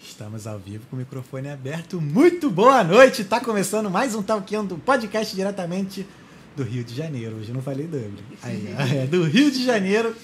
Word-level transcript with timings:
Estamos 0.00 0.46
ao 0.46 0.58
vivo 0.58 0.84
com 0.88 0.96
o 0.96 0.98
microfone 0.98 1.48
aberto. 1.48 2.00
Muito 2.00 2.50
boa 2.50 2.84
noite! 2.84 3.24
Tá 3.24 3.40
começando 3.40 3.90
mais 3.90 4.14
um 4.14 4.22
Talkando 4.22 4.76
podcast 4.78 5.34
diretamente 5.34 6.06
do 6.54 6.62
Rio 6.62 6.84
de 6.84 6.94
Janeiro. 6.94 7.36
Hoje 7.36 7.48
eu 7.48 7.54
não 7.54 7.62
falei 7.62 7.86
Dublin. 7.86 8.22
Aí, 8.42 8.74
é 9.02 9.06
do 9.06 9.24
Rio 9.24 9.50
de 9.50 9.64
Janeiro. 9.64 10.14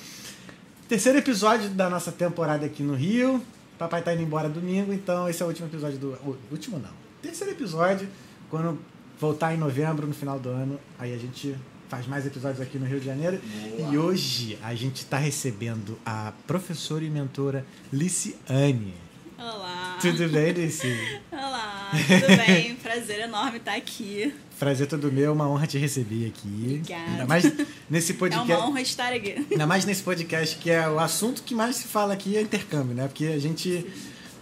Terceiro 0.89 1.19
episódio 1.19 1.71
da 1.71 1.89
nossa 1.89 2.13
temporada 2.13 2.67
aqui 2.67 2.83
no 2.83 2.95
Rio. 2.95 3.43
Papai 3.79 4.03
tá 4.03 4.13
indo 4.13 4.23
embora 4.23 4.49
domingo, 4.49 4.93
então 4.93 5.29
esse 5.29 5.43
é 5.43 5.45
o 5.45 5.49
último 5.49 5.67
episódio 5.69 5.99
do. 5.99 6.09
O 6.25 6.37
último 6.51 6.79
não. 6.79 6.93
Terceiro 7.23 7.53
episódio. 7.53 8.09
Quando 8.51 8.79
voltar 9.19 9.55
em 9.55 9.59
novembro, 9.59 10.07
no 10.07 10.15
final 10.15 10.39
do 10.39 10.51
ano, 10.51 10.79
aí 10.99 11.15
a 11.15 11.19
gente 11.19 11.57
faz 11.89 12.07
mais 12.07 12.27
episódios 12.27 12.61
aqui 12.61 12.79
no 12.79 12.87
Rio 12.87 13.01
de 13.01 13.07
Janeiro. 13.07 13.41
Boa. 13.79 13.93
E 13.93 13.99
hoje 13.99 14.59
a 14.63 14.75
gente 14.75 14.97
está 14.97 15.17
recebendo 15.17 15.99
a 16.05 16.33
professora 16.47 17.03
e 17.03 17.11
mentora 17.11 17.65
Liciane. 17.93 18.95
Olá. 19.43 19.99
Tudo 20.01 20.29
bem, 20.29 20.53
Lici? 20.53 21.21
Olá, 21.33 21.91
tudo 21.91 22.37
bem? 22.47 22.77
Prazer 22.81 23.19
enorme 23.23 23.57
estar 23.59 23.75
aqui. 23.75 24.33
Prazer 24.57 24.87
todo 24.87 25.11
meu, 25.11 25.31
é 25.31 25.31
uma 25.33 25.49
honra 25.51 25.67
te 25.67 25.77
receber 25.79 26.29
aqui. 26.29 26.79
Obrigada. 26.81 27.11
Ainda 27.11 27.27
mais 27.27 27.53
nesse 27.91 28.13
É 28.13 28.15
podcast. 28.15 28.53
uma 28.53 28.69
honra 28.69 28.81
estar 28.81 29.13
aqui. 29.13 29.45
Ainda 29.51 29.67
mais 29.67 29.85
nesse 29.85 30.01
podcast 30.05 30.57
que 30.59 30.71
é 30.71 30.89
o 30.89 31.01
assunto 31.01 31.43
que 31.43 31.57
mais 31.57 31.75
se 31.75 31.89
fala 31.89 32.15
aqui 32.15 32.37
é 32.37 32.41
intercâmbio, 32.41 32.95
né? 32.95 33.09
Porque 33.09 33.27
a 33.27 33.39
gente 33.41 33.85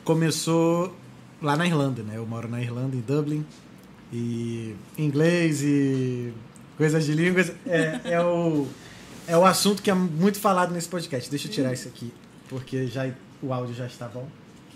começou 0.05 0.95
lá 1.41 1.57
na 1.57 1.65
Irlanda, 1.67 2.03
né? 2.03 2.19
Eu 2.19 2.27
moro 2.27 2.47
na 2.47 2.61
Irlanda, 2.61 2.95
em 2.95 3.01
Dublin. 3.01 3.47
E 4.13 4.77
inglês 4.99 5.63
e 5.63 6.31
coisas 6.77 7.07
de 7.07 7.15
línguas 7.15 7.51
é, 7.67 8.01
é, 8.05 8.21
o, 8.21 8.67
é 9.27 9.35
o 9.35 9.47
assunto 9.47 9.81
que 9.81 9.91
é 9.91 9.95
muito 9.95 10.39
falado 10.39 10.75
nesse 10.75 10.91
podcast. 10.91 11.31
Deixa 11.31 11.49
eu 11.49 11.53
tirar 11.53 11.73
isso 11.73 11.89
aqui, 11.89 12.13
porque 12.51 12.87
já, 12.87 13.11
o 13.41 13.51
áudio 13.55 13.75
já 13.75 13.87
está 13.87 14.07
bom. 14.07 14.29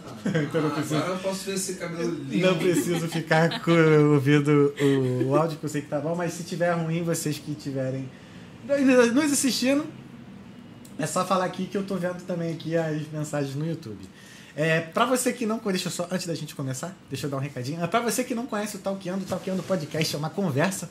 Então 0.25 0.61
não 0.63 0.69
Ah, 0.69 0.73
preciso- 0.73 0.97
Agora 0.97 1.13
eu 1.15 1.19
posso 1.19 1.45
ver 1.45 1.55
esse 1.55 1.75
cabelo 1.75 2.15
lindo. 2.29 2.47
Não 2.47 2.57
preciso 2.59 3.09
ficar 3.09 3.61
com- 3.63 4.13
ouvindo 4.15 4.75
o, 4.81 5.29
o 5.29 5.37
áudio, 5.37 5.59
que 5.59 5.65
eu 5.65 5.69
sei 5.69 5.83
que 5.83 5.89
tá 5.89 6.01
bom, 6.01 6.15
mas 6.15 6.33
se 6.33 6.43
tiver 6.45 6.73
ruim, 6.73 7.03
vocês 7.05 7.39
que 7.39 7.55
tiverem 7.55 8.09
nos 9.13 9.33
assistindo, 9.33 9.85
é 10.99 11.07
só 11.07 11.25
falar 11.25 11.45
aqui 11.45 11.67
que 11.67 11.77
eu 11.77 11.83
tô 11.83 11.97
vendo 11.97 12.23
também 12.25 12.53
aqui 12.53 12.77
as 12.77 13.03
mensagens 13.13 13.55
no 13.55 13.67
YouTube. 13.67 13.99
É, 14.57 14.81
pra 14.81 15.05
você 15.05 15.33
que 15.33 15.45
não 15.45 15.59
conhece, 15.59 15.85
deixa 15.85 16.01
eu 16.03 16.07
só, 16.07 16.15
antes 16.15 16.27
da 16.27 16.35
gente 16.35 16.55
começar, 16.55 16.97
deixa 17.11 17.27
eu 17.27 17.31
dar 17.31 17.37
um 17.39 17.41
recadinho. 17.41 17.83
É, 17.83 17.87
pra 17.87 18.01
você 18.01 18.23
que 18.23 18.35
não 18.35 18.47
conhece 18.47 18.77
o 18.77 18.79
Talkeando, 18.79 19.25
o 19.25 19.27
Talkeando 19.27 19.63
Podcast 19.65 20.15
é 20.15 20.19
uma 20.19 20.31
conversa. 20.31 20.89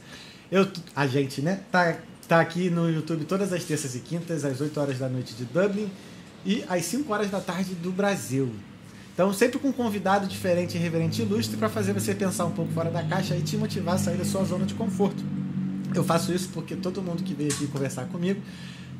Eu, 0.51 0.67
a 0.95 1.07
gente, 1.07 1.41
né, 1.41 1.61
tá, 1.71 1.95
tá 2.27 2.41
aqui 2.41 2.69
no 2.69 2.89
YouTube 2.89 3.23
todas 3.25 3.53
as 3.53 3.63
terças 3.63 3.95
e 3.95 3.99
quintas, 3.99 4.43
às 4.45 4.59
8 4.59 4.77
horas 4.79 4.99
da 4.99 5.07
noite 5.07 5.33
de 5.33 5.45
Dublin 5.45 5.89
e 6.45 6.63
às 6.67 6.83
5 6.85 7.11
horas 7.13 7.31
da 7.31 7.39
tarde 7.39 7.73
do 7.73 7.89
Brasil. 7.91 8.53
Então, 9.13 9.31
sempre 9.31 9.59
com 9.59 9.69
um 9.69 9.71
convidado 9.71 10.27
diferente, 10.27 10.75
irreverente 10.75 11.21
e 11.21 11.25
ilustre 11.25 11.55
para 11.55 11.69
fazer 11.69 11.93
você 11.93 12.15
pensar 12.15 12.45
um 12.45 12.51
pouco 12.51 12.71
fora 12.73 12.89
da 12.89 13.03
caixa 13.03 13.35
e 13.35 13.41
te 13.41 13.55
motivar 13.55 13.95
a 13.95 13.97
sair 13.97 14.17
da 14.17 14.25
sua 14.25 14.43
zona 14.43 14.65
de 14.65 14.73
conforto. 14.73 15.23
Eu 15.93 16.03
faço 16.03 16.33
isso 16.33 16.49
porque 16.51 16.75
todo 16.75 17.01
mundo 17.01 17.21
que 17.21 17.35
veio 17.35 17.53
aqui 17.53 17.67
conversar 17.67 18.05
comigo 18.05 18.41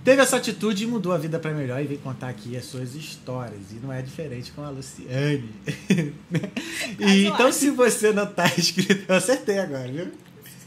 teve 0.04 0.22
essa 0.22 0.38
atitude 0.38 0.84
e 0.84 0.88
mudou 0.88 1.14
a 1.14 1.18
vida 1.18 1.40
para 1.40 1.52
melhor 1.52 1.82
e 1.82 1.88
vem 1.88 1.98
contar 1.98 2.30
aqui 2.30 2.58
as 2.58 2.66
suas 2.66 2.94
histórias. 2.94 3.72
E 3.72 3.76
não 3.76 3.92
é 3.92 4.02
diferente 4.02 4.52
com 4.52 4.62
a 4.62 4.70
Luciane. 4.70 5.50
e, 7.00 7.26
então, 7.26 7.52
se 7.52 7.70
você 7.72 8.12
não 8.12 8.28
tá 8.28 8.46
inscrito, 8.58 9.06
eu 9.08 9.16
acertei 9.16 9.58
agora, 9.58 9.92
viu? 9.92 10.12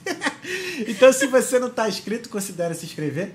então, 0.88 1.12
se 1.12 1.26
você 1.26 1.58
não 1.58 1.70
tá 1.70 1.88
inscrito, 1.88 2.28
considere 2.28 2.74
se 2.74 2.86
inscrever. 2.86 3.34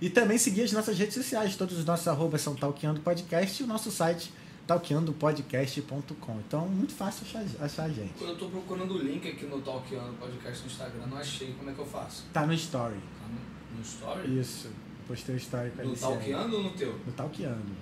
E 0.00 0.08
também 0.08 0.38
seguir 0.38 0.62
as 0.62 0.72
nossas 0.72 0.96
redes 0.96 1.14
sociais. 1.14 1.56
Todos 1.56 1.78
os 1.78 1.84
nossos 1.84 2.08
arrobas 2.08 2.40
são 2.40 2.54
Talkeando 2.54 3.00
Podcast 3.00 3.60
e 3.60 3.64
o 3.64 3.68
nosso 3.68 3.90
site 3.90 4.32
talkeandopodcast.com. 4.66 6.40
Então, 6.46 6.68
muito 6.68 6.94
fácil 6.94 7.26
achar, 7.26 7.64
achar 7.64 7.84
a 7.84 7.88
gente. 7.88 8.12
Eu 8.20 8.36
tô 8.36 8.48
procurando 8.48 8.94
o 8.94 8.98
link 8.98 9.28
aqui 9.28 9.46
no 9.46 9.60
Talkando 9.60 10.16
Podcast 10.18 10.62
no 10.62 10.66
Instagram, 10.66 11.06
não 11.06 11.16
achei. 11.16 11.52
Como 11.54 11.70
é 11.70 11.72
que 11.72 11.78
eu 11.78 11.86
faço? 11.86 12.24
Tá 12.32 12.46
no 12.46 12.52
story. 12.52 12.94
Tá 12.94 13.28
no, 13.28 13.76
no 13.76 13.82
Story? 13.82 14.40
Isso. 14.40 14.70
Postei 15.06 15.34
o 15.34 15.38
story 15.38 15.70
com 15.70 15.82
a 15.82 15.84
No. 15.84 15.96
Talkando 15.96 16.56
ou 16.56 16.62
no 16.62 16.70
teu? 16.70 16.92
No 17.04 17.12
Talkeando. 17.12 17.72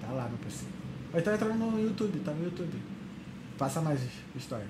Tá 0.00 0.12
lá 0.12 0.28
no 0.28 0.38
PC. 0.38 0.66
Ou 1.12 1.18
então 1.18 1.34
entra 1.34 1.54
no 1.54 1.80
YouTube, 1.80 2.20
tá 2.20 2.32
no 2.32 2.44
YouTube. 2.44 2.80
Passa 3.58 3.80
mais 3.80 4.00
o 4.34 4.38
story. 4.38 4.66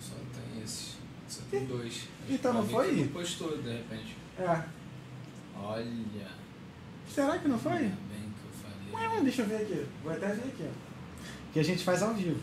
Só 0.00 0.14
tem 0.16 0.62
esse. 0.62 0.96
Só 1.28 1.42
tem 1.50 1.64
dois. 1.66 2.08
Então 2.28 2.52
não 2.52 2.66
foi? 2.66 2.92
não 2.92 3.08
postou, 3.08 3.56
de 3.58 3.70
repente. 3.70 4.16
É. 4.38 4.64
Olha. 5.56 6.28
Será 7.08 7.38
que 7.38 7.46
não 7.46 7.58
foi? 7.58 7.92
Deixa 9.22 9.42
eu 9.42 9.46
ver 9.46 9.56
aqui. 9.56 9.86
Vou 10.02 10.12
até 10.12 10.28
ver 10.28 10.42
aqui, 10.42 10.64
ó. 10.64 10.92
Que 11.52 11.60
a 11.60 11.64
gente 11.64 11.84
faz 11.84 12.02
ao 12.02 12.14
vivo. 12.14 12.40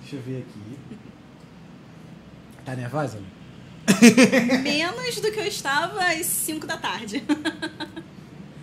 Deixa 0.00 0.16
eu 0.16 0.22
ver 0.22 0.38
aqui. 0.48 0.98
Tá 2.64 2.74
nervosa? 2.76 3.18
Menos 4.62 5.20
do 5.20 5.32
que 5.32 5.40
eu 5.40 5.46
estava 5.46 6.00
às 6.04 6.26
5 6.26 6.66
da 6.66 6.76
tarde. 6.76 7.22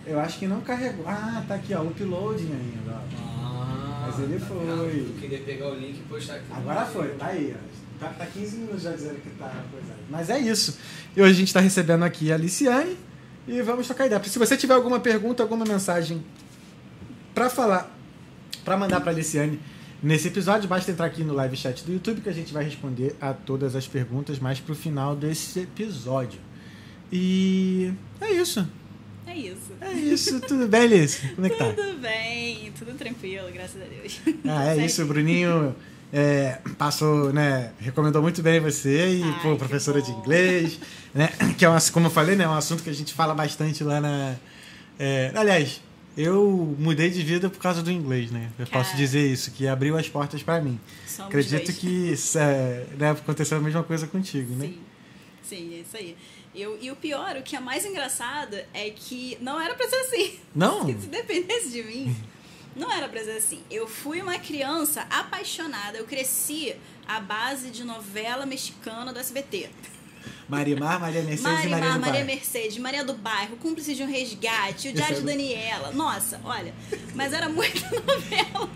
Eu 0.06 0.18
acho 0.18 0.38
que 0.38 0.46
não 0.46 0.60
carregou. 0.60 1.06
Ah, 1.06 1.44
tá 1.46 1.54
aqui, 1.54 1.74
ó. 1.74 1.82
Uploading 1.82 2.50
ainda, 2.52 2.92
ó. 2.92 3.00
Ah, 3.16 4.06
Mas 4.06 4.18
ele 4.18 4.40
tá 4.40 4.46
foi. 4.46 4.56
Eu 4.66 5.16
queria 5.20 5.38
pegar 5.40 5.68
o 5.68 5.74
link 5.74 5.98
e 5.98 6.02
postar 6.08 6.36
aqui. 6.36 6.46
Agora 6.50 6.86
foi, 6.86 7.08
tá 7.10 7.26
aí, 7.26 7.54
ó. 7.56 8.00
Tá, 8.00 8.08
tá 8.14 8.26
15 8.26 8.56
minutos 8.56 8.82
já 8.82 8.92
dizendo 8.92 9.20
que 9.20 9.30
tá 9.30 9.52
coisado. 9.70 9.98
Mas 10.08 10.30
é 10.30 10.38
isso. 10.38 10.78
E 11.14 11.20
hoje 11.20 11.32
a 11.32 11.36
gente 11.36 11.52
tá 11.52 11.60
recebendo 11.60 12.02
aqui 12.02 12.32
a 12.32 12.34
Aliciane 12.34 12.96
e 13.50 13.60
vamos 13.62 13.86
trocar 13.86 14.06
ideia. 14.06 14.22
Se 14.22 14.38
você 14.38 14.56
tiver 14.56 14.74
alguma 14.74 15.00
pergunta, 15.00 15.42
alguma 15.42 15.64
mensagem 15.64 16.22
pra 17.34 17.50
falar, 17.50 17.92
pra 18.64 18.76
mandar 18.76 19.00
pra 19.00 19.10
Aliciane 19.10 19.58
nesse 20.00 20.28
episódio, 20.28 20.68
basta 20.68 20.90
entrar 20.90 21.06
aqui 21.06 21.24
no 21.24 21.34
live 21.34 21.56
chat 21.56 21.84
do 21.84 21.92
YouTube 21.92 22.20
que 22.20 22.28
a 22.28 22.32
gente 22.32 22.52
vai 22.52 22.62
responder 22.62 23.16
a 23.20 23.34
todas 23.34 23.74
as 23.74 23.88
perguntas 23.88 24.38
mais 24.38 24.60
pro 24.60 24.74
final 24.74 25.16
desse 25.16 25.58
episódio. 25.58 26.38
E 27.10 27.92
é 28.20 28.30
isso. 28.30 28.66
É 29.26 29.34
isso. 29.36 29.72
É 29.80 29.92
isso. 29.92 30.40
Tudo 30.42 30.68
bem, 30.68 30.82
Alice? 30.82 31.28
Como 31.34 31.46
é 31.46 31.50
que 31.50 31.56
tá? 31.56 31.72
Tudo 31.72 31.98
bem, 31.98 32.72
tudo 32.78 32.96
tranquilo, 32.96 33.50
graças 33.52 33.82
a 33.82 33.84
Deus. 33.84 34.20
Ah, 34.44 34.76
é 34.76 34.86
isso, 34.86 35.04
Bruninho 35.06 35.74
é, 36.12 36.58
passou, 36.76 37.32
né, 37.32 37.72
recomendou 37.78 38.20
muito 38.20 38.42
bem 38.42 38.60
você 38.60 39.18
e, 39.18 39.22
Ai, 39.22 39.40
pô, 39.42 39.56
professora 39.56 40.02
de 40.02 40.10
inglês, 40.10 40.78
né, 41.14 41.28
que 41.56 41.64
é, 41.64 41.70
um, 41.70 41.76
como 41.92 42.06
eu 42.06 42.10
falei, 42.10 42.36
né, 42.36 42.44
é 42.44 42.48
um 42.48 42.54
assunto 42.54 42.82
que 42.82 42.90
a 42.90 42.94
gente 42.94 43.14
fala 43.14 43.34
bastante 43.34 43.84
lá 43.84 44.00
na... 44.00 44.34
é, 44.98 45.32
aliás, 45.34 45.80
eu 46.16 46.74
mudei 46.78 47.10
de 47.10 47.22
vida 47.22 47.48
por 47.48 47.60
causa 47.60 47.82
do 47.82 47.90
inglês, 47.90 48.30
né, 48.30 48.50
eu 48.58 48.66
posso 48.66 48.96
dizer 48.96 49.24
isso, 49.30 49.52
que 49.52 49.68
abriu 49.68 49.96
as 49.96 50.08
portas 50.08 50.42
pra 50.42 50.60
mim. 50.60 50.78
Somos 51.06 51.28
Acredito 51.28 51.66
dois. 51.66 51.78
que 51.78 52.38
é, 52.38 52.86
né, 52.98 53.10
aconteceu 53.10 53.58
a 53.58 53.60
mesma 53.60 53.82
coisa 53.82 54.06
contigo, 54.06 54.54
né? 54.54 54.66
Sim, 54.66 54.78
sim, 55.42 55.74
é 55.74 55.78
isso 55.78 55.96
aí. 55.96 56.16
Eu, 56.52 56.76
e 56.82 56.90
o 56.90 56.96
pior, 56.96 57.36
o 57.36 57.42
que 57.42 57.54
é 57.54 57.60
mais 57.60 57.86
engraçado 57.86 58.56
é 58.74 58.90
que 58.90 59.38
não 59.40 59.60
era 59.60 59.72
pra 59.74 59.88
ser 59.88 59.96
assim. 59.96 60.40
Não? 60.52 60.84
Se 61.00 61.06
dependesse 61.06 61.70
de 61.70 61.84
mim, 61.84 62.16
não 62.74 62.90
era 62.90 63.08
pra 63.08 63.22
ser 63.22 63.32
assim. 63.32 63.62
Eu 63.70 63.86
fui 63.86 64.20
uma 64.20 64.38
criança 64.38 65.06
apaixonada, 65.10 65.98
eu 65.98 66.04
cresci 66.04 66.74
à 67.06 67.20
base 67.20 67.70
de 67.70 67.84
novela 67.84 68.46
mexicana 68.46 69.12
do 69.12 69.18
SBT. 69.18 69.70
Marimar, 70.48 71.00
Maria 71.00 71.22
Mercedes 71.22 71.64
e 71.64 71.68
Maria 71.68 71.70
Marimar, 71.70 71.94
do 71.94 72.00
Maria 72.00 72.12
Bairro. 72.12 72.26
Mercedes, 72.26 72.78
Maria 72.78 73.04
do 73.04 73.14
Bairro, 73.14 73.56
Cúmplice 73.56 73.94
de 73.94 74.02
um 74.02 74.06
Resgate, 74.06 74.88
o 74.88 74.92
Diário 74.92 75.16
de 75.16 75.22
Daniela. 75.26 75.92
Nossa, 75.92 76.40
olha, 76.44 76.74
mas 77.14 77.32
era 77.32 77.48
muita 77.48 77.80
novela. 78.00 78.68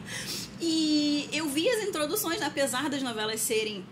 E 0.61 1.29
eu 1.33 1.49
vi 1.49 1.69
as 1.69 1.83
introduções, 1.85 2.41
apesar 2.41 2.89
das 2.89 3.03
novelas 3.03 3.41
serem 3.41 3.85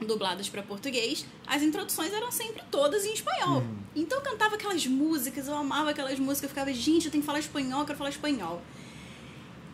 dubladas 0.00 0.48
para 0.48 0.62
português, 0.62 1.26
as 1.46 1.62
introduções 1.62 2.12
eram 2.12 2.30
sempre 2.30 2.62
todas 2.70 3.04
em 3.04 3.12
espanhol. 3.14 3.60
Uhum. 3.60 3.78
Então 3.94 4.18
eu 4.18 4.24
cantava 4.24 4.54
aquelas 4.54 4.86
músicas, 4.86 5.48
eu 5.48 5.56
amava 5.56 5.90
aquelas 5.90 6.18
músicas, 6.18 6.44
eu 6.44 6.48
ficava, 6.50 6.72
gente, 6.72 7.06
eu 7.06 7.10
tenho 7.10 7.22
que 7.22 7.26
falar 7.26 7.38
espanhol, 7.38 7.80
eu 7.80 7.86
quero 7.86 7.98
falar 7.98 8.10
espanhol. 8.10 8.62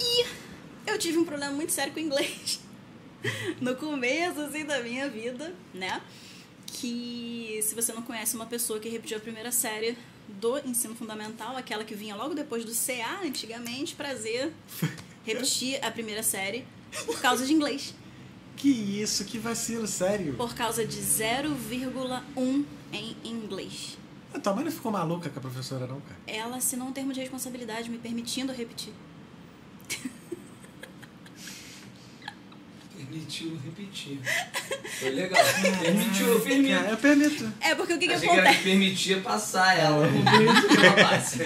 E 0.01 0.27
eu 0.87 0.99
tive 0.99 1.19
um 1.19 1.25
problema 1.25 1.53
muito 1.53 1.73
sério 1.73 1.93
com 1.93 2.01
o 2.01 2.03
inglês. 2.03 2.61
No 3.61 3.77
começo, 3.77 4.41
assim, 4.41 4.65
da 4.65 4.83
minha 4.83 5.09
vida, 5.09 5.55
né? 5.73 6.03
Que 6.67 7.61
se 7.63 7.73
você 7.73 7.93
não 7.93 8.03
conhece 8.03 8.35
uma 8.35 8.47
pessoa 8.47 8.81
que 8.81 8.89
repetiu 8.89 9.17
a 9.17 9.21
primeira 9.21 9.53
série 9.53 9.97
do 10.27 10.59
ensino 10.67 10.95
fundamental, 10.97 11.57
aquela 11.57 11.85
que 11.85 11.95
vinha 11.95 12.17
logo 12.17 12.35
depois 12.35 12.65
do 12.65 12.73
CA, 12.73 13.21
antigamente, 13.23 13.95
prazer, 13.95 14.53
repetir 15.25 15.79
a 15.85 15.91
primeira 15.93 16.25
série 16.25 16.65
por 17.07 17.21
causa 17.21 17.47
de 17.47 17.53
inglês. 17.53 17.95
Que 18.57 18.69
isso, 18.69 19.25
que 19.25 19.39
vacilo, 19.39 19.87
sério. 19.87 20.35
Por 20.35 20.55
causa 20.55 20.85
de 20.85 20.99
0,1 20.99 22.65
em 22.93 23.17
inglês. 23.25 23.99
A 24.35 24.41
tua 24.41 24.55
mãe 24.55 24.65
não 24.65 24.73
ficou 24.73 24.91
maluca 24.91 25.29
com 25.29 25.39
a 25.39 25.43
professora, 25.43 25.87
não, 25.87 26.01
cara? 26.01 26.17
Ela 26.27 26.57
assinou 26.57 26.89
um 26.89 26.93
termo 26.93 27.13
de 27.13 27.21
responsabilidade 27.21 27.91
me 27.91 27.99
permitindo 27.99 28.53
repetir. 28.53 28.93
Permitiu 32.97 33.59
repetir. 33.65 34.19
Foi 34.99 35.11
legal. 35.11 35.43
Permitiu, 35.81 36.27
eu 36.29 36.41
permito. 36.41 36.75
Eu 36.91 36.97
permito. 36.97 37.53
É, 37.61 37.75
porque 37.75 37.95
o 37.95 37.99
que, 37.99 38.07
que 38.09 38.15
Achei 38.15 38.29
acontece? 38.29 38.59
que 38.59 38.65
permitia 38.65 39.21
passar 39.21 39.79
ela. 39.79 40.07
Que 40.09 40.87
ela 40.87 41.09
passe. 41.11 41.39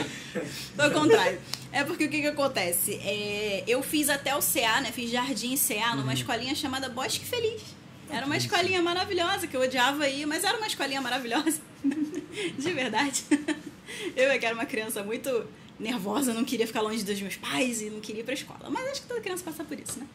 Foi 0.77 0.89
o 0.89 0.91
contrário. 0.93 1.41
É 1.73 1.83
porque 1.85 2.05
o 2.05 2.09
que 2.09 2.21
que 2.21 2.27
acontece? 2.29 2.95
É, 3.03 3.65
eu 3.67 3.83
fiz 3.83 4.09
até 4.09 4.35
o 4.37 4.41
CA, 4.41 4.81
né? 4.81 4.93
Fiz 4.93 5.11
jardim 5.11 5.55
e 5.55 5.59
CA 5.59 5.91
numa 5.95 6.07
Uhum. 6.07 6.13
escolinha 6.13 6.55
chamada 6.55 6.89
Bosque 6.89 7.25
Feliz. 7.25 7.63
Era 8.09 8.25
uma 8.27 8.37
escolinha 8.37 8.81
maravilhosa 8.81 9.47
que 9.49 9.57
eu 9.57 9.61
odiava 9.61 10.09
ir, 10.09 10.27
mas 10.27 10.45
era 10.45 10.57
uma 10.57 10.67
escolinha 10.67 11.01
maravilhosa. 11.01 11.61
De 11.83 12.73
verdade. 12.73 13.25
Eu 14.15 14.31
é 14.31 14.39
que 14.39 14.45
era 14.47 14.55
uma 14.55 14.67
criança 14.67 15.03
muito 15.03 15.47
nervosa, 15.79 16.33
não 16.33 16.45
queria 16.45 16.67
ficar 16.67 16.81
longe 16.81 17.05
dos 17.05 17.21
meus 17.21 17.37
pais 17.37 17.81
e 17.83 17.91
não 17.91 18.01
queria 18.01 18.23
ir 18.23 18.25
pra 18.25 18.35
escola. 18.35 18.69
Mas 18.71 18.89
acho 18.91 19.03
que 19.03 19.09
toda 19.09 19.21
criança 19.21 19.45
passa 19.45 19.63
por 19.65 19.79
isso, 19.79 19.99
né? 19.99 20.07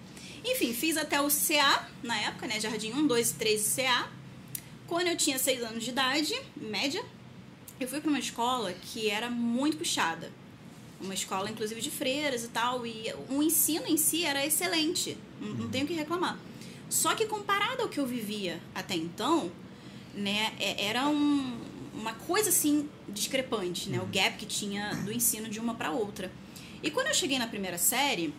Enfim, 0.43 0.73
fiz 0.73 0.97
até 0.97 1.21
o 1.21 1.27
CA 1.29 1.87
na 2.01 2.17
época, 2.17 2.47
né? 2.47 2.59
Jardim 2.59 2.91
1, 2.93 3.05
2, 3.07 3.31
3 3.33 3.61
e 3.77 3.81
CA. 3.81 4.09
Quando 4.87 5.07
eu 5.07 5.15
tinha 5.15 5.37
6 5.37 5.61
anos 5.63 5.83
de 5.83 5.91
idade, 5.91 6.33
média, 6.55 7.03
eu 7.79 7.87
fui 7.87 8.01
para 8.01 8.09
uma 8.09 8.19
escola 8.19 8.73
que 8.73 9.09
era 9.09 9.29
muito 9.29 9.77
puxada. 9.77 10.31
Uma 10.99 11.13
escola, 11.13 11.49
inclusive, 11.49 11.79
de 11.79 11.91
freiras 11.91 12.43
e 12.43 12.47
tal. 12.47 12.85
E 12.85 13.13
o 13.29 13.41
ensino 13.41 13.85
em 13.87 13.97
si 13.97 14.23
era 14.25 14.45
excelente. 14.45 15.15
Não, 15.39 15.49
não 15.53 15.69
tenho 15.69 15.85
o 15.85 15.87
que 15.87 15.93
reclamar. 15.93 16.37
Só 16.89 17.15
que 17.15 17.25
comparado 17.25 17.83
ao 17.83 17.87
que 17.89 17.99
eu 17.99 18.05
vivia 18.05 18.59
até 18.75 18.95
então, 18.95 19.51
né, 20.13 20.53
é- 20.59 20.85
era 20.87 21.07
um- 21.07 21.60
uma 22.01 22.13
coisa 22.13 22.49
assim 22.49 22.89
discrepante, 23.07 23.89
né? 23.89 23.99
O 24.01 24.05
gap 24.07 24.37
que 24.37 24.45
tinha 24.45 24.93
do 25.05 25.11
ensino 25.11 25.47
de 25.47 25.59
uma 25.59 25.75
para 25.75 25.91
outra. 25.91 26.31
E 26.83 26.89
quando 26.91 27.07
eu 27.07 27.13
cheguei 27.13 27.37
na 27.39 27.47
primeira 27.47 27.77
série, 27.77 28.33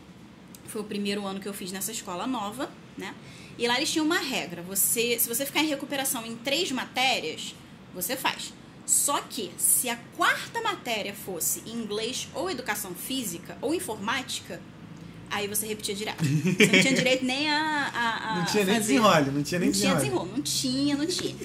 foi 0.66 0.80
o 0.80 0.84
primeiro 0.84 1.24
ano 1.24 1.38
que 1.40 1.48
eu 1.48 1.54
fiz 1.54 1.70
nessa 1.72 1.92
escola 1.92 2.26
nova, 2.26 2.70
né? 2.98 3.14
E 3.58 3.66
lá 3.68 3.76
eles 3.76 3.90
tinham 3.92 4.04
uma 4.04 4.18
regra. 4.18 4.62
Você, 4.62 5.18
se 5.18 5.28
você 5.28 5.46
ficar 5.46 5.62
em 5.62 5.68
recuperação 5.68 6.24
em 6.26 6.34
três 6.36 6.70
matérias, 6.72 7.54
você 7.94 8.16
faz. 8.16 8.52
Só 8.84 9.20
que 9.20 9.52
se 9.58 9.88
a 9.88 9.96
quarta 10.16 10.60
matéria 10.60 11.14
fosse 11.14 11.60
inglês 11.66 12.28
ou 12.34 12.50
educação 12.50 12.94
física 12.94 13.56
ou 13.60 13.72
informática, 13.74 14.60
aí 15.30 15.46
você 15.46 15.66
repetia 15.66 15.94
direto. 15.94 16.24
Você 16.24 16.66
não 16.66 16.80
tinha 16.80 16.94
direito 16.94 17.24
nem 17.24 17.48
a, 17.48 17.90
a, 17.94 18.32
a 18.32 18.38
Não 18.38 18.44
tinha 18.46 18.64
nem 18.64 18.74
fazer- 18.74 18.86
desenrole, 18.94 19.30
não 19.30 19.42
tinha 19.42 19.60
nem 19.60 19.68
não 19.70 19.74
tinha 19.78 19.94
desenrole. 19.94 20.00
desenrolo, 20.00 20.32
não 20.36 20.42
tinha, 20.42 20.96
não 20.96 21.06
tinha. 21.06 21.36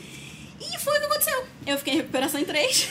E 0.59 0.77
foi 0.79 0.97
o 0.97 0.99
que 0.99 1.05
aconteceu. 1.05 1.47
Eu 1.65 1.77
fiquei 1.77 1.93
em 1.93 1.97
recuperação 1.97 2.39
em 2.39 2.45
3. 2.45 2.89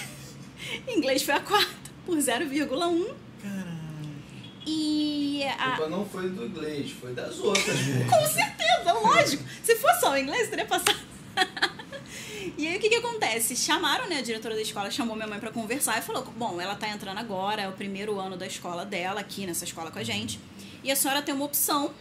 Inglês 0.89 1.23
foi 1.23 1.35
a 1.35 1.41
quarta, 1.41 1.91
por 2.05 2.17
0,1. 2.17 3.15
Caralho. 3.43 3.77
E 4.67 5.45
A 5.45 5.75
a, 5.75 5.77
culpa 5.77 5.91
não 5.91 6.05
foi 6.07 6.29
do 6.29 6.45
inglês, 6.45 6.91
foi 6.91 7.13
das 7.13 7.39
outras. 7.39 7.67
Com 8.11 8.27
certeza, 8.27 8.93
lógico. 8.93 9.45
Se 9.63 9.77
fosse 9.77 10.01
só 10.01 10.13
o 10.13 10.17
inglês, 10.17 10.49
teria 10.51 10.67
passado. 10.67 10.99
E 12.57 12.67
aí 12.67 12.77
o 12.77 12.81
que, 12.81 12.89
que 12.89 12.95
acontece? 12.95 13.55
Chamaram, 13.57 14.09
né? 14.09 14.19
A 14.19 14.23
diretora 14.23 14.55
da 14.55 14.63
escola 14.63 14.91
chamou 14.91 15.15
minha 15.17 15.27
mãe 15.29 15.39
pra 15.39 15.51
conversar 15.51 15.99
e 15.99 16.03
falou: 16.03 16.25
Bom, 16.37 16.59
ela 16.61 16.75
tá 16.75 16.89
entrando 16.89 17.19
agora, 17.19 17.63
é 17.63 17.69
o 17.69 17.73
primeiro 17.73 18.19
ano 18.19 18.37
da 18.37 18.47
escola 18.47 18.85
dela, 18.87 19.21
aqui 19.21 19.45
nessa 19.45 19.65
escola 19.65 19.91
com 19.91 19.99
a 19.99 20.03
gente. 20.03 20.41
E 20.83 20.91
a 20.91 20.97
senhora 20.97 21.21
tem 21.21 21.35
uma 21.35 21.45
opção, 21.45 21.93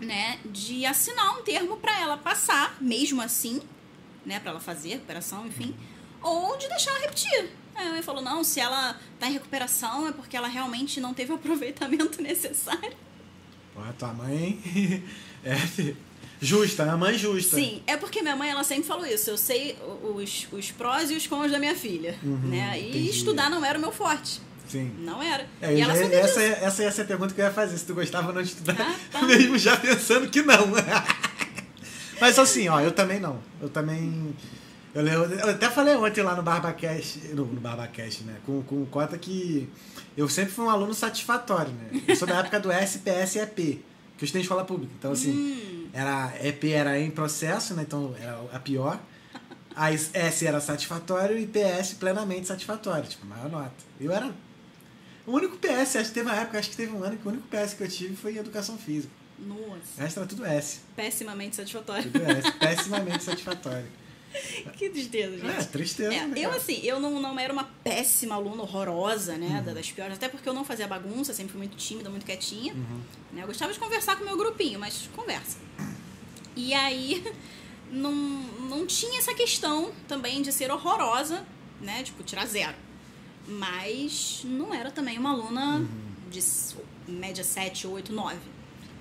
né, 0.00 0.38
de 0.44 0.84
assinar 0.84 1.38
um 1.38 1.42
termo 1.42 1.76
pra 1.76 1.98
ela 2.00 2.18
passar, 2.18 2.76
mesmo 2.80 3.22
assim, 3.22 3.62
né, 4.24 4.38
pra 4.40 4.50
ela 4.52 4.60
fazer 4.60 4.90
recuperação, 4.90 5.46
enfim, 5.46 5.74
ou 6.22 6.56
de 6.56 6.68
deixar 6.68 6.90
ela 6.92 7.00
repetir. 7.00 7.50
Aí 7.74 7.86
a 7.88 7.90
mãe 7.90 8.02
falou: 8.02 8.22
Não, 8.22 8.44
se 8.44 8.60
ela 8.60 8.98
tá 9.18 9.26
em 9.28 9.32
recuperação 9.32 10.06
é 10.08 10.12
porque 10.12 10.36
ela 10.36 10.48
realmente 10.48 11.00
não 11.00 11.14
teve 11.14 11.32
o 11.32 11.36
aproveitamento 11.40 12.20
necessário. 12.22 12.92
Porra, 13.74 13.92
tua 13.98 14.12
mãe. 14.12 15.02
É 15.44 15.56
justa, 16.40 16.84
a 16.84 16.96
mãe 16.96 17.18
justa. 17.18 17.56
Sim, 17.56 17.82
é 17.84 17.96
porque 17.96 18.22
minha 18.22 18.36
mãe 18.36 18.48
ela 18.50 18.62
sempre 18.62 18.84
falou 18.84 19.04
isso. 19.04 19.28
Eu 19.28 19.36
sei 19.36 19.76
os, 20.14 20.46
os 20.52 20.70
prós 20.70 21.10
e 21.10 21.16
os 21.16 21.26
cons 21.26 21.50
da 21.50 21.58
minha 21.58 21.74
filha, 21.74 22.16
Uhum, 22.22 22.36
né? 22.48 22.78
E 22.80 22.90
entendi. 22.90 23.10
estudar 23.10 23.50
não 23.50 23.64
era 23.64 23.76
o 23.76 23.80
meu 23.80 23.90
forte. 23.90 24.40
Sim. 24.68 24.94
Não 25.00 25.20
era. 25.20 25.48
É, 25.60 25.74
e 25.74 25.80
ela 25.80 25.94
já- 25.96 26.02
sabia 26.02 26.18
essa, 26.20 26.28
disso. 26.28 26.40
é- 26.40 26.64
essa 26.64 26.82
ia 26.84 26.92
ser 26.92 27.02
a 27.02 27.04
pergunta 27.06 27.34
que 27.34 27.40
eu 27.40 27.44
ia 27.44 27.50
fazer, 27.50 27.76
se 27.76 27.84
tu 27.84 27.92
gostava 27.94 28.28
ou 28.28 28.34
não 28.34 28.42
de 28.42 28.50
estudar, 28.50 28.76
Ah, 28.80 28.96
tá. 29.10 29.22
mesmo 29.26 29.58
já 29.58 29.76
pensando 29.76 30.28
que 30.30 30.42
não. 30.42 30.68
Mas 32.22 32.38
assim, 32.38 32.68
ó, 32.68 32.80
eu 32.80 32.92
também 32.92 33.18
não. 33.18 33.40
Eu 33.60 33.68
também. 33.68 34.32
Eu, 34.94 35.04
eu 35.04 35.50
até 35.50 35.68
falei 35.68 35.96
ontem 35.96 36.22
lá 36.22 36.36
no 36.36 36.42
Barbacast, 36.44 37.18
no, 37.34 37.44
no 37.46 37.60
Barbacast, 37.60 38.22
né? 38.22 38.36
Com, 38.46 38.62
com 38.62 38.80
o 38.80 38.86
Cota 38.86 39.18
que 39.18 39.68
eu 40.16 40.28
sempre 40.28 40.52
fui 40.52 40.64
um 40.64 40.70
aluno 40.70 40.94
satisfatório, 40.94 41.72
né? 41.72 42.00
Eu 42.06 42.14
sou 42.14 42.28
da 42.28 42.38
época 42.38 42.60
do 42.60 42.70
SPS 42.70 43.34
e 43.34 43.38
EP, 43.40 43.56
que 43.56 43.82
eu 44.20 44.24
estudei 44.24 44.40
em 44.40 44.44
escola 44.44 44.64
pública. 44.64 44.92
Então, 44.96 45.10
assim, 45.10 45.32
Hum, 45.32 45.88
era, 45.92 46.32
EP 46.44 46.62
era 46.66 47.00
em 47.00 47.10
processo, 47.10 47.74
né? 47.74 47.82
Então 47.82 48.14
era 48.20 48.38
a 48.52 48.58
pior. 48.60 49.00
A 49.74 49.92
S 49.92 50.46
era 50.46 50.60
satisfatório 50.60 51.36
e 51.36 51.44
PS 51.44 51.94
plenamente 51.94 52.46
satisfatório, 52.46 53.08
tipo, 53.08 53.26
maior 53.26 53.50
nota. 53.50 53.72
Eu 54.00 54.12
era. 54.12 54.32
O 55.26 55.32
único 55.32 55.56
PS, 55.56 55.96
acho 55.96 56.10
que 56.10 56.14
teve 56.14 56.28
uma 56.28 56.36
época, 56.36 56.56
acho 56.60 56.70
que 56.70 56.76
teve 56.76 56.92
um 56.92 57.02
ano 57.02 57.16
que 57.16 57.26
o 57.26 57.32
único 57.32 57.48
PS 57.48 57.74
que 57.74 57.82
eu 57.82 57.88
tive 57.88 58.14
foi 58.14 58.34
em 58.34 58.36
educação 58.36 58.78
física. 58.78 59.21
Era 59.98 60.26
tudo 60.26 60.44
S. 60.44 60.80
pessimamente 60.96 61.56
satisfatório. 61.56 62.10
Tudo 62.10 62.22
S. 62.24 62.52
Pessimamente 62.52 63.24
satisfatório. 63.24 63.86
que 64.78 64.88
tristeza, 64.88 65.36
gente. 65.38 65.50
É, 65.50 65.62
tristeza. 65.64 66.14
É, 66.14 66.26
né, 66.26 66.34
eu, 66.40 66.50
assim, 66.52 66.80
eu 66.82 66.98
não, 66.98 67.20
não 67.20 67.38
era 67.38 67.52
uma 67.52 67.64
péssima 67.84 68.34
aluna 68.34 68.62
horrorosa, 68.62 69.36
né? 69.36 69.58
Uhum. 69.58 69.64
da- 69.64 69.74
Das 69.74 69.90
piores, 69.92 70.16
até 70.16 70.28
porque 70.28 70.48
eu 70.48 70.54
não 70.54 70.64
fazia 70.64 70.86
bagunça, 70.88 71.34
sempre 71.34 71.52
fui 71.52 71.58
muito 71.58 71.76
tímida, 71.76 72.08
muito 72.08 72.24
quietinha. 72.24 72.72
Uhum. 72.72 73.00
né? 73.32 73.42
Eu 73.42 73.46
gostava 73.46 73.72
de 73.72 73.78
conversar 73.78 74.16
com 74.16 74.22
o 74.22 74.26
meu 74.26 74.36
grupinho, 74.36 74.78
mas 74.80 75.08
conversa. 75.14 75.58
E 76.56 76.72
aí, 76.72 77.22
não, 77.92 78.12
não 78.12 78.86
tinha 78.86 79.18
essa 79.18 79.34
questão 79.34 79.92
também 80.08 80.40
de 80.40 80.50
ser 80.52 80.70
horrorosa, 80.70 81.44
né? 81.80 82.02
Tipo, 82.02 82.22
tirar 82.22 82.46
zero. 82.46 82.74
Mas 83.46 84.42
não 84.44 84.72
era 84.72 84.90
também 84.90 85.18
uma 85.18 85.30
aluna 85.32 85.76
Uhum. 85.78 85.88
de 86.30 86.40
média 87.08 87.44
7, 87.44 87.86
8, 87.86 88.12
9, 88.12 88.38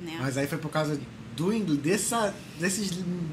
né? 0.02 0.18
Mas 0.20 0.38
aí 0.38 0.48
foi 0.48 0.58
por 0.58 0.70
causa 0.70 1.00
do 1.36 1.54
inglês, 1.54 1.80
dessa, 1.82 2.36
desses 2.60 2.92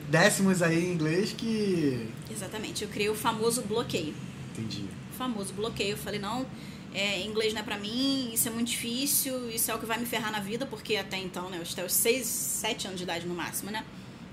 décimos 0.08 0.62
aí 0.62 0.84
em 0.84 0.92
inglês 0.92 1.32
que. 1.32 2.08
Exatamente, 2.30 2.84
eu 2.84 2.88
criei 2.88 3.08
o 3.08 3.14
famoso 3.14 3.62
bloqueio. 3.62 4.14
Entendi. 4.52 4.84
O 5.12 5.16
famoso 5.16 5.52
bloqueio. 5.52 5.92
Eu 5.92 5.96
falei, 5.96 6.20
não, 6.20 6.46
é, 6.94 7.22
inglês 7.22 7.52
não 7.52 7.60
é 7.60 7.64
pra 7.64 7.78
mim, 7.78 8.30
isso 8.32 8.48
é 8.48 8.50
muito 8.50 8.68
difícil, 8.68 9.50
isso 9.50 9.70
é 9.70 9.74
o 9.74 9.78
que 9.78 9.86
vai 9.86 9.98
me 9.98 10.06
ferrar 10.06 10.32
na 10.32 10.40
vida, 10.40 10.66
porque 10.66 10.96
até 10.96 11.18
então, 11.18 11.50
né, 11.50 11.58
eu 11.58 11.62
até 11.62 11.84
os 11.84 11.92
6, 11.92 12.26
7 12.26 12.86
anos 12.86 12.98
de 12.98 13.04
idade 13.04 13.26
no 13.26 13.34
máximo, 13.34 13.70
né? 13.70 13.84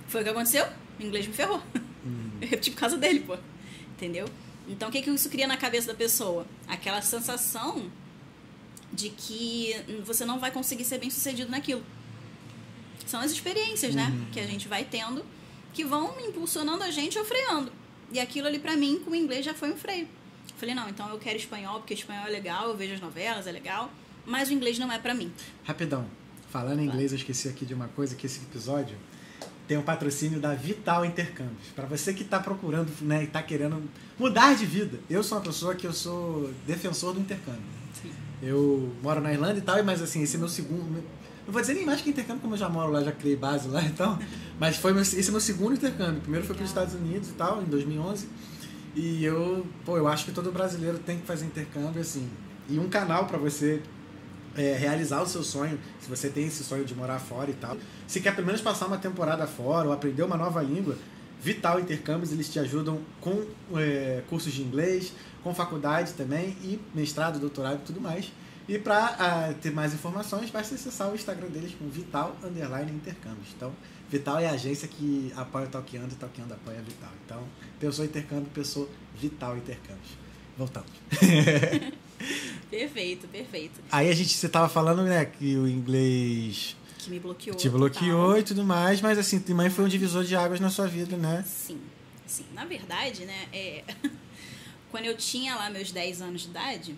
Foi 0.08 0.22
o 0.22 0.24
que 0.24 0.30
aconteceu, 0.30 0.66
o 1.00 1.04
inglês 1.04 1.28
me 1.28 1.34
ferrou. 1.34 1.62
Uhum. 2.04 2.32
Eu 2.42 2.48
repeti 2.48 2.72
por 2.72 2.80
causa 2.80 2.98
dele, 2.98 3.22
pô. 3.22 3.36
Entendeu? 3.94 4.28
Então, 4.68 4.90
o 4.90 4.92
que, 4.92 5.02
que 5.02 5.10
isso 5.10 5.30
cria 5.30 5.48
na 5.48 5.58
cabeça 5.58 5.88
da 5.88 5.94
pessoa? 5.94 6.46
Aquela 6.68 7.02
sensação 7.02 7.90
de 8.92 9.10
que 9.10 9.76
você 10.06 10.26
não 10.26 10.40
vai 10.40 10.52
conseguir 10.52 10.86
ser 10.86 11.00
bem 11.00 11.10
sucedido 11.10 11.50
naquilo. 11.50 11.84
São 13.06 13.20
as 13.20 13.32
experiências, 13.32 13.94
né? 13.96 14.12
Uhum. 14.14 14.26
Que 14.32 14.40
a 14.40 14.48
gente 14.48 14.68
vai 14.68 14.84
tendo, 14.84 15.24
que 15.74 15.84
vão 15.84 16.14
impulsionando 16.20 16.84
a 16.84 16.92
gente 16.92 17.18
ou 17.18 17.26
freando. 17.26 17.72
E 18.12 18.20
aquilo 18.20 18.48
ali, 18.48 18.60
pra 18.60 18.76
mim, 18.76 19.00
com 19.04 19.12
o 19.12 19.16
inglês 19.16 19.46
já 19.46 19.54
foi 19.54 19.72
um 19.72 19.78
freio. 19.78 20.08
Falei, 20.58 20.74
não, 20.74 20.88
então 20.88 21.10
eu 21.10 21.18
quero 21.18 21.38
espanhol, 21.38 21.80
porque 21.80 21.94
espanhol 21.94 22.28
é 22.28 22.30
legal, 22.30 22.70
eu 22.70 22.78
vejo 22.78 22.94
as 22.94 23.02
novelas, 23.02 23.48
é 23.48 23.52
legal. 23.52 23.92
Mas 24.26 24.50
o 24.50 24.54
inglês 24.54 24.80
não 24.80 24.92
é 24.92 24.98
pra 24.98 25.14
mim. 25.14 25.32
Rapidão. 25.64 26.06
Falando 26.50 26.80
em 26.80 26.86
inglês, 26.86 27.12
eu 27.12 27.18
esqueci 27.18 27.50
aqui 27.50 27.66
de 27.66 27.74
uma 27.74 27.88
coisa, 27.90 28.16
que 28.16 28.26
esse 28.26 28.40
episódio 28.40 28.96
tem 29.68 29.78
um 29.78 29.82
patrocínio 29.82 30.40
da 30.40 30.54
Vital 30.54 31.04
Intercâmbios. 31.04 31.68
Para 31.76 31.86
você 31.86 32.14
que 32.14 32.24
está 32.24 32.40
procurando, 32.40 32.92
né, 33.02 33.24
e 33.24 33.28
tá 33.28 33.42
querendo 33.42 33.84
mudar 34.18 34.56
de 34.56 34.66
vida. 34.66 35.00
Eu 35.10 35.24
sou 35.24 35.38
uma 35.38 35.44
pessoa 35.44 35.76
que 35.76 35.86
eu 35.86 35.94
sou 35.94 36.52
defensor 36.66 37.14
do 37.14 37.20
intercâmbio. 37.20 37.62
Sim. 38.02 38.12
Eu 38.42 38.96
moro 39.02 39.20
na 39.20 39.34
Irlanda 39.34 39.58
e 39.58 39.62
tal, 39.62 39.84
mas 39.84 40.02
assim, 40.02 40.22
esse 40.22 40.36
é 40.36 40.40
meu 40.40 40.48
segundo. 40.48 41.04
Não 41.46 41.54
vou 41.54 41.62
dizer 41.62 41.76
nem 41.76 41.86
mais 41.86 42.02
que 42.02 42.10
intercâmbio, 42.10 42.42
como 42.42 42.56
eu 42.56 42.58
já 42.58 42.68
moro 42.68 42.92
lá, 42.92 43.04
já 43.04 43.12
criei 43.12 43.36
base 43.36 43.68
lá 43.68 43.84
então. 43.84 44.18
Mas 44.60 44.78
foi 44.78 44.94
meu, 44.94 45.02
esse 45.02 45.28
é 45.28 45.32
meu 45.32 45.40
segundo 45.40 45.74
intercâmbio. 45.74 46.22
Primeiro 46.22 46.46
foi 46.46 46.56
para 46.56 46.64
os. 46.64 46.70
Estados 46.70 46.94
Unidos 46.94 47.30
e 47.30 47.34
tal, 47.34 47.62
em 47.62 47.66
2011. 47.66 48.28
E 48.96 49.24
eu, 49.24 49.66
pô, 49.84 49.98
eu 49.98 50.08
acho 50.08 50.26
que 50.26 50.32
todo 50.32 50.52
brasileiro 50.52 50.98
tem 51.00 51.20
que 51.20 51.26
fazer 51.26 51.46
intercâmbio, 51.46 52.02
assim. 52.02 52.30
E 52.70 52.80
um 52.80 52.90
canal 52.90 53.26
para 53.26 53.38
você 53.38 53.82
é, 54.56 54.74
realizar 54.74 55.22
o 55.22 55.28
seu 55.28 55.44
sonho, 55.44 55.78
se 56.00 56.10
você 56.10 56.30
tem 56.30 56.48
esse 56.48 56.64
sonho 56.64 56.86
de 56.86 56.96
morar 56.96 57.20
fora 57.20 57.50
e 57.52 57.54
tal. 57.54 57.78
Se 58.08 58.22
quer 58.22 58.34
pelo 58.34 58.48
menos 58.48 58.62
passar 58.62 58.88
uma 58.88 58.98
temporada 58.98 59.46
fora 59.46 59.88
ou 59.88 59.94
aprender 59.94 60.24
uma 60.24 60.38
nova 60.38 60.62
língua, 60.62 60.98
Vital 61.42 61.80
Intercâmbios, 61.80 62.32
eles 62.32 62.50
te 62.52 62.58
ajudam 62.58 63.00
com 63.22 63.46
é, 63.76 64.24
cursos 64.30 64.54
de 64.54 64.64
inglês, 64.64 65.14
com 65.44 65.54
faculdade 65.54 66.14
também, 66.14 66.58
e 66.64 66.80
mestrado, 66.94 67.40
doutorado 67.40 67.82
e 67.84 67.86
tudo 67.86 68.02
mais. 68.02 68.32
E 68.68 68.80
para 68.80 69.54
ter 69.62 69.72
mais 69.72 69.94
informações, 69.94 70.50
basta 70.50 70.74
acessar 70.76 71.12
o 71.12 71.16
Instagram 71.16 71.48
deles 71.50 71.74
com 71.78 71.88
Vital 71.88 72.36
Underline 72.44 72.92
Intercâmbios. 72.92 73.50
Então, 73.56 73.72
Vital 74.10 74.40
é 74.40 74.48
a 74.48 74.52
agência 74.52 74.88
que 74.88 75.32
apoia 75.36 75.66
o 75.66 75.70
Talkando 75.70 76.12
e 76.12 76.16
Talkando 76.16 76.54
apoia 76.54 76.80
a 76.80 76.82
Vital. 76.82 77.12
Então, 77.26 77.44
pensou 77.80 78.06
intercâmbio, 78.06 78.50
pensou 78.54 78.90
Vital 79.16 79.56
Intercâmbios. 79.58 80.10
Voltamos. 80.58 80.90
Perfeito, 82.70 83.28
perfeito. 83.28 83.80
Aí 83.92 84.10
a 84.10 84.14
gente, 84.14 84.30
você 84.30 84.50
tava 84.50 84.68
falando, 84.68 85.04
né, 85.04 85.26
que 85.26 85.56
o 85.56 85.68
inglês 85.68 86.76
Que 86.98 87.10
me 87.10 87.20
bloqueou. 87.20 87.56
te 87.56 87.70
bloqueou 87.70 88.38
e 88.38 88.44
tudo 88.44 88.64
mais, 88.64 89.02
mas 89.02 89.18
assim, 89.18 89.40
também 89.40 89.70
foi 89.70 89.86
um 89.86 89.88
divisor 89.88 90.24
de 90.24 90.36
águas 90.36 90.60
na 90.60 90.70
sua 90.70 90.88
vida, 90.88 91.16
né? 91.16 91.44
Sim, 91.48 91.80
sim. 92.26 92.46
Na 92.54 92.66
verdade, 92.66 93.26
né, 93.26 93.48
é... 93.54 93.84
quando 94.92 95.06
eu 95.06 95.16
tinha 95.16 95.56
lá 95.56 95.70
meus 95.70 95.92
10 95.92 96.22
anos 96.22 96.42
de 96.42 96.48
idade, 96.50 96.96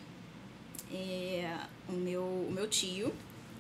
é, 0.92 1.58
o 1.90 1.94
meu, 1.94 2.24
o 2.24 2.52
meu 2.52 2.68
tio, 2.68 3.14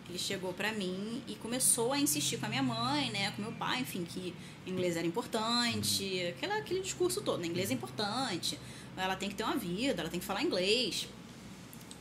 ele 0.10 0.18
chegou 0.18 0.54
pra 0.54 0.72
mim 0.72 1.22
e 1.28 1.36
começou 1.36 1.92
a 1.92 2.00
insistir 2.00 2.38
com 2.38 2.46
a 2.46 2.50
minha 2.50 2.64
mãe, 2.64 3.10
né, 3.12 3.32
com 3.32 3.42
meu 3.42 3.52
pai, 3.52 3.82
enfim, 3.82 4.06
que 4.06 4.34
inglês 4.66 4.96
era 4.96 5.06
importante, 5.06 6.26
aquela, 6.30 6.58
aquele 6.58 6.80
discurso 6.82 7.22
todo, 7.22 7.40
né, 7.42 7.48
inglês 7.48 7.70
é 7.72 7.74
importante, 7.74 8.58
ela 8.96 9.16
tem 9.16 9.30
que 9.30 9.36
ter 9.36 9.44
uma 9.44 9.56
vida, 9.58 10.02
ela 10.02 10.10
tem 10.10 10.20
que 10.20 10.26
falar 10.26 10.42
inglês. 10.42 11.08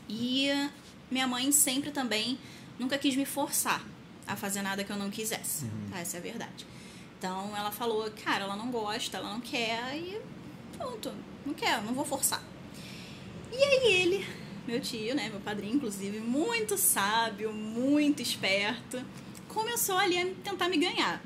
E 0.09 0.49
minha 1.11 1.27
mãe 1.27 1.51
sempre 1.53 1.91
também 1.91 2.39
nunca 2.79 2.97
quis 2.97 3.17
me 3.17 3.25
forçar 3.27 3.85
a 4.27 4.37
fazer 4.37 4.63
nada 4.63 4.85
que 4.85 4.91
eu 4.91 4.97
não 4.97 5.11
quisesse, 5.11 5.65
Uhum. 5.65 5.91
tá? 5.91 5.99
essa 5.99 6.17
é 6.17 6.21
a 6.21 6.23
verdade. 6.23 6.67
Então 7.19 7.57
ela 7.57 7.71
falou, 7.73 8.11
cara, 8.25 8.45
ela 8.45 8.57
não 8.57 8.71
gosta, 8.71 9.17
ela 9.17 9.33
não 9.33 9.41
quer 9.41 9.97
e 9.97 10.21
pronto, 10.77 11.13
não 11.45 11.55
quer, 11.55 11.83
não 11.83 11.93
vou 11.95 12.05
forçar. 12.05 12.43
E 13.53 13.57
aí 13.57 13.93
ele, 13.95 14.27
meu 14.67 14.81
tio, 14.81 15.15
né, 15.15 15.29
meu 15.29 15.41
padrinho 15.41 15.77
inclusive, 15.77 16.19
muito 16.19 16.77
sábio, 16.77 17.53
muito 17.53 18.21
esperto, 18.21 19.01
começou 19.49 19.97
ali 19.97 20.19
a 20.19 20.27
tentar 20.43 20.69
me 20.69 20.77
ganhar, 20.77 21.23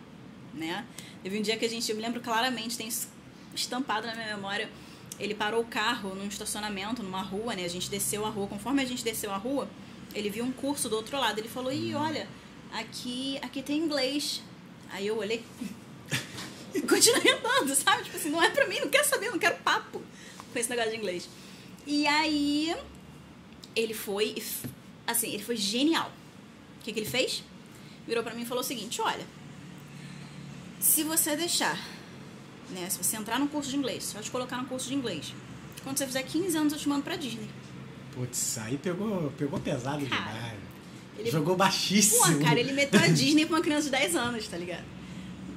né? 0.55 0.85
Teve 1.23 1.39
um 1.39 1.43
dia 1.43 1.57
que 1.57 1.65
a 1.65 1.69
gente, 1.69 1.89
eu 1.91 1.97
me 1.97 2.03
lembro 2.03 2.21
claramente, 2.21 2.77
tem 2.77 2.89
estampado 3.55 4.07
na 4.07 4.15
minha 4.15 4.37
memória, 4.37 4.71
ele 5.19 5.35
parou 5.35 5.63
o 5.63 5.67
carro 5.67 6.15
num 6.15 6.27
estacionamento, 6.27 7.03
numa 7.03 7.23
rua, 7.23 7.55
né? 7.55 7.65
A 7.65 7.69
gente 7.69 7.91
desceu 7.91 8.25
a 8.25 8.31
rua, 8.31 8.47
conforme 8.47 8.83
a 8.83 8.87
gente 8.87 9.05
desceu 9.05 9.31
a 9.31 9.37
rua, 9.37 9.69
ele 10.15 10.31
viu 10.31 10.45
um 10.45 10.53
curso 10.53 10.89
do 10.89 10.97
outro 10.97 11.19
lado, 11.19 11.39
ele 11.39 11.49
falou, 11.49 11.73
ih, 11.73 11.95
olha, 11.95 12.27
aqui, 12.73 13.39
aqui 13.43 13.63
tem 13.63 13.79
inglês. 13.79 14.43
Aí 14.91 15.07
eu 15.07 15.19
olhei 15.19 15.45
e 16.75 16.81
continuei 16.83 17.33
andando, 17.33 17.75
sabe? 17.75 18.05
Tipo 18.05 18.17
assim, 18.17 18.31
não 18.31 18.43
é 18.43 18.51
pra 18.51 18.67
mim, 18.67 18.81
não 18.81 18.89
quero 18.89 19.07
saber, 19.07 19.31
não 19.31 19.39
quero 19.39 19.57
papo 19.59 20.03
com 20.53 20.59
esse 20.59 20.69
negócio 20.69 20.91
de 20.91 20.97
inglês. 20.97 21.29
E 21.87 22.07
aí 22.07 22.75
ele 23.81 23.95
foi, 23.95 24.35
assim, 25.07 25.33
ele 25.33 25.43
foi 25.43 25.57
genial. 25.57 26.11
O 26.79 26.83
que, 26.85 26.93
que 26.93 27.01
ele 27.01 27.09
fez? 27.09 27.43
Virou 28.07 28.23
pra 28.23 28.35
mim 28.35 28.43
e 28.43 28.47
falou 28.47 28.63
o 28.63 28.67
seguinte: 28.67 29.01
olha, 29.01 29.25
se 30.79 31.03
você 31.03 31.37
deixar, 31.37 31.79
né, 32.71 32.89
se 32.89 32.99
você 32.99 33.17
entrar 33.17 33.39
no 33.39 33.49
curso 33.49 33.71
de 33.71 33.77
inglês, 33.77 34.05
só 34.05 34.21
te 34.21 34.31
colocar 34.31 34.57
no 34.57 34.65
curso 34.67 34.89
de 34.89 34.95
inglês, 34.95 35.35
quando 35.83 35.99
você 35.99 36.07
fizer 36.07 36.23
15 36.23 36.57
anos 36.57 36.73
eu 36.73 36.79
te 36.79 36.89
mando 36.89 37.03
pra 37.03 37.17
Disney. 37.17 37.49
Putz, 38.15 38.59
aí 38.59 38.77
pegou, 38.79 39.33
pegou 39.39 39.61
pesado 39.61 40.05
Cara, 40.07 40.23
demais. 40.33 40.55
ele- 41.19 41.31
Jogou 41.31 41.57
baixíssimo. 41.57 42.39
Pô, 42.39 42.45
cara, 42.45 42.59
ele 42.59 42.73
meteu 42.73 43.01
a 43.01 43.07
Disney 43.09 43.47
pra 43.47 43.57
uma 43.57 43.63
criança 43.63 43.85
de 43.85 43.91
10 43.91 44.17
anos, 44.17 44.49
tá 44.49 44.57
ligado? 44.57 44.85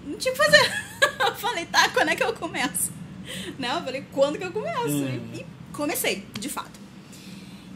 Não 0.05 0.17
tinha 0.17 0.33
o 0.33 0.37
que 0.37 0.43
fazer. 0.43 0.83
Eu 1.25 1.35
falei, 1.35 1.65
tá, 1.65 1.89
quando 1.89 2.09
é 2.09 2.15
que 2.15 2.23
eu 2.23 2.33
começo? 2.33 2.91
Né? 3.57 3.69
Eu 3.73 3.81
falei, 3.83 4.05
quando 4.11 4.37
que 4.37 4.43
eu 4.43 4.51
começo? 4.51 4.87
Hum. 4.89 5.31
E 5.33 5.45
comecei, 5.71 6.25
de 6.37 6.49
fato. 6.49 6.77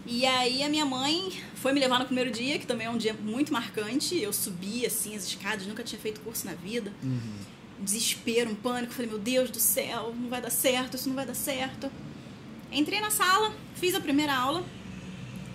E 0.10 0.26
aí 0.26 0.64
a 0.64 0.70
minha 0.70 0.86
mãe 0.86 1.34
foi 1.56 1.74
me 1.74 1.82
levar 1.82 2.00
no 2.00 2.06
primeiro 2.06 2.32
dia, 2.32 2.58
que 2.58 2.66
também 2.66 2.88
é 2.88 2.90
um 2.90 2.98
dia 2.98 3.14
muito 3.14 3.52
marcante. 3.52 4.18
Eu 4.18 4.32
subi 4.32 4.86
assim 4.86 5.18
as 5.18 5.28
escadas, 5.28 5.68
nunca 5.68 5.84
tinha 5.84 6.00
feito 6.00 6.22
curso 6.22 6.46
na 6.46 6.54
vida. 6.54 6.94
Uhum. 7.04 7.36
Desespero, 7.82 8.50
um 8.50 8.56
pânico. 8.56 8.94
Falei, 8.94 9.12
meu 9.12 9.20
Deus 9.20 9.50
do 9.50 9.60
céu, 9.60 10.16
não 10.18 10.30
vai 10.30 10.42
dar 10.42 10.50
certo, 10.50 10.96
isso 10.96 11.10
não 11.10 11.16
vai 11.16 11.26
dar 11.26 11.34
certo. 11.36 11.92
Entrei 12.72 13.02
na 13.02 13.10
sala, 13.10 13.54
fiz 13.76 13.94
a 13.96 14.00
primeira 14.00 14.34
aula, 14.34 14.64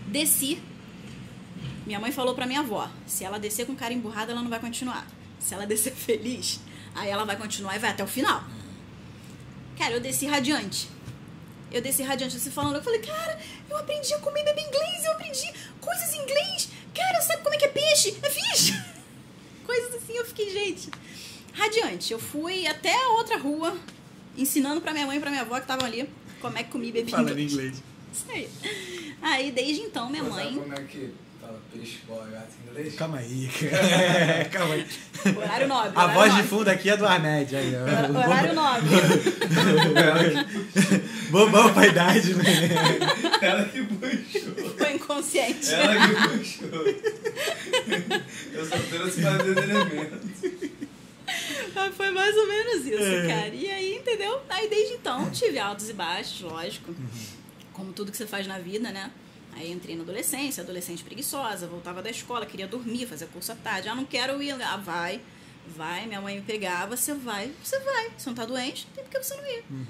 desci. 0.06 0.61
Minha 1.87 1.99
mãe 1.99 2.12
falou 2.12 2.35
pra 2.35 2.47
minha 2.47 2.61
avó: 2.61 2.90
se 3.06 3.25
ela 3.25 3.38
descer 3.38 3.66
com 3.66 3.75
cara 3.75 3.94
emburrada, 3.94 4.32
ela 4.32 4.42
não 4.42 4.50
vai 4.50 4.61
continuar. 4.61 5.06
Se 5.38 5.54
ela 5.54 5.66
descer 5.66 5.94
feliz, 5.97 6.61
aí 6.94 7.09
ela 7.09 7.25
vai 7.25 7.37
continuar 7.37 7.75
e 7.75 7.78
vai 7.78 7.90
até 7.90 8.04
o 8.04 8.06
final. 8.06 8.44
Cara, 9.78 9.94
eu 9.94 10.00
desci 10.00 10.26
radiante. 10.26 10.90
Eu 11.72 11.80
desci 11.80 12.02
radiante, 12.02 12.38
você 12.38 12.50
falando, 12.50 12.76
eu 12.76 12.82
falei, 12.82 13.00
cara, 13.00 13.38
eu 13.70 13.76
aprendi 13.78 14.12
a 14.14 14.18
comer 14.18 14.44
beber 14.44 14.64
inglês, 14.66 15.04
eu 15.04 15.12
aprendi 15.12 15.50
coisas 15.80 16.12
em 16.14 16.22
inglês. 16.22 16.68
Cara, 16.94 17.20
sabe 17.22 17.42
como 17.42 17.54
é 17.54 17.58
que 17.58 17.64
é 17.64 17.68
peixe? 17.68 18.14
É 18.22 18.28
fish. 18.30 18.74
Coisas 19.64 19.94
assim, 19.94 20.12
eu 20.14 20.24
fiquei, 20.26 20.50
gente. 20.50 20.90
Radiante, 21.54 22.12
eu 22.12 22.18
fui 22.18 22.66
até 22.66 22.92
a 22.94 23.08
outra 23.10 23.38
rua, 23.38 23.74
ensinando 24.36 24.80
pra 24.82 24.92
minha 24.92 25.06
mãe 25.06 25.16
e 25.16 25.20
pra 25.20 25.30
minha 25.30 25.42
avó 25.42 25.54
que 25.54 25.60
estavam 25.62 25.86
ali 25.86 26.06
como 26.40 26.58
é 26.58 26.62
que 26.64 26.70
comia 26.70 26.88
e 26.90 26.92
bebia 26.92 27.16
Falando 27.16 27.30
inglês. 27.38 27.52
inglês. 27.52 27.82
Isso 28.12 28.24
aí. 28.30 28.48
Aí, 29.22 29.50
desde 29.52 29.82
então, 29.82 30.10
minha 30.10 30.22
Mas 30.24 30.34
sabe 30.34 30.50
mãe. 30.50 30.58
como 30.58 30.74
é 30.74 30.82
que 30.82 31.14
fala 31.40 31.60
peixe, 31.72 31.98
bola, 32.06 32.26
gato 32.28 32.48
em 32.66 32.70
inglês? 32.70 32.94
Calma 32.96 33.18
aí, 33.18 33.48
cara. 33.48 34.44
Calma 34.50 34.74
aí. 34.74 34.86
Horário 35.36 35.68
nobre. 35.68 35.92
A 35.94 36.02
horário 36.02 36.14
voz 36.14 36.30
de 36.30 36.36
nobre. 36.42 36.48
fundo 36.48 36.68
aqui 36.68 36.90
é 36.90 36.96
do. 36.96 37.06
Aí. 37.06 37.20
Hor- 37.22 38.16
Horário 38.16 38.54
nobre. 38.54 38.88
Bobão 41.32 41.72
pra 41.72 41.86
idade, 41.86 42.34
né? 42.34 42.44
Ela 43.40 43.64
que 43.64 43.82
puxou. 43.84 44.70
Foi 44.76 44.92
inconsciente. 44.94 45.72
Ela 45.72 45.94
que 46.06 46.38
puxou. 46.38 46.84
Eu 48.52 48.66
só 48.66 48.76
trouxe 48.78 49.22
fazer 49.22 49.56
elementos. 49.58 50.30
Mas 51.74 51.94
Foi 51.96 52.10
mais 52.10 52.36
ou 52.36 52.46
menos 52.46 52.86
isso, 52.86 53.02
É. 53.02 53.26
cara. 53.26 53.48
E 53.54 53.70
aí, 53.70 53.96
entendeu? 53.96 54.40
Aí 54.48 54.68
desde 54.68 54.94
então 54.94 55.30
tive 55.30 55.58
altos 55.58 55.88
e 55.88 55.92
baixos, 55.94 56.42
lógico. 56.42 56.90
Uhum. 56.90 57.08
Como 57.72 57.92
tudo 57.92 58.10
que 58.10 58.16
você 58.18 58.26
faz 58.26 58.46
na 58.46 58.58
vida, 58.58 58.90
né? 58.90 59.10
Aí 59.54 59.70
entrei 59.72 59.96
na 59.96 60.02
adolescência, 60.02 60.62
adolescente 60.62 61.02
preguiçosa, 61.02 61.66
voltava 61.66 62.02
da 62.02 62.10
escola, 62.10 62.44
queria 62.46 62.66
dormir, 62.66 63.06
fazer 63.06 63.26
curso 63.28 63.52
à 63.52 63.54
tarde. 63.54 63.88
Ah, 63.88 63.94
não 63.94 64.04
quero 64.04 64.42
ir. 64.42 64.52
Ah, 64.62 64.76
vai. 64.76 65.20
Vai, 65.66 66.06
minha 66.06 66.20
mãe 66.20 66.36
me 66.36 66.42
pegava, 66.42 66.96
você 66.96 67.14
vai, 67.14 67.50
você 67.62 67.78
vai. 67.80 68.10
Você 68.18 68.28
não 68.28 68.34
tá 68.34 68.44
doente, 68.44 68.86
não 68.88 68.94
tem 68.94 69.04
por 69.04 69.10
que 69.10 69.22
você 69.26 69.34
não 69.36 69.46
ir. 69.46 69.64
Uhum. 69.70 69.86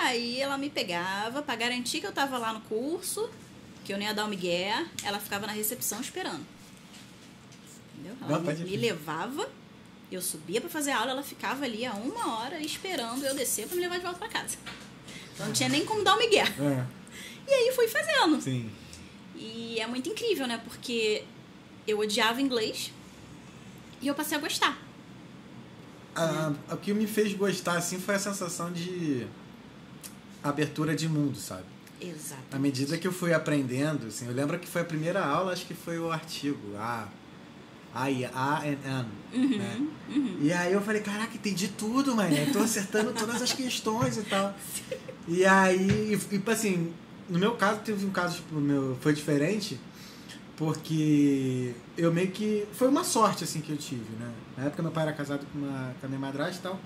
Aí 0.00 0.40
ela 0.40 0.56
me 0.58 0.68
pegava, 0.70 1.42
pra 1.42 1.56
garantir 1.56 2.00
que 2.00 2.06
eu 2.06 2.12
tava 2.12 2.38
lá 2.38 2.52
no 2.52 2.60
curso, 2.62 3.28
que 3.84 3.92
eu 3.92 3.98
nem 3.98 4.06
ia 4.08 4.14
dar 4.14 4.24
o 4.24 4.28
migué, 4.28 4.84
ela 5.02 5.18
ficava 5.18 5.46
na 5.46 5.52
recepção 5.52 6.00
esperando. 6.00 6.44
Entendeu? 7.94 8.16
Ela 8.22 8.38
Não, 8.38 8.52
me, 8.52 8.54
me 8.70 8.76
levava, 8.76 9.48
eu 10.10 10.20
subia 10.20 10.60
pra 10.60 10.68
fazer 10.70 10.90
aula, 10.92 11.10
ela 11.12 11.22
ficava 11.22 11.64
ali 11.64 11.84
há 11.86 11.92
uma 11.94 12.38
hora 12.38 12.60
esperando 12.60 13.24
eu 13.24 13.34
descer 13.34 13.66
pra 13.66 13.74
me 13.76 13.82
levar 13.82 13.96
de 13.98 14.04
volta 14.04 14.18
pra 14.18 14.28
casa. 14.28 14.56
Então 15.34 15.46
não 15.46 15.52
tinha 15.52 15.68
nem 15.68 15.84
como 15.84 16.02
dar 16.04 16.14
o 16.14 16.18
migué. 16.18 16.42
É, 16.44 16.84
E 17.48 17.52
aí 17.52 17.72
fui 17.74 17.88
fazendo. 17.88 18.40
sim. 18.40 18.70
E 19.38 19.78
é 19.78 19.86
muito 19.86 20.08
incrível, 20.08 20.46
né? 20.46 20.58
Porque 20.64 21.22
eu 21.86 21.98
odiava 21.98 22.40
inglês 22.40 22.90
e 24.00 24.06
eu 24.08 24.14
passei 24.14 24.36
a 24.36 24.40
gostar. 24.40 24.78
Ah, 26.14 26.52
o 26.70 26.76
que 26.78 26.94
me 26.94 27.06
fez 27.06 27.34
gostar 27.34 27.76
assim 27.76 28.00
foi 28.00 28.14
a 28.14 28.18
sensação 28.18 28.72
de 28.72 29.26
abertura 30.48 30.94
de 30.94 31.08
mundo, 31.08 31.36
sabe? 31.38 31.64
Exato. 32.00 32.42
À 32.52 32.58
medida 32.58 32.98
que 32.98 33.06
eu 33.06 33.12
fui 33.12 33.32
aprendendo, 33.32 34.06
assim, 34.08 34.26
eu 34.26 34.32
lembro 34.32 34.58
que 34.58 34.66
foi 34.68 34.82
a 34.82 34.84
primeira 34.84 35.24
aula, 35.24 35.52
acho 35.52 35.66
que 35.66 35.74
foi 35.74 35.98
o 35.98 36.10
artigo, 36.12 36.76
A, 36.76 37.08
A, 37.94 38.10
e 38.10 38.24
A, 38.26 38.60
N, 38.64 39.06
Uhum, 39.32 39.58
né? 39.58 39.86
uhum. 40.10 40.38
E 40.42 40.52
aí 40.52 40.72
eu 40.72 40.80
falei, 40.82 41.00
caraca, 41.00 41.34
entendi 41.34 41.68
tudo, 41.68 42.14
mano. 42.14 42.34
Eu 42.36 42.52
tô 42.52 42.58
acertando 42.60 43.12
todas 43.12 43.40
as 43.40 43.52
questões 43.52 44.16
e 44.18 44.22
tal. 44.22 44.54
E 45.28 45.44
aí, 45.44 46.12
e, 46.12 46.16
tipo 46.16 46.48
assim, 46.52 46.92
no 47.28 47.36
meu 47.36 47.56
caso, 47.56 47.80
teve 47.80 48.06
um 48.06 48.10
caso, 48.10 48.36
tipo, 48.36 48.54
meu, 48.60 48.96
foi 49.00 49.12
diferente, 49.12 49.76
porque 50.56 51.74
eu 51.98 52.12
meio 52.12 52.30
que. 52.30 52.64
Foi 52.72 52.86
uma 52.88 53.02
sorte, 53.02 53.42
assim, 53.44 53.60
que 53.60 53.70
eu 53.70 53.76
tive, 53.76 54.04
né? 54.20 54.30
Na 54.56 54.64
época, 54.66 54.82
meu 54.82 54.92
pai 54.92 55.02
era 55.02 55.12
casado 55.12 55.44
com, 55.52 55.58
uma, 55.58 55.92
com 56.00 56.06
a 56.06 56.08
minha 56.08 56.20
madrasta 56.20 56.58
e 56.58 56.62
tal. 56.62 56.80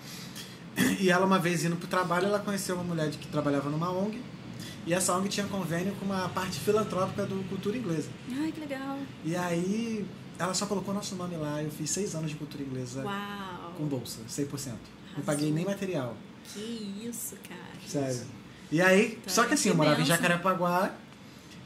E 1.01 1.11
ela, 1.11 1.27
uma 1.27 1.39
vez 1.39 1.65
indo 1.65 1.77
pro 1.77 1.89
trabalho, 1.89 2.27
ela 2.27 2.39
conheceu 2.39 2.75
uma 2.75 2.85
mulher 2.85 3.11
que 3.11 3.27
trabalhava 3.29 3.69
numa 3.71 3.91
ONG. 3.91 4.21
E 4.87 4.95
essa 4.95 5.15
ONG 5.17 5.29
tinha 5.29 5.47
convênio 5.47 5.95
com 5.97 6.05
uma 6.07 6.29
parte 6.29 6.59
filantrópica 6.61 7.27
do 7.27 7.47
Cultura 7.49 7.77
Inglesa. 7.77 8.09
Ai, 8.33 8.51
que 8.53 8.61
legal. 8.61 8.99
E 9.25 9.37
aí, 9.37 10.07
ela 10.39 10.55
só 10.55 10.67
colocou 10.67 10.95
nosso 10.95 11.15
nome 11.17 11.37
lá. 11.37 11.63
Eu 11.63 11.71
fiz 11.71 11.91
seis 11.91 12.15
anos 12.15 12.31
de 12.31 12.37
Cultura 12.37 12.63
Inglesa 12.63 13.03
Uau. 13.03 13.75
com 13.77 13.85
bolsa, 13.87 14.21
100%. 14.29 14.47
Não 14.47 14.73
Arrasou. 15.17 15.25
paguei 15.27 15.53
nem 15.53 15.65
material, 15.67 16.17
Que 16.53 17.05
isso, 17.07 17.35
cara. 17.47 17.61
sério. 17.87 18.27
E 18.73 18.81
aí, 18.81 19.19
Tá, 19.25 19.31
só 19.31 19.45
que 19.45 19.55
assim, 19.55 19.65
que 19.65 19.69
eu 19.71 19.77
morava 19.77 19.97
em 19.97 20.05
benção. 20.05 20.17
Jacarepaguá 20.17 20.95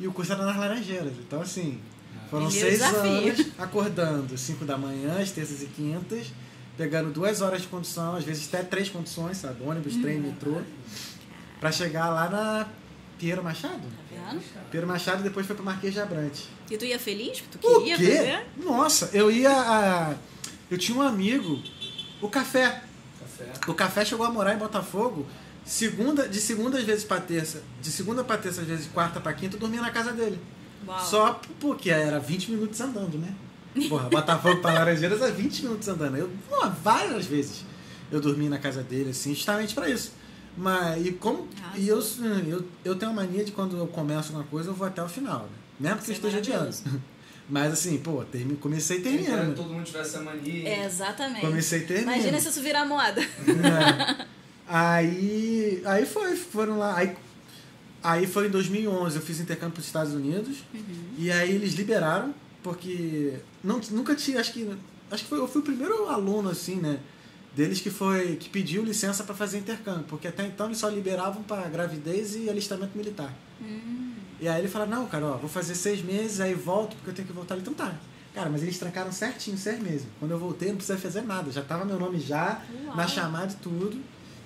e 0.01 0.09
o 0.09 0.13
curso 0.13 0.33
era 0.33 0.45
nas 0.45 0.57
Laranjeiras. 0.57 1.13
Então, 1.19 1.41
assim, 1.43 1.79
foram 2.31 2.47
Primeiro 2.47 2.77
seis 2.77 2.83
desafio. 2.83 3.11
anos 3.33 3.47
acordando 3.59 4.37
5 4.39 4.65
da 4.65 4.77
manhã, 4.79 5.21
às 5.21 5.31
terças 5.31 5.63
e 5.63 5.67
quintas, 5.67 6.33
pegando 6.77 7.11
duas 7.13 7.41
horas 7.41 7.63
de 7.63 7.69
condução, 7.69 8.17
às 8.17 8.25
vezes 8.25 8.49
até 8.53 8.63
três 8.65 8.89
conduções, 8.89 9.37
sabe? 9.39 9.63
Ônibus, 9.63 9.97
trem, 9.97 10.17
Uhum. 10.17 10.23
metrô, 10.29 10.61
pra 11.61 11.71
chegar 11.73 12.09
lá 12.11 12.29
na 12.29 12.69
Pinheiro 13.19 13.43
Machado. 13.45 13.81
Tá 13.81 14.31
vendo? 14.31 14.43
Pinheiro 14.71 14.87
Machado 14.89 15.21
e 15.21 15.23
depois 15.25 15.47
foi 15.47 15.55
pro 15.55 15.65
Marquês 15.65 15.95
de 15.95 16.01
Abrantes. 16.01 16.49
E 16.71 16.77
tu 16.77 16.85
ia 16.85 16.99
feliz? 16.99 17.43
Tu 17.51 17.59
O 17.69 17.79
queria 17.79 17.97
quê? 17.97 18.17
fazer? 18.17 18.47
Nossa, 18.57 19.11
eu 19.13 19.31
ia. 19.31 19.51
a- 19.51 20.15
Eu 20.71 20.79
tinha 20.79 20.97
um 20.99 21.03
amigo, 21.03 21.63
o 22.21 22.29
Café. 22.29 22.83
Café. 23.21 23.53
O 23.71 23.75
Café 23.75 24.05
chegou 24.05 24.27
a 24.27 24.31
morar 24.31 24.55
em 24.55 24.59
Botafogo. 24.59 25.27
Segunda, 25.65 26.27
de 26.29 26.41
segunda 26.41 26.79
às 26.79 26.85
vezes 26.85 27.05
pra 27.05 27.21
terça, 27.21 27.63
de 27.81 27.91
segunda 27.91 28.25
pra 28.25 28.37
terça, 28.39 28.63
às 28.63 28.67
vezes 28.67 28.85
de 28.87 28.91
quarta 28.91 29.21
pra 29.21 29.33
quinta, 29.33 29.57
eu 29.57 29.61
dormia 29.61 29.81
na 29.81 29.91
casa 29.91 30.13
dele. 30.13 30.39
Uau. 30.87 31.01
Só 31.05 31.41
porque 31.61 31.91
era 31.91 32.19
20 32.19 32.51
minutos 32.51 32.81
andando, 32.81 33.17
né? 33.19 33.33
Porra, 33.89 34.09
Botafogo 34.09 34.61
pra 34.61 34.73
Laranjeiras 34.73 35.21
é 35.23 35.31
20 35.31 35.63
minutos 35.65 35.89
andando. 35.89 36.17
Eu, 36.17 36.31
pô, 36.49 36.69
várias 36.83 37.27
vezes 37.27 37.65
eu 38.11 38.21
dormi 38.21 38.49
na 38.49 38.59
casa 38.59 38.83
dele, 38.83 39.11
assim, 39.11 39.35
justamente 39.35 39.75
pra 39.75 39.89
isso. 39.89 40.13
Mas, 40.57 41.05
e 41.05 41.13
como. 41.13 41.49
E 41.77 41.89
eu, 41.89 41.99
eu, 42.47 42.65
eu 42.85 42.95
tenho 42.95 43.11
a 43.11 43.15
mania 43.15 43.45
de 43.45 43.51
quando 43.53 43.77
eu 43.77 43.87
começo 43.89 44.33
uma 44.33 44.45
coisa, 44.45 44.71
eu 44.71 44.75
vou 44.75 44.87
até 44.87 45.03
o 45.03 45.09
final, 45.09 45.41
né? 45.41 45.49
Mesmo 45.81 45.99
que 45.99 46.11
eu 46.11 46.13
é 46.13 46.17
esteja 46.17 46.39
adiando. 46.39 46.77
Mas 47.49 47.73
assim, 47.73 47.99
pô, 47.99 48.25
termi- 48.25 48.57
comecei 48.57 48.99
e 48.99 49.03
terminando. 49.03 49.55
todo 49.55 49.69
mundo 49.69 49.85
tivesse 49.85 50.17
a 50.17 50.21
mania. 50.21 50.67
É, 50.67 50.87
exatamente. 50.87 51.41
Comecei 51.45 51.81
e 51.81 51.85
terminando. 51.85 52.15
Imagina 52.15 52.41
se 52.41 52.49
isso 52.49 52.61
virar 52.63 52.85
moda. 52.87 53.21
É. 53.47 54.25
Aí, 54.67 55.83
aí 55.85 56.07
foi, 56.07 56.37
foram 56.37 56.79
lá. 56.79 56.97
Aí, 56.97 57.15
aí 58.03 58.27
foi 58.27 58.47
em 58.47 58.51
2011, 58.51 59.17
eu 59.17 59.21
fiz 59.23 59.41
intercâmbio 59.41 59.75
para 59.75 59.81
os 59.81 59.87
Estados 59.87 60.15
Unidos. 60.15 60.59
E 61.19 61.31
aí 61.31 61.55
eles 61.55 61.75
liberaram, 61.75 62.35
porque 62.65 63.35
não, 63.63 63.79
nunca 63.91 64.17
tinha, 64.17 64.41
acho 64.41 64.53
que 64.53 64.69
acho 65.11 65.23
que 65.23 65.29
foi, 65.29 65.39
eu 65.39 65.47
fui 65.47 65.61
o 65.61 65.65
primeiro 65.65 66.09
aluno 66.09 66.49
assim, 66.49 66.77
né, 66.77 66.99
deles 67.55 67.81
que 67.81 67.91
foi 67.91 68.37
que 68.37 68.49
pediu 68.49 68.83
licença 68.83 69.23
para 69.23 69.35
fazer 69.35 69.59
intercâmbio, 69.59 70.05
porque 70.09 70.27
até 70.27 70.45
então 70.47 70.67
eles 70.67 70.79
só 70.79 70.89
liberavam 70.89 71.43
para 71.43 71.69
gravidez 71.69 72.35
e 72.35 72.51
alistamento 72.51 72.97
militar. 72.97 73.33
E 74.41 74.49
aí 74.49 74.61
ele 74.61 74.69
falou, 74.69 74.89
não, 74.89 75.07
cara, 75.07 75.27
ó, 75.27 75.37
vou 75.37 75.49
fazer 75.49 75.75
seis 75.75 76.03
meses, 76.03 76.41
aí 76.41 76.55
volto, 76.55 76.97
porque 76.97 77.11
eu 77.11 77.15
tenho 77.15 77.29
que 77.29 77.33
voltar 77.33 77.55
ali. 77.55 77.63
Então 77.63 77.73
tá. 77.73 77.95
Cara, 78.35 78.51
mas 78.51 78.63
eles 78.63 78.77
trancaram 78.77 79.13
certinho, 79.13 79.57
seis 79.57 79.81
meses. 79.81 80.07
Quando 80.19 80.33
eu 80.33 80.39
voltei, 80.39 80.69
não 80.69 80.77
precisava 80.77 81.01
fazer 81.01 81.23
nada. 81.23 81.53
Já 81.53 81.63
tava 81.63 81.85
meu 81.85 81.99
nome 81.99 82.19
já, 82.19 82.61
Uau. 82.85 82.97
na 82.97 83.07
chamada 83.07 83.53
e 83.53 83.57
tudo. 83.57 83.97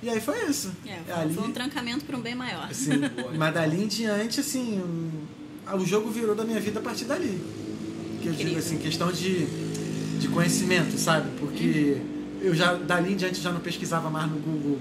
E 0.03 0.11
aí 0.11 0.21
foi 0.21 0.45
isso. 0.45 0.73
É, 0.87 0.99
foi, 1.05 1.15
ali, 1.15 1.35
foi 1.35 1.45
um 1.45 1.53
trancamento 1.53 2.05
para 2.05 2.17
um 2.17 2.21
bem 2.21 2.35
maior. 2.35 2.69
assim, 2.71 2.93
mas 3.37 3.55
dali 3.55 3.83
em 3.83 3.89
diante, 3.89 4.41
assim, 4.41 4.79
um, 4.79 5.75
o 5.75 5.87
jogo 5.87 6.11
virou 6.11 6.35
da 6.35 6.45
minha 6.45 6.61
vida 6.61 6.81
a 6.81 6.83
partir 6.83 7.07
dali. 7.07 7.43
Que 8.23 8.29
eu 8.29 8.33
digo 8.33 8.59
assim, 8.59 8.79
questão 8.79 9.11
de, 9.13 9.47
de 10.19 10.29
conhecimento, 10.29 10.97
sabe? 10.99 11.29
Porque 11.39 12.01
eu 12.41 12.55
já, 12.55 12.75
dali 12.75 13.13
em 13.13 13.17
diante, 13.17 13.41
já 13.41 13.53
não 13.53 13.61
pesquisava 13.61 14.11
mais 14.11 14.31
no 14.31 14.39
Google 14.39 14.79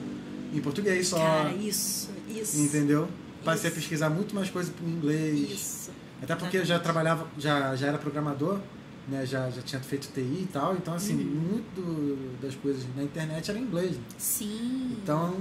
em 0.53 0.59
português 0.61 1.07
só. 1.07 1.17
Cara, 1.17 1.51
isso, 1.53 2.09
isso. 2.29 2.57
Entendeu? 2.59 3.07
Passei 3.43 3.69
a 3.69 3.71
Isso. 3.71 3.79
pesquisar 3.79 4.09
muito 4.09 4.33
mais 4.35 4.49
coisa 4.49 4.71
em 4.85 4.89
inglês. 4.89 5.51
Isso. 5.51 5.91
Até 6.21 6.35
porque 6.35 6.57
eu 6.57 6.65
já 6.65 6.79
trabalhava, 6.79 7.27
já, 7.37 7.75
já 7.75 7.87
era 7.87 7.97
programador, 7.97 8.59
né? 9.07 9.25
Já, 9.25 9.49
já 9.49 9.61
tinha 9.61 9.79
feito 9.81 10.09
TI 10.13 10.21
e 10.21 10.49
tal. 10.51 10.73
Então, 10.75 10.93
assim, 10.95 11.13
Uhum. 11.13 11.51
muito 11.51 12.39
das 12.41 12.55
coisas 12.55 12.83
na 12.95 13.03
internet 13.03 13.49
era 13.49 13.59
em 13.59 13.63
inglês. 13.63 13.91
né? 13.91 14.01
Sim. 14.17 14.97
Então, 15.03 15.35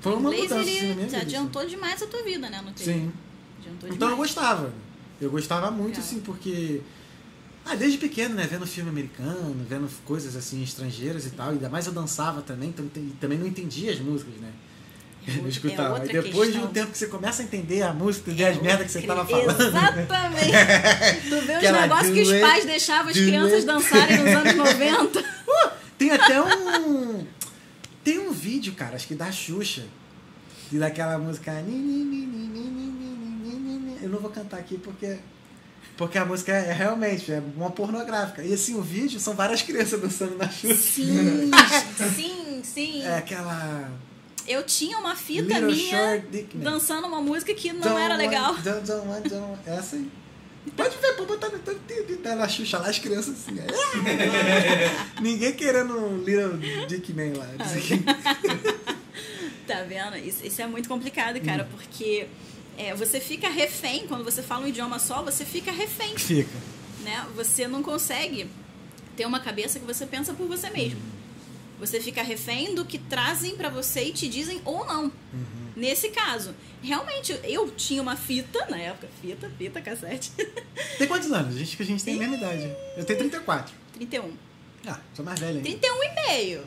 foi 0.00 0.12
uma 0.16 0.30
inglês, 0.34 0.50
mudança 0.50 0.60
assim, 0.68 0.76
na 0.80 0.84
ele 0.84 0.94
minha 0.94 1.06
te 1.06 1.10
vida. 1.12 1.22
adiantou 1.22 1.66
demais 1.66 2.02
a 2.02 2.06
tua 2.06 2.22
vida, 2.24 2.50
né? 2.50 2.60
No 2.60 2.70
assim. 2.70 2.74
TI. 2.76 2.84
Sim. 2.84 3.12
Adiantou 3.60 3.88
Então 3.90 4.08
eu 4.08 4.14
demais. 4.16 4.34
gostava. 4.34 4.72
Eu 5.20 5.30
gostava 5.30 5.70
muito, 5.70 5.88
Legal. 5.96 6.02
assim, 6.04 6.20
porque. 6.20 6.80
Ah, 7.66 7.74
desde 7.74 7.96
pequeno, 7.96 8.34
né? 8.34 8.46
Vendo 8.50 8.66
filme 8.66 8.90
americano, 8.90 9.64
vendo 9.68 9.88
coisas 10.04 10.36
assim 10.36 10.62
estrangeiras 10.62 11.26
e 11.26 11.30
tal. 11.30 11.50
Ainda 11.50 11.68
mais 11.68 11.86
eu 11.86 11.92
dançava 11.92 12.42
também, 12.42 12.68
então, 12.68 12.86
também 13.20 13.38
não 13.38 13.46
entendia 13.46 13.92
as 13.92 13.98
músicas, 13.98 14.34
né? 14.36 14.50
Eu 15.26 15.48
escutava. 15.48 15.98
É 15.98 16.06
depois 16.06 16.50
questão. 16.50 16.60
de 16.60 16.66
um 16.66 16.68
tempo 16.68 16.92
que 16.92 16.98
você 16.98 17.06
começa 17.06 17.42
a 17.42 17.44
entender 17.44 17.82
a 17.82 17.94
música, 17.94 18.30
entender 18.30 18.42
é 18.44 18.50
as 18.50 18.60
merdas 18.60 18.86
que 18.86 18.92
você 18.92 18.98
estava 18.98 19.24
falando. 19.24 19.60
Exatamente. 19.62 20.50
Tu 21.28 21.40
vê 21.40 21.56
os 21.56 21.62
negócios 21.62 22.14
que 22.14 22.20
os 22.20 22.40
pais 22.40 22.64
deixavam 22.66 23.10
as 23.10 23.16
crianças 23.16 23.64
dançarem 23.64 24.18
nos 24.18 24.28
anos 24.28 24.54
90. 24.54 25.20
Uh, 25.20 25.24
tem 25.96 26.10
até 26.10 26.42
um. 26.42 27.26
Tem 28.02 28.18
um 28.18 28.32
vídeo, 28.32 28.74
cara, 28.74 28.96
acho 28.96 29.06
que 29.06 29.14
da 29.14 29.32
Xuxa. 29.32 29.86
E 30.70 30.78
daquela 30.78 31.16
música. 31.18 31.52
Eu 34.02 34.10
não 34.10 34.18
vou 34.18 34.30
cantar 34.30 34.58
aqui 34.58 34.76
porque 34.76 35.16
porque 35.96 36.18
a 36.18 36.24
música 36.24 36.52
é 36.52 36.72
realmente 36.72 37.30
é 37.32 37.40
uma 37.56 37.70
pornográfica. 37.70 38.42
E 38.42 38.52
assim, 38.52 38.74
o 38.74 38.82
vídeo 38.82 39.20
são 39.20 39.34
várias 39.34 39.62
crianças 39.62 40.00
dançando 40.00 40.36
na 40.36 40.48
Xuxa. 40.50 40.74
Sim, 40.74 41.50
sim, 42.16 42.62
sim. 42.64 43.02
É 43.04 43.18
aquela. 43.18 43.90
Eu 44.46 44.62
tinha 44.64 44.98
uma 44.98 45.14
fita 45.16 45.58
Little 45.60 45.70
minha 45.72 46.24
dançando 46.56 47.06
uma 47.06 47.20
música 47.20 47.54
que 47.54 47.72
não 47.72 47.80
Don't 47.80 48.00
era 48.00 48.14
want- 48.14 48.18
legal. 48.22 48.54
don't- 48.56 48.86
don't 48.86 49.08
want- 49.08 49.28
don't- 49.28 49.58
Essa 49.66 49.96
aí. 49.96 50.10
Pode 50.76 50.96
ver, 50.96 51.12
pode 51.14 51.28
botar 51.28 51.50
tá 51.50 52.34
na 52.36 52.48
Xuxa 52.48 52.78
lá, 52.78 52.88
as 52.88 52.98
crianças 52.98 53.34
assim. 53.34 53.58
é. 53.60 55.20
Ninguém 55.20 55.52
querendo 55.52 55.94
um 55.96 56.18
Little 56.24 56.86
Dick 56.88 57.12
Man 57.12 57.34
lá. 57.38 57.46
Tá 59.66 59.82
vendo? 59.82 60.16
Isso, 60.18 60.46
isso 60.46 60.60
é 60.60 60.66
muito 60.66 60.88
complicado, 60.88 61.40
cara, 61.40 61.64
Hum. 61.64 61.66
porque 61.76 62.26
é, 62.78 62.94
você 62.94 63.20
fica 63.20 63.48
refém, 63.48 64.06
quando 64.06 64.24
você 64.24 64.42
fala 64.42 64.64
um 64.64 64.68
idioma 64.68 64.98
só, 64.98 65.22
você 65.22 65.44
fica 65.44 65.70
refém, 65.72 66.16
Fica. 66.16 66.50
né? 67.02 67.26
Você 67.36 67.66
não 67.68 67.82
consegue 67.82 68.48
ter 69.16 69.26
uma 69.26 69.40
cabeça 69.40 69.78
que 69.78 69.86
você 69.86 70.06
pensa 70.06 70.32
por 70.34 70.46
você 70.46 70.70
mesmo. 70.70 71.00
Você 71.80 72.00
fica 72.00 72.22
refém 72.22 72.74
do 72.74 72.84
que 72.84 72.98
trazem 72.98 73.56
pra 73.56 73.68
você 73.68 74.04
e 74.04 74.12
te 74.12 74.28
dizem 74.28 74.60
ou 74.64 74.84
não. 74.86 75.12
Nesse 75.76 76.08
caso, 76.10 76.54
realmente, 76.82 77.38
eu 77.42 77.68
tinha 77.72 78.00
uma 78.00 78.16
fita, 78.16 78.64
na 78.70 78.78
época, 78.78 79.08
fita, 79.20 79.50
fita, 79.58 79.80
cassete, 79.80 80.30
Tem 80.98 81.08
quantos 81.08 81.30
anos? 81.32 81.56
A 81.56 81.58
gente, 81.58 81.76
que 81.76 81.82
a 81.82 81.86
gente 81.86 82.04
tem 82.04 82.14
a 82.14 82.18
mesma 82.18 82.36
idade. 82.36 82.72
Eu 82.96 83.04
tenho 83.04 83.18
34. 83.18 83.74
31. 83.94 84.32
Ah, 84.86 85.00
sou 85.14 85.24
mais 85.24 85.40
velho 85.40 85.56
ainda. 85.56 85.68
31 85.68 85.94
e 86.04 86.28
meio. 86.28 86.64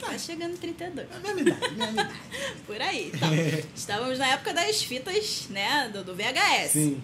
Tô 0.00 0.06
quase 0.06 0.24
chegando 0.26 0.54
em 0.54 0.56
32. 0.56 1.08
É 1.10 1.14
a 1.14 1.20
mesma 1.20 1.40
idade, 1.40 1.74
mesma 1.74 1.92
idade. 1.92 2.14
Por 2.66 2.80
aí. 2.80 3.12
Então, 3.14 3.28
estávamos 3.74 4.18
na 4.18 4.26
época 4.28 4.52
das 4.54 4.82
fitas, 4.82 5.46
né, 5.50 5.88
do, 5.92 6.02
do 6.04 6.14
VHS. 6.14 6.72
Sim. 6.72 7.02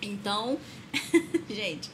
Então, 0.00 0.58
gente, 1.50 1.90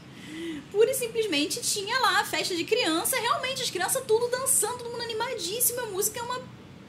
pura 0.71 0.91
e 0.91 0.95
simplesmente 0.95 1.61
tinha 1.61 1.99
lá 2.01 2.21
a 2.21 2.25
festa 2.25 2.55
de 2.55 2.65
criança, 2.65 3.19
realmente 3.19 3.63
as 3.63 3.71
crianças 3.71 4.03
tudo 4.07 4.29
dançando, 4.29 4.79
todo 4.79 4.91
mundo 4.91 5.03
animadíssimo, 5.03 5.81
a 5.81 5.87
música 5.87 6.21
é 6.21 6.23
uma. 6.23 6.41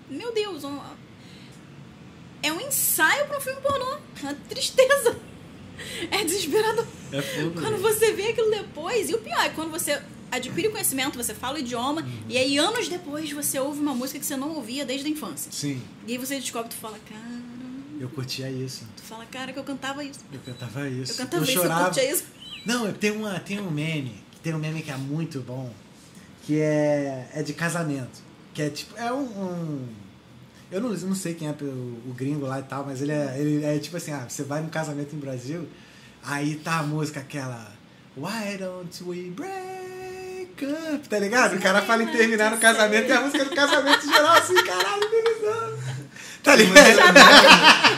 Meu 0.09 0.31
Deus, 0.33 0.63
uma- 0.63 0.95
é 2.43 2.51
um 2.51 2.61
ensaio 2.61 3.25
para 3.27 3.37
um 3.37 3.41
filme 3.41 3.61
pornô. 3.61 3.97
Uma 4.21 4.33
tristeza. 4.49 5.17
É 6.09 6.23
desesperador. 6.23 6.87
É 7.11 7.21
fogo. 7.21 7.61
Quando 7.61 7.77
você 7.79 8.11
vê 8.11 8.29
aquilo 8.29 8.49
depois, 8.49 9.11
e 9.11 9.13
o 9.15 9.19
pior 9.19 9.45
é 9.45 9.49
quando 9.49 9.69
você 9.69 10.01
adquire 10.31 10.67
o 10.67 10.71
conhecimento, 10.71 11.17
você 11.17 11.33
fala 11.33 11.55
o 11.57 11.59
idioma, 11.59 12.05
e 12.27 12.37
aí 12.37 12.57
anos 12.57 12.87
depois 12.87 13.31
você 13.31 13.59
ouve 13.59 13.79
uma 13.79 13.93
música 13.93 14.19
que 14.19 14.25
você 14.25 14.35
não 14.35 14.55
ouvia 14.55 14.85
desde 14.85 15.07
a 15.07 15.09
infância. 15.09 15.51
Sim, 15.51 15.81
E 16.07 16.11
aí 16.13 16.17
você 16.17 16.39
descobre, 16.39 16.69
tu 16.69 16.75
fala, 16.75 16.97
cara. 17.09 17.41
eu 17.99 18.09
curtia 18.09 18.49
isso. 18.49 18.83
Tu 18.95 19.03
fala, 19.03 19.25
cara, 19.25 19.53
que 19.53 19.59
eu 19.59 19.63
cantava 19.63 20.03
isso. 20.03 20.19
Eu 20.31 20.39
cantava 20.41 20.89
isso. 20.89 21.11
Eu 21.13 21.17
cantava 21.17 21.43
isso, 21.43 21.51
eu 21.53 21.61
chorava. 21.61 21.85
curtia 21.85 22.11
isso. 22.11 22.23
Não, 22.65 22.91
tem, 22.93 23.11
uma, 23.11 23.39
tem 23.39 23.59
um 23.59 23.71
meme, 23.71 24.15
tem 24.43 24.53
um 24.53 24.59
meme 24.59 24.81
que 24.81 24.91
é 24.91 24.97
muito 24.97 25.39
bom, 25.41 25.71
que 26.43 26.59
é, 26.59 27.29
é 27.33 27.41
de 27.43 27.53
casamento. 27.53 28.19
Que 28.53 28.61
é 28.63 28.69
tipo, 28.69 28.97
é 28.97 29.11
um. 29.13 29.21
um- 29.23 29.87
eu 30.69 30.81
não, 30.81 30.93
eu 30.93 31.07
não 31.07 31.15
sei 31.15 31.33
quem 31.33 31.47
é 31.47 31.51
o, 31.51 31.63
o 32.09 32.13
gringo 32.13 32.45
lá 32.45 32.59
e 32.59 32.63
tal, 32.63 32.85
mas 32.85 33.01
ele 33.01 33.13
é, 33.13 33.35
ele 33.39 33.63
é 33.63 33.79
tipo 33.79 33.95
assim, 33.95 34.11
ah, 34.11 34.25
você 34.27 34.43
vai 34.43 34.61
num 34.61 34.67
casamento 34.67 35.15
em 35.15 35.19
Brasil, 35.19 35.65
aí 36.21 36.55
tá 36.55 36.79
a 36.79 36.83
música 36.83 37.21
aquela. 37.21 37.73
Why 38.17 38.57
don't 38.57 39.03
we 39.05 39.29
break 39.29 39.86
up? 40.65 41.09
Tá 41.09 41.19
ligado? 41.19 41.55
O 41.55 41.61
cara 41.61 41.81
fala 41.81 42.03
em 42.03 42.07
terminar 42.07 42.51
no 42.51 42.57
casamento 42.57 43.09
e 43.09 43.11
a 43.11 43.21
música 43.21 43.45
do 43.45 43.55
casamento 43.55 44.09
geral 44.09 44.33
assim, 44.35 44.55
caralho, 44.63 45.09
beleza. 45.09 45.77
Tá 46.43 46.55
ligado? 46.55 47.13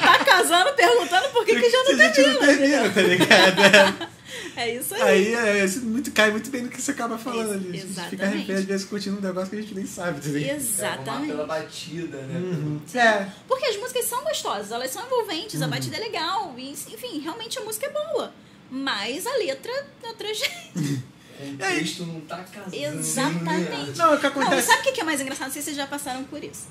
Tá 0.02 0.26
casando 0.26 0.74
perguntando 0.74 1.30
por 1.30 1.46
que, 1.46 1.60
que 1.60 1.70
já 1.70 1.78
não 1.78 1.86
Se 1.86 2.02
a 2.02 2.08
gente 2.08 2.22
não 2.22 2.40
termina, 2.40 2.90
tá 2.90 3.02
ligado? 3.02 4.10
É 4.56 4.76
isso 4.76 4.94
aí. 4.94 5.02
Aí 5.02 5.36
é, 5.36 5.64
isso 5.64 5.82
muito, 5.86 6.12
cai 6.12 6.32
muito 6.32 6.50
bem 6.50 6.64
no 6.64 6.70
que 6.70 6.82
você 6.82 6.92
acaba 6.92 7.18
falando 7.18 7.54
ali. 7.54 7.70
A 7.70 7.82
gente 7.82 7.88
fica 7.88 8.24
exatamente. 8.24 8.38
refém, 8.40 8.56
às 8.56 8.66
vezes, 8.66 8.86
curtindo 8.86 9.18
um 9.18 9.22
negócio 9.22 9.50
que 9.50 9.56
a 9.56 9.62
gente 9.62 9.74
nem 9.74 9.86
sabe, 9.86 10.20
tá 10.20 10.30
uma 10.30 10.40
Exatamente. 10.40 11.28
pela 11.28 11.46
batida, 11.46 12.18
né? 12.18 12.40
Uhum. 12.40 12.82
É, 12.94 13.28
Porque 13.48 13.66
as 13.66 13.78
músicas 13.78 14.06
são 14.06 14.22
gostosas, 14.24 14.72
elas 14.72 14.92
são 14.92 15.06
envolventes, 15.06 15.62
a 15.62 15.68
batida 15.68 15.96
é 15.96 16.00
legal, 16.00 16.54
e, 16.58 16.72
enfim, 16.72 17.20
realmente 17.20 17.58
a 17.58 17.62
música 17.64 17.86
é 17.86 17.90
boa. 17.90 18.34
Mas 18.70 19.26
a 19.26 19.36
letra 19.38 19.72
é 20.04 20.08
outra 20.08 20.28
gente. 20.34 21.04
Contexto 21.40 22.06
não 22.06 22.20
tá 22.22 22.44
casando. 22.44 22.76
Exatamente. 22.76 23.98
Não, 23.98 24.14
o 24.14 24.18
que 24.18 24.24
Não, 24.24 24.30
acontece. 24.30 24.68
sabe 24.68 24.90
o 24.90 24.94
que 24.94 25.00
é 25.00 25.04
mais 25.04 25.22
engraçado? 25.22 25.48
Não 25.48 25.54
sei 25.54 25.62
se 25.62 25.68
vocês 25.68 25.78
já 25.78 25.88
passaram 25.88 26.24
por 26.26 26.44
isso. 26.44 26.68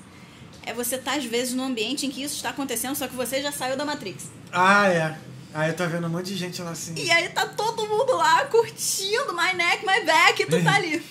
É 0.63 0.73
você 0.73 0.95
estar, 0.97 1.17
às 1.17 1.25
vezes, 1.25 1.53
num 1.55 1.63
ambiente 1.63 2.05
em 2.05 2.11
que 2.11 2.21
isso 2.21 2.35
está 2.35 2.49
acontecendo, 2.49 2.95
só 2.95 3.07
que 3.07 3.15
você 3.15 3.41
já 3.41 3.51
saiu 3.51 3.75
da 3.75 3.83
Matrix. 3.83 4.25
Ah, 4.51 4.87
é. 4.87 5.17
Aí 5.53 5.71
eu 5.71 5.75
tô 5.75 5.87
vendo 5.87 6.05
um 6.05 6.09
monte 6.09 6.27
de 6.27 6.35
gente 6.35 6.61
lá 6.61 6.71
assim. 6.71 6.93
E 6.95 7.09
aí 7.09 7.29
tá 7.29 7.47
todo 7.47 7.87
mundo 7.87 8.15
lá 8.15 8.45
curtindo 8.45 9.33
My 9.33 9.53
Neck, 9.55 9.83
My 9.83 10.05
Back, 10.05 10.43
e 10.43 10.45
tu 10.45 10.63
tá 10.63 10.75
ali. 10.75 11.03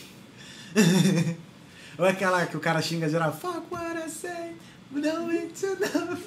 Ou 1.98 2.06
aquela 2.06 2.46
que 2.46 2.56
o 2.56 2.60
cara 2.60 2.80
xinga 2.80 3.08
geral, 3.08 3.32
fuck 3.36 3.62
what 3.72 3.98
I 3.98 4.08
say, 4.08 4.54
no 4.90 5.30
it 5.30 5.52
to 5.60 5.66
know. 5.76 6.18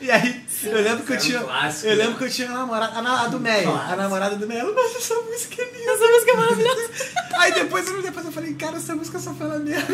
E 0.00 0.10
aí, 0.10 0.40
eu 0.62 0.80
lembro 0.82 1.04
que 1.04 1.12
eu 1.12 1.16
Isso 1.16 1.26
tinha. 1.26 1.38
eu 1.40 1.46
né? 1.46 1.94
lembro 1.94 2.18
que 2.18 2.24
eu 2.24 2.30
tinha 2.30 2.48
uma 2.48 2.58
namorada, 2.58 2.96
a, 2.96 3.26
do 3.26 3.40
Meia, 3.40 3.68
a 3.68 3.96
namorada 3.96 4.36
do 4.36 4.46
Meia, 4.46 4.64
mas 4.64 4.96
essa 4.96 5.14
música 5.22 5.60
é 5.60 5.64
linda. 5.64 5.90
Essa 5.92 6.06
música 6.06 6.30
é 6.30 6.36
maravilhosa. 6.36 6.90
Aí 7.38 7.54
depois, 7.54 7.88
eu- 7.88 8.02
depois 8.02 8.24
eu 8.26 8.32
falei, 8.32 8.54
cara, 8.54 8.76
essa 8.76 8.94
música 8.94 9.18
só 9.18 9.34
fala 9.34 9.58
merda. 9.58 9.92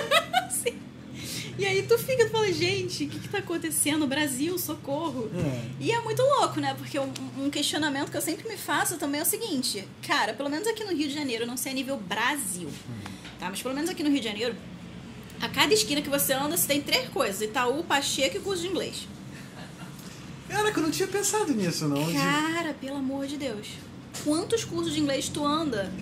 Sim. 0.50 0.78
E 1.58 1.64
aí 1.64 1.82
tu 1.84 1.96
fica, 1.98 2.26
tu 2.26 2.30
fala, 2.32 2.52
gente, 2.52 3.04
o 3.04 3.08
que 3.08 3.18
que 3.18 3.28
tá 3.30 3.38
acontecendo? 3.38 4.06
Brasil, 4.06 4.58
socorro. 4.58 5.30
É. 5.34 5.62
E 5.80 5.90
é 5.90 5.98
muito 6.02 6.20
louco, 6.20 6.60
né? 6.60 6.74
Porque 6.76 6.98
um, 6.98 7.10
um 7.38 7.48
questionamento 7.48 8.10
que 8.10 8.16
eu 8.16 8.20
sempre 8.20 8.46
me 8.46 8.58
faço 8.58 8.98
também 8.98 9.20
é 9.20 9.22
o 9.22 9.26
seguinte, 9.26 9.88
cara, 10.06 10.34
pelo 10.34 10.50
menos 10.50 10.68
aqui 10.68 10.84
no 10.84 10.90
Rio 10.90 11.08
de 11.08 11.14
Janeiro, 11.14 11.46
não 11.46 11.56
sei 11.56 11.72
a 11.72 11.74
nível 11.74 11.96
Brasil, 11.96 12.68
tá? 13.40 13.48
Mas 13.48 13.62
pelo 13.62 13.74
menos 13.74 13.88
aqui 13.88 14.02
no 14.02 14.10
Rio 14.10 14.18
de 14.20 14.26
Janeiro, 14.26 14.54
a 15.40 15.48
cada 15.48 15.72
esquina 15.74 16.00
que 16.02 16.08
você 16.08 16.32
anda, 16.32 16.56
você 16.56 16.66
tem 16.66 16.80
três 16.82 17.08
coisas: 17.10 17.40
Itaú, 17.42 17.82
Pacheco 17.84 18.36
e 18.36 18.40
curso 18.40 18.62
de 18.62 18.68
inglês. 18.68 19.06
Cara, 20.48 20.70
que 20.72 20.78
eu 20.78 20.82
não 20.82 20.90
tinha 20.90 21.08
pensado 21.08 21.52
nisso, 21.52 21.88
não. 21.88 22.02
de- 22.06 22.12
Cara, 22.14 22.72
pelo 22.74 22.96
amor 22.96 23.26
de 23.26 23.36
Deus. 23.36 23.66
quantos 24.24 24.64
cursos 24.64 24.94
de 24.94 25.00
inglês 25.00 25.28
tu 25.28 25.44
anda 25.44 25.92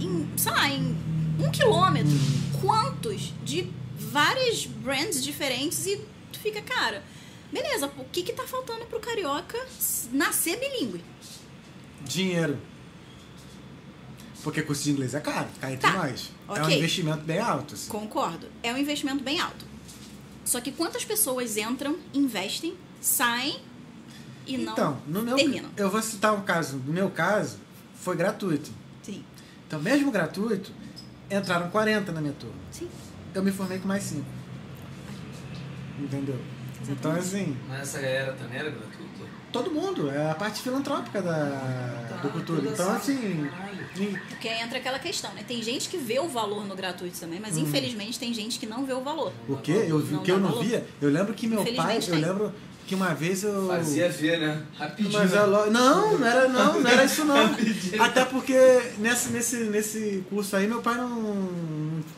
em, 0.00 0.26
sei 0.38 0.52
lá, 0.52 0.68
em 0.70 0.96
um 1.38 1.50
quilômetro. 1.50 2.12
Quantos 2.60 3.32
de 3.44 3.70
várias 3.98 4.64
brands 4.66 5.22
diferentes 5.22 5.86
e 5.86 6.00
tu 6.32 6.38
fica, 6.38 6.62
cara, 6.62 7.02
beleza, 7.52 7.90
o 7.98 8.04
que 8.04 8.22
que 8.22 8.32
tá 8.32 8.44
faltando 8.44 8.84
pro 8.86 9.00
carioca 9.00 9.58
nascer 10.12 10.56
bilíngue? 10.58 11.04
Dinheiro. 12.04 12.58
Porque 14.48 14.62
curso 14.62 14.82
de 14.84 14.92
inglês 14.92 15.14
é 15.14 15.20
caro, 15.20 15.46
entre 15.62 15.76
Tá, 15.76 15.92
nós. 15.92 16.30
É 16.56 16.62
um 16.62 16.70
investimento 16.70 17.22
bem 17.22 17.38
alto. 17.38 17.74
assim. 17.74 17.90
Concordo. 17.90 18.46
É 18.62 18.72
um 18.72 18.78
investimento 18.78 19.22
bem 19.22 19.38
alto. 19.38 19.66
Só 20.42 20.58
que 20.58 20.72
quantas 20.72 21.04
pessoas 21.04 21.58
entram, 21.58 21.98
investem, 22.14 22.74
saem 22.98 23.60
e 24.46 24.56
não 24.56 24.72
Então, 24.72 25.02
no 25.06 25.20
meu, 25.20 25.36
terminam? 25.36 25.68
eu 25.76 25.90
vou 25.90 26.00
citar 26.00 26.32
um 26.34 26.40
caso. 26.40 26.78
No 26.78 26.94
meu 26.94 27.10
caso, 27.10 27.58
foi 28.00 28.16
gratuito. 28.16 28.70
Sim, 29.02 29.22
Então, 29.66 29.82
mesmo 29.82 30.10
gratuito, 30.10 30.72
entraram 31.30 31.68
40 31.68 32.10
na 32.10 32.22
minha 32.22 32.32
turma. 32.32 32.56
sim. 32.72 32.88
Eu 33.34 33.42
me 33.42 33.52
formei 33.52 33.78
com 33.78 33.86
mais 33.86 34.02
5. 34.04 34.24
Entendeu? 35.98 36.40
Então, 36.88 37.12
assim, 37.12 37.54
Mas 37.68 37.80
essa 37.82 38.00
galera 38.00 38.32
também 38.32 38.58
era 38.60 38.70
gratuita? 38.70 38.87
Todo 39.62 39.70
mundo. 39.74 40.10
É 40.10 40.30
a 40.30 40.34
parte 40.34 40.60
filantrópica 40.62 41.20
da, 41.22 42.18
do 42.22 42.28
cultura. 42.30 42.62
Então, 42.68 42.90
assim, 42.94 43.48
nin- 43.96 44.16
Porque 44.28 44.48
aí 44.48 44.60
entra 44.62 44.78
aquela 44.78 44.98
questão, 44.98 45.32
né? 45.34 45.44
Tem 45.46 45.62
gente 45.62 45.88
que 45.88 45.96
vê 45.96 46.18
o 46.18 46.28
valor 46.28 46.66
no 46.66 46.74
gratuito 46.74 47.18
também, 47.18 47.38
Hum. 47.38 47.42
mas 47.44 47.56
infelizmente 47.56 48.18
tem 48.18 48.32
gente 48.34 48.58
que 48.58 48.66
não 48.66 48.84
vê 48.84 48.92
o 48.92 49.02
valor. 49.02 49.32
o 49.48 49.56
que 49.56 49.70
eu, 49.72 49.98
vi- 49.98 50.12
Não 50.14 50.20
o 50.20 50.24
que 50.24 50.30
eu 50.32 50.38
não 50.38 50.48
valor. 50.50 50.64
via, 50.64 50.86
eu 51.00 51.10
lembro 51.10 51.34
que 51.34 51.46
meu 51.46 51.58
pai, 51.58 51.72
Infelizmente 51.72 52.08
eu 52.10 52.14
tem. 52.16 52.24
lembro 52.24 52.52
que 52.86 52.94
uma 52.94 53.12
vez 53.14 53.44
eu. 53.44 53.66
Fazia 53.68 54.08
ver, 54.08 54.38
né? 54.40 54.62
Rapidinho. 54.78 55.12
Mas 55.18 55.32
né? 55.32 55.36
é 55.38 55.42
lo- 55.42 55.70
não, 55.70 56.18
não 56.18 56.26
era, 56.26 56.48
não, 56.48 56.80
não 56.80 56.90
era 56.90 57.04
isso 57.04 57.22
não. 57.24 57.36
Até 58.00 58.24
porque 58.24 58.56
nesse, 58.98 59.28
nesse, 59.28 59.56
nesse 59.64 60.24
curso 60.30 60.56
aí 60.56 60.66
meu 60.66 60.80
pai 60.80 60.94
não, 60.96 61.08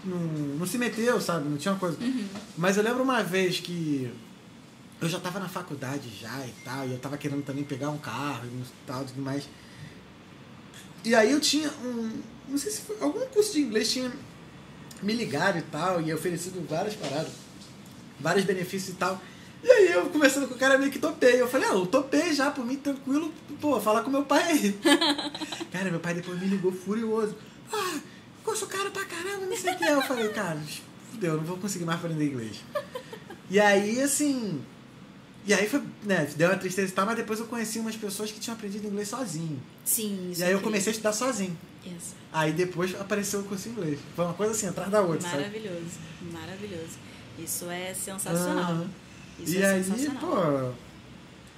não, 0.04 0.16
não 0.58 0.66
se 0.66 0.78
meteu, 0.78 1.20
sabe? 1.20 1.48
Não 1.48 1.56
tinha 1.56 1.72
uma 1.74 1.80
coisa. 1.80 1.96
Mas 2.56 2.76
eu 2.76 2.82
lembro 2.84 3.02
uma 3.02 3.20
vez 3.22 3.58
que 3.58 4.10
eu 5.00 5.08
já 5.08 5.18
tava 5.18 5.40
na 5.40 5.48
faculdade 5.48 6.08
já 6.20 6.46
e 6.46 6.52
tal, 6.64 6.86
e 6.86 6.92
eu 6.92 6.98
tava 6.98 7.16
querendo 7.16 7.42
também 7.42 7.64
pegar 7.64 7.90
um 7.90 7.98
carro 7.98 8.46
e 8.46 8.64
tal, 8.86 9.04
tudo 9.04 9.22
mais. 9.22 9.48
E 11.04 11.14
aí 11.14 11.30
eu 11.30 11.40
tinha 11.40 11.70
um. 11.82 12.20
Não 12.48 12.58
sei 12.58 12.70
se 12.70 12.82
foi. 12.82 12.96
Algum 13.00 13.24
curso 13.26 13.52
de 13.52 13.60
inglês 13.60 13.90
tinha 13.90 14.12
me 15.02 15.14
ligado 15.14 15.58
e 15.58 15.62
tal, 15.62 16.00
e 16.02 16.12
oferecido 16.12 16.64
várias 16.68 16.94
paradas, 16.94 17.32
vários 18.18 18.44
benefícios 18.44 18.94
e 18.94 18.98
tal. 18.98 19.20
E 19.62 19.70
aí 19.70 19.92
eu 19.92 20.06
conversando 20.10 20.48
com 20.48 20.54
o 20.54 20.58
cara 20.58 20.76
meio 20.76 20.90
que 20.90 20.98
topei. 20.98 21.40
Eu 21.40 21.48
falei, 21.48 21.68
ah, 21.68 21.72
eu 21.72 21.86
topei 21.86 22.34
já, 22.34 22.50
por 22.50 22.64
mim, 22.64 22.76
tranquilo, 22.76 23.32
pô, 23.60 23.80
falar 23.80 24.02
com 24.02 24.10
meu 24.10 24.24
pai 24.24 24.42
aí. 24.42 24.78
cara, 25.72 25.90
meu 25.90 26.00
pai 26.00 26.14
depois 26.14 26.38
me 26.40 26.46
ligou 26.46 26.72
furioso. 26.72 27.36
Ah, 27.72 27.98
curso 28.44 28.66
caro 28.66 28.90
pra 28.90 29.04
caramba, 29.04 29.46
não 29.46 29.56
sei 29.56 29.74
o 29.74 29.78
que. 29.78 29.84
Eu 29.84 30.02
falei, 30.02 30.28
cara, 30.28 30.60
fudeu, 31.10 31.36
não 31.36 31.44
vou 31.44 31.56
conseguir 31.56 31.84
mais 31.84 31.98
aprender 31.98 32.26
inglês. 32.26 32.62
E 33.50 33.58
aí, 33.58 34.02
assim. 34.02 34.62
E 35.46 35.54
aí 35.54 35.68
foi, 35.68 35.82
né, 36.04 36.28
deu 36.36 36.48
uma 36.50 36.56
tristeza 36.58 36.88
e 36.92 36.94
tal, 36.94 37.06
mas 37.06 37.16
depois 37.16 37.40
eu 37.40 37.46
conheci 37.46 37.78
umas 37.78 37.96
pessoas 37.96 38.30
que 38.30 38.38
tinham 38.38 38.54
aprendido 38.54 38.86
inglês 38.86 39.08
sozinho. 39.08 39.58
Sim, 39.84 40.30
isso 40.30 40.40
E 40.40 40.44
aí 40.44 40.50
é 40.50 40.52
eu 40.52 40.58
incrível. 40.58 40.60
comecei 40.62 40.90
a 40.90 40.92
estudar 40.92 41.12
sozinho. 41.12 41.56
Isso. 41.84 42.14
Aí 42.32 42.52
depois 42.52 42.94
apareceu 43.00 43.40
o 43.40 43.44
curso 43.44 43.64
de 43.64 43.70
inglês. 43.70 43.98
Foi 44.14 44.24
uma 44.26 44.34
coisa 44.34 44.52
assim, 44.52 44.66
atrás 44.68 44.90
da 44.90 45.00
outra, 45.00 45.20
sabe? 45.22 45.36
Maravilhoso, 45.38 45.98
maravilhoso. 46.30 46.98
Isso 47.38 47.70
é 47.70 47.94
sensacional. 47.94 48.72
Aham. 48.72 48.90
Isso 49.38 49.54
e 49.56 49.62
é 49.62 49.70
aí, 49.70 49.82
sensacional. 49.82 50.20
pô. 50.20 50.72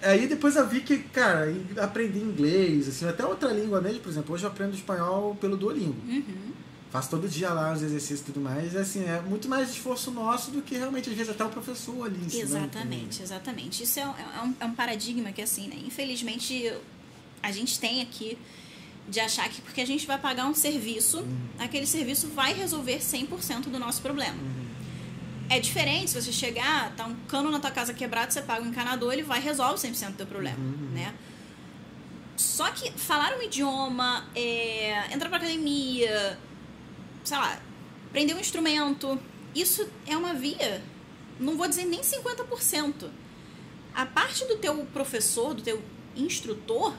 Aí 0.07 0.27
depois 0.29 0.57
eu 0.57 0.67
vi 0.69 0.81
que, 0.81 0.99
cara, 0.99 1.53
aprendi 1.81 2.19
inglês, 2.19 2.89
assim, 2.89 3.09
até 3.09 3.25
outra 3.25 3.53
língua 3.53 3.81
mesmo, 3.81 4.01
por 4.01 4.11
exemplo, 4.11 4.35
hoje 4.35 4.45
eu 4.45 4.51
aprendo 4.51 4.75
espanhol 4.75 5.35
pelo 5.37 5.57
Duolingo. 5.57 5.97
Uhum. 6.07 6.53
Faço 6.93 7.09
todo 7.09 7.27
dia 7.27 7.49
lá 7.51 7.73
os 7.73 7.81
exercícios 7.83 8.21
e 8.21 8.25
tudo 8.25 8.39
mais, 8.41 8.77
assim, 8.77 9.03
é 9.05 9.19
muito 9.23 9.49
mais 9.49 9.71
esforço 9.71 10.11
nosso 10.11 10.51
do 10.51 10.61
que 10.61 10.77
realmente, 10.77 11.09
às 11.09 11.17
vezes, 11.17 11.33
até 11.33 11.43
o 11.43 11.49
professor 11.49 12.05
ali 12.05 12.19
ensinando. 12.27 12.45
Exatamente, 12.67 13.23
exatamente. 13.23 13.83
Isso 13.83 13.99
é, 13.99 14.07
um- 14.07 14.11
é 14.15 14.43
um, 14.45 14.55
é 14.61 14.65
um 14.67 14.75
paradigma 14.75 15.33
que, 15.33 15.41
assim, 15.41 15.69
né? 15.69 15.77
Infelizmente, 15.87 16.71
a 17.43 17.51
gente 17.51 17.79
tem 17.81 18.03
aqui 18.03 18.37
de 19.09 19.19
achar 19.21 19.49
que 19.49 19.63
porque 19.63 19.81
a 19.81 19.87
gente 19.87 20.07
vai 20.07 20.19
pagar 20.19 20.47
um 20.47 20.55
serviço, 20.55 21.21
Uhum. 21.21 21.39
aquele 21.59 21.87
serviço 21.87 22.29
vai 22.29 22.53
resolver 22.53 23.01
100% 23.01 23.71
do 23.71 23.79
nosso 23.79 24.03
problema. 24.03 24.37
É 25.49 25.59
diferente 25.59 26.11
se 26.11 26.21
você 26.21 26.31
chegar, 26.31 26.95
tá 26.95 27.07
um 27.07 27.15
cano 27.27 27.51
na 27.51 27.59
tua 27.59 27.71
casa 27.71 27.95
quebrado, 27.95 28.33
você 28.35 28.43
paga 28.43 28.63
um 28.63 28.69
encanador, 28.69 29.15
ele 29.15 29.23
vai 29.23 29.39
e 29.39 29.43
resolve 29.43 29.79
100% 29.81 30.11
do 30.13 30.17
teu 30.19 30.27
problema, 30.27 30.59
Uhum. 30.59 30.91
né? 30.93 31.15
Só 32.37 32.71
que 32.71 32.91
falar 32.93 33.37
um 33.39 33.43
idioma, 33.43 34.27
é, 34.35 35.07
entrar 35.13 35.29
pra 35.29 35.39
academia, 35.39 36.39
sei 37.25 37.37
lá, 37.37 37.61
aprender 38.07 38.35
um 38.35 38.41
instrumento, 38.41 39.19
isso 39.55 39.89
é 40.07 40.17
uma 40.17 40.35
via, 40.35 40.83
não 41.39 41.57
vou 41.57 41.69
dizer 41.69 41.85
nem 41.85 42.01
50%. 42.01 43.09
A 43.95 44.07
parte 44.07 44.45
do 44.47 44.57
teu 44.57 44.85
professor, 44.87 45.55
do 45.55 45.63
teu 45.63 45.83
instrutor, 46.17 46.95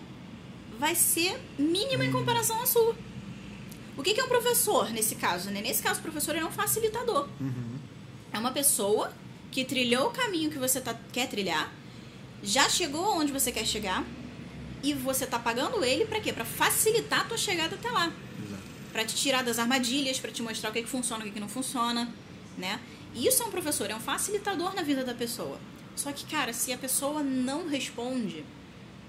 vai 0.79 0.95
ser 0.95 1.39
mínima 1.57 2.05
em 2.05 2.11
comparação 2.11 2.61
à 2.61 2.65
sua. 2.65 2.95
O 3.97 4.03
que 4.03 4.13
que 4.13 4.19
é 4.19 4.23
um 4.23 4.27
professor 4.27 4.89
nesse 4.89 5.15
caso? 5.15 5.49
Né? 5.51 5.61
Nesse 5.61 5.81
caso, 5.81 5.99
o 5.99 6.03
professor 6.03 6.35
é 6.35 6.43
um 6.43 6.51
facilitador. 6.51 7.29
Uhum. 7.39 7.79
É 8.31 8.39
uma 8.39 8.51
pessoa 8.51 9.13
que 9.51 9.63
trilhou 9.63 10.07
o 10.07 10.11
caminho 10.11 10.49
que 10.49 10.57
você 10.57 10.81
tá, 10.81 10.95
quer 11.11 11.27
trilhar, 11.27 11.71
já 12.41 12.67
chegou 12.67 13.17
onde 13.17 13.31
você 13.31 13.51
quer 13.51 13.65
chegar, 13.65 14.03
e 14.83 14.93
você 14.93 15.25
tá 15.25 15.39
pagando 15.39 15.83
ele 15.83 16.05
para 16.05 16.19
quê? 16.19 16.33
Para 16.33 16.43
facilitar 16.43 17.21
a 17.21 17.23
tua 17.23 17.37
chegada 17.37 17.75
até 17.75 17.89
lá. 17.89 18.11
Pra 18.93 19.03
te 19.03 19.15
tirar 19.15 19.43
das 19.43 19.59
armadilhas, 19.59 20.19
pra 20.19 20.31
te 20.31 20.41
mostrar 20.41 20.69
o 20.69 20.73
que, 20.73 20.83
que 20.83 20.87
funciona 20.87 21.23
e 21.23 21.27
o 21.27 21.27
que, 21.27 21.33
que 21.33 21.39
não 21.39 21.49
funciona, 21.49 22.09
né? 22.57 22.79
E 23.13 23.27
isso 23.27 23.43
é 23.43 23.45
um 23.45 23.51
professor, 23.51 23.89
é 23.89 23.95
um 23.95 23.99
facilitador 23.99 24.73
na 24.73 24.83
vida 24.83 25.03
da 25.03 25.13
pessoa. 25.13 25.59
Só 25.95 26.11
que, 26.11 26.25
cara, 26.25 26.53
se 26.53 26.71
a 26.71 26.77
pessoa 26.77 27.21
não 27.21 27.67
responde 27.67 28.45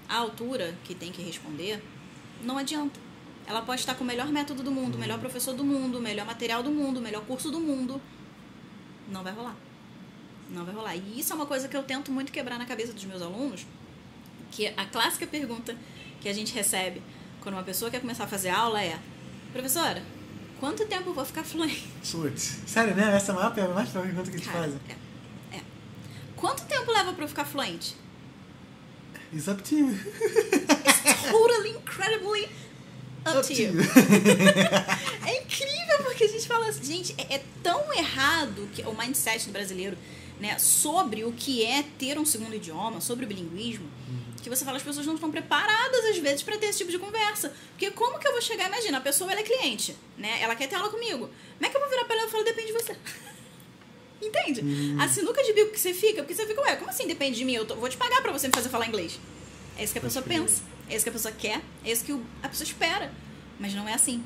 à 0.09 0.17
altura 0.17 0.75
que 0.83 0.93
tem 0.93 1.11
que 1.11 1.21
responder, 1.21 1.81
não 2.43 2.57
adianta. 2.57 2.99
Ela 3.47 3.61
pode 3.61 3.81
estar 3.81 3.95
com 3.95 4.03
o 4.03 4.07
melhor 4.07 4.27
método 4.27 4.63
do 4.63 4.71
mundo, 4.71 4.95
o 4.95 4.97
melhor 4.97 5.19
professor 5.19 5.53
do 5.53 5.63
mundo, 5.63 5.99
o 5.99 6.01
melhor 6.01 6.25
material 6.25 6.63
do 6.63 6.71
mundo, 6.71 6.97
o 6.97 7.01
melhor 7.01 7.23
curso 7.25 7.51
do 7.51 7.59
mundo. 7.59 8.01
Não 9.07 9.23
vai 9.23 9.33
rolar. 9.33 9.55
Não 10.49 10.65
vai 10.65 10.73
rolar. 10.73 10.95
E 10.95 11.19
isso 11.19 11.31
é 11.31 11.35
uma 11.35 11.45
coisa 11.45 11.67
que 11.67 11.77
eu 11.77 11.83
tento 11.83 12.11
muito 12.11 12.31
quebrar 12.31 12.57
na 12.57 12.65
cabeça 12.65 12.91
dos 12.91 13.05
meus 13.05 13.21
alunos, 13.21 13.65
que 14.51 14.67
a 14.67 14.85
clássica 14.85 15.27
pergunta 15.27 15.75
que 16.21 16.29
a 16.29 16.33
gente 16.33 16.53
recebe 16.53 17.01
quando 17.41 17.53
uma 17.53 17.63
pessoa 17.63 17.91
quer 17.91 18.01
começar 18.01 18.23
a 18.23 18.27
fazer 18.27 18.49
aula 18.49 18.81
é: 18.81 18.99
Professora, 19.55 20.03
quanto 20.59 20.85
tempo 20.85 21.11
eu 21.11 21.13
vou 21.13 21.23
ficar 21.23 21.45
fluente? 21.45 21.87
Putz. 22.11 22.57
Sério, 22.67 22.93
né? 22.93 23.15
Essa 23.15 23.31
é 23.31 23.35
a 23.35 23.37
maior 23.37 23.53
pergunta, 23.53 23.73
mais 23.75 23.89
pergunta 23.89 24.29
que 24.29 24.37
te 24.37 24.49
fazem. 24.49 24.77
é, 24.89 25.55
é. 25.55 25.61
Quanto 26.35 26.65
tempo 26.65 26.91
leva 26.91 27.13
pra 27.13 27.23
eu 27.23 27.27
ficar 27.29 27.45
fluente? 27.45 27.95
It's 29.33 29.47
up 29.47 29.63
to 29.63 29.75
you. 29.75 29.97
Totally, 31.31 31.69
incredibly 31.69 32.49
up, 33.25 33.47
to 33.47 33.53
you. 33.53 33.71
é 35.25 35.41
incrível 35.41 36.03
porque 36.03 36.25
a 36.25 36.27
gente 36.27 36.45
fala 36.45 36.67
assim, 36.67 36.83
gente, 36.83 37.15
é, 37.17 37.35
é 37.35 37.43
tão 37.63 37.93
errado 37.93 38.69
que 38.73 38.81
o 38.81 38.93
mindset 38.93 39.45
do 39.45 39.53
brasileiro, 39.53 39.97
né, 40.37 40.59
sobre 40.59 41.23
o 41.23 41.31
que 41.31 41.63
é 41.63 41.81
ter 41.97 42.19
um 42.19 42.25
segundo 42.25 42.53
idioma, 42.53 42.99
sobre 42.99 43.23
o 43.23 43.27
bilinguismo, 43.27 43.87
que 44.45 44.55
você 44.55 44.63
fala 44.63 44.77
as 44.77 44.83
pessoas 44.83 45.05
não 45.05 45.15
estão 45.15 45.29
preparadas 45.31 46.05
às 46.05 46.17
vezes 46.19 46.43
para 46.43 46.57
ter 46.57 46.67
esse 46.67 46.77
tipo 46.77 46.91
de 46.91 46.99
conversa. 46.99 47.51
Porque 47.71 47.89
como 47.91 48.19
que 48.19 48.27
eu 48.27 48.31
vou 48.31 48.41
chegar, 48.41 48.67
imagina, 48.67 48.99
a 48.99 49.01
pessoa 49.01 49.31
ela 49.31 49.41
é 49.41 49.43
cliente, 49.43 49.95
né? 50.17 50.39
Ela 50.41 50.55
quer 50.55 50.67
ter 50.67 50.75
aula 50.75 50.89
comigo. 50.89 51.27
Como 51.57 51.65
é 51.65 51.69
que 51.69 51.75
eu 51.75 51.81
vou 51.81 51.89
virar 51.89 52.05
para 52.05 52.15
ela 52.15 52.27
e 52.27 52.31
falar 52.31 52.43
depende 52.43 52.67
de 52.67 52.73
você? 52.73 52.95
Entende? 54.21 54.61
A 54.99 55.07
sinuca 55.07 55.43
de 55.43 55.53
bico 55.53 55.71
que 55.71 55.79
você 55.79 55.93
fica, 55.93 56.21
porque 56.23 56.33
você 56.33 56.45
fica, 56.47 56.61
ué, 56.61 56.75
como 56.77 56.89
assim 56.89 57.05
depende 57.07 57.37
de 57.37 57.45
mim? 57.45 57.53
Eu 57.53 57.65
tô- 57.65 57.75
vou 57.75 57.89
te 57.89 57.97
pagar 57.97 58.21
pra 58.21 58.31
você 58.31 58.47
me 58.47 58.53
fazer 58.53 58.69
falar 58.69 58.87
inglês. 58.87 59.19
É 59.77 59.83
isso 59.83 59.91
que 59.93 59.99
a 59.99 60.01
pessoa 60.01 60.23
pensa, 60.23 60.61
é 60.89 60.95
isso 60.95 61.03
que 61.03 61.09
a 61.09 61.11
pessoa 61.13 61.33
quer, 61.33 61.61
é 61.83 61.91
isso 61.91 62.05
que 62.05 62.11
a 62.41 62.47
pessoa 62.47 62.65
espera. 62.65 63.11
Mas 63.59 63.73
não 63.73 63.87
é 63.87 63.93
assim. 63.93 64.23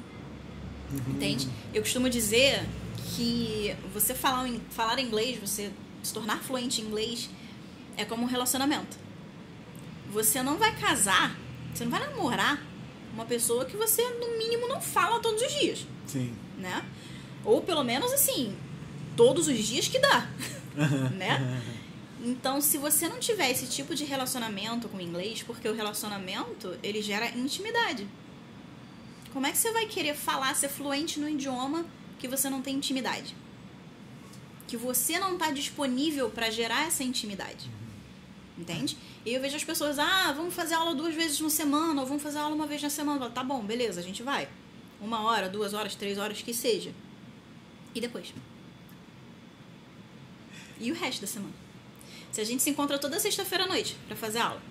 Entende? 1.08 1.48
Eu 1.74 1.82
costumo 1.82 2.10
dizer 2.10 2.66
que 3.16 3.76
você 3.94 4.14
falar, 4.14 4.48
falar 4.70 5.00
inglês, 5.00 5.38
você 5.40 5.72
se 6.04 6.14
tornar 6.14 6.42
fluente 6.44 6.82
em 6.82 6.86
inglês, 6.86 7.30
é 7.98 8.06
como 8.06 8.24
um 8.24 8.28
relacionamento. 8.28 8.98
Você 10.12 10.42
não 10.42 10.58
vai 10.58 10.76
casar, 10.76 11.38
você 11.74 11.84
não 11.84 11.92
vai 11.92 12.00
namorar 12.00 12.62
uma 13.14 13.26
pessoa 13.26 13.66
que 13.66 13.78
você, 13.78 14.04
no 14.12 14.38
mínimo, 14.38 14.68
não 14.68 14.82
fala 14.82 15.20
todos 15.20 15.42
os 15.42 15.52
dias, 15.60 15.86
Sim. 16.08 16.34
né? 16.58 16.84
Ou 17.44 17.62
pelo 17.62 17.84
menos 17.84 18.12
assim, 18.12 18.56
todos 19.16 19.48
os 19.48 19.58
dias 19.58 19.88
que 19.88 20.00
dá, 20.00 20.28
né? 21.16 21.62
Então, 22.22 22.60
se 22.60 22.78
você 22.78 23.08
não 23.08 23.18
tiver 23.18 23.50
esse 23.50 23.68
tipo 23.68 23.96
de 23.96 24.04
relacionamento 24.04 24.90
com 24.90 24.98
o 24.98 25.02
inglês, 25.02 25.42
porque 25.42 25.70
o 25.70 25.74
relacionamento, 25.74 26.78
ele 26.84 27.02
gera 27.02 27.30
intimidade. 27.30 28.08
Como 29.32 29.46
é 29.46 29.52
que 29.52 29.58
você 29.58 29.72
vai 29.72 29.86
querer 29.86 30.16
falar, 30.16 30.54
ser 30.56 30.70
fluente 30.70 31.20
no 31.20 31.30
idioma 31.30 31.86
que 32.18 32.28
você 32.28 32.50
não 32.50 32.62
tem 32.62 32.76
intimidade? 32.76 33.36
Que 34.68 34.76
você 34.76 35.18
não 35.18 35.34
está 35.34 35.52
disponível 35.52 36.30
para 36.30 36.50
gerar 36.50 36.88
essa 36.88 37.04
intimidade. 37.04 37.70
Entende? 38.60 38.98
E 39.26 39.34
eu 39.34 39.42
vejo 39.42 39.56
as 39.56 39.64
pessoas, 39.64 39.98
ah, 39.98 40.34
vamos 40.36 40.54
fazer 40.54 40.74
aula 40.74 40.94
duas 40.94 41.16
vezes 41.16 41.40
na 41.40 41.50
semana, 41.50 42.02
ou 42.02 42.06
vamos 42.06 42.22
fazer 42.22 42.40
aula 42.40 42.54
uma 42.54 42.68
vez 42.68 42.82
na 42.82 42.90
semana. 42.90 43.20
Falo, 43.20 43.32
Tá 43.32 43.44
bom, 43.44 43.64
beleza, 43.64 44.02
a 44.02 44.04
gente 44.04 44.22
vai. 44.22 44.50
Uma 45.00 45.22
hora, 45.22 45.48
duas 45.48 45.74
horas, 45.74 45.96
três 45.96 46.18
horas, 46.18 46.42
que 46.42 46.54
seja. 46.54 46.94
E 47.96 48.02
depois? 48.02 48.34
E 50.78 50.92
o 50.92 50.96
resto 50.96 51.22
da 51.22 51.28
semana? 51.28 51.54
Se 52.32 52.42
a 52.42 52.44
gente 52.44 52.62
se 52.62 52.70
encontra 52.70 53.00
toda 53.00 53.18
sexta-feira 53.20 53.64
à 53.64 53.68
noite 53.68 53.96
pra 54.08 54.16
fazer 54.16 54.40
aula. 54.40 54.62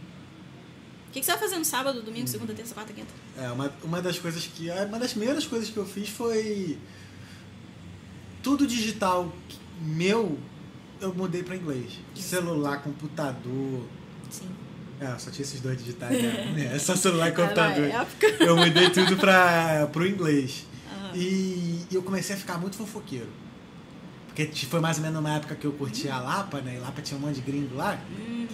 O 1.09 1.11
que, 1.11 1.21
que 1.21 1.27
você 1.27 1.33
vai 1.33 1.41
fazer 1.41 1.57
no 1.57 1.65
sábado, 1.65 2.03
domingo, 2.03 2.29
segunda, 2.29 2.53
terça, 2.53 2.75
quarta, 2.75 2.93
quinta? 2.93 3.13
É, 3.39 3.51
uma, 3.51 3.73
uma 3.83 4.03
das 4.03 4.19
coisas 4.19 4.47
que. 4.47 4.71
Uma 4.71 4.99
das 4.99 5.13
primeiras 5.13 5.47
coisas 5.47 5.71
que 5.71 5.77
eu 5.77 5.87
fiz 5.87 6.11
foi. 6.11 6.79
Tudo 8.43 8.67
digital 8.67 9.33
meu, 9.81 10.39
eu 11.01 11.15
mudei 11.15 11.43
pra 11.43 11.57
inglês. 11.57 11.99
Celular, 12.15 12.83
computador. 12.83 13.85
Sim. 14.31 14.49
É, 15.01 15.17
só 15.19 15.31
tinha 15.31 15.45
esses 15.45 15.61
dois 15.61 15.79
digitais, 15.79 16.21
né? 16.23 16.71
É 16.75 16.79
só 16.79 16.97
celular 16.97 17.27
e 17.29 17.33
Era 17.33 17.43
computador. 17.43 17.85
época. 17.85 18.27
Eu 18.45 18.57
mudei 18.57 18.91
tudo 18.91 19.17
pra, 19.17 19.89
pro 19.93 20.07
inglês. 20.07 20.67
Aham. 20.93 21.13
E, 21.17 21.87
e 21.91 21.95
eu 21.95 22.03
comecei 22.03 22.35
a 22.35 22.39
ficar 22.39 22.59
muito 22.59 22.77
fofoqueiro. 22.77 23.29
Porque 24.27 24.47
foi 24.67 24.81
mais 24.81 24.99
ou 24.99 25.03
menos 25.05 25.23
na 25.23 25.37
época 25.37 25.55
que 25.55 25.65
eu 25.67 25.73
curtia 25.73 26.15
a 26.15 26.21
Lapa, 26.21 26.61
né? 26.61 26.77
E 26.77 26.81
Lapa 26.81 27.01
tinha 27.03 27.19
um 27.19 27.21
monte 27.21 27.37
de 27.37 27.41
gringo 27.43 27.77
lá. 27.77 27.99
Hum, 28.21 28.47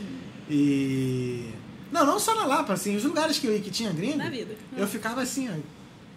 E. 0.51 1.51
Não, 1.93 2.05
não 2.05 2.19
só 2.19 2.35
na 2.35 2.45
Lapa, 2.47 2.73
assim, 2.73 2.97
os 2.97 3.05
lugares 3.05 3.39
que 3.39 3.47
eu 3.47 3.53
ia 3.55 3.61
que 3.61 3.71
tinha 3.71 3.93
gringo. 3.93 4.17
na 4.19 4.29
vida. 4.29 4.55
Eu 4.77 4.87
ficava 4.89 5.23
assim, 5.23 5.49
ó, 5.49 5.55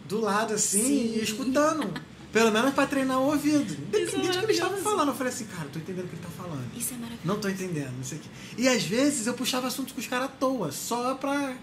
do 0.07 0.19
lado 0.21 0.53
assim, 0.53 0.81
Sim. 0.83 1.13
e 1.19 1.23
escutando. 1.23 1.93
Pelo 2.37 2.51
menos 2.51 2.73
pra 2.73 2.85
treinar 2.87 3.19
o 3.19 3.25
ouvido. 3.27 3.73
Independente 3.73 4.27
do 4.27 4.39
que 4.39 4.45
eles 4.45 4.57
estavam 4.57 4.77
falando. 4.77 5.09
Eu 5.09 5.15
falei 5.15 5.33
assim, 5.33 5.45
cara, 5.45 5.67
tô 5.71 5.79
entendendo 5.79 6.05
o 6.05 6.07
que 6.09 6.15
ele 6.15 6.21
tá 6.23 6.29
falando. 6.29 6.65
Isso 6.77 6.93
é 6.93 6.97
maravilhoso. 6.97 7.27
Não 7.27 7.39
tô 7.39 7.49
entendendo, 7.49 7.91
não 7.97 8.03
sei 8.03 8.17
o 8.17 8.21
quê. 8.21 8.29
E 8.57 8.67
às 8.67 8.83
vezes 8.83 9.25
eu 9.27 9.33
puxava 9.33 9.67
assunto 9.67 9.93
com 9.93 9.99
os 9.99 10.07
caras 10.07 10.25
à 10.25 10.29
toa, 10.29 10.71
só 10.71 11.15
pra. 11.15 11.55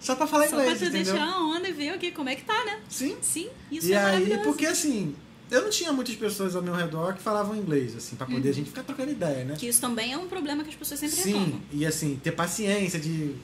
Só 0.00 0.14
pra 0.14 0.26
falar 0.26 0.44
Só 0.48 0.56
pra 0.56 0.64
inglês, 0.64 0.78
tu 0.78 0.84
entendeu? 0.86 1.14
deixar 1.14 1.28
a 1.32 1.40
onda 1.40 1.68
e 1.68 1.72
ver 1.72 2.12
como 2.12 2.28
é 2.28 2.36
que 2.36 2.44
tá, 2.44 2.64
né? 2.66 2.80
Sim. 2.88 3.16
Sim, 3.22 3.48
isso 3.72 3.88
e 3.88 3.92
é 3.92 3.96
aí, 3.98 4.04
maravilhoso. 4.04 4.42
porque 4.42 4.66
assim, 4.66 5.14
eu 5.50 5.62
não 5.62 5.70
tinha 5.70 5.90
muitas 5.92 6.14
pessoas 6.16 6.54
ao 6.54 6.62
meu 6.62 6.74
redor 6.74 7.14
que 7.14 7.22
falavam 7.22 7.56
inglês, 7.56 7.96
assim, 7.96 8.14
pra 8.14 8.26
Uhum. 8.26 8.34
poder 8.34 8.50
a 8.50 8.52
gente 8.52 8.68
ficar 8.68 8.82
trocando 8.82 9.10
ideia, 9.12 9.44
né? 9.44 9.54
Que 9.58 9.66
isso 9.68 9.80
também 9.80 10.12
é 10.12 10.18
um 10.18 10.28
problema 10.28 10.62
que 10.62 10.68
as 10.70 10.76
pessoas 10.76 11.00
sempre 11.00 11.16
Sim, 11.16 11.32
reclamam. 11.32 11.60
e 11.72 11.86
assim, 11.86 12.20
ter 12.22 12.32
paciência 12.32 13.00
de. 13.00 13.34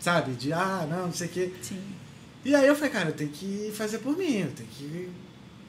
Sabe? 0.00 0.32
De, 0.32 0.52
ah, 0.52 0.86
não, 0.90 1.06
não 1.06 1.12
sei 1.12 1.26
o 1.28 1.30
quê. 1.30 1.52
Sim. 1.62 1.80
E 2.44 2.54
aí 2.54 2.66
eu 2.66 2.74
falei, 2.74 2.90
cara, 2.90 3.08
eu 3.10 3.14
tenho 3.14 3.30
que 3.30 3.70
fazer 3.76 3.98
por 3.98 4.16
mim, 4.16 4.38
eu 4.40 4.50
tenho 4.52 4.68
que, 4.70 5.08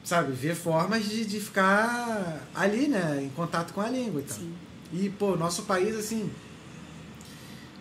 sabe, 0.04 0.32
ver 0.32 0.54
formas 0.54 1.08
de, 1.08 1.24
de 1.24 1.40
ficar 1.40 2.46
ali, 2.54 2.86
né, 2.88 3.22
em 3.24 3.30
contato 3.30 3.72
com 3.72 3.80
a 3.80 3.88
língua 3.88 4.20
e 4.20 4.24
tal. 4.24 4.36
Sim. 4.36 4.52
E, 4.92 5.08
pô, 5.08 5.34
nosso 5.34 5.62
país, 5.62 5.96
assim, 5.96 6.30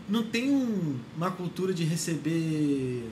não 0.10 0.24
tem 0.24 0.50
um- 0.50 0.98
uma 1.16 1.30
cultura 1.32 1.74
de 1.74 1.84
receber 1.84 3.10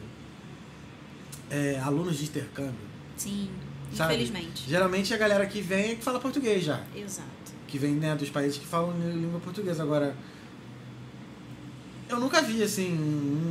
é, 1.49 1.77
alunos 1.79 2.17
de 2.17 2.23
intercâmbio. 2.23 2.73
Sim. 3.17 3.49
Sabe? 3.93 4.13
Infelizmente. 4.13 4.63
Geralmente 4.69 5.13
a 5.13 5.17
galera 5.17 5.45
que 5.45 5.59
vem 5.61 5.91
é 5.91 5.95
que 5.95 6.03
fala 6.03 6.17
português 6.19 6.63
já. 6.63 6.81
Exato. 6.95 7.27
Que 7.67 7.77
vem, 7.77 7.91
né, 7.93 8.15
dos 8.15 8.29
países 8.29 8.57
que 8.57 8.65
falam 8.65 8.93
língua 8.97 9.39
portuguesa. 9.41 9.83
Agora, 9.83 10.15
eu 12.07 12.19
nunca 12.19 12.41
vi, 12.41 12.63
assim, 12.63 12.91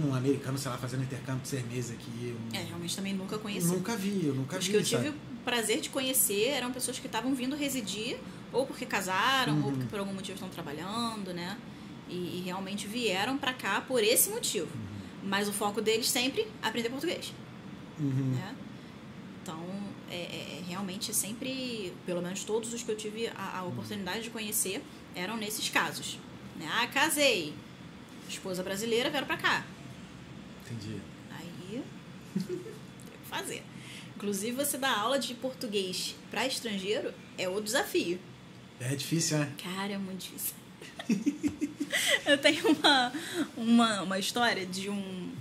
um 0.08 0.14
americano, 0.14 0.56
sei 0.58 0.70
lá, 0.70 0.78
fazendo 0.78 1.02
intercâmbio 1.02 1.42
de 1.42 1.48
seis 1.48 1.66
meses 1.66 1.90
aqui. 1.92 2.10
Eu 2.52 2.58
É, 2.58 2.64
realmente 2.64 2.96
também 2.96 3.14
nunca 3.14 3.36
conheci. 3.38 3.66
nunca 3.66 3.94
vi, 3.96 4.26
eu 4.26 4.34
nunca 4.34 4.58
Os 4.58 4.64
vi, 4.66 4.70
que 4.72 4.76
eu 4.78 4.84
sabe? 4.84 5.04
tive 5.04 5.16
prazer 5.44 5.80
de 5.80 5.88
conhecer 5.90 6.48
eram 6.48 6.72
pessoas 6.72 6.98
que 6.98 7.06
estavam 7.06 7.34
vindo 7.34 7.56
residir, 7.56 8.18
ou 8.52 8.66
porque 8.66 8.84
casaram, 8.86 9.58
ou 9.60 9.64
Uhum. 9.66 9.70
porque 9.72 9.86
por 9.86 9.98
algum 10.00 10.12
motivo 10.12 10.34
estão 10.34 10.48
trabalhando, 10.48 11.32
né? 11.32 11.56
E, 12.08 12.38
e 12.38 12.42
realmente 12.44 12.86
vieram 12.86 13.38
pra 13.38 13.52
cá 13.52 13.80
por 13.80 14.02
esse 14.02 14.30
motivo. 14.30 14.68
Mas 15.22 15.48
o 15.48 15.52
foco 15.52 15.80
deles 15.80 16.08
sempre 16.08 16.46
aprender 16.62 16.88
português, 16.90 17.32
Uhum. 17.98 18.32
né? 18.34 18.54
Então, 19.42 19.58
é, 20.10 20.16
é- 20.16 20.58
é 20.58 20.62
realmente 20.68 21.14
sempre, 21.14 21.92
pelo 22.04 22.20
menos 22.20 22.42
todos 22.44 22.72
os 22.74 22.82
que 22.82 22.90
eu 22.90 22.96
tive 22.96 23.28
a, 23.28 23.58
a 23.58 23.62
oportunidade 23.64 24.22
de 24.22 24.30
conhecer, 24.30 24.82
eram 25.14 25.36
nesses 25.36 25.68
casos. 25.68 26.18
Né? 26.56 26.68
Ah, 26.72 26.86
casei. 26.88 27.54
Esposa 28.28 28.62
brasileira, 28.62 29.08
vieram 29.10 29.26
pra 29.26 29.36
cá. 29.36 29.64
Entendi. 30.66 31.00
Aí, 31.30 31.82
tem 32.34 32.44
que 32.46 33.28
fazer. 33.28 33.62
Inclusive, 34.20 34.52
você 34.54 34.76
dar 34.76 34.98
aula 34.98 35.18
de 35.18 35.32
português 35.32 36.14
para 36.30 36.46
estrangeiro 36.46 37.14
é 37.38 37.48
o 37.48 37.58
desafio. 37.58 38.20
É 38.78 38.94
difícil, 38.94 39.38
né? 39.38 39.50
Cara, 39.64 39.94
é 39.94 39.96
muito 39.98 40.18
difícil. 40.20 40.54
Eu 42.26 42.36
tenho 42.36 42.68
uma, 42.68 43.12
uma, 43.56 44.02
uma 44.02 44.18
história 44.18 44.66
de 44.66 44.90
um 44.90 45.32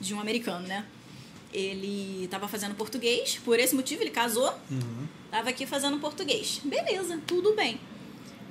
de 0.00 0.14
um 0.14 0.20
americano, 0.20 0.66
né? 0.66 0.84
Ele 1.52 2.26
tava 2.28 2.48
fazendo 2.48 2.74
português, 2.74 3.40
por 3.44 3.56
esse 3.60 3.72
motivo 3.74 4.02
ele 4.02 4.10
casou, 4.10 4.52
Uhum. 4.68 5.06
tava 5.30 5.50
aqui 5.50 5.64
fazendo 5.64 5.96
português. 6.00 6.60
Beleza, 6.64 7.20
tudo 7.24 7.54
bem. 7.54 7.80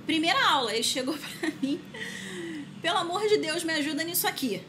Primeira 0.06 0.42
aula, 0.50 0.74
ele 0.74 0.84
chegou 0.84 1.14
pra 1.42 1.52
mim. 1.62 1.78
Pelo 2.82 2.98
amor 3.00 3.28
de 3.28 3.38
Deus, 3.38 3.66
me 3.66 3.74
ajuda 3.74 4.02
nisso 4.06 4.26
aqui. 4.28 4.62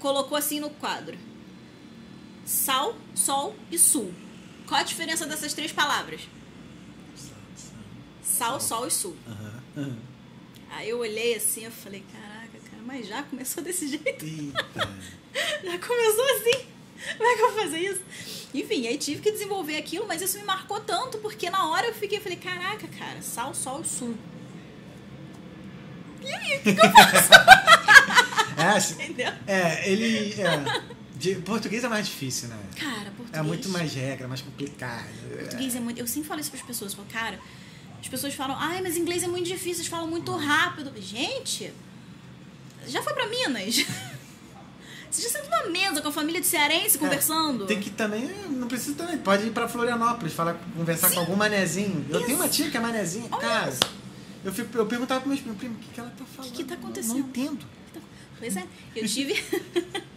Colocou 0.00 0.36
assim 0.36 0.60
no 0.60 0.70
quadro: 0.70 1.18
sal, 2.44 2.94
sol 3.14 3.54
e 3.70 3.78
sul. 3.78 4.12
Qual 4.66 4.80
a 4.80 4.84
diferença 4.84 5.26
dessas 5.26 5.52
três 5.54 5.72
palavras? 5.72 6.22
Sal, 8.22 8.60
sol 8.60 8.86
e 8.86 8.90
sul. 8.90 9.16
Aham. 9.76 9.96
Aí 10.70 10.88
eu 10.88 10.98
olhei 10.98 11.34
assim, 11.36 11.64
eu 11.64 11.70
falei, 11.70 12.02
caraca, 12.12 12.58
cara, 12.70 12.82
mas 12.84 13.06
já 13.06 13.22
começou 13.22 13.62
desse 13.62 13.86
jeito? 13.88 14.24
Eita. 14.24 14.64
Já 15.64 15.78
começou 15.78 16.24
assim? 16.36 16.64
Como 17.18 17.28
é 17.28 17.34
que 17.36 17.42
eu 17.42 17.50
vou 17.52 17.60
fazer 17.62 17.78
isso? 17.78 18.00
Enfim, 18.54 18.86
aí 18.86 18.96
tive 18.96 19.20
que 19.20 19.32
desenvolver 19.32 19.76
aquilo, 19.76 20.06
mas 20.06 20.22
isso 20.22 20.38
me 20.38 20.44
marcou 20.44 20.78
tanto, 20.80 21.18
porque 21.18 21.50
na 21.50 21.66
hora 21.68 21.88
eu 21.88 21.94
fiquei, 21.94 22.20
falei, 22.20 22.38
caraca, 22.38 22.86
cara, 22.86 23.20
sal, 23.20 23.52
sol 23.52 23.80
e 23.80 23.84
sul. 23.86 24.14
É, 28.56 28.78
se- 28.80 28.94
Entendeu? 28.94 29.32
é, 29.46 29.90
ele. 29.90 30.32
É, 30.40 30.82
de, 31.24 31.40
português 31.40 31.82
é 31.84 31.88
mais 31.88 32.06
difícil, 32.06 32.48
né? 32.48 32.58
Cara, 32.76 33.10
português. 33.16 33.32
É 33.32 33.42
muito 33.42 33.68
mais 33.70 33.92
regra, 33.94 34.28
mais 34.28 34.42
complicado. 34.42 35.08
Português 35.38 35.74
é 35.74 35.80
muito. 35.80 35.98
Eu 35.98 36.06
sempre 36.06 36.28
falo 36.28 36.40
isso 36.40 36.50
para 36.50 36.60
as 36.60 36.66
pessoas. 36.66 36.92
Falo, 36.94 37.08
cara, 37.10 37.40
as 38.00 38.08
pessoas 38.08 38.34
falam, 38.34 38.56
ai, 38.58 38.82
mas 38.82 38.96
inglês 38.96 39.22
é 39.22 39.28
muito 39.28 39.46
difícil, 39.46 39.80
eles 39.80 39.86
falam 39.86 40.06
muito 40.06 40.30
rápido. 40.36 40.92
Gente, 41.00 41.72
já 42.86 43.02
foi 43.02 43.14
para 43.14 43.26
Minas? 43.26 43.84
Você 45.10 45.22
já 45.22 45.28
sentou 45.28 45.48
numa 45.50 45.70
mesa 45.70 46.02
com 46.02 46.08
a 46.08 46.12
família 46.12 46.40
de 46.40 46.46
cearense 46.46 46.98
conversando? 46.98 47.64
É, 47.64 47.66
Tem 47.68 47.80
que 47.80 47.88
também. 47.90 48.28
Não 48.50 48.66
precisa 48.66 48.96
também. 48.96 49.16
Pode 49.18 49.46
ir 49.46 49.52
pra 49.52 49.68
Florianópolis, 49.68 50.32
falar, 50.34 50.54
conversar 50.76 51.10
com 51.12 51.20
algum 51.20 51.36
manezinho. 51.36 52.04
Eu 52.10 52.20
tenho 52.26 52.36
uma 52.36 52.48
tia 52.48 52.68
que 52.68 52.76
é 52.76 52.80
manezinha, 52.80 53.28
Olha 53.30 53.40
cara. 53.40 53.70
isso. 53.70 53.80
Eu, 54.44 54.52
fico, 54.52 54.76
eu 54.76 54.84
perguntava 54.86 55.20
pro 55.20 55.30
meu 55.30 55.54
primo, 55.54 55.74
o 55.74 55.78
que, 55.78 55.88
que 55.94 56.00
ela 56.00 56.10
tá 56.10 56.24
falando? 56.24 56.52
que 56.52 56.64
tá 56.64 56.74
Eu 56.74 56.78
não- 56.80 56.84
acontecendo? 56.88 57.12
Não 57.14 57.20
entendo. 57.20 57.64
Pois 58.40 58.56
é, 58.56 58.64
eu 58.96 59.06
tive. 59.08 59.34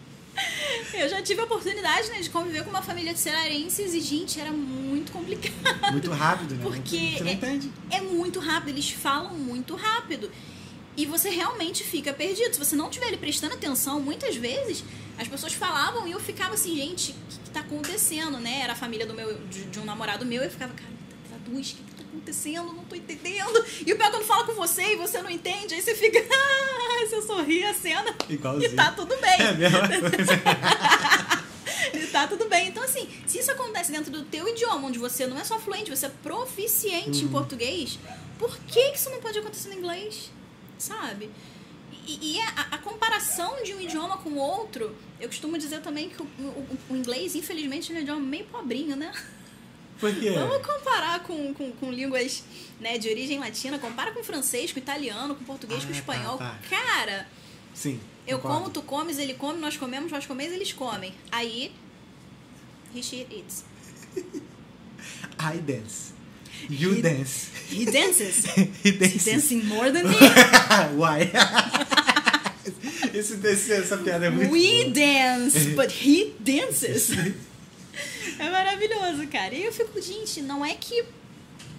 eu 0.94 1.10
já 1.10 1.22
tive 1.22 1.42
a 1.42 1.44
oportunidade 1.46 2.10
né, 2.10 2.20
de 2.22 2.30
conviver 2.30 2.63
com 2.63 2.70
uma 2.70 2.82
família 2.82 3.13
de 3.13 3.20
cearenses 3.20 3.94
e, 3.94 4.00
gente, 4.02 4.40
era 4.40 4.52
muito 4.52 5.12
complicado. 5.12 5.92
Muito 5.92 6.12
rápido, 6.12 6.56
né? 6.56 6.62
Porque 6.63 7.13
Você 7.18 7.24
não 7.24 7.30
é- 7.30 7.34
entende. 7.34 7.72
É 7.90 8.02
muito 8.02 8.40
rápido, 8.40 8.70
eles 8.70 8.90
falam 8.92 9.34
muito 9.36 9.76
rápido. 9.76 10.32
E 10.96 11.06
você 11.06 11.30
realmente 11.30 11.84
fica 11.84 12.12
perdido. 12.12 12.54
Se 12.54 12.60
você 12.60 12.76
não 12.76 12.88
estiver 12.90 13.08
ali 13.08 13.18
prestando 13.18 13.54
atenção, 13.54 14.00
muitas 14.02 14.36
vezes 14.36 14.84
as 15.18 15.28
pessoas 15.28 15.54
falavam 15.54 16.08
e 16.08 16.12
eu 16.12 16.20
ficava 16.20 16.56
assim, 16.56 16.76
gente, 16.76 17.12
o 17.12 17.16
que, 17.30 17.38
que 17.46 17.50
tá 17.52 17.60
acontecendo, 17.60 18.40
né? 18.40 18.62
Era 18.63 18.74
a 18.74 18.76
família 18.76 19.06
do 19.06 19.13
meu, 19.13 19.38
de, 19.48 19.66
de 19.66 19.80
um 19.80 19.86
namorado 19.86 20.26
meu, 20.26 20.42
e 20.42 20.46
eu 20.46 20.52
ficava, 20.52 20.74
cara, 20.74 20.90
traduz, 21.30 21.72
o 21.72 21.76
que, 21.76 21.84
que 21.84 21.96
tá 21.96 21.97
acontecendo? 22.32 22.74
Não 22.74 22.84
tô 22.84 22.96
entendendo. 22.96 23.66
E 23.86 23.94
o 23.94 23.96
pior 23.98 24.08
é 24.08 24.12
quando 24.12 24.26
fala 24.26 24.46
com 24.46 24.54
você 24.54 24.94
e 24.94 24.96
você 24.96 25.22
não 25.22 25.30
entende, 25.30 25.74
aí 25.74 25.82
você 25.82 25.96
fica, 25.96 26.20
ah, 26.32 27.06
você 27.06 27.22
sorri 27.22 27.63
a 27.63 27.74
cena 27.74 28.13
Igualzinho. 28.30 28.72
e 28.72 28.76
tá 28.76 28.92
tudo 28.92 29.16
bem. 29.18 29.40
É 29.42 29.48
a 29.50 29.54
mesma 29.54 29.88
coisa. 29.88 30.34
E 31.94 32.08
tá 32.08 32.28
tudo 32.28 32.48
bem. 32.50 32.68
Então, 32.68 32.84
assim, 32.84 33.08
se 33.26 33.40
isso 33.40 33.52
acontece 33.52 33.92
dentro 33.92 34.12
do 34.12 34.24
teu 34.24 34.48
idioma, 34.48 34.88
onde 34.88 35.00
você 35.00 35.26
não 35.26 35.40
é 35.40 35.44
só 35.44 35.58
fluente, 35.60 35.90
você 35.90 36.08
é 36.08 36.10
proficiente 36.24 37.20
Uhum. 37.22 37.26
em 37.26 37.32
português, 37.32 37.98
por 38.38 38.58
que 38.60 38.80
isso 38.92 39.10
não 39.10 39.20
pode 39.20 39.40
acontecer 39.40 39.70
no 39.70 39.76
inglês? 39.76 40.32
Sabe? 40.78 41.30
E, 42.06 42.36
e 42.38 42.42
a, 42.42 42.68
a 42.72 42.78
comparação 42.78 43.63
de 43.63 43.74
um 43.74 43.82
idioma 43.82 44.18
com 44.18 44.30
o 44.32 44.38
outro, 44.38 44.96
eu 45.20 45.28
costumo 45.28 45.58
dizer 45.58 45.82
também 45.82 46.10
que 46.10 46.22
o, 46.22 46.26
o- 46.26 46.78
o 46.92 46.96
inglês, 46.96 47.36
infelizmente, 47.36 47.92
é 47.92 47.96
um 47.96 48.02
idioma 48.02 48.20
meio 48.22 48.46
pobrinho, 48.46 48.96
né? 48.96 49.12
Por 50.00 50.14
quê? 50.14 50.32
Vamos 50.32 50.66
comparar 50.66 51.24
com, 51.24 51.54
com, 51.54 51.72
com 51.72 51.92
línguas 51.92 52.44
né, 52.80 52.98
de 52.98 53.10
origem 53.10 53.40
latina, 53.40 53.80
compara 53.80 54.12
com 54.12 54.24
francês, 54.24 54.72
com 54.72 54.80
italiano, 54.80 55.34
com 55.36 55.44
português, 55.44 55.84
com 55.84 55.90
Ah, 55.90 55.94
tá, 55.94 55.98
espanhol. 56.00 56.38
tá. 56.38 56.60
Cara, 56.70 57.28
Sim. 57.74 58.00
eu 58.28 58.38
concordo. 58.38 58.60
como, 58.60 58.70
tu 58.74 58.82
comes, 58.84 59.18
ele 59.18 59.34
come, 59.34 59.60
nós 59.60 59.76
comemos, 59.78 60.12
nós 60.12 60.26
comemos, 60.26 60.54
eles 60.54 60.72
comem. 60.74 61.14
Aí, 61.32 61.72
he, 62.96 63.02
she, 63.02 63.26
eats. 63.32 63.64
I 65.40 65.58
dance. 65.60 66.14
You 66.70 66.96
He- 66.96 67.02
dance. 67.02 67.48
He 67.72 67.86
dances. 67.86 68.46
He 68.84 68.90
He's 68.90 68.98
dances. 69.00 69.26
dancing 69.26 69.64
more 69.66 69.92
than 69.92 70.04
me. 70.10 70.16
Why? 70.96 71.32
Esse, 73.14 73.74
essa 73.74 73.98
piada 73.98 74.26
é 74.26 74.30
muito 74.30 74.52
We 74.52 74.84
boa. 74.84 74.94
dance, 74.94 75.70
but 75.76 75.92
he 75.92 76.34
dances. 76.40 77.10
É 78.40 78.50
maravilhoso, 78.50 79.28
cara. 79.28 79.54
E 79.54 79.64
eu 79.64 79.74
fico, 79.74 80.00
gente, 80.02 80.42
não 80.42 80.64
é 80.66 80.74
que 80.76 81.06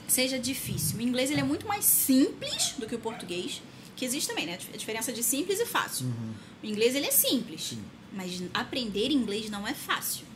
seja 0.06 0.38
difícil. 0.38 0.98
O 0.98 1.02
inglês 1.02 1.30
ele 1.30 1.40
é 1.40 1.44
muito 1.44 1.66
mais 1.66 1.84
simples 1.84 2.74
do 2.78 2.86
que 2.86 2.94
o 2.94 2.98
português, 2.98 3.62
que 3.94 4.04
existe 4.04 4.28
também, 4.28 4.46
né? 4.46 4.58
A 4.72 4.76
diferença 4.76 5.12
de 5.12 5.22
simples 5.22 5.60
e 5.60 5.66
fácil. 5.66 6.06
Uhum. 6.06 6.34
O 6.62 6.66
inglês 6.66 6.94
ele 6.94 7.06
é 7.06 7.10
simples, 7.10 7.62
Sim. 7.62 7.84
mas 8.12 8.42
aprender 8.54 9.10
inglês 9.10 9.50
não 9.50 9.66
é 9.66 9.74
fácil. 9.74 10.26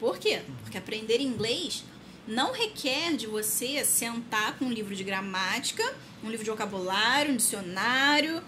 Por 0.00 0.18
quê? 0.18 0.42
Porque 0.62 0.78
aprender 0.78 1.20
inglês 1.20 1.84
não 2.26 2.52
requer 2.52 3.14
de 3.16 3.26
você 3.26 3.84
sentar 3.84 4.58
com 4.58 4.66
um 4.66 4.72
livro 4.72 4.94
de 4.94 5.04
gramática, 5.04 5.84
um 6.22 6.30
livro 6.30 6.44
de 6.44 6.50
vocabulário, 6.50 7.32
um 7.32 7.36
dicionário 7.36 8.42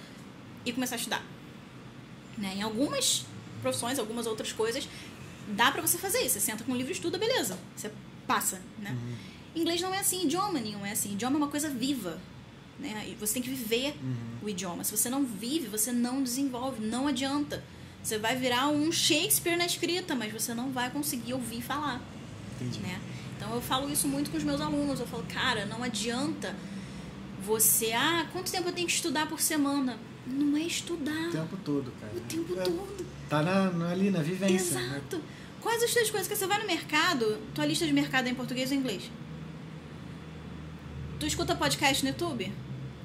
e 0.65 0.73
começar 0.73 0.97
a 0.97 0.99
estudar. 0.99 1.25
Né? 2.39 2.55
Em 2.57 2.63
algumas 2.63 3.27
profissões, 3.61 3.99
algumas 3.99 4.27
outras 4.27 4.53
coisas, 4.53 4.89
dá 5.49 5.71
pra 5.71 5.81
você 5.83 5.99
fazer 5.99 6.21
isso. 6.21 6.35
Você 6.35 6.41
senta 6.41 6.65
com 6.65 6.73
um 6.73 6.77
livro 6.77 6.91
e 6.93 6.95
estuda, 6.95 7.19
beleza. 7.19 7.59
Você 7.77 7.91
passa, 8.27 8.61
né? 8.79 8.97
Inglês 9.55 9.81
não 9.81 9.95
é 9.95 9.99
assim, 10.01 10.25
idioma 10.25 10.61
nenhum 10.61 10.85
é 10.85 10.93
assim. 10.93 11.13
Idioma 11.13 11.37
é 11.37 11.39
uma 11.39 11.49
coisa 11.49 11.69
viva, 11.69 12.19
né? 12.79 13.07
E 13.09 13.15
você 13.15 13.35
tem 13.35 13.43
que 13.43 13.49
viver 13.51 13.95
o 14.43 14.49
idioma. 14.49 14.85
Se 14.85 14.97
você 14.97 15.09
não 15.09 15.25
vive, 15.25 15.67
você 15.69 15.93
não 15.93 16.23
desenvolve, 16.23 16.85
não 16.85 17.07
adianta. 17.07 17.63
Você 18.03 18.19
vai 18.19 18.37
virar 18.37 18.69
um 18.69 18.93
Shakespeare 18.93 19.57
na 19.57 19.67
escrita, 19.67 20.15
mas 20.15 20.33
você 20.33 20.55
não 20.55 20.71
vai 20.71 20.91
conseguir 20.91 21.33
ouvir 21.35 21.61
falar, 21.63 22.01
Entendi. 22.61 22.79
né? 22.81 23.01
Então 23.37 23.53
eu 23.55 23.61
falo 23.61 23.91
isso 23.91 24.07
muito 24.07 24.31
com 24.31 24.37
os 24.37 24.45
meus 24.45 24.61
alunos. 24.61 25.01
Eu 25.01 25.07
falo, 25.07 25.25
cara, 25.25 25.67
não 25.67 25.83
adianta 25.83 26.55
você, 27.45 27.93
ah, 27.93 28.27
quanto 28.33 28.51
tempo 28.51 28.69
eu 28.69 28.73
tenho 28.73 28.87
que 28.87 28.93
estudar 28.95 29.27
por 29.29 29.41
semana? 29.41 29.99
Não 30.27 30.57
é 30.57 30.61
estudar 30.63 31.29
O 31.29 31.33
tempo 31.33 31.57
todo, 31.65 31.93
cara. 32.01 32.13
o 32.17 32.21
tempo 32.21 32.55
É, 32.59 32.63
todo. 32.63 33.07
Tá 33.29 33.43
na, 33.43 33.71
na- 33.71 33.91
ali 33.91 34.11
na 34.11 34.23
vivência. 34.23 34.79
né? 34.79 34.87
Exato. 34.97 35.21
Quais 35.61 35.83
as 35.83 35.91
três 35.93 36.11
coisas 36.11 36.29
que 36.29 36.37
você 36.37 36.47
vai 36.47 36.61
no 36.61 36.67
mercado? 36.67 37.39
Tua 37.55 37.67
lista 37.67 37.85
de 37.87 37.93
mercado 37.93 38.29
é 38.29 38.31
em 38.31 38.35
português 38.35 38.71
ou 38.71 38.77
em 38.77 38.81
inglês? 38.81 39.11
Tu 41.19 41.27
escuta 41.27 41.55
podcast 41.57 42.05
no 42.05 42.11
YouTube? 42.11 42.53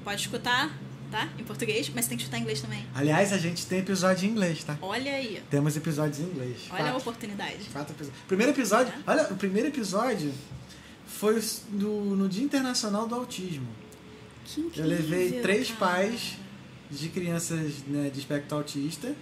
Pode 0.04 0.20
escutar, 0.20 0.70
tá? 1.10 1.28
Em 1.38 1.44
português, 1.44 1.90
mas 1.94 2.06
tem 2.06 2.16
que 2.16 2.22
escutar 2.24 2.38
em 2.38 2.42
inglês 2.42 2.60
também. 2.60 2.84
Aliás, 2.94 3.32
a 3.32 3.38
gente 3.38 3.66
tem 3.66 3.78
episódio 3.80 4.28
em 4.28 4.32
inglês, 4.32 4.62
tá? 4.64 4.76
Olha 4.82 5.12
aí. 5.12 5.42
Temos 5.50 5.76
episódios 5.76 6.20
em 6.20 6.24
inglês. 6.24 6.58
Olha 6.70 6.74
a 6.80 6.84
Quatro. 6.84 6.98
oportunidade. 6.98 7.64
Quatro 7.72 7.94
episódios. 7.94 8.22
Primeiro 8.28 8.52
episódio, 8.52 8.92
É. 8.92 9.10
olha, 9.10 9.22
o 9.32 9.36
primeiro 9.36 9.68
episódio 9.68 10.32
foi 11.06 11.42
no, 11.70 12.14
no 12.16 12.28
Dia 12.28 12.44
Internacional 12.44 13.08
do 13.08 13.14
Autismo. 13.14 13.66
Que 14.44 14.60
Eu 14.60 14.66
incrível, 14.66 14.86
levei 14.90 15.40
três 15.40 15.68
cara. 15.70 15.78
pais 15.80 16.36
de 16.90 17.08
crianças 17.08 17.78
né, 17.86 18.10
de 18.12 18.18
espectro 18.18 18.58
autista. 18.58 19.14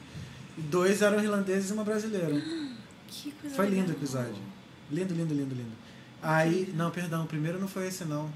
Dois 0.69 1.03
eram 1.03 1.23
irlandeses 1.23 1.71
e 1.71 1.73
uma 1.73 1.85
brasileira. 1.85 2.29
Que 3.13 3.33
coisa 3.33 3.57
Foi 3.57 3.67
lindo 3.69 3.89
o 3.91 3.93
episódio. 3.97 4.37
Lindo, 4.91 5.13
lindo, 5.13 5.35
lindo, 5.35 5.53
lindo. 5.55 5.73
Aí, 6.23 6.73
não, 6.77 6.91
perdão, 6.93 7.25
o 7.25 7.27
primeiro 7.27 7.59
não 7.59 7.67
foi 7.67 7.89
esse 7.89 8.05
não. 8.05 8.31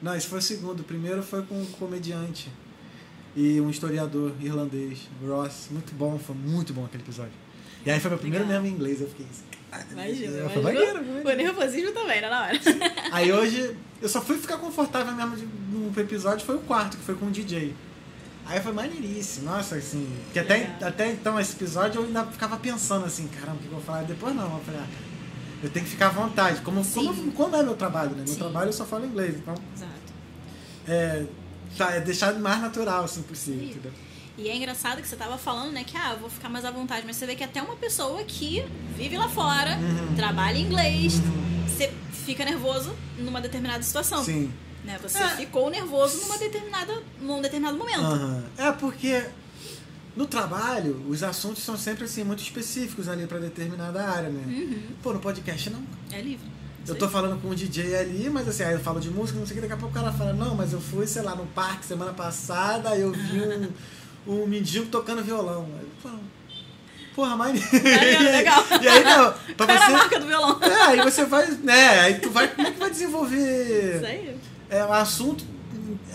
Não, 0.00 0.14
esse 0.16 0.26
foi 0.26 0.38
o 0.38 0.42
segundo. 0.42 0.80
O 0.80 0.84
primeiro 0.84 1.22
foi 1.22 1.42
com 1.42 1.60
um 1.60 1.66
comediante 1.66 2.50
e 3.34 3.60
um 3.60 3.68
historiador 3.68 4.32
irlandês, 4.40 5.00
Ross. 5.26 5.68
Muito 5.70 5.94
bom, 5.94 6.18
foi 6.18 6.34
muito 6.34 6.72
bom 6.72 6.84
aquele 6.86 7.02
episódio. 7.02 7.32
E 7.84 7.90
aí 7.90 8.00
foi 8.00 8.10
meu 8.10 8.18
primeiro 8.18 8.46
mesmo 8.46 8.66
em 8.66 8.70
inglês, 8.70 9.00
eu 9.00 9.08
fiquei 9.08 9.26
assim. 9.30 9.44
"Ah, 9.70 9.82
Imagina, 9.92 10.48
Foi 10.48 10.62
maneiro, 10.62 11.04
foi 11.22 11.34
O 11.34 11.36
nervosismo 11.36 11.92
também, 11.92 12.20
né, 12.20 12.28
na 12.30 12.42
hora. 12.44 12.58
Aí 13.12 13.32
hoje, 13.32 13.76
eu 14.00 14.08
só 14.08 14.20
fui 14.20 14.38
ficar 14.38 14.56
confortável 14.58 15.14
mesmo 15.14 15.36
de- 15.36 15.46
no 15.46 15.92
episódio, 16.00 16.44
foi 16.44 16.56
o 16.56 16.60
quarto, 16.60 16.96
que 16.96 17.02
foi 17.02 17.14
com 17.14 17.26
o 17.26 17.30
DJ. 17.30 17.74
Aí 18.48 18.60
foi 18.60 18.72
maneiríssimo, 18.72 19.46
nossa, 19.46 19.74
assim. 19.76 20.08
Que 20.32 20.38
até, 20.38 20.76
até 20.80 21.10
então, 21.10 21.38
esse 21.40 21.52
episódio, 21.54 22.00
eu 22.00 22.06
ainda 22.06 22.24
ficava 22.26 22.56
pensando 22.56 23.04
assim, 23.04 23.26
caramba, 23.28 23.56
o 23.56 23.58
que 23.60 23.66
eu 23.66 23.72
vou 23.72 23.80
falar? 23.80 24.02
Depois 24.04 24.34
não, 24.36 24.44
eu 24.56 24.60
falei, 24.64 24.80
ah, 24.80 24.86
eu 25.62 25.70
tenho 25.70 25.84
que 25.84 25.90
ficar 25.90 26.06
à 26.06 26.10
vontade. 26.10 26.60
Como, 26.60 26.84
como, 26.84 27.14
Sim. 27.14 27.30
como 27.32 27.56
é 27.56 27.62
meu 27.62 27.74
trabalho, 27.74 28.10
né? 28.10 28.18
Meu 28.18 28.26
Sim. 28.28 28.38
trabalho 28.38 28.68
eu 28.68 28.72
só 28.72 28.84
falo 28.84 29.04
inglês, 29.04 29.34
então 29.36 29.54
Exato. 29.74 29.90
é, 30.86 31.24
tá, 31.76 31.90
é 31.92 32.00
deixar 32.00 32.34
o 32.34 32.38
mais 32.38 32.60
natural, 32.60 33.04
assim, 33.04 33.22
possível, 33.22 33.60
Sim. 33.60 33.70
entendeu? 33.70 33.92
E 34.38 34.48
é 34.48 34.54
engraçado 34.54 35.00
que 35.00 35.08
você 35.08 35.16
tava 35.16 35.38
falando, 35.38 35.72
né, 35.72 35.82
que 35.82 35.96
ah, 35.96 36.12
eu 36.12 36.18
vou 36.18 36.28
ficar 36.28 36.48
mais 36.50 36.64
à 36.64 36.70
vontade, 36.70 37.04
mas 37.06 37.16
você 37.16 37.24
vê 37.26 37.34
que 37.34 37.42
até 37.42 37.60
uma 37.62 37.74
pessoa 37.76 38.22
que 38.22 38.64
vive 38.96 39.16
lá 39.16 39.28
fora, 39.28 39.76
Uhum. 39.78 40.14
trabalha 40.14 40.58
em 40.58 40.66
inglês, 40.66 41.14
você 41.66 41.90
fica 42.26 42.44
nervoso 42.44 42.94
numa 43.18 43.40
determinada 43.40 43.82
situação. 43.82 44.22
Sim. 44.22 44.52
Né? 44.86 44.98
Você 45.02 45.18
É. 45.18 45.28
ficou 45.30 45.68
nervoso 45.68 46.20
numa 46.20 46.38
determinada, 46.38 47.02
num 47.20 47.42
determinado 47.42 47.76
momento. 47.76 48.00
Aham. 48.00 48.44
É 48.56 48.70
porque 48.72 49.22
no 50.16 50.26
trabalho, 50.26 51.04
os 51.08 51.22
assuntos 51.22 51.62
são 51.62 51.76
sempre 51.76 52.04
assim, 52.04 52.22
muito 52.24 52.42
específicos 52.42 53.08
ali 53.08 53.26
pra 53.26 53.38
determinada 53.38 54.02
área, 54.02 54.30
né? 54.30 54.42
Uhum. 54.46 54.82
Pô, 55.02 55.12
no 55.12 55.18
podcast 55.18 55.68
não. 55.70 55.82
É 56.12 56.20
livre. 56.20 56.46
Eu 56.88 56.94
tô 56.94 57.08
falando 57.08 57.40
com 57.42 57.48
um 57.48 57.54
DJ 57.54 57.96
ali, 57.96 58.30
mas 58.30 58.48
assim, 58.48 58.62
aí 58.62 58.74
eu 58.74 58.78
falo 58.80 59.00
de 59.00 59.10
música, 59.10 59.36
não 59.40 59.44
sei 59.44 59.56
o 59.56 59.60
que, 59.60 59.66
daqui 59.66 59.72
a 59.72 59.76
pouco 59.76 59.98
o 59.98 60.00
cara 60.00 60.12
fala, 60.16 60.32
não, 60.32 60.54
mas 60.54 60.72
eu 60.72 60.80
fui, 60.80 61.04
sei 61.04 61.20
lá, 61.22 61.34
no 61.34 61.44
parque 61.46 61.84
semana 61.84 62.12
passada, 62.12 62.96
eu 62.96 63.10
vi 63.10 63.40
um, 64.24 64.42
um 64.42 64.46
mendigo 64.46 64.86
tocando 64.86 65.20
violão. 65.24 65.66
Aí 65.76 65.84
eu 65.84 65.90
falo, 66.00 66.20
porra, 67.12 67.34
maneiro. 67.36 67.66
Legal, 67.74 68.22
legal. 68.22 68.64
E 68.80 68.86
aí, 68.88 69.02
não, 69.02 69.32
pra 69.56 69.66
Qual 69.66 69.70
era 69.70 69.80
a 69.84 69.86
você... 69.86 69.92
marca 69.92 70.20
do 70.20 70.26
violão? 70.26 70.62
É, 70.62 70.82
aí 70.82 71.00
você 71.02 71.24
vai, 71.24 71.50
né, 71.50 72.00
aí 72.00 72.20
tu 72.20 72.30
vai, 72.30 72.46
como 72.46 72.68
é 72.68 72.70
que 72.70 72.78
vai 72.78 72.90
desenvolver 72.90 73.96
Isso 73.96 74.06
aí. 74.06 74.36
É, 74.68 74.84
o 74.84 74.92
assunto, 74.92 75.44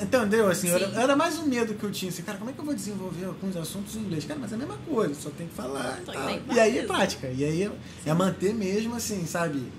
entendeu? 0.01 0.49
Assim, 0.49 0.69
era, 0.69 0.85
era 1.01 1.15
mais 1.15 1.37
um 1.39 1.45
medo 1.45 1.73
que 1.73 1.83
eu 1.83 1.91
tinha, 1.91 2.09
assim, 2.09 2.23
cara, 2.23 2.37
como 2.37 2.49
é 2.49 2.53
que 2.53 2.59
eu 2.59 2.65
vou 2.65 2.73
desenvolver 2.73 3.25
alguns 3.25 3.55
assuntos 3.55 3.95
em 3.95 3.99
inglês? 3.99 4.25
Cara, 4.25 4.39
mas 4.39 4.51
é 4.51 4.55
a 4.55 4.57
mesma 4.57 4.77
coisa, 4.77 5.13
só 5.13 5.29
tem 5.29 5.47
que 5.47 5.53
falar 5.53 5.99
e 6.01 6.05
tem 6.05 6.55
E 6.55 6.59
aí 6.59 6.79
é 6.79 6.83
prática, 6.83 7.27
e 7.27 7.43
aí 7.43 7.63
é, 7.63 7.71
é 8.05 8.13
manter 8.13 8.53
mesmo, 8.53 8.95
assim, 8.95 9.25
sabe, 9.25 9.71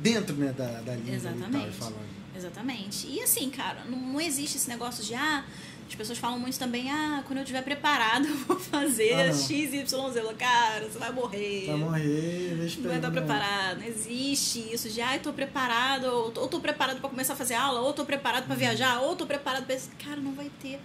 dentro, 0.00 0.36
né, 0.36 0.52
da, 0.56 0.66
da 0.80 0.94
língua 0.94 1.14
e 1.14 1.20
tal, 1.20 1.32
e 1.32 1.36
Exatamente. 1.36 1.76
falando. 1.76 2.16
Exatamente. 2.36 3.06
E 3.08 3.22
assim, 3.22 3.48
cara, 3.48 3.84
não, 3.88 3.98
não 3.98 4.20
existe 4.20 4.58
esse 4.58 4.68
negócio 4.68 5.02
de, 5.02 5.14
ah, 5.14 5.44
as 5.88 5.94
pessoas 5.94 6.18
falam 6.18 6.38
muito 6.38 6.58
também, 6.58 6.90
ah, 6.90 7.22
quando 7.26 7.38
eu 7.38 7.42
estiver 7.42 7.62
preparado, 7.62 8.26
eu 8.28 8.36
vou 8.38 8.58
fazer 8.58 9.12
Ah. 9.14 9.32
X, 9.32 9.50
Y, 9.50 10.10
Z. 10.12 10.22
Cara, 10.38 10.88
você 10.88 10.98
vai 10.98 11.12
morrer. 11.12 11.64
Pra 11.66 11.76
morrer, 11.76 12.56
deixa 12.58 12.80
Não 12.80 12.88
vai 12.88 12.96
estar 12.96 13.10
preparado. 13.10 13.78
Não 13.78 13.86
existe 13.86 14.72
isso 14.72 14.88
de, 14.88 15.00
ah, 15.00 15.14
eu 15.16 15.22
tô 15.22 15.32
preparado, 15.32 16.04
ou 16.04 16.30
tô, 16.30 16.40
ou 16.42 16.48
tô 16.48 16.60
preparado 16.60 17.00
pra 17.00 17.08
começar 17.08 17.34
a 17.34 17.36
fazer 17.36 17.54
aula, 17.54 17.80
ou 17.80 17.92
tô 17.92 18.04
preparado 18.04 18.46
pra 18.46 18.56
viajar, 18.56 19.00
ou 19.00 19.14
tô 19.14 19.26
preparado 19.26 19.64
pra. 19.64 19.74
isso. 19.74 19.90
Cara, 20.02 20.16
não 20.20 20.32
vai 20.32 20.50
ter. 20.60 20.80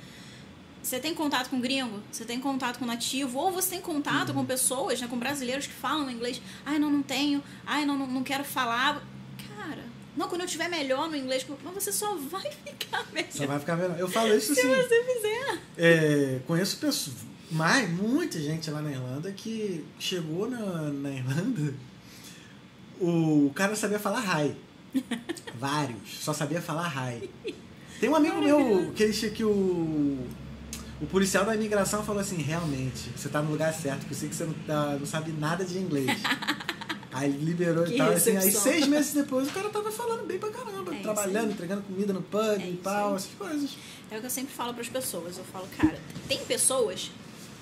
Você 0.83 0.99
tem 0.99 1.13
contato 1.13 1.49
com 1.49 1.59
gringo, 1.61 2.01
você 2.11 2.25
tem 2.25 2.39
contato 2.39 2.79
com 2.79 2.85
nativo, 2.87 3.37
ou 3.37 3.51
você 3.51 3.71
tem 3.71 3.81
contato 3.81 4.33
com 4.33 4.43
pessoas, 4.43 4.99
né, 4.99 5.07
com 5.07 5.15
brasileiros 5.17 5.67
que 5.67 5.73
falam 5.73 6.09
inglês. 6.09 6.41
Ai, 6.65 6.79
não, 6.79 6.89
não 6.89 7.03
tenho. 7.03 7.43
Ai, 7.67 7.85
não, 7.85 7.95
não, 7.95 8.07
não 8.07 8.23
quero 8.23 8.43
falar. 8.43 8.99
Não, 10.15 10.27
quando 10.27 10.41
eu 10.41 10.47
tiver 10.47 10.67
melhor 10.69 11.09
no 11.09 11.15
inglês, 11.15 11.45
mas 11.63 11.73
você 11.73 11.91
só 11.91 12.15
vai 12.15 12.49
ficar 12.65 13.05
melhor 13.13 13.31
Só 13.31 13.45
vai 13.47 13.59
ficar 13.59 13.75
melhor. 13.77 13.97
Eu 13.99 14.07
falo 14.09 14.33
isso 14.35 14.53
se 14.53 14.59
assim, 14.61 14.75
você 14.75 15.03
fizer. 15.03 15.59
é, 15.77 16.39
conheço 16.45 16.77
pessoas, 16.77 17.15
mas 17.49 17.89
muita 17.89 18.39
gente 18.39 18.69
lá 18.69 18.81
na 18.81 18.91
Irlanda 18.91 19.31
que 19.31 19.85
chegou 19.99 20.49
na, 20.49 20.57
na 20.91 21.09
Irlanda, 21.11 21.73
o 22.99 23.51
cara 23.55 23.75
sabia 23.75 23.99
falar 23.99 24.21
hi. 24.45 24.55
Vários, 25.55 26.19
só 26.19 26.33
sabia 26.33 26.61
falar 26.61 26.91
hi. 27.13 27.29
Tem 27.99 28.09
um 28.09 28.15
amigo 28.15 28.41
meu 28.41 28.91
que 28.95 29.03
ele 29.03 29.13
que 29.31 29.43
o 29.43 30.17
o 31.01 31.07
policial 31.07 31.43
da 31.43 31.55
imigração 31.55 32.03
falou 32.03 32.21
assim, 32.21 32.37
realmente, 32.37 33.09
você 33.17 33.27
tá 33.27 33.41
no 33.41 33.49
lugar 33.49 33.73
certo, 33.73 34.01
porque 34.01 34.13
eu 34.13 34.17
sei 34.19 34.29
que 34.29 34.35
você 34.35 34.43
não, 34.45 34.53
tá- 34.53 34.97
não 34.99 35.05
sabe 35.07 35.31
nada 35.31 35.65
de 35.65 35.79
inglês. 35.79 36.05
Aí 37.11 37.31
liberou 37.31 37.83
Que 37.85 37.95
e 37.95 37.97
tal, 37.97 38.09
assim, 38.11 38.37
aí 38.37 38.51
seis 38.51 38.87
meses 38.87 39.13
depois 39.13 39.47
o 39.47 39.51
cara 39.51 39.69
tava 39.69 39.91
falando 39.91 40.25
bem 40.25 40.39
pra 40.39 40.49
caramba, 40.49 40.95
É 40.95 40.99
trabalhando, 41.01 41.51
entregando 41.51 41.81
comida 41.81 42.13
no 42.13 42.21
pub 42.21 42.41
É 42.61 42.67
e 42.69 42.77
tal, 42.77 43.15
essas 43.15 43.31
coisas. 43.37 43.71
É 44.09 44.17
o 44.17 44.19
que 44.19 44.25
eu 44.25 44.29
sempre 44.29 44.53
falo 44.53 44.73
para 44.73 44.81
as 44.81 44.89
pessoas. 44.89 45.37
Eu 45.37 45.43
falo, 45.45 45.67
cara, 45.77 45.99
tem 46.27 46.39
pessoas 46.45 47.11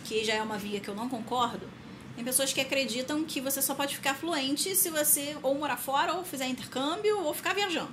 que 0.06 0.24
já 0.24 0.34
é 0.36 0.41
uma 0.41 0.58
via 0.58 0.80
que 0.80 0.88
eu 0.88 0.95
não 0.95 1.10
concordo. 1.10 1.68
Tem 2.16 2.24
pessoas 2.26 2.52
que 2.52 2.60
acreditam 2.60 3.24
que 3.24 3.39
você 3.39 3.62
só 3.62 3.74
pode 3.74 3.95
ficar 3.95 4.14
fluente 4.16 4.76
se 4.76 4.89
você 4.89 5.38
ou 5.41 5.56
morar 5.56 5.78
fora, 5.78 6.14
ou 6.16 6.24
fizer 6.24 6.47
intercâmbio, 6.47 7.20
ou 7.24 7.34
ficar 7.34 7.54
viajando. 7.56 7.91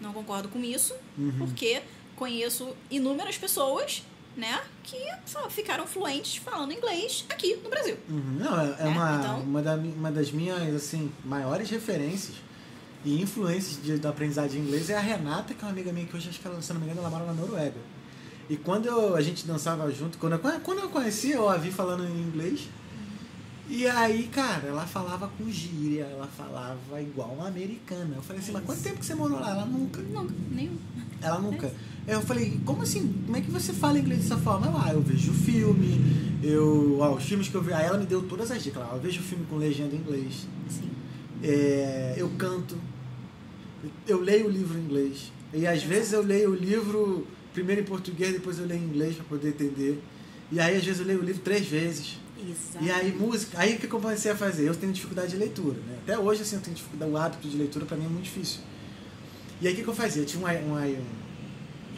Não 0.00 0.12
concordo 0.12 0.48
com 0.48 0.60
isso, 0.62 0.94
Uhum. 1.18 1.32
porque 1.38 1.82
conheço 2.14 2.76
inúmeras 2.90 3.36
pessoas, 3.38 4.02
né, 4.36 4.60
que 4.82 4.96
só 5.24 5.48
ficaram 5.48 5.86
fluentes 5.86 6.36
falando 6.36 6.72
inglês 6.72 7.24
aqui 7.30 7.56
no 7.62 7.70
Brasil. 7.70 7.96
Uhum, 8.08 8.36
Não, 8.38 8.60
é, 8.60 8.64
é 8.66 8.76
É, 8.80 8.88
uma, 8.88 9.16
então- 9.16 9.40
uma, 9.40 9.62
da 9.62 9.74
uma 9.76 10.10
das 10.12 10.30
minhas 10.30 10.74
assim, 10.74 11.10
maiores 11.24 11.70
referências 11.70 12.36
e 13.04 13.20
influências 13.22 13.82
de, 13.82 13.96
da 13.98 14.10
aprendizagem 14.10 14.60
de 14.60 14.66
inglês 14.66 14.90
é 14.90 14.96
a 14.96 15.00
Renata, 15.00 15.54
que 15.54 15.60
é 15.62 15.64
uma 15.64 15.70
amiga 15.72 15.92
minha 15.92 16.06
que 16.06 16.16
hoje, 16.16 16.28
acho 16.28 16.40
que 16.40 16.46
ela, 16.46 16.60
se 16.60 16.72
não 16.72 16.80
me 16.80 16.86
engano, 16.86 17.00
ela 17.00 17.10
mora 17.10 17.24
na 17.24 17.32
Noruega. 17.32 17.80
E 18.48 18.56
quando 18.56 18.86
eu- 18.86 19.16
a 19.16 19.22
gente 19.22 19.46
dançava 19.46 19.90
junto, 19.90 20.18
quando 20.18 20.34
eu, 20.34 20.38
quando 20.60 20.78
eu 20.80 20.88
conheci, 20.90 21.30
eu 21.32 21.48
a 21.48 21.56
vi 21.56 21.70
falando 21.72 22.04
em 22.04 22.20
inglês. 22.20 22.68
E 23.68 23.84
aí, 23.88 24.28
cara, 24.28 24.68
ela 24.68 24.86
falava 24.86 25.28
com 25.36 25.50
gíria, 25.50 26.04
ela 26.04 26.28
falava 26.28 27.00
igual 27.02 27.30
uma 27.30 27.48
americana. 27.48 28.14
Eu 28.14 28.22
falei 28.22 28.40
assim, 28.40 28.52
mas 28.52 28.64
quanto 28.64 28.80
tempo 28.82 29.00
que 29.00 29.06
você 29.06 29.14
morou 29.16 29.40
lá? 29.40 29.50
Ela 29.50 29.64
nunca. 29.66 30.00
Nunca, 30.02 30.32
nenhum. 30.52 30.78
Ela 31.20 31.40
nunca. 31.40 31.72
Eu 32.06 32.22
falei, 32.22 32.60
como 32.64 32.82
assim? 32.82 33.12
Como 33.24 33.36
é 33.36 33.40
que 33.40 33.50
você 33.50 33.72
fala 33.72 33.98
inglês 33.98 34.22
dessa 34.22 34.36
forma? 34.36 34.66
Ela, 34.66 34.84
ah, 34.86 34.92
eu 34.92 35.02
vejo 35.02 35.32
filme, 35.32 36.00
eu. 36.42 36.98
Ó, 37.00 37.14
os 37.14 37.24
filmes 37.24 37.48
que 37.48 37.54
eu 37.54 37.62
vejo. 37.62 37.76
Aí 37.76 37.84
ela 37.84 37.98
me 37.98 38.06
deu 38.06 38.22
todas 38.22 38.50
as 38.50 38.62
dicas. 38.62 38.82
Ela, 38.82 38.94
eu 38.94 39.00
vejo 39.00 39.20
filme 39.22 39.44
com 39.46 39.56
legenda 39.56 39.94
em 39.94 39.98
inglês. 39.98 40.46
Sim. 40.68 40.90
É, 41.42 42.14
eu 42.16 42.28
canto. 42.38 42.76
Eu 44.06 44.20
leio 44.20 44.46
o 44.46 44.50
livro 44.50 44.78
em 44.78 44.82
inglês. 44.82 45.32
E 45.52 45.66
às 45.66 45.78
Exato. 45.78 45.88
vezes 45.88 46.12
eu 46.12 46.22
leio 46.22 46.50
o 46.50 46.54
livro 46.54 47.26
primeiro 47.52 47.80
em 47.80 47.84
português, 47.84 48.32
depois 48.32 48.58
eu 48.58 48.66
leio 48.66 48.80
em 48.80 48.84
inglês 48.84 49.16
para 49.16 49.24
poder 49.24 49.48
entender. 49.48 50.00
E 50.52 50.60
aí 50.60 50.76
às 50.76 50.84
vezes 50.84 51.00
eu 51.00 51.06
leio 51.06 51.20
o 51.20 51.24
livro 51.24 51.42
três 51.42 51.66
vezes. 51.66 52.18
Exato. 52.38 52.84
E 52.84 52.90
aí 52.90 53.12
música, 53.12 53.58
aí 53.58 53.74
o 53.74 53.78
que 53.78 53.86
eu 53.86 53.90
comecei 53.90 54.30
a 54.30 54.36
fazer? 54.36 54.68
Eu 54.68 54.74
tenho 54.74 54.92
dificuldade 54.92 55.30
de 55.30 55.36
leitura, 55.36 55.76
né? 55.86 55.98
Até 56.02 56.18
hoje 56.18 56.42
assim 56.42 56.56
eu 56.56 56.62
tenho 56.62 56.76
dificuldade, 56.76 57.10
o 57.10 57.16
hábito 57.16 57.48
de 57.48 57.56
leitura 57.56 57.84
para 57.86 57.96
mim 57.96 58.04
é 58.04 58.08
muito 58.08 58.24
difícil. 58.24 58.60
E 59.60 59.66
aí 59.66 59.72
o 59.72 59.76
que, 59.76 59.86
eu 59.86 59.94
fazia? 59.94 60.22
Eu 60.22 60.26
tinha 60.26 60.44
um, 60.44 60.46
um, 60.46 60.74
um 60.74 61.25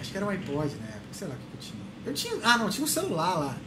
acho 0.01 0.11
que 0.11 0.17
era 0.17 0.27
um 0.27 0.31
iPod 0.31 0.75
na 0.77 0.87
época, 0.87 1.13
sei 1.13 1.29
lá 1.29 1.35
o 1.35 1.39
que, 1.39 1.45
eu 1.55 1.61
tinha. 1.61 1.83
Eu 2.07 2.15
tinha, 2.15 2.35
ah 2.43 2.59
não, 2.59 2.71
tinha 2.71 2.85
um 2.85 2.89
celular 2.89 3.39
lá. 3.39 3.59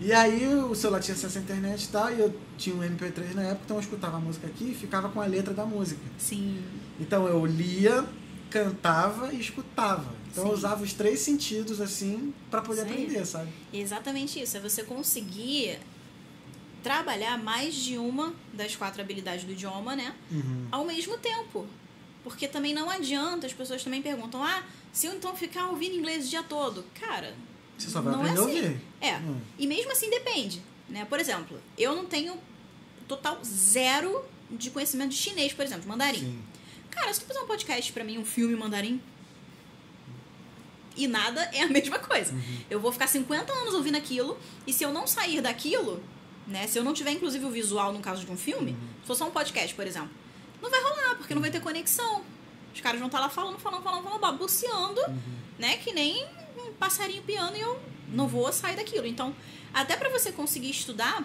E 0.00 0.12
aí 0.12 0.46
o 0.46 0.74
celular 0.74 1.00
tinha 1.00 1.14
acesso 1.14 1.38
à 1.38 1.40
internet 1.40 1.84
e 1.84 1.88
tal, 1.88 2.12
e 2.12 2.20
eu 2.20 2.34
tinha 2.56 2.74
um 2.74 2.80
MP3 2.80 3.34
na 3.34 3.42
época, 3.42 3.62
então 3.64 3.76
eu 3.76 3.80
escutava 3.80 4.16
a 4.16 4.20
música 4.20 4.46
aqui 4.46 4.70
e 4.70 4.74
ficava 4.74 5.08
com 5.08 5.20
a 5.20 5.26
letra 5.26 5.52
da 5.52 5.64
música. 5.64 6.00
Sim. 6.16 6.62
Então 7.00 7.26
eu 7.26 7.44
lia, 7.44 8.04
cantava 8.48 9.32
e 9.32 9.40
escutava. 9.40 10.12
Então 10.30 10.44
eu 10.44 10.50
Sim. 10.50 10.56
usava 10.56 10.84
os 10.84 10.92
três 10.92 11.20
sentidos 11.20 11.80
assim 11.80 12.32
para 12.50 12.62
poder 12.62 12.82
aprender, 12.82 13.26
sabe? 13.26 13.48
Exatamente 13.72 14.40
isso. 14.40 14.56
É 14.56 14.60
você 14.60 14.84
conseguir 14.84 15.80
trabalhar 16.82 17.36
mais 17.36 17.74
de 17.74 17.98
uma 17.98 18.32
das 18.52 18.76
quatro 18.76 19.00
habilidades 19.00 19.44
do 19.44 19.52
idioma, 19.52 19.96
né? 19.96 20.14
Uhum. 20.30 20.68
Ao 20.70 20.84
mesmo 20.84 21.18
tempo. 21.18 21.66
Porque 22.24 22.46
também 22.48 22.74
não 22.74 22.90
adianta, 22.90 23.46
as 23.46 23.52
pessoas 23.52 23.82
também 23.82 24.02
perguntam, 24.02 24.42
ah, 24.42 24.62
se 24.92 25.06
eu 25.06 25.14
então 25.14 25.34
ficar 25.36 25.68
ouvindo 25.68 25.94
inglês 25.96 26.26
o 26.26 26.28
dia 26.28 26.42
todo. 26.42 26.84
Cara, 27.00 27.34
Você 27.76 27.88
só 27.90 28.00
vai 28.00 28.12
não 28.12 28.24
é 28.26 28.30
aprender 28.30 28.40
assim. 28.50 28.58
a 28.60 28.62
ouvir. 28.64 28.80
É. 29.00 29.16
Hum. 29.18 29.40
E 29.58 29.66
mesmo 29.66 29.92
assim 29.92 30.10
depende, 30.10 30.60
né? 30.88 31.04
Por 31.04 31.20
exemplo, 31.20 31.60
eu 31.76 31.94
não 31.94 32.04
tenho 32.06 32.36
total 33.06 33.38
zero 33.44 34.24
de 34.50 34.70
conhecimento 34.70 35.10
de 35.10 35.16
chinês, 35.16 35.52
por 35.52 35.64
exemplo, 35.64 35.88
mandarim. 35.88 36.18
Sim. 36.20 36.38
Cara, 36.90 37.12
se 37.14 37.20
tu 37.20 37.26
fizer 37.26 37.40
um 37.40 37.46
podcast 37.46 37.92
pra 37.92 38.02
mim, 38.04 38.18
um 38.18 38.24
filme 38.24 38.56
mandarim, 38.56 39.00
e 40.96 41.06
nada 41.06 41.42
é 41.52 41.62
a 41.62 41.68
mesma 41.70 41.98
coisa. 41.98 42.32
Uhum. 42.32 42.58
Eu 42.68 42.80
vou 42.80 42.90
ficar 42.92 43.06
50 43.06 43.52
anos 43.52 43.74
ouvindo 43.74 43.96
aquilo, 43.96 44.38
e 44.66 44.72
se 44.72 44.82
eu 44.84 44.92
não 44.92 45.06
sair 45.06 45.40
daquilo, 45.40 46.02
né? 46.46 46.66
Se 46.66 46.78
eu 46.78 46.84
não 46.84 46.92
tiver, 46.92 47.12
inclusive, 47.12 47.44
o 47.44 47.50
visual 47.50 47.92
no 47.92 48.00
caso 48.00 48.24
de 48.24 48.30
um 48.32 48.36
filme, 48.36 48.72
Uhum. 48.72 48.78
se 49.02 49.06
for 49.06 49.14
só 49.14 49.26
um 49.28 49.30
podcast, 49.30 49.74
por 49.74 49.86
exemplo, 49.86 50.10
não 50.62 50.70
vai 50.70 50.80
rolar, 50.82 51.14
porque 51.16 51.34
não 51.34 51.42
vai 51.42 51.50
ter 51.50 51.60
conexão. 51.60 52.22
Os 52.74 52.80
caras 52.80 52.98
vão 52.98 53.06
estar 53.08 53.20
lá 53.20 53.28
falando, 53.28 53.58
falando, 53.58 53.82
falando, 53.82 54.02
falando, 54.04 54.20
babuceando, 54.20 55.00
Uhum. 55.08 55.20
né? 55.58 55.76
Que 55.78 55.92
nem 55.92 56.26
um 56.56 56.72
passarinho 56.74 57.22
piano 57.22 57.56
e 57.56 57.60
eu 57.60 57.80
não 58.08 58.26
vou 58.28 58.52
sair 58.52 58.76
daquilo. 58.76 59.06
Então, 59.06 59.34
até 59.72 59.96
pra 59.96 60.08
você 60.08 60.30
conseguir 60.32 60.70
estudar, 60.70 61.22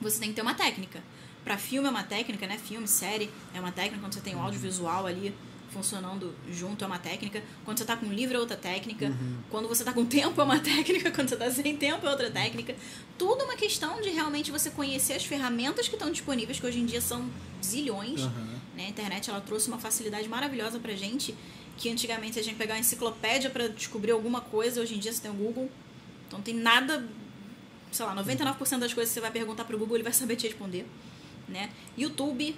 você 0.00 0.18
tem 0.18 0.30
que 0.30 0.34
ter 0.34 0.42
uma 0.42 0.54
técnica. 0.54 1.02
Pra 1.44 1.58
filme 1.58 1.86
é 1.86 1.90
uma 1.90 2.02
técnica, 2.02 2.46
né? 2.46 2.56
Filme, 2.58 2.88
série 2.88 3.30
é 3.54 3.60
uma 3.60 3.70
técnica. 3.72 4.00
Quando 4.00 4.14
você 4.14 4.20
tem 4.20 4.34
o 4.34 4.40
audiovisual 4.40 5.06
ali 5.06 5.34
funcionando 5.74 6.34
junto 6.50 6.84
é 6.84 6.86
uma 6.86 6.98
técnica. 6.98 7.42
Quando 7.64 7.78
você 7.78 7.84
tá 7.84 7.96
com 7.96 8.06
livro 8.06 8.36
é 8.36 8.40
outra 8.40 8.56
técnica. 8.56 9.12
Quando 9.50 9.68
você 9.68 9.82
tá 9.84 9.92
com 9.92 10.06
tempo 10.06 10.40
é 10.40 10.44
uma 10.44 10.60
técnica. 10.62 11.10
Quando 11.10 11.28
você 11.28 11.36
tá 11.36 11.50
sem 11.50 11.76
tempo 11.76 12.06
é 12.06 12.10
outra 12.10 12.30
técnica. 12.30 12.74
Tudo 13.18 13.44
uma 13.44 13.56
questão 13.56 14.00
de 14.00 14.10
realmente 14.10 14.50
você 14.52 14.70
conhecer 14.70 15.14
as 15.14 15.24
ferramentas 15.24 15.88
que 15.88 15.96
estão 15.96 16.10
disponíveis, 16.10 16.60
que 16.60 16.66
hoje 16.66 16.78
em 16.78 16.86
dia 16.86 17.00
são 17.00 17.28
zilhões. 17.62 18.22
Aham. 18.22 18.60
Né? 18.76 18.86
A 18.86 18.88
internet 18.88 19.28
ela 19.28 19.40
trouxe 19.40 19.68
uma 19.68 19.78
facilidade 19.78 20.28
maravilhosa 20.28 20.78
pra 20.78 20.94
gente, 20.94 21.34
que 21.76 21.90
antigamente 21.90 22.38
a 22.38 22.42
gente 22.42 22.56
pegava 22.56 22.78
uma 22.78 22.80
enciclopédia 22.80 23.50
pra 23.50 23.66
descobrir 23.68 24.12
alguma 24.12 24.40
coisa, 24.40 24.80
hoje 24.80 24.94
em 24.94 24.98
dia 24.98 25.12
você 25.12 25.20
tem 25.20 25.30
o 25.30 25.34
Google. 25.34 25.70
Então 26.26 26.40
tem 26.40 26.54
nada, 26.54 27.06
sei 27.90 28.06
lá, 28.06 28.14
99% 28.16 28.78
das 28.78 28.94
coisas 28.94 29.10
que 29.10 29.14
você 29.14 29.20
vai 29.20 29.30
perguntar 29.30 29.64
pro 29.64 29.78
Google, 29.78 29.96
ele 29.96 30.04
vai 30.04 30.12
saber 30.12 30.36
te 30.36 30.46
responder, 30.46 30.86
né? 31.48 31.70
YouTube. 31.96 32.56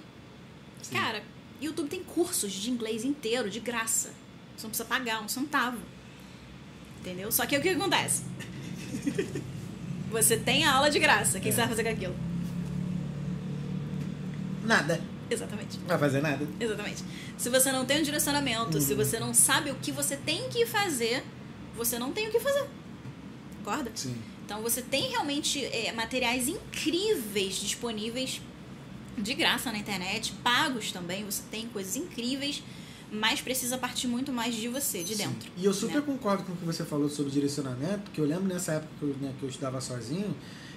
Cara, 0.91 1.23
YouTube 1.61 1.89
tem 1.89 2.03
cursos 2.03 2.51
de 2.51 2.69
inglês 2.69 3.03
inteiro 3.03 3.49
de 3.49 3.59
graça. 3.59 4.09
Você 4.55 4.63
não 4.63 4.69
precisa 4.69 4.85
pagar 4.87 5.21
um 5.23 5.27
centavo. 5.27 5.77
Entendeu? 6.99 7.31
Só 7.31 7.45
que 7.45 7.57
o 7.57 7.61
que 7.61 7.69
acontece? 7.69 8.23
Você 10.11 10.37
tem 10.37 10.63
a 10.65 10.73
aula 10.73 10.89
de 10.89 10.99
graça. 10.99 11.37
O 11.37 11.41
que 11.41 11.49
É. 11.49 11.51
você 11.51 11.57
vai 11.57 11.67
fazer 11.67 11.83
com 11.83 11.89
aquilo? 11.89 12.15
Nada. 14.63 15.01
Exatamente. 15.29 15.77
Não 15.79 15.87
vai 15.87 15.97
fazer 15.99 16.21
nada. 16.21 16.47
Exatamente. 16.59 17.03
Se 17.37 17.49
você 17.49 17.71
não 17.71 17.85
tem 17.85 17.99
um 17.99 18.03
direcionamento, 18.03 18.79
se 18.79 18.93
você 18.93 19.19
não 19.19 19.33
sabe 19.33 19.71
o 19.71 19.75
que 19.75 19.91
você 19.91 20.15
tem 20.15 20.49
que 20.49 20.65
fazer, 20.65 21.23
você 21.75 21.99
não 21.99 22.13
tem 22.13 22.27
o 22.29 22.31
que 22.31 22.39
fazer. 22.39 22.65
Concorda? 23.57 23.91
Sim. 23.93 24.15
Então 24.45 24.61
você 24.61 24.81
tem 24.81 25.09
realmente 25.09 25.63
é, 25.65 25.91
materiais 25.91 26.47
incríveis 26.47 27.55
disponíveis 27.59 28.41
de 29.17 29.33
graça 29.33 29.71
na 29.71 29.77
internet, 29.77 30.33
pagos 30.43 30.91
também, 30.91 31.25
você 31.25 31.41
tem 31.49 31.67
coisas 31.67 31.95
incríveis, 31.95 32.63
mas 33.11 33.41
precisa 33.41 33.77
partir 33.77 34.07
muito 34.07 34.31
mais 34.31 34.55
de 34.55 34.67
você, 34.67 35.03
de 35.03 35.15
Sim. 35.15 35.23
dentro. 35.23 35.51
E 35.57 35.65
eu 35.65 35.73
super 35.73 35.97
né? 35.97 36.01
concordo 36.01 36.43
com 36.43 36.53
o 36.53 36.55
que 36.55 36.65
você 36.65 36.83
falou 36.83 37.09
sobre 37.09 37.31
direcionamento, 37.31 38.03
porque 38.03 38.21
eu 38.21 38.25
lembro 38.25 38.45
nessa 38.45 38.73
época 38.73 38.91
que 38.99 39.05
eu, 39.05 39.15
né, 39.21 39.33
que 39.39 39.43
eu 39.43 39.49
estudava 39.49 39.81
sozinho, 39.81 40.35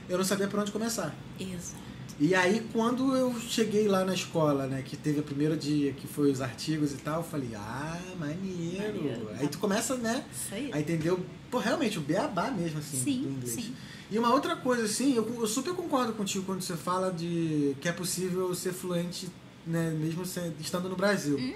eu 0.08 0.16
não 0.16 0.24
sabia 0.24 0.48
por 0.48 0.60
onde 0.60 0.72
começar. 0.72 1.14
Exato. 1.38 1.89
E 2.22 2.34
aí, 2.34 2.62
quando 2.70 3.16
eu 3.16 3.34
cheguei 3.40 3.88
lá 3.88 4.04
na 4.04 4.12
escola, 4.12 4.66
né, 4.66 4.82
que 4.84 4.94
teve 4.94 5.20
o 5.20 5.22
primeiro 5.22 5.56
dia, 5.56 5.92
que 5.94 6.06
foi 6.06 6.30
os 6.30 6.42
artigos 6.42 6.92
e 6.92 6.96
tal, 6.96 7.20
eu 7.20 7.24
falei, 7.26 7.54
ah, 7.54 7.98
maneiro. 8.18 8.94
Maneiro. 9.02 9.30
Aí 9.40 9.48
tu 9.48 9.56
começa, 9.58 9.96
né, 9.96 10.22
a 10.70 10.78
entender, 10.78 11.10
o- 11.12 11.24
pô, 11.50 11.58
realmente, 11.58 11.96
o 11.96 12.02
beabá 12.02 12.50
mesmo, 12.50 12.78
assim, 12.78 12.98
do 12.98 13.04
sim, 13.04 13.22
inglês. 13.22 13.50
sim. 13.54 13.74
E 14.10 14.18
uma 14.18 14.34
outra 14.34 14.54
coisa, 14.54 14.84
assim, 14.84 15.14
eu, 15.14 15.26
eu 15.40 15.46
super 15.46 15.72
concordo 15.72 16.12
contigo 16.12 16.44
quando 16.44 16.60
você 16.60 16.76
fala 16.76 17.10
de 17.10 17.74
que 17.80 17.88
é 17.88 17.92
possível 17.92 18.54
ser 18.54 18.74
fluente, 18.74 19.28
né, 19.66 19.90
mesmo 19.98 20.22
estando 20.60 20.90
no 20.90 20.96
Brasil. 20.96 21.38
Uhum. 21.38 21.54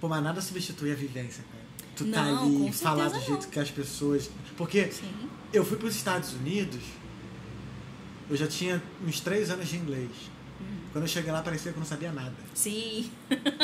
Pô, 0.00 0.08
mas 0.08 0.24
nada 0.24 0.40
substitui 0.40 0.90
a 0.90 0.94
vivência, 0.96 1.44
cara. 1.52 1.64
Tu 1.94 2.04
tá 2.06 2.24
Não, 2.24 2.42
ali 2.46 2.56
com 2.58 2.66
e 2.68 2.72
falar 2.72 3.08
do 3.10 3.20
jeito 3.20 3.42
não. 3.44 3.50
que 3.50 3.60
as 3.60 3.70
pessoas. 3.70 4.28
Porque 4.56 4.90
Sim. 4.90 5.04
eu 5.52 5.64
fui 5.64 5.76
para 5.76 5.86
os 5.86 5.94
Estados 5.94 6.32
Unidos, 6.32 6.80
eu 8.30 8.36
já 8.36 8.46
tinha 8.46 8.82
uns 9.06 9.20
três 9.20 9.50
anos 9.50 9.68
de 9.68 9.76
inglês. 9.76 10.10
Uhum. 10.60 10.76
Quando 10.92 11.04
eu 11.04 11.08
cheguei 11.08 11.30
lá, 11.32 11.42
parecia 11.42 11.72
que 11.72 11.76
eu 11.78 11.80
não 11.80 11.86
sabia 11.86 12.12
nada. 12.12 12.34
Sim. 12.54 13.10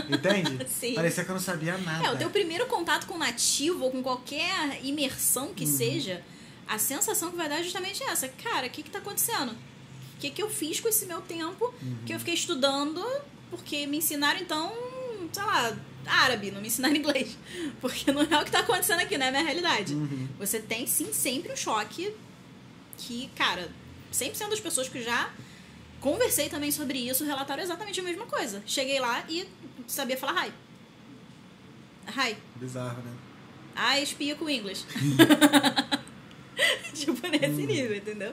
Entende? 0.08 0.66
Sim. 0.68 0.94
Parecia 0.94 1.24
que 1.24 1.30
eu 1.30 1.34
não 1.34 1.40
sabia 1.42 1.78
nada. 1.78 2.06
É, 2.06 2.12
o 2.12 2.16
teu 2.18 2.30
primeiro 2.30 2.66
contato 2.66 3.06
com 3.06 3.16
nativo 3.18 3.84
ou 3.84 3.90
com 3.90 4.02
qualquer 4.02 4.84
imersão 4.84 5.48
Uhum. 5.48 5.54
que 5.54 5.66
seja, 5.66 6.22
a 6.66 6.78
sensação 6.78 7.30
que 7.30 7.36
vai 7.36 7.48
dar 7.48 7.60
é 7.60 7.62
justamente 7.62 8.02
essa. 8.04 8.28
Cara, 8.28 8.66
o 8.66 8.70
que 8.70 8.82
que 8.82 8.90
tá 8.90 8.98
acontecendo? 8.98 9.52
O 9.52 10.18
que 10.20 10.30
que 10.30 10.42
eu 10.42 10.50
fiz 10.50 10.80
com 10.80 10.88
esse 10.88 11.06
meu 11.06 11.20
tempo 11.20 11.72
Uhum. 11.82 11.96
que 12.04 12.12
eu 12.14 12.18
fiquei 12.18 12.34
estudando 12.34 13.04
porque 13.50 13.86
me 13.86 13.96
ensinaram, 13.98 14.38
então, 14.40 14.72
sei 15.32 15.42
lá, 15.42 15.76
árabe, 16.06 16.50
não 16.52 16.60
me 16.60 16.66
ensinaram 16.68 16.94
inglês. 16.96 17.36
Porque 17.80 18.12
não 18.12 18.22
é 18.22 18.40
o 18.40 18.44
que 18.44 18.50
tá 18.50 18.60
acontecendo 18.60 19.00
aqui, 19.00 19.16
não 19.18 19.26
é 19.26 19.28
a 19.28 19.32
minha 19.32 19.44
realidade. 19.44 19.94
Uhum. 19.94 20.28
Você 20.38 20.58
tem, 20.60 20.86
sim, 20.86 21.12
sempre 21.12 21.52
um 21.52 21.56
choque 21.56 22.12
que, 22.98 23.28
cara, 23.34 23.68
100% 24.12 24.50
das 24.50 24.60
pessoas 24.60 24.88
que 24.88 25.02
já 25.02 25.30
conversei 26.00 26.48
também 26.48 26.72
sobre 26.72 26.98
isso 26.98 27.24
relataram 27.24 27.62
exatamente 27.62 28.00
a 28.00 28.02
mesma 28.02 28.26
coisa. 28.26 28.62
Cheguei 28.66 28.98
lá 28.98 29.24
e 29.28 29.46
sabia 29.86 30.16
falar 30.16 30.46
hi. 30.46 30.52
Hi. 32.08 32.36
Bizarro, 32.56 33.02
né? 33.02 33.12
I 33.76 34.04
speak 34.04 34.42
English. 34.42 34.84
tipo, 36.94 37.26
nesse 37.28 37.66
nível, 37.66 37.96
entendeu? 37.96 38.32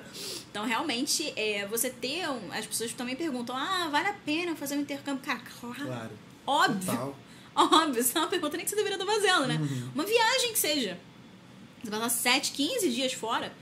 Então, 0.49 0.65
realmente, 0.65 1.33
é, 1.35 1.65
você 1.67 1.89
ter. 1.89 2.27
Um, 2.29 2.51
as 2.51 2.65
pessoas 2.65 2.93
também 2.93 3.15
perguntam: 3.15 3.55
ah, 3.55 3.87
vale 3.91 4.07
a 4.07 4.13
pena 4.13 4.55
fazer 4.55 4.75
um 4.75 4.81
intercâmbio? 4.81 5.23
Cara, 5.23 5.41
claro. 5.59 5.85
Claro. 5.85 6.11
Óbvio. 6.45 6.91
Total. 6.91 7.15
Óbvio. 7.55 8.01
Isso 8.01 8.17
é 8.17 8.21
uma 8.21 8.27
pergunta 8.27 8.57
nem 8.57 8.65
que 8.65 8.69
você 8.69 8.75
deveria 8.75 8.97
estar 8.97 9.11
fazendo, 9.11 9.47
né? 9.47 9.55
Uhum. 9.55 9.91
Uma 9.93 10.05
viagem 10.05 10.51
que 10.51 10.59
seja. 10.59 10.97
Você 11.83 11.91
passar 11.91 12.09
7, 12.09 12.51
15 12.51 12.91
dias 12.91 13.13
fora 13.13 13.53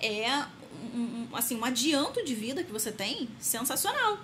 é 0.00 0.44
um, 0.94 0.98
um- 1.32 1.36
assim, 1.36 1.56
um 1.56 1.64
adianto 1.64 2.24
de 2.24 2.34
vida 2.34 2.62
que 2.62 2.72
você 2.72 2.90
tem 2.92 3.28
sensacional. 3.38 4.18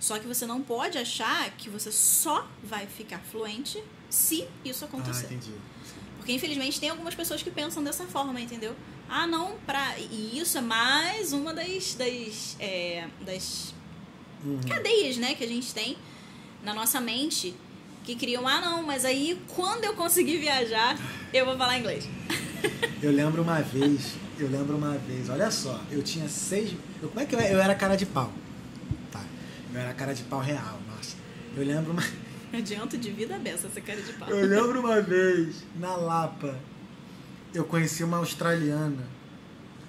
Só 0.00 0.18
que 0.18 0.26
você 0.26 0.44
não 0.46 0.60
pode 0.60 0.98
achar 0.98 1.50
que 1.56 1.68
você 1.70 1.92
só 1.92 2.46
vai 2.64 2.86
ficar 2.86 3.20
fluente 3.20 3.82
se 4.10 4.46
isso 4.64 4.84
Ah, 4.84 4.88
acontecer. 4.88 5.26
entendi. 5.26 5.52
Porque 6.16 6.32
infelizmente 6.32 6.78
tem 6.80 6.88
algumas 6.90 7.14
pessoas 7.14 7.42
que 7.42 7.50
pensam 7.50 7.82
dessa 7.82 8.04
forma, 8.06 8.40
entendeu? 8.40 8.74
Ah, 9.08 9.26
não, 9.26 9.56
pra. 9.66 9.96
E 9.98 10.38
isso 10.38 10.56
é 10.58 10.60
mais 10.60 11.32
uma 11.32 11.52
das. 11.54 11.94
das, 11.94 12.56
é, 12.58 13.08
das 13.20 13.74
Uhum. 14.44 14.60
cadeias, 14.68 15.16
né, 15.18 15.34
que 15.36 15.44
a 15.44 15.46
gente 15.46 15.72
tem 15.72 15.96
na 16.64 16.74
nossa 16.74 17.00
mente 17.00 17.54
que 18.04 18.16
criam, 18.16 18.48
ah, 18.48 18.60
não, 18.60 18.82
mas 18.82 19.04
aí 19.04 19.40
quando 19.54 19.84
eu 19.84 19.94
conseguir 19.94 20.38
viajar, 20.38 20.98
eu 21.32 21.46
vou 21.46 21.56
falar 21.56 21.78
inglês. 21.78 22.08
Eu 23.00 23.12
lembro 23.12 23.42
uma 23.42 23.60
vez, 23.60 24.14
eu 24.38 24.48
lembro 24.48 24.76
uma 24.76 24.96
vez, 24.98 25.28
olha 25.28 25.50
só, 25.50 25.80
eu 25.90 26.02
tinha 26.02 26.28
seis. 26.28 26.76
Eu, 27.02 27.08
como 27.08 27.20
é 27.20 27.26
que 27.26 27.34
eu, 27.34 27.40
eu 27.40 27.60
era 27.60 27.74
cara 27.74 27.96
de 27.96 28.06
pau? 28.06 28.32
Tá. 29.10 29.24
Eu 29.72 29.80
era 29.80 29.92
cara 29.94 30.14
de 30.14 30.22
pau 30.24 30.40
real, 30.40 30.78
nossa. 30.88 31.16
Eu 31.56 31.64
lembro 31.64 31.92
uma. 31.92 32.02
Adianto 32.52 32.98
de 32.98 33.10
vida 33.10 33.38
beça 33.38 33.66
essa 33.66 33.80
cara 33.80 34.00
de 34.00 34.12
pau. 34.14 34.28
Eu 34.28 34.46
lembro 34.46 34.80
uma 34.80 35.00
vez, 35.02 35.64
na 35.78 35.96
Lapa, 35.96 36.58
eu 37.54 37.64
conheci 37.64 38.04
uma 38.04 38.18
australiana. 38.18 39.06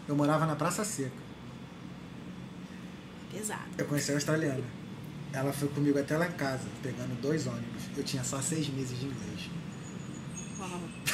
Eu 0.07 0.15
morava 0.15 0.45
na 0.45 0.55
Praça 0.55 0.83
Seca. 0.83 1.11
Pesado. 3.31 3.61
Eu 3.77 3.85
conheci 3.85 4.11
a 4.11 4.15
australiana. 4.15 4.63
Ela 5.31 5.51
foi 5.51 5.67
comigo 5.69 5.97
até 5.97 6.17
lá 6.17 6.27
em 6.27 6.33
casa, 6.33 6.67
pegando 6.83 7.19
dois 7.21 7.47
ônibus. 7.47 7.83
Eu 7.97 8.03
tinha 8.03 8.23
só 8.23 8.39
seis 8.41 8.69
meses 8.69 8.99
de 8.99 9.05
inglês. 9.05 9.49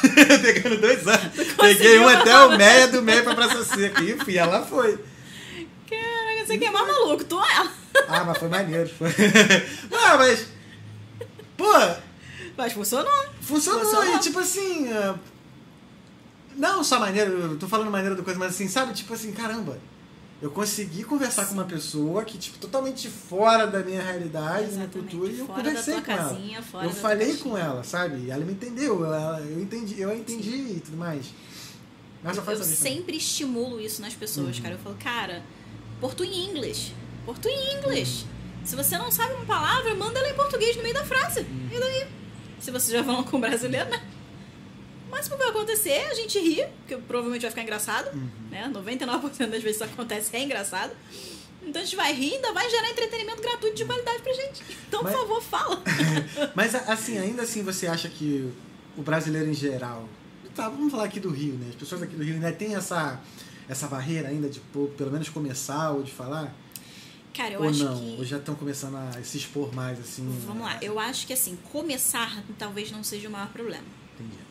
Pegando 0.41 0.81
dois 0.81 1.07
anos. 1.07 1.53
Peguei 1.59 1.99
um 1.99 2.07
até 2.07 2.37
o 2.45 2.57
Meia 2.57 2.87
do 2.87 3.01
Meia 3.01 3.23
pra 3.23 3.35
Praça 3.35 3.63
Seca. 3.63 4.01
E 4.03 4.11
enfim, 4.13 4.35
ela 4.35 4.65
foi. 4.65 4.97
Caraca, 5.89 6.45
você 6.45 6.57
que 6.57 6.65
é 6.65 6.71
mais 6.71 6.87
maluco, 6.87 7.23
tu 7.23 7.39
é. 7.39 7.69
Ah, 8.07 8.23
mas 8.23 8.37
foi 8.37 8.47
maneiro. 8.49 8.89
Foi. 8.89 9.09
ah, 9.91 10.17
mas. 10.17 10.47
Pô, 11.57 11.73
Mas 12.57 12.73
funcionou. 12.73 13.11
funcionou. 13.41 13.81
Funcionou. 13.81 14.15
E 14.15 14.19
tipo 14.19 14.39
assim. 14.39 14.91
ah, 14.93 15.15
Não 16.55 16.83
só 16.83 16.99
maneiro, 16.99 17.31
eu 17.31 17.57
tô 17.57 17.67
falando 17.67 17.91
maneiro 17.91 18.15
do 18.15 18.23
coisa, 18.23 18.39
mas 18.39 18.53
assim, 18.53 18.67
sabe? 18.67 18.93
Tipo 18.93 19.13
assim, 19.13 19.31
caramba. 19.33 19.77
Eu 20.41 20.49
consegui 20.51 21.03
conversar 21.03 21.45
com 21.47 21.53
uma 21.53 21.65
pessoa 21.65 22.23
que, 22.23 22.37
tipo, 22.37 22.57
totalmente 22.59 23.09
fora 23.09 23.67
da 23.67 23.79
minha 23.83 24.01
realidade, 24.01 24.67
da 24.67 24.71
minha 24.77 24.87
cultura, 24.87 25.29
e 25.31 25.39
eu 25.39 25.45
Fora 25.45 25.63
conversei 25.63 25.95
com 25.95 26.01
casinha, 26.01 26.55
ela. 26.57 26.65
fora 26.65 26.85
Eu 26.85 26.91
falei 26.91 27.35
com 27.37 27.57
ela, 27.57 27.83
sabe? 27.83 28.25
E 28.25 28.31
ela 28.31 28.45
me 28.45 28.53
entendeu. 28.53 29.03
ela- 29.05 29.41
eu 29.41 29.59
entendi, 29.61 29.99
eu 29.99 30.15
entendi 30.15 30.75
e 30.77 30.79
tudo 30.79 30.95
mais. 30.97 31.25
Mas 32.23 32.37
Eu 32.37 32.43
também. 32.43 32.63
sempre 32.63 33.17
estimulo 33.17 33.81
isso 33.81 34.01
nas 34.01 34.13
pessoas, 34.13 34.55
Uhum. 34.57 34.63
cara. 34.63 34.75
Eu 34.75 34.79
falo, 34.79 34.95
cara, 34.97 35.43
portu 35.99 36.23
em 36.23 36.49
inglês. 36.49 36.93
Portu 37.25 37.47
em 37.49 37.77
inglês. 37.77 38.25
Se 38.63 38.75
você 38.77 38.97
não 38.97 39.11
sabe 39.11 39.33
uma 39.33 39.45
palavra, 39.45 39.93
manda 39.95 40.19
ela 40.19 40.29
em 40.29 40.35
português 40.35 40.75
no 40.77 40.83
meio 40.83 40.93
da 40.93 41.03
frase. 41.03 41.41
Uhum. 41.41 41.69
E 41.71 41.79
daí? 41.79 42.07
Se 42.59 42.71
você 42.71 42.91
já 42.93 43.03
falou 43.03 43.23
com 43.23 43.39
brasileiro, 43.39 43.89
né? 43.89 44.01
O 45.10 45.12
máximo 45.12 45.36
que 45.38 45.41
vai 45.41 45.49
acontecer 45.49 46.05
a 46.12 46.14
gente 46.14 46.38
rir, 46.39 46.68
que 46.88 46.95
provavelmente 46.95 47.41
vai 47.41 47.49
ficar 47.49 47.64
engraçado. 47.64 48.16
Uhum. 48.16 48.30
Né? 48.51 48.72
99% 48.72 49.49
das 49.49 49.64
vezes 49.64 49.76
isso 49.76 49.84
acontece, 49.84 50.36
é 50.38 50.43
engraçado. 50.43 50.93
Então 51.64 51.82
a 51.82 51.86
gente 51.86 51.95
vai 51.95 52.14
rir 52.14 52.36
ainda 52.36 52.53
vai 52.53 52.70
gerar 52.70 52.89
entretenimento 52.89 53.41
gratuito 53.41 53.76
de 53.76 53.86
qualidade 53.86 54.22
pra 54.22 54.34
gente. 54.34 54.64
Então, 54.88 55.01
Mas- 55.03 55.14
por 55.14 55.22
favor, 55.22 55.41
fala. 55.41 55.84
Mas 56.55 56.76
assim, 56.76 57.18
ainda 57.18 57.41
assim 57.41 57.64
você 57.64 57.88
acha 57.88 58.07
que 58.07 58.51
o 58.95 59.01
brasileiro 59.01 59.49
em 59.49 59.53
geral. 59.53 60.07
Tá, 60.55 60.70
vamos 60.70 60.91
falar 60.91 61.05
aqui 61.05 61.20
do 61.20 61.30
Rio, 61.30 61.53
né? 61.53 61.68
As 61.70 61.76
pessoas 61.76 62.03
aqui 62.03 62.16
do 62.16 62.24
Rio 62.24 62.36
ainda 62.36 62.51
tem 62.51 62.76
essa, 62.76 63.20
essa 63.68 63.88
barreira 63.88 64.30
ainda 64.30 64.47
de 64.47 64.60
pelo 64.60 65.12
menos 65.12 65.30
começar 65.30 65.91
ou 65.91 66.03
de 66.03 66.12
falar? 66.12 66.53
Cara, 67.34 67.53
eu 67.53 67.62
ou 67.62 67.70
acho 67.70 67.84
não? 67.84 67.97
que. 67.97 68.16
Ou 68.20 68.26
já 68.26 68.38
estão 68.38 68.55
começando 68.55 68.95
a 68.95 69.24
se 69.24 69.38
expor 69.38 69.74
mais, 69.74 69.99
assim? 69.99 70.28
Vamos 70.45 70.64
lá, 70.64 70.78
eu 70.82 70.99
acho 70.99 71.26
que 71.26 71.34
assim, 71.34 71.57
começar 71.72 72.43
talvez 72.57 72.91
não 72.91 73.03
seja 73.03 73.28
o 73.28 73.32
maior 73.32 73.49
problema. 73.49 73.86
Entendi. 74.16 74.48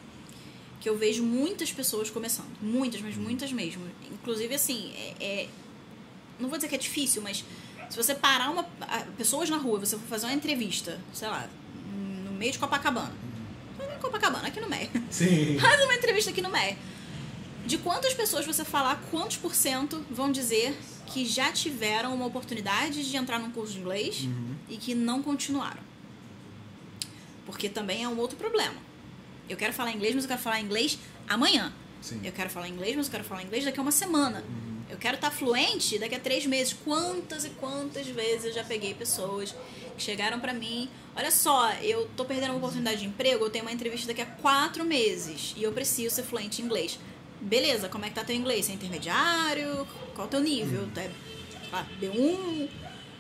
Eu 0.89 0.97
vejo 0.97 1.23
muitas 1.23 1.71
pessoas 1.71 2.09
começando. 2.09 2.49
Muitas, 2.63 3.03
mas 3.03 3.15
muitas 3.17 3.53
mesmo. 3.53 3.85
Inclusive, 4.11 4.55
assim, 4.55 4.91
é, 4.97 5.15
é- 5.21 5.49
não 6.41 6.49
vou 6.49 6.57
dizer 6.57 6.69
que 6.69 6.75
é 6.75 6.79
difícil, 6.79 7.21
mas 7.21 7.45
se 7.91 7.97
você 7.97 8.15
parar 8.15 8.49
uma. 8.51 8.63
pessoas 9.19 9.51
na 9.51 9.59
rua, 9.59 9.79
você 9.81 9.99
for 9.99 10.07
fazer 10.07 10.25
uma 10.27 10.33
entrevista, 10.35 10.99
sei 11.13 11.29
lá, 11.29 11.47
no 12.25 12.33
meio 12.33 12.53
de 12.53 12.59
Copacabana. 12.59 13.13
Não 13.79 13.95
em 13.95 13.99
Copacabana, 13.99 14.49
aqui 14.49 14.61
no 14.61 14.69
meio. 14.69 14.89
Sim. 15.11 15.59
Faz 15.61 15.79
uma 15.85 15.95
entrevista 15.95 16.31
aqui 16.31 16.41
no 16.41 16.51
meio. 16.51 16.77
De 17.67 17.77
quantas 17.77 18.15
pessoas 18.15 18.47
você 18.47 18.65
falar, 18.65 18.97
quantos 19.11 19.37
por 19.37 19.55
cento 19.55 20.03
vão 20.11 20.33
dizer 20.33 20.75
que 21.07 21.27
já 21.27 21.53
tiveram 21.53 22.15
uma 22.15 22.25
oportunidade 22.25 23.09
de 23.11 23.17
entrar 23.17 23.39
num 23.39 23.51
curso 23.51 23.75
de 23.75 23.81
inglês 23.81 24.23
Uhum. 24.23 24.55
e 24.71 24.79
que 24.79 24.95
não 24.95 25.23
continuaram? 25.23 25.83
Porque 27.45 27.69
também 27.69 28.03
é 28.05 28.09
um 28.09 28.19
outro 28.19 28.39
problema. 28.39 28.88
Eu 29.49 29.57
quero 29.57 29.73
falar 29.73 29.93
inglês, 29.93 30.15
mas 30.15 30.25
eu 30.25 30.29
quero 30.29 30.41
falar 30.41 30.61
inglês 30.61 30.99
amanhã. 31.29 31.73
Sim. 32.01 32.21
Eu 32.25 32.33
quero 32.33 32.51
falar 32.51 32.69
inglês, 32.69 32.95
mas 32.97 33.07
eu 33.07 33.13
quero 33.13 33.25
falar 33.25 33.43
inglês 33.43 33.65
daqui 33.65 33.79
a 33.79 33.83
uma 33.83 33.93
semana. 33.93 34.45
Eu 34.89 34.97
quero 34.97 35.17
estar 35.17 35.31
fluente 35.31 35.99
daqui 35.99 36.15
a 36.15 36.21
três 36.21 36.47
meses. 36.47 36.73
Quantas 36.85 37.45
e 37.45 37.51
quantas 37.51 38.07
vezes 38.07 38.47
eu 38.47 38.53
já 38.53 38.65
peguei 38.65 38.95
pessoas 38.95 39.55
que 39.97 40.03
chegaram 40.03 40.41
pra 40.41 40.55
mim. 40.55 40.89
Olha 41.15 41.31
só, 41.31 41.73
eu 41.83 42.09
tô 42.17 42.25
perdendo 42.25 42.51
uma 42.51 42.59
oportunidade 42.59 43.01
de 43.01 43.07
emprego, 43.07 43.45
eu 43.45 43.51
tenho 43.51 43.65
uma 43.65 43.73
entrevista 43.73 44.07
daqui 44.07 44.23
a 44.23 44.27
quatro 44.27 44.85
meses 44.85 45.55
e 45.57 45.63
eu 45.63 45.73
preciso 45.73 46.15
ser 46.15 46.23
fluente 46.23 46.63
em 46.63 46.65
inglês. 46.65 46.99
Beleza, 47.41 47.89
como 47.89 48.05
é 48.05 48.09
que 48.09 48.15
tá 48.15 48.25
teu 48.25 48.35
inglês? 48.35 48.67
Você 48.67 48.73
é 48.73 48.75
intermediário? 48.77 49.87
Qual 50.15 50.27
o 50.27 50.31
teu 50.31 50.41
nível? 50.41 50.89
Tu 50.93 51.01
é 51.01 51.11
sei 51.51 51.71
lá, 51.71 51.87
B1? 52.01 52.69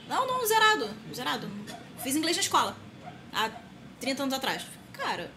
Não, 0.09 0.27
não, 0.27 0.47
zerado. 0.47 0.89
Zerado. 1.15 1.51
Fiz 2.03 2.17
inglês 2.17 2.37
na 2.37 2.43
escola. 2.43 2.77
Há 3.33 3.51
30 4.01 4.23
anos 4.23 4.35
atrás. 4.35 4.65
Cara, 4.93 5.31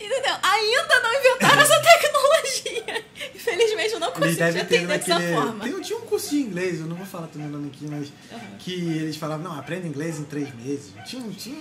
Entendeu? 0.00 0.34
Ainda 0.42 1.00
não 1.02 1.14
inventaram 1.20 1.60
essa 1.60 1.80
tecnologia. 1.80 3.04
Infelizmente 3.34 3.92
eu 3.94 4.00
não 4.00 4.12
ter 4.12 4.42
atender 4.42 4.86
dessa 4.86 5.14
naquele. 5.14 5.34
forma. 5.34 5.64
Tem, 5.64 5.80
tinha 5.80 5.98
um 5.98 6.02
curso 6.02 6.30
de 6.30 6.36
inglês, 6.36 6.80
eu 6.80 6.86
não 6.86 6.96
vou 6.96 7.06
falar 7.06 7.26
também 7.26 7.48
o 7.48 7.50
nome 7.50 7.68
aqui, 7.68 7.86
mas. 7.86 8.12
Aham. 8.32 8.56
Que 8.58 8.72
eles 8.74 9.16
falavam, 9.16 9.44
não, 9.44 9.58
aprenda 9.58 9.86
inglês 9.86 10.18
em 10.18 10.24
três 10.24 10.54
meses. 10.54 10.92
Tinha, 11.06 11.22
um- 11.22 11.32
tinha. 11.32 11.56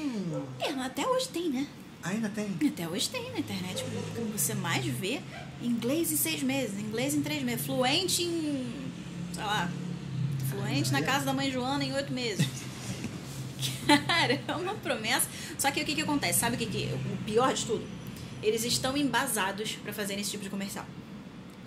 É, 0.60 0.72
mas 0.74 0.86
até 0.88 1.08
hoje 1.08 1.28
tem, 1.30 1.50
né? 1.50 1.66
Ainda 2.04 2.30
tem. 2.30 2.56
Até 2.68 2.88
hoje 2.88 3.10
tem 3.10 3.32
na 3.32 3.40
internet. 3.40 3.84
O 3.84 4.26
que 4.32 4.40
você 4.40 4.54
mais 4.54 4.86
vê, 4.86 5.20
inglês 5.62 6.12
em 6.12 6.18
seis 6.18 6.44
meses, 6.44 6.80
inglês 6.80 7.16
em 7.16 7.22
três 7.22 7.42
meses, 7.42 7.66
fluente 7.66 8.24
em. 8.24 8.72
sei 9.34 9.44
lá. 9.44 9.70
Fluente 10.50 10.92
na 10.92 11.02
casa 11.02 11.26
da 11.26 11.34
mãe 11.34 11.52
Joana 11.52 11.84
em 11.84 11.94
oito 11.94 12.14
meses. 12.14 12.46
Cara, 14.08 14.40
é 14.48 14.56
uma 14.56 14.76
promessa. 14.76 15.28
Só 15.58 15.72
que 15.72 15.82
o 15.82 15.86
que, 15.86 15.96
que 15.96 16.02
acontece? 16.02 16.40
Sabe 16.40 16.56
o 16.56 16.60
que, 16.60 16.66
que 16.68 16.94
o 16.94 17.18
pior 17.26 17.54
de 17.54 17.66
tudo? 17.66 17.84
Eles 18.44 18.64
estão 18.64 18.96
embasados 18.96 19.74
para 19.84 19.92
fazerem 19.94 20.22
esse 20.22 20.32
tipo 20.32 20.44
de 20.44 20.50
comercial. 20.50 20.86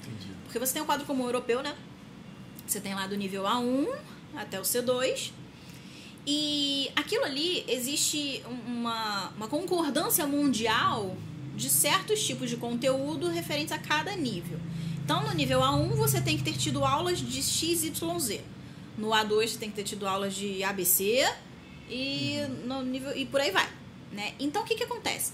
Entendi. 0.02 0.32
Porque 0.44 0.58
você 0.58 0.72
tem 0.72 0.82
o 0.82 0.84
quadro 0.86 1.04
comum 1.06 1.24
europeu, 1.24 1.62
né? 1.62 1.74
Você 2.66 2.80
tem 2.80 2.94
lá 2.94 3.06
do 3.06 3.16
nível 3.16 3.42
A1 3.44 3.88
até 4.36 4.58
o 4.60 4.62
C2. 4.62 5.32
E 6.26 6.90
aquilo 6.94 7.24
ali 7.24 7.64
existe 7.66 8.42
um- 8.48 8.72
uma, 8.80 9.30
uma 9.36 9.48
concordância 9.48 10.26
mundial 10.26 11.16
de 11.56 11.68
certos 11.68 12.24
tipos 12.24 12.48
de 12.48 12.56
conteúdo 12.56 13.28
referentes 13.28 13.72
a 13.72 13.78
cada 13.78 14.14
nível. 14.16 14.58
Então, 15.04 15.22
no 15.26 15.32
nível 15.34 15.60
A1, 15.60 15.88
você 15.96 16.20
tem 16.20 16.36
que 16.36 16.44
ter 16.44 16.56
tido 16.56 16.84
aulas 16.84 17.18
de 17.18 17.42
XYZ. 17.42 18.40
No 18.96 19.08
A2, 19.08 19.48
você 19.48 19.58
tem 19.58 19.70
que 19.70 19.76
ter 19.76 19.82
tido 19.82 20.06
aulas 20.06 20.34
de 20.34 20.62
ABC. 20.62 21.26
E, 21.88 22.36
no 22.64 22.82
nível, 22.82 23.16
e 23.16 23.26
por 23.26 23.40
aí 23.40 23.50
vai. 23.50 23.68
Né? 24.12 24.34
Então, 24.38 24.62
o 24.62 24.64
que, 24.64 24.76
que 24.76 24.84
acontece? 24.84 25.32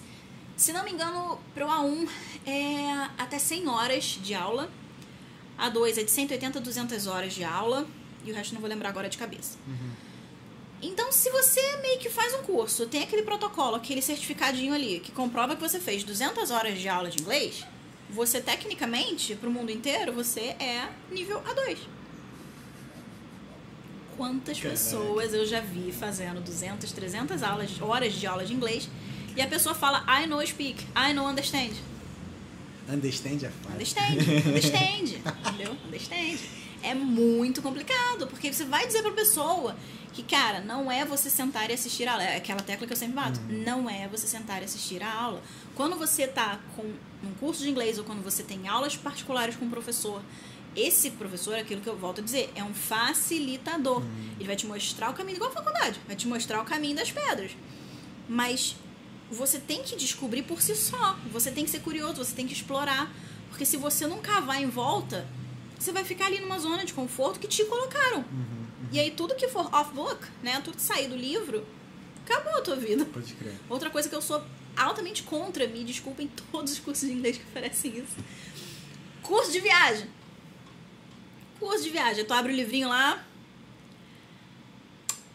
Se 0.57 0.73
não 0.73 0.83
me 0.85 0.91
engano, 0.91 1.39
para 1.55 1.67
o 1.67 1.69
A1 1.69 2.09
é 2.47 3.11
até 3.19 3.39
100 3.39 3.69
horas 3.69 4.05
de 4.05 4.35
aula. 4.35 4.71
A2 5.59 5.99
é 5.99 6.03
de 6.03 6.11
180 6.11 6.59
a 6.59 6.63
200 6.63 7.07
horas 7.07 7.35
de 7.35 7.45
aula. 7.45 7.87
E 8.25 8.33
o 8.33 8.35
resto 8.35 8.55
não 8.55 8.61
vou 8.61 8.69
lembrar 8.69 8.89
agora 8.89 9.09
de 9.09 9.19
cabeça. 9.19 9.59
Então, 10.81 11.13
se 11.13 11.31
você 11.31 11.61
meio 11.79 11.99
que 11.99 12.09
faz 12.09 12.35
um 12.35 12.43
curso, 12.43 12.87
tem 12.87 13.03
aquele 13.03 13.23
protocolo, 13.23 13.77
aquele 13.77 14.01
certificadinho 14.01 14.75
ali, 14.75 15.01
que 15.01 15.13
comprova 15.13 15.55
que 15.55 15.61
você 15.61 15.79
fez 15.79 16.03
200 16.03 16.51
horas 16.51 16.79
de 16.79 16.89
aula 16.89 17.11
de 17.11 17.21
inglês, 17.23 17.65
você, 18.09 18.41
tecnicamente, 18.41 19.35
para 19.35 19.49
o 19.49 19.53
mundo 19.53 19.71
inteiro, 19.71 20.13
você 20.13 20.57
é 20.59 20.89
nível 21.11 21.41
A2. 21.43 21.79
Quantas 24.17 24.59
Caraca. 24.59 24.79
pessoas 24.79 25.35
eu 25.35 25.45
já 25.45 25.61
vi 25.61 25.93
fazendo 25.93 26.41
200, 26.41 26.91
300 26.93 27.43
aulas, 27.43 27.81
horas 27.81 28.15
de 28.15 28.27
aula 28.27 28.45
de 28.45 28.55
inglês 28.55 28.89
e 29.37 29.43
a 29.43 29.47
pessoa 29.47 29.75
fala 29.75 30.05
I 30.09 30.27
know 30.27 30.45
speak, 30.47 30.87
I 30.97 31.13
know 31.13 31.27
understand. 31.27 31.73
Understand 32.89 33.45
é 33.45 33.51
fácil. 33.51 33.73
Understand, 33.75 34.49
understand, 34.49 35.23
entendeu? 35.47 35.77
Understand. 35.87 36.39
É 36.83 36.95
muito 36.95 37.61
complicado, 37.61 38.27
porque 38.29 38.53
você 38.53 38.65
vai 38.65 38.87
dizer 38.87 39.03
pra 39.03 39.11
pessoa 39.11 39.77
que, 40.13 40.23
cara, 40.23 40.61
não 40.61 40.91
é 40.91 41.05
você 41.05 41.29
sentar 41.29 41.69
e 41.69 41.75
assistir 41.75 42.07
a 42.07 42.13
aula. 42.13 42.23
É 42.23 42.37
aquela 42.37 42.61
tecla 42.61 42.87
que 42.87 42.93
eu 42.93 42.97
sempre 42.97 43.17
bato. 43.17 43.41
Não 43.49 43.91
é 43.91 44.07
você 44.09 44.27
sentar 44.27 44.63
e 44.63 44.65
assistir 44.65 45.03
a 45.03 45.13
aula. 45.13 45.43
Quando 45.75 45.97
você 45.97 46.27
tá 46.27 46.61
com 46.77 46.83
um 46.83 47.35
curso 47.41 47.63
de 47.63 47.71
inglês 47.71 47.99
ou 47.99 48.05
quando 48.05 48.23
você 48.23 48.43
tem 48.43 48.69
aulas 48.69 48.97
particulares 48.97 49.57
com 49.57 49.65
um 49.65 49.71
professor, 49.71 50.23
esse 50.77 51.11
professor, 51.11 51.57
aquilo 51.57 51.81
que 51.81 51.89
eu 51.89 51.97
volto 51.97 52.21
a 52.21 52.25
dizer, 52.25 52.53
é 52.55 52.63
um 52.63 52.73
facilitador. 52.73 54.03
Ele 54.39 54.47
vai 54.47 54.57
te 54.57 54.67
mostrar 54.67 55.11
o 55.11 55.15
caminho, 55.15 55.37
igual 55.37 55.51
a 55.51 55.55
faculdade, 55.55 55.99
vai 56.07 56.15
te 56.15 56.29
mostrar 56.29 56.61
o 56.61 56.65
caminho 56.65 56.95
das 56.95 57.11
pedras. 57.11 57.51
Mas 58.29 58.77
você 59.31 59.59
tem 59.59 59.83
que 59.83 59.97
descobrir 59.97 60.43
por 60.43 60.61
si 60.63 60.75
só. 60.77 61.19
Você 61.33 61.51
tem 61.51 61.65
que 61.65 61.71
ser 61.71 61.81
curioso, 61.81 62.17
você 62.25 62.35
tem 62.35 62.47
que 62.47 62.53
explorar. 62.53 63.13
Porque 63.49 63.65
se 63.65 63.77
você 63.77 64.07
não 64.07 64.19
cavar 64.21 64.63
em 64.63 64.69
volta, 64.69 65.27
você 65.79 65.91
vai 65.93 66.05
ficar 66.05 66.27
ali 66.27 66.41
numa 66.41 66.59
zona 66.59 66.85
de 66.85 66.93
conforto 66.93 67.39
que 67.41 67.49
te 67.49 67.65
colocaram. 67.65 68.25
E 68.93 69.01
aí 69.01 69.11
tudo 69.11 69.35
que 69.35 69.49
for 69.49 69.73
off-book, 69.75 70.25
né? 70.43 70.61
Tudo 70.65 70.77
que 70.77 70.83
sair 70.83 71.09
do 71.09 71.17
livro, 71.17 71.67
acabou 72.25 72.59
a 72.59 72.63
tua 72.63 72.77
vida. 72.77 73.05
Pode 73.07 73.33
crer. 73.35 73.55
Outra 73.69 73.91
coisa 73.91 74.09
que 74.09 74.15
eu 74.15 74.23
sou 74.23 74.43
altamente 74.77 75.23
contra, 75.23 75.67
me 75.67 75.83
desculpem 75.85 76.31
todos 76.53 76.73
os 76.73 76.79
cursos 76.79 77.09
de 77.09 77.15
inglês 77.15 77.39
que 77.39 77.45
oferecem 77.45 77.97
isso. 77.99 78.17
Curso 79.23 79.51
de 79.51 79.61
viagem. 79.61 80.09
Curso 81.59 81.83
de 81.83 81.91
viagem. 81.91 82.25
Tu 82.25 82.33
abre 82.35 82.53
o 82.53 82.57
livrinho 82.57 82.89
lá. 82.89 83.25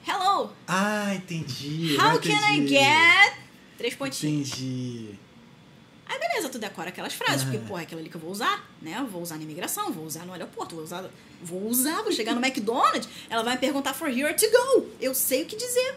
Hello, 0.08 0.52
Ah, 0.68 1.14
entendi. 1.14 1.96
how 2.00 2.14
eu 2.16 2.20
can 2.22 2.30
I 2.30 2.58
entendi. 2.58 2.70
get... 2.74 3.34
Três 3.82 3.96
pontinhos. 3.96 4.50
Entendi. 4.52 5.10
Aí 6.06 6.20
beleza, 6.20 6.50
tu 6.50 6.60
decora 6.60 6.90
aquelas 6.90 7.14
frases, 7.14 7.44
porque, 7.44 7.58
porra, 7.60 7.82
é 7.82 7.84
aquilo 7.84 8.00
ali 8.00 8.10
que 8.10 8.16
eu 8.16 8.22
vou 8.22 8.30
usar, 8.32 8.70
né? 8.82 8.96
Eu 9.00 9.08
vou 9.08 9.22
usar 9.24 9.38
na 9.38 9.44
imigração, 9.44 9.92
vou 9.92 10.06
usar 10.06 10.24
no 10.26 10.34
aeroporto, 10.34 10.76
vou 10.76 10.84
usar. 10.84 11.10
Vou 11.42 11.68
usar, 11.68 12.04
vou 12.04 12.12
chegar 12.12 12.36
no 12.36 12.46
McDonald's, 12.46 13.10
ela 13.28 13.42
vai 13.42 13.54
me 13.56 13.60
perguntar 13.60 13.94
for 13.96 14.08
here 14.10 14.34
to 14.36 14.46
go. 14.52 14.86
Eu 15.00 15.16
sei 15.16 15.42
o 15.44 15.46
que 15.48 15.56
dizer. 15.56 15.96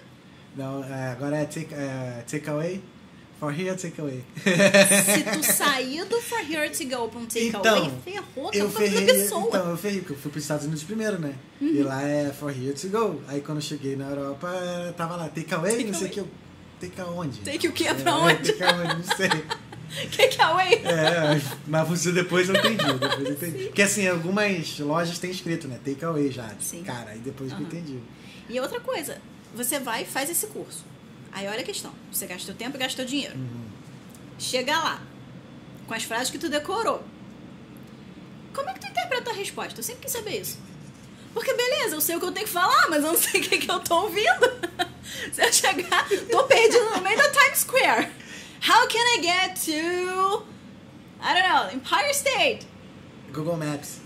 Não, 0.57 0.83
é, 0.83 1.09
agora 1.11 1.37
é 1.39 1.45
take, 1.45 1.75
é 1.75 2.25
take 2.27 2.49
away. 2.49 2.81
For 3.41 3.53
here, 3.53 3.77
take 3.77 4.01
away. 4.01 4.25
Se 4.45 5.23
tu 5.25 5.43
sair 5.53 6.05
do 6.07 6.23
for 6.23 6.39
here 6.41 6.71
to 6.71 6.85
go 6.85 7.09
pra 7.09 7.21
um 7.21 7.27
takeaway, 7.27 7.49
Então, 7.49 8.01
ferrou 8.03 8.51
com 8.51 8.57
Eu 8.57 8.71
ferrei, 8.71 9.05
pessoa. 9.05 9.49
então, 9.49 9.71
eu 9.71 9.77
ferrei, 9.77 9.99
porque 9.99 10.13
eu 10.13 10.17
fui 10.19 10.31
para 10.31 10.39
os 10.39 10.45
Estados 10.45 10.65
Unidos 10.65 10.85
primeiro, 10.85 11.19
né? 11.19 11.35
Uhum. 11.61 11.67
E 11.69 11.83
lá 11.83 12.01
é 12.03 12.33
for 12.33 12.51
here 12.51 12.73
to 12.73 12.89
go. 12.89 13.21
Aí 13.27 13.41
quando 13.43 13.59
eu 13.59 13.63
cheguei 13.63 13.97
na 13.97 14.09
Europa, 14.09 14.49
tava 14.97 15.17
lá, 15.17 15.29
take 15.29 15.53
away, 15.53 15.73
Take 15.73 15.85
não 15.91 15.93
sei 15.95 16.03
o 16.03 16.05
away. 16.05 16.11
que. 16.15 16.21
Eu, 16.21 16.29
take 16.81 17.01
aonde? 17.01 17.41
Take 17.41 17.69
o 17.69 17.73
quê? 17.73 17.93
Pra 17.95 18.13
É, 18.13 18.15
onde? 18.15 18.53
Take 18.53 18.63
aonde, 18.63 18.95
não 18.97 19.17
sei. 19.17 19.29
Takeaway? 20.17 20.75
É, 20.85 21.41
mas 21.67 21.89
você 21.89 22.11
depois 22.11 22.49
eu 22.49 22.57
entendi. 22.57 22.85
Depois 22.85 23.25
eu 23.27 23.33
entendi. 23.33 23.65
Porque 23.67 23.83
assim, 23.83 24.09
algumas 24.09 24.79
lojas 24.81 25.19
têm 25.19 25.31
escrito, 25.31 25.69
né? 25.69 25.79
Take 25.85 26.05
away 26.05 26.31
já. 26.33 26.51
Sim. 26.61 26.83
Cara, 26.83 27.11
aí 27.11 27.19
depois 27.21 27.53
que 27.53 27.61
eu 27.63 27.67
entendi. 27.67 27.99
E 28.49 28.59
outra 28.61 28.81
coisa, 28.81 29.19
você 29.55 29.79
vai 29.79 30.03
e 30.03 30.07
faz 30.07 30.29
esse 30.29 30.47
curso. 30.49 30.85
Aí 31.33 31.47
olha 31.47 31.61
a 31.61 31.65
questão. 31.65 31.93
Você 32.13 32.27
gasta 32.27 32.51
o 32.51 32.55
tempo 32.55 32.77
e 32.77 32.81
gasta 32.81 33.03
o 33.03 33.07
dinheiro. 33.07 33.37
Uhum. 33.37 33.65
Chega 34.39 34.73
lá, 34.73 35.03
com 35.87 35.95
as 35.95 36.03
frases 36.03 36.31
que 36.31 36.39
tu 36.39 36.49
decorou. 36.49 37.03
Como 38.53 38.69
é 38.69 38.75
que 38.75 38.81
tu 38.81 38.87
interpreta 38.87 39.31
a 39.31 39.35
resposta? 39.35 39.79
Eu 39.79 39.85
sempre 39.85 40.03
quis 40.03 40.13
saber 40.13 40.41
isso. 40.41 40.59
Porque 41.35 41.53
beleza, 41.53 41.97
eu 41.97 42.01
sei 42.01 42.17
o 42.17 42.21
que 42.21 42.27
eu 42.27 42.33
tenho 42.33 42.47
que 42.47 42.53
falar, 42.53 42.89
mas 42.89 43.03
eu 43.05 43.13
não 43.13 43.19
sei 43.19 43.41
o 43.41 43.45
que, 43.45 43.59
que 43.59 43.71
eu 43.71 43.81
tô 43.81 44.03
ouvindo. 44.03 44.75
Se 45.33 45.45
eu 45.45 45.53
chegar, 45.53 46.09
tô 46.31 46.45
perdido 46.45 46.85
no 46.91 47.01
meio 47.03 47.17
da 47.19 47.29
Times 47.31 47.59
Square. 47.59 48.09
How 48.67 48.87
can 48.89 49.05
I 49.19 49.23
get 49.23 49.65
to. 49.67 50.47
I 51.21 51.35
don't 51.35 51.49
know, 51.49 51.71
Empire 51.73 52.11
State? 52.13 52.67
Google 53.33 53.57
Maps. 53.57 53.99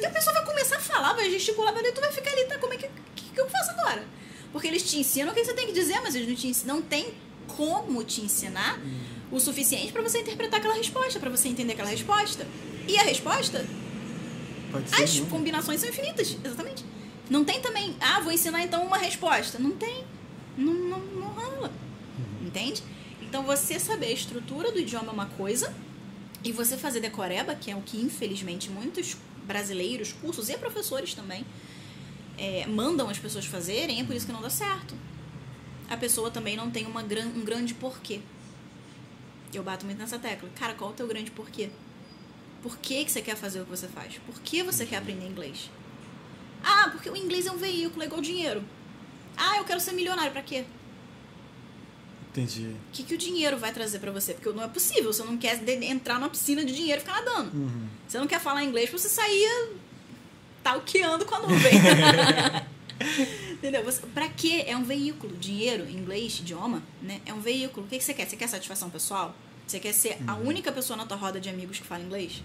E 0.00 0.04
a 0.04 0.10
pessoa 0.10 0.34
vai 0.34 0.44
começar 0.44 0.76
a 0.76 0.80
falar, 0.80 1.12
vai 1.14 1.30
gesticular, 1.30 1.72
vai 1.72 1.82
tu 1.92 2.00
vai 2.00 2.12
ficar 2.12 2.30
ali, 2.32 2.44
tá? 2.44 2.58
Como 2.58 2.72
é 2.74 2.76
que, 2.76 2.88
que, 3.14 3.30
que 3.32 3.40
eu 3.40 3.48
faço 3.48 3.70
agora? 3.70 4.04
Porque 4.52 4.66
eles 4.66 4.82
te 4.82 4.98
ensinam 4.98 5.30
o 5.30 5.34
que 5.34 5.44
você 5.44 5.54
tem 5.54 5.66
que 5.66 5.72
dizer, 5.72 6.00
mas 6.02 6.14
eles 6.14 6.28
não 6.28 6.34
te 6.34 6.48
ensinam, 6.48 6.76
não 6.76 6.82
tem 6.82 7.14
como 7.46 8.02
te 8.04 8.20
ensinar 8.20 8.80
o 9.30 9.38
suficiente 9.38 9.92
pra 9.92 10.02
você 10.02 10.20
interpretar 10.20 10.58
aquela 10.58 10.74
resposta, 10.74 11.20
pra 11.20 11.30
você 11.30 11.48
entender 11.48 11.72
aquela 11.74 11.90
resposta. 11.90 12.46
E 12.86 12.98
a 12.98 13.02
resposta, 13.02 13.66
Pode 14.80 14.90
ser. 14.90 15.02
as 15.02 15.28
combinações 15.28 15.80
são 15.80 15.88
infinitas, 15.88 16.36
exatamente. 16.44 16.84
Não 17.28 17.44
tem 17.44 17.60
também, 17.60 17.94
ah, 18.00 18.20
vou 18.20 18.32
ensinar 18.32 18.62
então 18.62 18.84
uma 18.84 18.96
resposta. 18.96 19.58
Não 19.58 19.72
tem. 19.72 20.04
Não, 20.56 20.72
não, 20.72 20.98
não 20.98 21.28
rola. 21.28 21.72
Entende? 22.42 22.82
Então 23.22 23.42
você 23.42 23.78
saber 23.78 24.06
a 24.06 24.12
estrutura 24.12 24.72
do 24.72 24.78
idioma 24.78 25.08
é 25.08 25.12
uma 25.12 25.26
coisa, 25.26 25.74
e 26.42 26.52
você 26.52 26.76
fazer 26.76 27.00
decoreba, 27.00 27.54
que 27.54 27.70
é 27.70 27.76
o 27.76 27.82
que 27.82 27.98
infelizmente 27.98 28.70
muitos 28.70 29.16
brasileiros, 29.44 30.12
cursos 30.12 30.48
e 30.48 30.56
professores 30.56 31.14
também, 31.14 31.44
é, 32.36 32.66
mandam 32.66 33.08
as 33.08 33.18
pessoas 33.18 33.44
fazerem, 33.46 34.00
é 34.00 34.04
por 34.04 34.14
isso 34.14 34.26
que 34.26 34.32
não 34.32 34.40
dá 34.40 34.50
certo. 34.50 34.94
A 35.88 35.96
pessoa 35.96 36.30
também 36.30 36.56
não 36.56 36.70
tem 36.70 36.86
uma 36.86 37.02
gran, 37.02 37.26
um 37.26 37.44
grande 37.44 37.74
porquê. 37.74 38.20
Eu 39.52 39.62
bato 39.62 39.86
muito 39.86 39.98
nessa 39.98 40.18
tecla. 40.18 40.48
Cara, 40.54 40.74
qual 40.74 40.90
é 40.90 40.92
o 40.92 40.96
teu 40.96 41.08
grande 41.08 41.30
porquê? 41.30 41.70
Por 42.62 42.76
que, 42.78 43.04
que 43.04 43.10
você 43.10 43.22
quer 43.22 43.36
fazer 43.36 43.60
o 43.60 43.64
que 43.64 43.70
você 43.70 43.88
faz? 43.88 44.18
Por 44.26 44.40
que 44.40 44.62
você 44.62 44.84
quer 44.84 44.96
aprender 44.96 45.26
inglês? 45.26 45.70
Ah, 46.62 46.88
porque 46.90 47.08
o 47.08 47.16
inglês 47.16 47.46
é 47.46 47.52
um 47.52 47.56
veículo, 47.56 48.02
é 48.02 48.06
igual 48.06 48.20
dinheiro. 48.20 48.64
Ah, 49.36 49.58
eu 49.58 49.64
quero 49.64 49.80
ser 49.80 49.92
milionário, 49.92 50.32
pra 50.32 50.42
quê? 50.42 50.64
Entendi. 52.30 52.66
O 52.66 52.92
que, 52.92 53.02
que 53.04 53.14
o 53.14 53.18
dinheiro 53.18 53.56
vai 53.56 53.72
trazer 53.72 53.98
pra 54.00 54.10
você? 54.10 54.34
Porque 54.34 54.50
não 54.50 54.62
é 54.62 54.68
possível, 54.68 55.12
você 55.12 55.22
não 55.22 55.36
quer 55.36 55.60
entrar 55.84 56.14
numa 56.14 56.28
piscina 56.28 56.64
de 56.64 56.74
dinheiro 56.74 57.00
e 57.00 57.04
ficar 57.04 57.22
nadando. 57.22 57.56
Uhum. 57.56 57.88
Você 58.06 58.18
não 58.18 58.26
quer 58.26 58.40
falar 58.40 58.64
inglês 58.64 58.90
pra 58.90 58.98
você 58.98 59.08
sair 59.08 59.76
talqueando 60.62 61.24
com 61.24 61.34
a 61.34 61.40
nuvem. 61.40 61.72
Entendeu? 63.52 63.84
Você, 63.84 64.02
pra 64.08 64.28
quê? 64.28 64.64
É 64.66 64.76
um 64.76 64.84
veículo. 64.84 65.36
Dinheiro, 65.36 65.88
inglês, 65.88 66.38
idioma, 66.40 66.82
né? 67.00 67.20
É 67.24 67.32
um 67.32 67.40
veículo. 67.40 67.86
O 67.86 67.88
que, 67.88 67.98
que 67.98 68.04
você 68.04 68.12
quer? 68.12 68.28
Você 68.28 68.36
quer 68.36 68.48
satisfação 68.48 68.90
pessoal? 68.90 69.34
Você 69.68 69.78
quer 69.78 69.92
ser 69.92 70.16
a 70.26 70.34
única 70.34 70.72
pessoa 70.72 70.96
na 70.96 71.04
tua 71.04 71.18
roda 71.18 71.38
de 71.38 71.50
amigos 71.50 71.78
que 71.78 71.84
fala 71.84 72.02
inglês? 72.02 72.42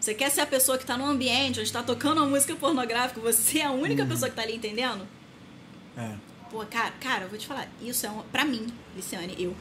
Você 0.00 0.12
quer 0.12 0.28
ser 0.28 0.40
a 0.40 0.46
pessoa 0.46 0.76
que 0.76 0.84
tá 0.84 0.98
no 0.98 1.06
ambiente 1.06 1.60
onde 1.60 1.72
tá 1.72 1.84
tocando 1.84 2.18
uma 2.18 2.26
música 2.26 2.56
pornográfica, 2.56 3.20
você 3.20 3.60
é 3.60 3.66
a 3.66 3.70
única 3.70 4.04
pessoa 4.04 4.28
que 4.28 4.34
tá 4.34 4.42
ali 4.42 4.56
entendendo? 4.56 5.06
É. 5.96 6.16
Pô, 6.50 6.66
cara, 6.66 6.90
cara, 7.00 7.24
eu 7.24 7.28
vou 7.28 7.38
te 7.38 7.46
falar, 7.46 7.68
isso 7.80 8.04
é 8.04 8.10
uma, 8.10 8.24
pra 8.24 8.44
mim, 8.44 8.66
Liciane, 8.96 9.36
eu, 9.38 9.56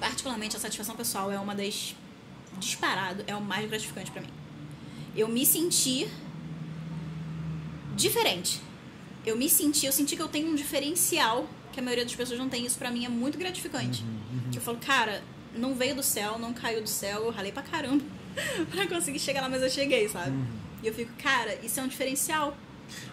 particularmente 0.00 0.56
a 0.56 0.58
satisfação 0.58 0.96
pessoal 0.96 1.30
é 1.30 1.38
uma 1.38 1.54
das 1.54 1.94
disparado, 2.58 3.22
é 3.26 3.36
o 3.36 3.40
mais 3.42 3.68
gratificante 3.68 4.10
pra 4.10 4.22
mim. 4.22 4.30
Eu 5.14 5.28
me 5.28 5.44
senti 5.44 6.08
diferente. 7.94 8.62
Eu 9.26 9.36
me 9.36 9.48
senti, 9.48 9.84
eu 9.84 9.92
senti 9.92 10.16
que 10.16 10.22
eu 10.22 10.28
tenho 10.28 10.50
um 10.50 10.54
diferencial 10.54 11.46
que 11.70 11.80
a 11.80 11.82
maioria 11.82 12.04
das 12.04 12.14
pessoas 12.14 12.38
não 12.38 12.48
tem. 12.48 12.64
Isso 12.64 12.78
pra 12.78 12.90
mim 12.90 13.04
é 13.04 13.08
muito 13.08 13.38
gratificante. 13.38 14.04
Que 14.50 14.58
eu 14.58 14.62
falo, 14.62 14.78
cara, 14.78 15.22
não 15.56 15.74
veio 15.74 15.94
do 15.94 16.02
céu, 16.02 16.38
não 16.38 16.52
caiu 16.52 16.82
do 16.82 16.88
céu, 16.88 17.24
eu 17.24 17.30
ralei 17.30 17.52
pra 17.52 17.62
caramba 17.62 18.04
pra 18.70 18.86
conseguir 18.86 19.18
chegar 19.18 19.40
lá, 19.40 19.48
mas 19.48 19.62
eu 19.62 19.70
cheguei, 19.70 20.08
sabe? 20.08 20.36
E 20.82 20.86
eu 20.86 20.94
fico, 20.94 21.12
cara, 21.22 21.56
isso 21.62 21.80
é 21.80 21.82
um 21.82 21.88
diferencial. 21.88 22.56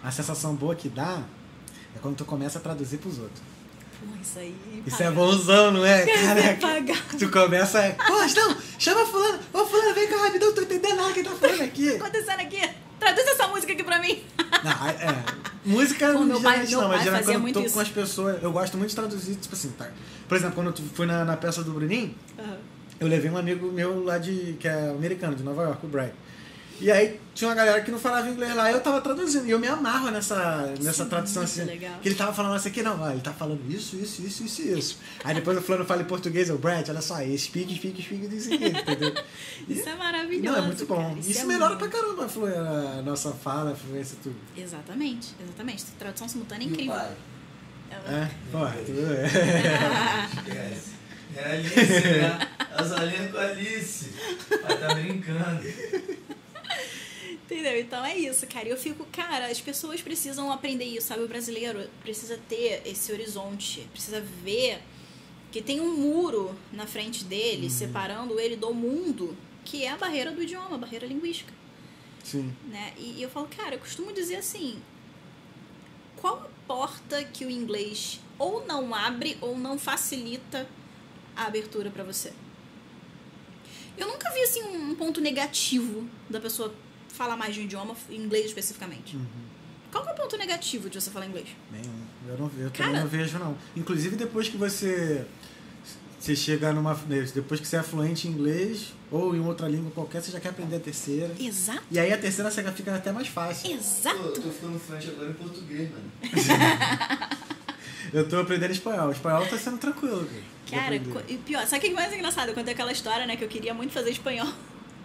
A 0.02 0.10
sensação 0.10 0.54
boa 0.54 0.74
que 0.74 0.88
dá 0.88 1.22
é 1.96 1.98
quando 2.00 2.16
tu 2.16 2.24
começa 2.24 2.58
a 2.58 2.62
traduzir 2.62 2.98
pros 2.98 3.18
outros. 3.18 3.40
Pô, 4.00 4.06
isso 4.20 4.38
aí. 4.38 4.54
Isso 4.86 4.96
paga. 4.96 5.08
é 5.08 5.12
bonzão, 5.12 5.70
não 5.70 5.86
é? 5.86 6.04
Quer 6.04 6.58
Caraca. 6.58 6.94
Tu 7.18 7.30
começa 7.30 7.86
a. 7.86 7.92
Pô, 7.92 8.12
não, 8.12 8.56
chama 8.78 9.06
fulano. 9.06 9.38
Ô, 9.52 9.64
fulano, 9.64 9.94
vem 9.94 10.08
cá 10.08 10.16
rapidão, 10.16 10.48
não 10.48 10.54
tô 10.54 10.62
entendendo 10.62 10.96
nada 10.96 11.12
que 11.12 11.22
tá 11.22 11.30
falando 11.30 11.62
aqui. 11.62 11.88
O 11.88 11.92
que 11.92 11.98
tá 11.98 12.06
acontecendo 12.06 12.40
aqui? 12.40 12.70
Traduz 13.02 13.26
essa 13.26 13.48
música 13.48 13.72
aqui 13.72 13.82
pra 13.82 13.98
mim. 13.98 14.22
Não, 14.62 14.88
é. 14.88 15.24
Música 15.64 16.06
Pô, 16.12 16.20
não 16.20 16.26
meu 16.26 16.40
pai- 16.40 16.66
não, 16.68 16.88
mas 16.88 17.02
geralmente 17.02 17.24
quando 17.32 17.46
eu 17.48 17.52
tô 17.54 17.60
isso. 17.62 17.74
com 17.74 17.80
as 17.80 17.88
pessoas, 17.88 18.42
eu 18.42 18.52
gosto 18.52 18.76
muito 18.78 18.90
de 18.90 18.96
traduzir, 18.96 19.34
tipo 19.34 19.54
assim, 19.54 19.70
tá? 19.70 19.88
Por 20.28 20.36
exemplo, 20.36 20.54
quando 20.54 20.68
eu 20.68 20.86
fui 20.94 21.04
na, 21.06 21.24
na 21.24 21.36
peça 21.36 21.64
do 21.64 21.72
Bruninho, 21.72 22.14
eu 23.00 23.08
levei 23.08 23.28
um 23.28 23.36
amigo 23.36 23.70
meu 23.72 24.04
lá 24.04 24.18
de. 24.18 24.56
que 24.60 24.68
é 24.68 24.90
americano, 24.90 25.34
de 25.34 25.42
Nova 25.42 25.62
York, 25.64 25.84
o 25.84 25.88
Brian. 25.88 26.12
E 26.80 26.90
aí 26.90 27.20
tinha 27.34 27.48
uma 27.48 27.54
galera 27.54 27.80
que 27.80 27.90
não 27.92 27.98
falava 27.98 28.28
inglês 28.28 28.54
lá, 28.56 28.68
e 28.70 28.74
eu 28.74 28.80
tava 28.80 29.00
traduzindo. 29.00 29.46
E 29.46 29.50
eu 29.50 29.58
me 29.58 29.68
amarro 29.68 30.10
nessa, 30.10 30.66
nessa 30.78 30.90
Isso 30.90 31.02
é 31.02 31.04
tradução 31.06 31.42
muito 31.42 31.52
assim. 31.52 31.64
legal. 31.64 31.98
Que 32.02 32.08
ele 32.08 32.14
tava 32.16 32.32
falando 32.32 32.58
isso 32.58 32.66
aqui, 32.68 32.82
não, 32.82 33.10
ele 33.10 33.20
tá 33.20 33.32
falando 33.32 33.60
isso, 33.70 33.96
isso, 33.96 34.22
isso, 34.22 34.44
isso 34.44 34.62
e 34.62 34.78
isso. 34.78 34.98
Aí 35.22 35.34
depois 35.34 35.56
o 35.56 35.62
fulano 35.62 35.84
fala 35.84 36.02
em 36.02 36.06
português, 36.06 36.48
eu, 36.48 36.58
Brad, 36.58 36.88
olha 36.88 37.00
só, 37.00 37.14
aí 37.16 37.38
speak, 37.38 37.72
speak, 37.76 38.02
speak, 38.02 38.34
isso 38.36 38.52
aqui, 38.52 38.66
entendeu? 38.66 39.14
Isso 39.68 39.88
é 39.88 39.94
maravilhoso. 39.94 40.42
Não, 40.44 40.56
é 40.56 40.66
muito 40.66 40.86
bom. 40.86 40.96
cara. 41.10 41.18
Isso, 41.20 41.40
é 41.40 41.44
melhora 41.44 41.76
muito- 41.76 41.88
pra 41.88 42.00
caramba 42.00 42.26
a 42.98 43.02
nossa 43.02 43.30
fala, 43.32 43.72
a 43.72 43.76
fluência, 43.76 44.16
tudo. 44.22 44.34
Exatamente, 44.56 45.28
exatamente. 45.40 45.84
Tradução 45.98 46.28
simultânea 46.28 46.64
é 46.64 46.68
E 46.68 46.70
o 46.70 46.72
incrível. 46.72 46.94
pai? 46.94 47.10
É, 47.92 48.28
porra, 48.50 48.74
tudo 48.84 49.00
é. 49.14 49.26
Esquece. 50.26 50.92
É 51.36 51.44
a 51.44 51.52
Alice, 51.52 51.76
né? 51.76 52.48
As 52.74 52.88
com 53.30 53.38
a 53.38 53.40
Alice. 53.42 54.08
Pai 54.62 54.78
tá 54.78 54.94
brincando. 54.94 55.62
Entendeu? 57.52 57.78
Então 57.78 58.02
é 58.02 58.16
isso, 58.16 58.46
cara. 58.46 58.66
E 58.66 58.70
eu 58.70 58.78
fico, 58.78 59.04
cara, 59.12 59.46
as 59.46 59.60
pessoas 59.60 60.00
precisam 60.00 60.50
aprender 60.50 60.86
isso, 60.86 61.08
sabe? 61.08 61.22
O 61.22 61.28
brasileiro 61.28 61.86
precisa 62.00 62.38
ter 62.48 62.82
esse 62.86 63.12
horizonte, 63.12 63.86
precisa 63.92 64.22
ver 64.22 64.80
que 65.50 65.60
tem 65.60 65.78
um 65.78 65.94
muro 65.94 66.56
na 66.72 66.86
frente 66.86 67.24
dele, 67.24 67.68
separando 67.68 68.40
ele 68.40 68.56
do 68.56 68.72
mundo, 68.72 69.36
que 69.66 69.84
é 69.84 69.90
a 69.90 69.98
barreira 69.98 70.32
do 70.32 70.42
idioma, 70.42 70.76
a 70.76 70.78
barreira 70.78 71.06
linguística. 71.06 71.52
Sim. 72.24 72.54
né? 72.68 72.94
E, 72.96 73.18
e 73.18 73.22
eu 73.22 73.28
falo, 73.28 73.46
cara, 73.48 73.74
eu 73.74 73.78
costumo 73.78 74.12
dizer 74.12 74.36
assim: 74.36 74.80
qual 76.16 76.38
a 76.38 76.66
porta 76.66 77.22
que 77.22 77.44
o 77.44 77.50
inglês 77.50 78.18
ou 78.38 78.64
não 78.64 78.94
abre 78.94 79.36
ou 79.42 79.58
não 79.58 79.78
facilita 79.78 80.66
a 81.36 81.44
abertura 81.44 81.90
pra 81.90 82.02
você? 82.02 82.32
Eu 83.98 84.08
nunca 84.08 84.30
vi 84.30 84.40
assim 84.40 84.62
um 84.62 84.94
ponto 84.94 85.20
negativo 85.20 86.08
da 86.30 86.40
pessoa 86.40 86.74
falar 87.12 87.36
mais 87.36 87.54
de 87.54 87.60
um 87.60 87.64
idioma, 87.64 87.94
inglês 88.10 88.46
especificamente. 88.46 89.16
Uhum. 89.16 89.26
Qual 89.90 90.02
que 90.04 90.10
é 90.10 90.12
o 90.12 90.16
ponto 90.16 90.36
negativo 90.38 90.88
de 90.88 91.00
você 91.00 91.10
falar 91.10 91.26
inglês? 91.26 91.48
Nenhum. 91.70 91.92
Eu, 92.28 92.38
não, 92.38 92.50
eu 92.58 92.70
Cara- 92.70 92.88
também 92.88 93.00
não 93.02 93.08
vejo, 93.08 93.38
não. 93.38 93.56
Inclusive, 93.76 94.16
depois 94.16 94.48
que 94.48 94.56
você. 94.56 95.24
Você 96.18 96.34
chega 96.36 96.72
numa. 96.72 96.94
Depois 97.34 97.60
que 97.60 97.66
você 97.66 97.76
é 97.76 97.82
fluente 97.82 98.28
em 98.28 98.30
inglês 98.30 98.94
ou 99.10 99.34
em 99.36 99.40
outra 99.40 99.68
língua 99.68 99.90
qualquer, 99.90 100.22
você 100.22 100.30
já 100.30 100.38
quer 100.40 100.50
aprender 100.50 100.76
a 100.76 100.80
terceira. 100.80 101.34
Exato, 101.38 101.82
E 101.90 101.98
aí 101.98 102.12
a 102.12 102.16
terceira 102.16 102.48
você 102.50 102.62
fica 102.72 102.94
até 102.94 103.10
mais 103.12 103.26
fácil. 103.28 103.70
exato. 103.74 104.16
Pô, 104.18 104.24
eu 104.28 104.32
tô 104.40 104.50
ficando 104.50 104.78
fluente 104.78 105.10
agora 105.10 105.30
em 105.30 105.34
português, 105.34 105.90
mano. 105.90 106.10
Eu 108.12 108.28
tô 108.28 108.38
aprendendo 108.40 108.72
espanhol. 108.72 109.08
O 109.08 109.12
espanhol 109.12 109.46
tá 109.46 109.56
sendo 109.56 109.78
tranquilo, 109.78 110.28
cara. 110.70 110.82
Cara, 110.82 111.22
e 111.28 111.38
pior, 111.38 111.66
sabe 111.66 111.78
o 111.78 111.80
que 111.80 111.92
é 111.92 111.94
mais 111.94 112.12
engraçado? 112.12 112.48
Eu 112.48 112.54
contei 112.54 112.74
aquela 112.74 112.92
história, 112.92 113.26
né, 113.26 113.36
que 113.36 113.44
eu 113.44 113.48
queria 113.48 113.72
muito 113.72 113.92
fazer 113.92 114.10
espanhol. 114.10 114.48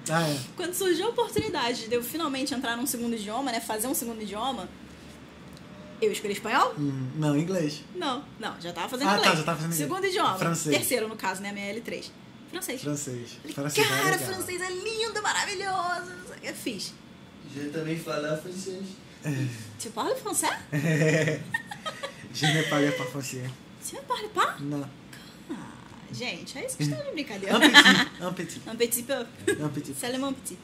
Ah, 0.09 0.27
é. 0.29 0.37
Quando 0.55 0.73
surgiu 0.73 1.07
a 1.07 1.09
oportunidade 1.09 1.87
de 1.87 1.93
eu 1.95 2.03
finalmente 2.03 2.53
entrar 2.53 2.75
num 2.77 2.85
segundo 2.85 3.15
idioma, 3.15 3.51
né, 3.51 3.59
fazer 3.59 3.87
um 3.87 3.93
segundo 3.93 4.21
idioma, 4.21 4.67
eu 6.01 6.11
escolhi 6.11 6.33
espanhol? 6.33 6.73
Hum, 6.77 7.09
não, 7.15 7.35
inglês. 7.37 7.83
Não, 7.95 8.23
não, 8.39 8.59
já 8.61 8.71
tava 8.71 8.87
fazendo 8.89 9.07
Ah, 9.09 9.13
tá, 9.13 9.19
inglês. 9.19 9.37
já 9.39 9.43
tava 9.43 9.57
fazendo 9.57 9.73
inglês. 9.73 9.89
Segundo 9.89 10.05
idioma. 10.05 10.37
Francês. 10.37 10.75
Terceiro, 10.75 11.07
no 11.07 11.15
caso, 11.15 11.41
né, 11.41 11.49
a 11.49 11.53
minha 11.53 11.73
L3. 11.73 12.11
Francês. 12.51 12.81
Francês. 12.81 13.31
Falei, 13.41 13.53
Francês 13.53 13.85
é 13.85 13.89
cara, 13.89 14.03
legal. 14.11 14.19
francês 14.27 14.61
é 14.61 14.69
lindo, 14.71 15.21
maravilhoso. 15.21 16.11
Eu 16.43 16.53
fiz. 16.53 16.93
Já 17.55 17.69
também 17.71 17.97
falar 17.99 18.37
francês. 18.37 18.85
Tu 19.81 19.89
parle 19.89 20.15
français? 20.15 20.57
Je 22.33 22.45
ne 22.45 22.63
parle 22.69 22.91
pas 22.91 23.05
français. 23.05 23.49
Tu 23.85 23.95
ne 23.95 24.01
parle 24.01 24.29
pas? 24.29 24.59
Não. 24.61 24.87
Gente, 26.11 26.57
é 26.57 26.65
isso 26.65 26.77
que 26.77 26.83
estão 26.83 26.97
de 27.03 27.11
brincadeira. 27.11 27.55
Un 27.57 27.59
petit. 27.59 28.21
Un 28.21 28.33
petit. 28.33 28.61
Un 28.69 28.75
petit 28.75 29.03
peu. 29.03 29.25
Un 29.63 29.69
petit. 29.69 29.93
C'est 29.99 30.11
le 30.11 30.17
mon 30.19 30.33
petit. 30.33 30.57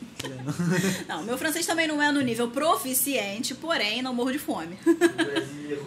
Não. 1.08 1.24
Meu 1.24 1.38
francês 1.38 1.66
também 1.66 1.88
não 1.88 2.02
é 2.02 2.12
no 2.12 2.22
nível 2.22 2.50
proficiente, 2.50 3.54
porém 3.56 4.02
não 4.02 4.14
morro 4.14 4.32
de 4.32 4.40
fome. 4.40 4.78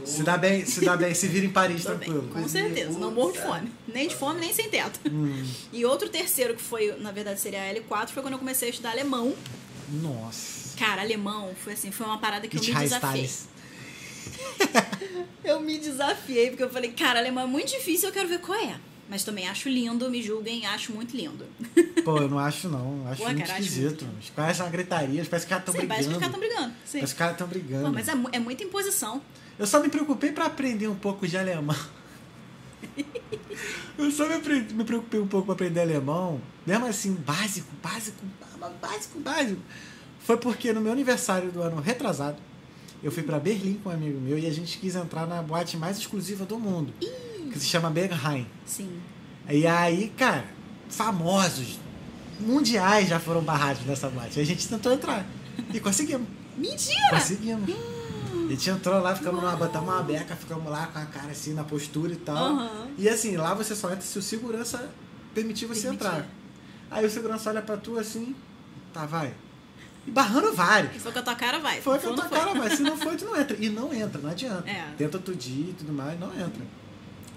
Se 0.04 0.22
dá 0.22 0.36
bem, 0.36 0.64
se 0.66 0.84
dá 0.84 0.96
bem, 0.96 1.14
se 1.14 1.26
vira 1.26 1.46
em 1.46 1.50
Paris, 1.50 1.82
Tô 1.84 1.94
bem, 1.94 2.11
tranquilo. 2.11 2.28
com 2.32 2.46
certeza, 2.48 2.98
não 2.98 3.11
morro 3.11 3.32
de 3.32 3.40
fome. 3.40 3.72
Nem 3.88 4.09
de 4.09 4.14
fome, 4.14 4.40
nem 4.40 4.52
sem 4.52 4.68
teto. 4.68 5.00
Hum, 5.11 5.42
E 5.72 5.84
outro 5.86 6.09
terceiro, 6.09 6.54
que 6.54 6.62
foi, 6.62 6.94
na 6.98 7.11
verdade 7.12 7.40
seria 7.40 7.62
a 7.62 7.74
L4, 7.74 8.09
foi 8.09 8.22
quando 8.22 8.34
eu 8.34 8.38
comecei 8.38 8.68
a 8.68 8.70
estudar 8.70 8.90
alemão. 8.90 9.34
nossa. 10.02 10.76
Cara, 10.78 11.00
alemão 11.00 11.54
foi 11.64 11.72
assim, 11.72 11.90
foi 11.90 12.04
uma 12.07 12.18
parada 12.18 12.46
que 12.46 12.57
eu 12.59 12.61
Ich 12.61 12.70
me 12.74 12.80
desafiei. 12.80 13.30
Eu 15.42 15.61
me 15.61 15.78
desafiei, 15.78 16.50
porque 16.50 16.62
eu 16.62 16.68
falei, 16.70 16.90
cara, 16.92 17.18
alemão 17.20 17.44
é 17.44 17.46
muito 17.46 17.70
difícil, 17.70 18.09
eu 18.09 18.12
quero 18.12 18.28
ver 18.28 18.40
qual 18.40 18.59
é. 18.59 18.78
Mas 19.09 19.22
também 19.22 19.46
acho 19.48 19.68
lindo, 19.68 20.11
me 20.11 20.20
julguem, 20.20 20.66
acho 20.66 20.92
muito 20.92 21.16
lindo. 21.16 21.46
Pô, 22.04 22.18
eu 22.18 22.28
não 22.28 22.38
acho 22.40 22.68
não. 22.68 23.07
Acho 23.09 23.22
Pô, 23.22 23.28
muito 23.28 23.38
cara, 23.40 23.52
acho 23.52 23.62
esquisito. 23.62 24.07
Caras 24.34 24.57
são 24.57 24.66
uma 24.66 24.72
gritaria, 24.72 25.24
parece 25.24 25.30
que 25.30 25.36
os 25.36 25.44
caras 25.44 25.68
estão 25.68 25.80
Sim, 25.80 25.86
parece 25.86 26.09
que 26.09 26.14
os 26.14 26.18
brigando. 26.18 26.20
caras 26.20 26.34
estão 26.34 26.40
brigando. 26.40 26.74
Sim. 26.84 26.98
Parece 26.98 26.98
que 26.98 27.04
os 27.04 27.12
caras 27.12 27.32
estão 27.34 27.46
Pô, 27.46 27.52
brigando. 27.54 27.92
mas 27.92 28.09
é, 28.09 28.12
é 28.32 28.38
muita 28.40 28.64
imposição. 28.64 29.22
Eu 29.59 29.66
só 29.66 29.80
me 29.80 29.88
preocupei 29.88 30.32
pra 30.32 30.46
aprender 30.46 30.88
um 30.88 30.94
pouco 30.96 31.26
de 31.26 31.36
alemão. 31.38 31.76
Eu 33.98 34.11
só 34.11 34.28
me, 34.28 34.36
me 34.74 34.84
preocupei 34.84 35.18
um 35.20 35.26
pouco 35.26 35.46
pra 35.46 35.54
aprender 35.54 35.80
alemão, 35.80 36.40
mesmo 36.66 36.86
assim, 36.86 37.12
básico, 37.14 37.68
básico, 37.82 38.18
bá- 38.61 38.68
básico, 38.80 39.18
básico. 39.20 39.61
Foi 40.20 40.36
porque 40.36 40.72
no 40.72 40.80
meu 40.80 40.92
aniversário 40.92 41.50
do 41.50 41.62
ano 41.62 41.80
retrasado, 41.80 42.36
eu 43.02 43.11
fui 43.11 43.22
pra 43.22 43.38
Berlim 43.38 43.74
com 43.82 43.88
um 43.88 43.92
amigo 43.92 44.20
meu 44.20 44.38
e 44.38 44.46
a 44.46 44.52
gente 44.52 44.78
quis 44.78 44.94
entrar 44.94 45.26
na 45.26 45.42
boate 45.42 45.76
mais 45.76 45.96
exclusiva 45.98 46.44
do 46.44 46.59
mundo, 46.59 46.92
que 47.53 47.59
se 47.59 47.66
chama 47.66 47.90
Berghain. 47.90 48.47
Sim. 48.64 49.01
E 49.49 49.66
aí, 49.66 50.12
cara, 50.16 50.44
famosos, 50.88 51.78
mundiais 52.40 53.09
já 53.09 53.18
foram 53.20 53.42
barrados 53.42 53.84
nessa 53.86 54.09
boate. 54.09 54.40
A 54.40 54.44
gente 54.44 54.66
tentou 54.68 54.92
entrar. 54.92 55.24
E 55.72 55.80
conseguimos. 55.80 56.26
Mentira! 56.57 57.11
Conseguimos. 57.11 57.70
A 58.47 58.49
gente 58.51 58.70
entrou 58.70 59.01
lá, 59.01 59.14
ficamos 59.14 59.42
lá, 59.42 59.57
botamos 59.57 59.88
uma 59.92 60.03
beca, 60.03 60.36
ficamos 60.36 60.70
lá 60.70 60.86
com 60.86 60.99
a 60.99 61.07
cara 61.07 61.30
assim 61.32 61.53
na 61.53 61.64
postura 61.64 62.12
e 62.12 62.16
tal. 62.16 62.36
Aham. 62.36 62.88
E 62.97 63.09
assim, 63.09 63.36
lá 63.36 63.55
você 63.55 63.74
só 63.74 63.88
entra 63.88 64.03
se 64.03 64.18
o 64.18 64.22
segurança 64.22 64.88
permitir 65.34 65.66
você 65.66 65.82
Permitir. 65.82 66.07
entrar. 66.07 66.26
Aí 66.90 67.05
o 67.05 67.11
segurança 67.11 67.51
olha 67.51 67.61
pra 67.62 67.76
tu 67.76 67.99
assim, 67.99 68.34
tá, 68.92 69.05
vai. 69.05 69.34
E 70.07 70.11
barrando 70.11 70.53
vários. 70.53 70.92
Se 70.92 71.01
for 71.01 71.12
com 71.12 71.18
a 71.18 71.22
tua 71.22 71.34
cara, 71.34 71.59
vai. 71.59 71.80
Foi 71.80 71.99
com 71.99 72.11
a 72.11 72.14
tua 72.14 72.28
cara, 72.28 72.55
vai. 72.55 72.76
Se 72.76 72.82
não 72.82 72.97
foi, 72.97 73.16
tu 73.16 73.24
não 73.24 73.36
entra. 73.40 73.57
E 73.59 73.68
não 73.68 73.92
entra, 73.92 74.20
não 74.20 74.30
adianta. 74.30 74.64
É. 74.70 74.84
Tenta 74.97 75.18
tu 75.18 75.32
ir 75.32 75.70
e 75.70 75.74
tudo 75.76 75.92
mais, 75.92 76.18
não 76.20 76.28
entra. 76.32 76.62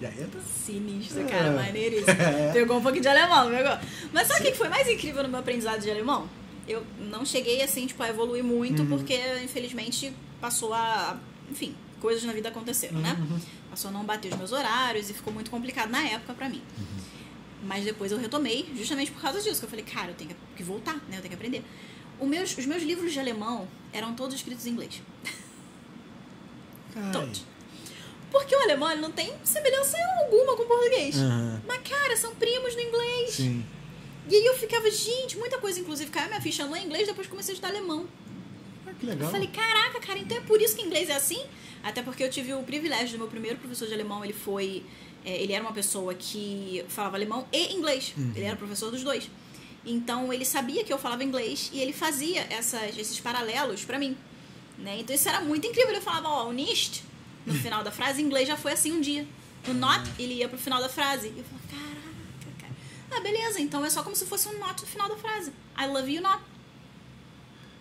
E 0.01 0.05
aí 0.05 0.21
entra. 0.23 0.39
Sinistro, 0.41 1.21
É. 1.21 1.23
cara, 1.25 1.51
maneiríssimo. 1.51 2.07
É. 2.21 2.51
Pegou 2.53 2.77
um 2.77 2.81
pouquinho 2.81 3.01
de 3.03 3.09
alemão, 3.09 3.49
pegou. 3.49 3.77
Mas 4.13 4.27
sabe 4.27 4.47
o 4.47 4.51
que 4.51 4.57
foi 4.57 4.69
mais 4.69 4.87
incrível 4.87 5.23
no 5.23 5.29
meu 5.29 5.39
aprendizado 5.39 5.81
de 5.81 5.89
alemão? 5.91 6.29
Eu 6.67 6.85
não 6.99 7.25
cheguei, 7.25 7.61
assim, 7.61 7.85
tipo, 7.87 8.01
a 8.03 8.09
evoluir 8.09 8.43
muito, 8.43 8.83
Uhum. 8.83 8.89
porque, 8.89 9.19
infelizmente, 9.43 10.13
passou 10.39 10.73
a... 10.73 11.17
Enfim, 11.51 11.75
coisas 11.99 12.23
na 12.23 12.31
vida 12.31 12.49
aconteceram, 12.49 12.99
né? 12.99 13.17
Uhum. 13.19 13.39
Passou 13.71 13.89
a 13.89 13.91
não 13.93 14.03
bater 14.05 14.31
os 14.31 14.37
meus 14.37 14.51
horários 14.51 15.09
e 15.09 15.13
ficou 15.13 15.33
muito 15.33 15.49
complicado 15.51 15.89
na 15.89 16.01
época 16.03 16.33
pra 16.33 16.47
mim. 16.47 16.61
Mas 17.63 17.83
depois 17.83 18.11
eu 18.11 18.17
retomei, 18.17 18.69
justamente 18.75 19.11
por 19.11 19.21
causa 19.21 19.41
disso, 19.41 19.59
que 19.59 19.65
eu 19.65 19.69
falei, 19.69 19.83
cara, 19.83 20.11
eu 20.11 20.15
tenho 20.15 20.31
que 20.55 20.63
voltar, 20.63 20.93
né? 21.09 21.17
Eu 21.17 21.21
tenho 21.21 21.29
que 21.29 21.33
aprender. 21.33 21.63
Meus, 22.21 22.57
os 22.57 22.65
meus 22.65 22.83
livros 22.83 23.11
de 23.11 23.19
alemão 23.19 23.67
eram 23.91 24.13
todos 24.13 24.35
escritos 24.35 24.65
em 24.65 24.69
inglês. 24.71 25.01
Ai. 26.95 27.11
Todos. 27.11 27.43
Porque 28.31 28.55
o 28.55 28.61
alemão 28.61 28.95
não 28.97 29.11
tem 29.11 29.33
semelhança 29.43 29.97
alguma 30.23 30.55
com 30.55 30.63
o 30.63 30.65
português. 30.65 31.15
Aham. 31.17 31.61
Mas, 31.67 31.81
cara, 31.87 32.15
são 32.15 32.35
primos 32.35 32.75
no 32.75 32.81
inglês. 32.81 33.31
Sim. 33.31 33.65
E 34.29 34.35
aí 34.35 34.45
eu 34.45 34.55
ficava, 34.55 34.89
gente, 34.91 35.37
muita 35.37 35.57
coisa, 35.57 35.79
inclusive, 35.79 36.11
caiu 36.11 36.27
minha 36.27 36.39
ficha 36.41 36.65
no 36.65 36.77
inglês, 36.77 37.07
depois 37.07 37.27
comecei 37.27 37.53
a 37.53 37.55
estudar 37.55 37.73
alemão. 37.73 38.07
Ah, 38.85 38.91
que 38.99 39.05
legal. 39.05 39.27
Eu 39.27 39.31
falei, 39.31 39.47
caraca, 39.47 39.99
cara, 39.99 40.19
então 40.19 40.37
é 40.37 40.41
por 40.41 40.61
isso 40.61 40.75
que 40.75 40.83
inglês 40.83 41.09
é 41.09 41.15
assim? 41.15 41.41
Até 41.81 42.03
porque 42.03 42.23
eu 42.23 42.29
tive 42.29 42.53
o 42.53 42.61
privilégio 42.61 43.13
do 43.13 43.17
meu 43.19 43.27
primeiro 43.27 43.57
professor 43.57 43.87
de 43.87 43.93
alemão, 43.93 44.23
ele 44.23 44.33
foi. 44.33 44.83
é, 45.25 45.41
ele 45.41 45.53
era 45.53 45.63
uma 45.63 45.73
pessoa 45.73 46.13
que 46.13 46.83
falava 46.87 47.17
alemão 47.17 47.47
e 47.51 47.73
inglês. 47.73 48.13
Uhum. 48.17 48.33
Ele 48.35 48.45
era 48.45 48.55
professor 48.55 48.91
dos 48.91 49.03
dois. 49.03 49.29
Então 49.85 50.31
ele 50.31 50.45
sabia 50.45 50.83
que 50.83 50.91
eu 50.91 50.97
falava 50.97 51.23
inglês 51.23 51.71
e 51.73 51.79
ele 51.79 51.93
fazia 51.93 52.41
essas, 52.49 52.97
esses 52.97 53.19
paralelos 53.19 53.85
pra 53.85 53.97
mim. 53.97 54.15
Né? 54.77 54.99
Então 54.99 55.15
isso 55.15 55.27
era 55.27 55.41
muito 55.41 55.65
incrível. 55.65 55.91
Ele 55.91 56.01
falava, 56.01 56.27
ó, 56.27 56.47
o 56.49 56.53
nicht, 56.53 57.03
no 57.49 57.59
final 57.59 57.83
da 57.83 57.91
frase, 57.91 58.21
em 58.21 58.25
inglês 58.25 58.47
já 58.47 58.55
foi 58.57 58.71
assim 58.73 58.91
um 58.91 59.01
dia. 59.01 59.27
O 59.67 59.73
not, 59.73 60.09
ele 60.17 60.35
ia 60.35 60.47
pro 60.47 60.57
final 60.57 60.81
da 60.81 60.89
frase. 60.89 61.27
E 61.27 61.39
eu 61.39 61.43
falava, 61.43 61.67
caraca, 61.69 62.61
cara. 62.61 62.73
Ah, 63.11 63.19
beleza, 63.21 63.59
então 63.59 63.83
é 63.85 63.89
só 63.89 64.03
como 64.03 64.15
se 64.15 64.25
fosse 64.25 64.47
um 64.47 64.57
not 64.59 64.81
no 64.81 64.87
final 64.87 65.09
da 65.09 65.15
frase. 65.17 65.51
I 65.77 65.87
love 65.87 66.11
you 66.11 66.21
not. 66.21 66.41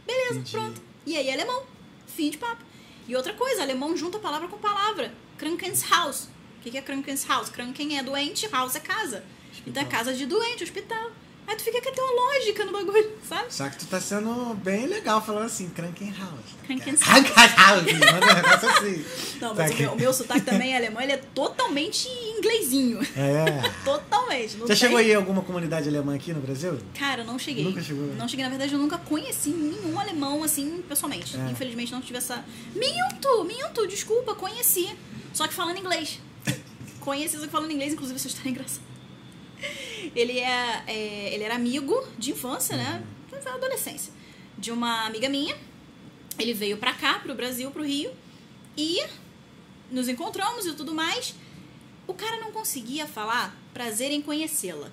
Beleza, 0.06 0.34
Entendi. 0.34 0.50
pronto. 0.52 0.82
E 1.06 1.16
aí, 1.16 1.30
alemão. 1.30 1.64
Fim 2.06 2.30
de 2.30 2.38
papo. 2.38 2.62
E 3.06 3.14
outra 3.14 3.32
coisa, 3.34 3.62
alemão 3.62 3.96
junta 3.96 4.18
palavra 4.18 4.48
com 4.48 4.58
palavra. 4.58 5.14
Krankenshaus. 5.36 6.28
O 6.58 6.60
que 6.60 6.76
é 6.76 6.82
Krankenshaus? 6.82 7.48
Kranken 7.48 7.96
é 7.98 8.02
doente, 8.02 8.48
Haus 8.52 8.74
é 8.74 8.80
casa. 8.80 9.24
Então 9.66 9.82
é 9.82 9.86
casa 9.86 10.12
de 10.12 10.26
doente, 10.26 10.64
hospital. 10.64 11.10
Aí 11.48 11.56
tu 11.56 11.64
fica 11.64 11.80
com 11.80 11.88
até 11.88 12.02
uma 12.02 12.12
lógica 12.12 12.62
no 12.66 12.72
bagulho, 12.72 13.10
sabe? 13.26 13.46
Só 13.48 13.70
que 13.70 13.78
tu 13.78 13.86
tá 13.86 13.98
sendo 13.98 14.54
bem 14.56 14.86
legal 14.86 15.24
falando 15.24 15.46
assim, 15.46 15.70
Krankenhaus. 15.70 16.44
Krankenhaus. 16.66 17.00
Manda 17.00 18.32
um 18.32 18.34
negócio 18.34 18.68
assim. 18.68 19.04
Não, 19.40 19.54
mas 19.54 19.70
Tá 19.70 19.74
o 19.74 19.78
meu, 19.78 19.92
o 19.92 19.96
meu 19.96 20.12
sotaque 20.12 20.42
também 20.42 20.74
é 20.74 20.76
alemão, 20.76 21.00
ele 21.00 21.12
é 21.12 21.16
totalmente 21.16 22.06
inglesinho. 22.36 23.00
É. 23.16 23.66
Totalmente. 23.82 24.58
Já 24.58 24.66
tem- 24.66 24.76
chegou 24.76 24.98
aí 24.98 25.10
em 25.10 25.14
alguma 25.14 25.40
comunidade 25.40 25.88
alemã 25.88 26.14
aqui 26.14 26.34
no 26.34 26.40
Brasil? 26.42 26.78
Cara, 26.92 27.24
não 27.24 27.38
cheguei. 27.38 27.64
Nunca 27.64 27.82
chegou? 27.82 28.04
Não 28.14 28.28
cheguei, 28.28 28.44
na 28.44 28.50
verdade, 28.50 28.74
eu 28.74 28.78
nunca 28.78 28.98
conheci 28.98 29.48
nenhum 29.48 29.98
alemão, 29.98 30.44
assim, 30.44 30.84
pessoalmente. 30.86 31.34
É. 31.34 31.50
Infelizmente, 31.50 31.90
não 31.92 32.02
tive 32.02 32.18
essa. 32.18 32.44
Minto, 32.74 33.44
minto, 33.44 33.86
desculpa, 33.86 34.34
conheci. 34.34 34.94
Só 35.32 35.48
que 35.48 35.54
falando 35.54 35.78
inglês. 35.78 36.20
conheci, 37.00 37.38
só 37.38 37.46
que 37.46 37.50
falando 37.52 37.70
inglês, 37.70 37.94
inclusive, 37.94 38.16
essa 38.18 38.28
história 38.28 38.50
é 38.50 38.52
engraçada. 38.52 38.87
Ele, 40.14 40.38
é, 40.38 40.82
é, 40.86 41.34
ele 41.34 41.44
era 41.44 41.54
amigo 41.54 41.94
de 42.18 42.30
infância, 42.30 42.76
né? 42.76 43.04
Da 43.44 43.54
adolescência. 43.54 44.12
De 44.56 44.72
uma 44.72 45.06
amiga 45.06 45.28
minha. 45.28 45.56
Ele 46.38 46.54
veio 46.54 46.76
pra 46.78 46.94
cá, 46.94 47.18
pro 47.20 47.34
Brasil, 47.34 47.70
pro 47.70 47.84
Rio. 47.84 48.10
E 48.76 49.04
nos 49.90 50.08
encontramos 50.08 50.66
e 50.66 50.72
tudo 50.72 50.94
mais. 50.94 51.34
O 52.06 52.14
cara 52.14 52.40
não 52.40 52.50
conseguia 52.52 53.06
falar 53.06 53.56
prazer 53.72 54.10
em 54.10 54.22
conhecê-la. 54.22 54.90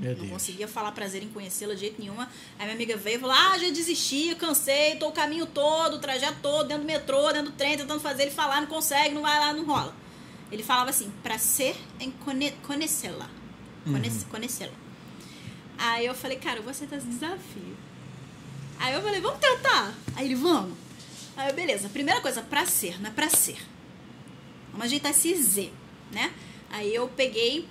Não 0.00 0.28
conseguia 0.28 0.66
falar 0.66 0.92
prazer 0.92 1.22
em 1.22 1.28
conhecê-la 1.28 1.74
de 1.74 1.80
jeito 1.80 2.00
nenhuma. 2.00 2.30
Aí 2.58 2.64
minha 2.64 2.74
amiga 2.74 2.96
veio 2.96 3.16
e 3.16 3.20
falou: 3.20 3.36
Ah, 3.36 3.58
já 3.58 3.68
desisti, 3.68 4.34
cansei, 4.34 4.96
tô 4.96 5.08
o 5.08 5.12
caminho 5.12 5.44
todo, 5.44 5.96
o 5.96 5.98
trajeto 5.98 6.38
todo, 6.40 6.68
dentro 6.68 6.84
do 6.84 6.86
metrô, 6.86 7.30
dentro 7.32 7.50
do 7.50 7.56
trem, 7.56 7.76
tentando 7.76 8.00
fazer 8.00 8.22
ele 8.22 8.30
falar, 8.30 8.62
não 8.62 8.68
consegue, 8.68 9.14
não 9.14 9.22
vai 9.22 9.38
lá, 9.38 9.52
não 9.52 9.64
rola. 9.66 9.94
Ele 10.50 10.62
falava 10.62 10.90
assim: 10.90 11.10
prazer 11.22 11.76
em 11.98 12.10
cone 12.10 12.50
conhecê-la. 12.66 13.28
Conhece- 13.84 14.24
Conhecê-la. 14.26 14.72
Aí 15.78 16.06
eu 16.06 16.14
falei: 16.14 16.38
Cara, 16.38 16.58
eu 16.58 16.62
vou 16.62 16.70
aceitar 16.70 16.96
esse 16.96 17.06
desafio. 17.06 17.76
Aí 18.78 18.94
eu 18.94 19.02
falei: 19.02 19.20
Vamos 19.20 19.38
tentar. 19.40 19.94
Aí 20.16 20.26
ele: 20.26 20.34
Vamos. 20.34 20.76
Aí 21.36 21.48
eu, 21.48 21.54
beleza, 21.54 21.88
primeira 21.88 22.20
coisa, 22.20 22.42
pra 22.42 22.66
ser, 22.66 23.00
não 23.00 23.08
é 23.10 23.12
pra 23.12 23.28
ser. 23.30 23.56
Vamos 24.72 24.86
ajeitar 24.86 25.10
esse 25.12 25.34
Z, 25.34 25.70
né? 26.12 26.32
Aí 26.70 26.94
eu 26.94 27.08
peguei 27.08 27.66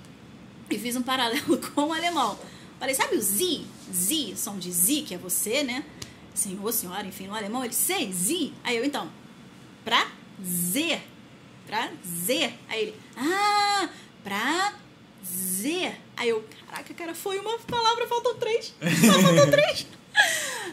e 0.68 0.78
fiz 0.78 0.96
um 0.96 1.02
paralelo 1.02 1.58
com 1.74 1.82
o 1.88 1.92
alemão. 1.92 2.38
Falei, 2.78 2.94
sabe 2.94 3.16
o 3.16 3.20
Z? 3.22 3.62
Z, 3.92 4.34
som 4.36 4.58
de 4.58 4.72
Z, 4.72 5.02
que 5.02 5.14
é 5.14 5.18
você, 5.18 5.62
né? 5.62 5.84
Senhor, 6.34 6.72
senhora, 6.72 7.06
enfim, 7.06 7.26
no 7.26 7.34
alemão 7.34 7.62
ele 7.64 7.74
sei, 7.74 8.10
Z. 8.12 8.52
Aí 8.64 8.76
eu, 8.76 8.84
então, 8.84 9.08
pra 9.84 10.08
Z. 10.42 11.00
Pra 11.70 11.88
Z. 12.04 12.52
Aí 12.68 12.82
ele, 12.82 12.94
ah, 13.16 13.88
pra 14.24 14.74
Z. 15.24 15.94
Aí 16.16 16.28
eu, 16.28 16.44
caraca, 16.66 16.92
cara, 16.94 17.14
foi 17.14 17.38
uma 17.38 17.60
palavra, 17.60 18.08
faltam 18.08 18.34
três. 18.34 18.74
Só 19.06 19.20
faltam 19.20 19.46
três. 19.54 19.86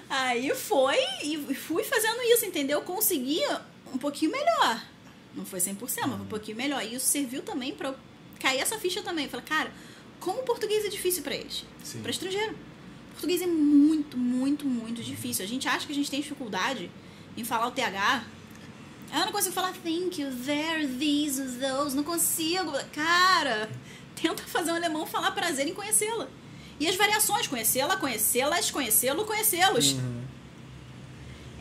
Aí 0.10 0.50
foi 0.56 0.98
e 1.22 1.54
fui 1.54 1.84
fazendo 1.84 2.20
isso, 2.24 2.46
entendeu? 2.48 2.82
Conseguia 2.82 3.62
um 3.94 3.98
pouquinho 4.00 4.32
melhor. 4.32 4.84
Não 5.36 5.46
foi 5.46 5.60
100%, 5.60 5.76
mas 5.78 5.94
foi 5.94 6.08
um 6.08 6.26
pouquinho 6.26 6.58
melhor. 6.58 6.84
E 6.84 6.96
isso 6.96 7.06
serviu 7.06 7.44
também 7.44 7.76
pra 7.76 7.90
eu 7.90 7.96
cair 8.40 8.60
essa 8.60 8.80
ficha 8.80 9.04
também. 9.04 9.30
Falei, 9.30 9.46
cara, 9.46 9.72
como 10.20 10.40
o 10.40 10.44
português 10.44 10.84
é 10.84 10.90
difícil 10.90 11.22
pra 11.22 11.36
eles? 11.36 11.64
Sim. 11.84 12.02
Pra 12.02 12.10
estrangeiro. 12.10 12.54
O 12.54 13.12
português 13.12 13.44
é 13.44 13.46
muito, 13.46 14.18
muito, 14.18 14.66
muito 14.66 15.04
difícil. 15.04 15.46
A 15.46 15.48
gente 15.48 15.68
acha 15.68 15.86
que 15.86 15.92
a 15.92 15.96
gente 15.96 16.10
tem 16.10 16.22
dificuldade 16.22 16.90
em 17.38 17.44
falar 17.44 17.68
o 17.68 17.72
TH. 17.72 18.26
Eu 19.14 19.20
não 19.20 19.32
consigo 19.32 19.54
falar 19.54 19.74
thank 19.84 20.22
you, 20.22 20.30
there, 20.46 20.88
these, 20.88 21.42
those. 21.60 21.96
Não 21.96 22.04
consigo. 22.04 22.72
Cara, 22.94 23.70
tenta 24.22 24.44
fazer 24.44 24.72
um 24.72 24.76
alemão 24.76 25.06
falar 25.06 25.32
prazer 25.32 25.68
em 25.68 25.74
conhecê-la. 25.74 26.28
E 26.80 26.88
as 26.88 26.96
variações, 26.96 27.48
conhecê-la, 27.48 27.98
conhecê-las, 27.98 28.70
conhecê-lo, 28.70 29.26
conhecê-los. 29.26 29.94
Uhum. 29.94 30.22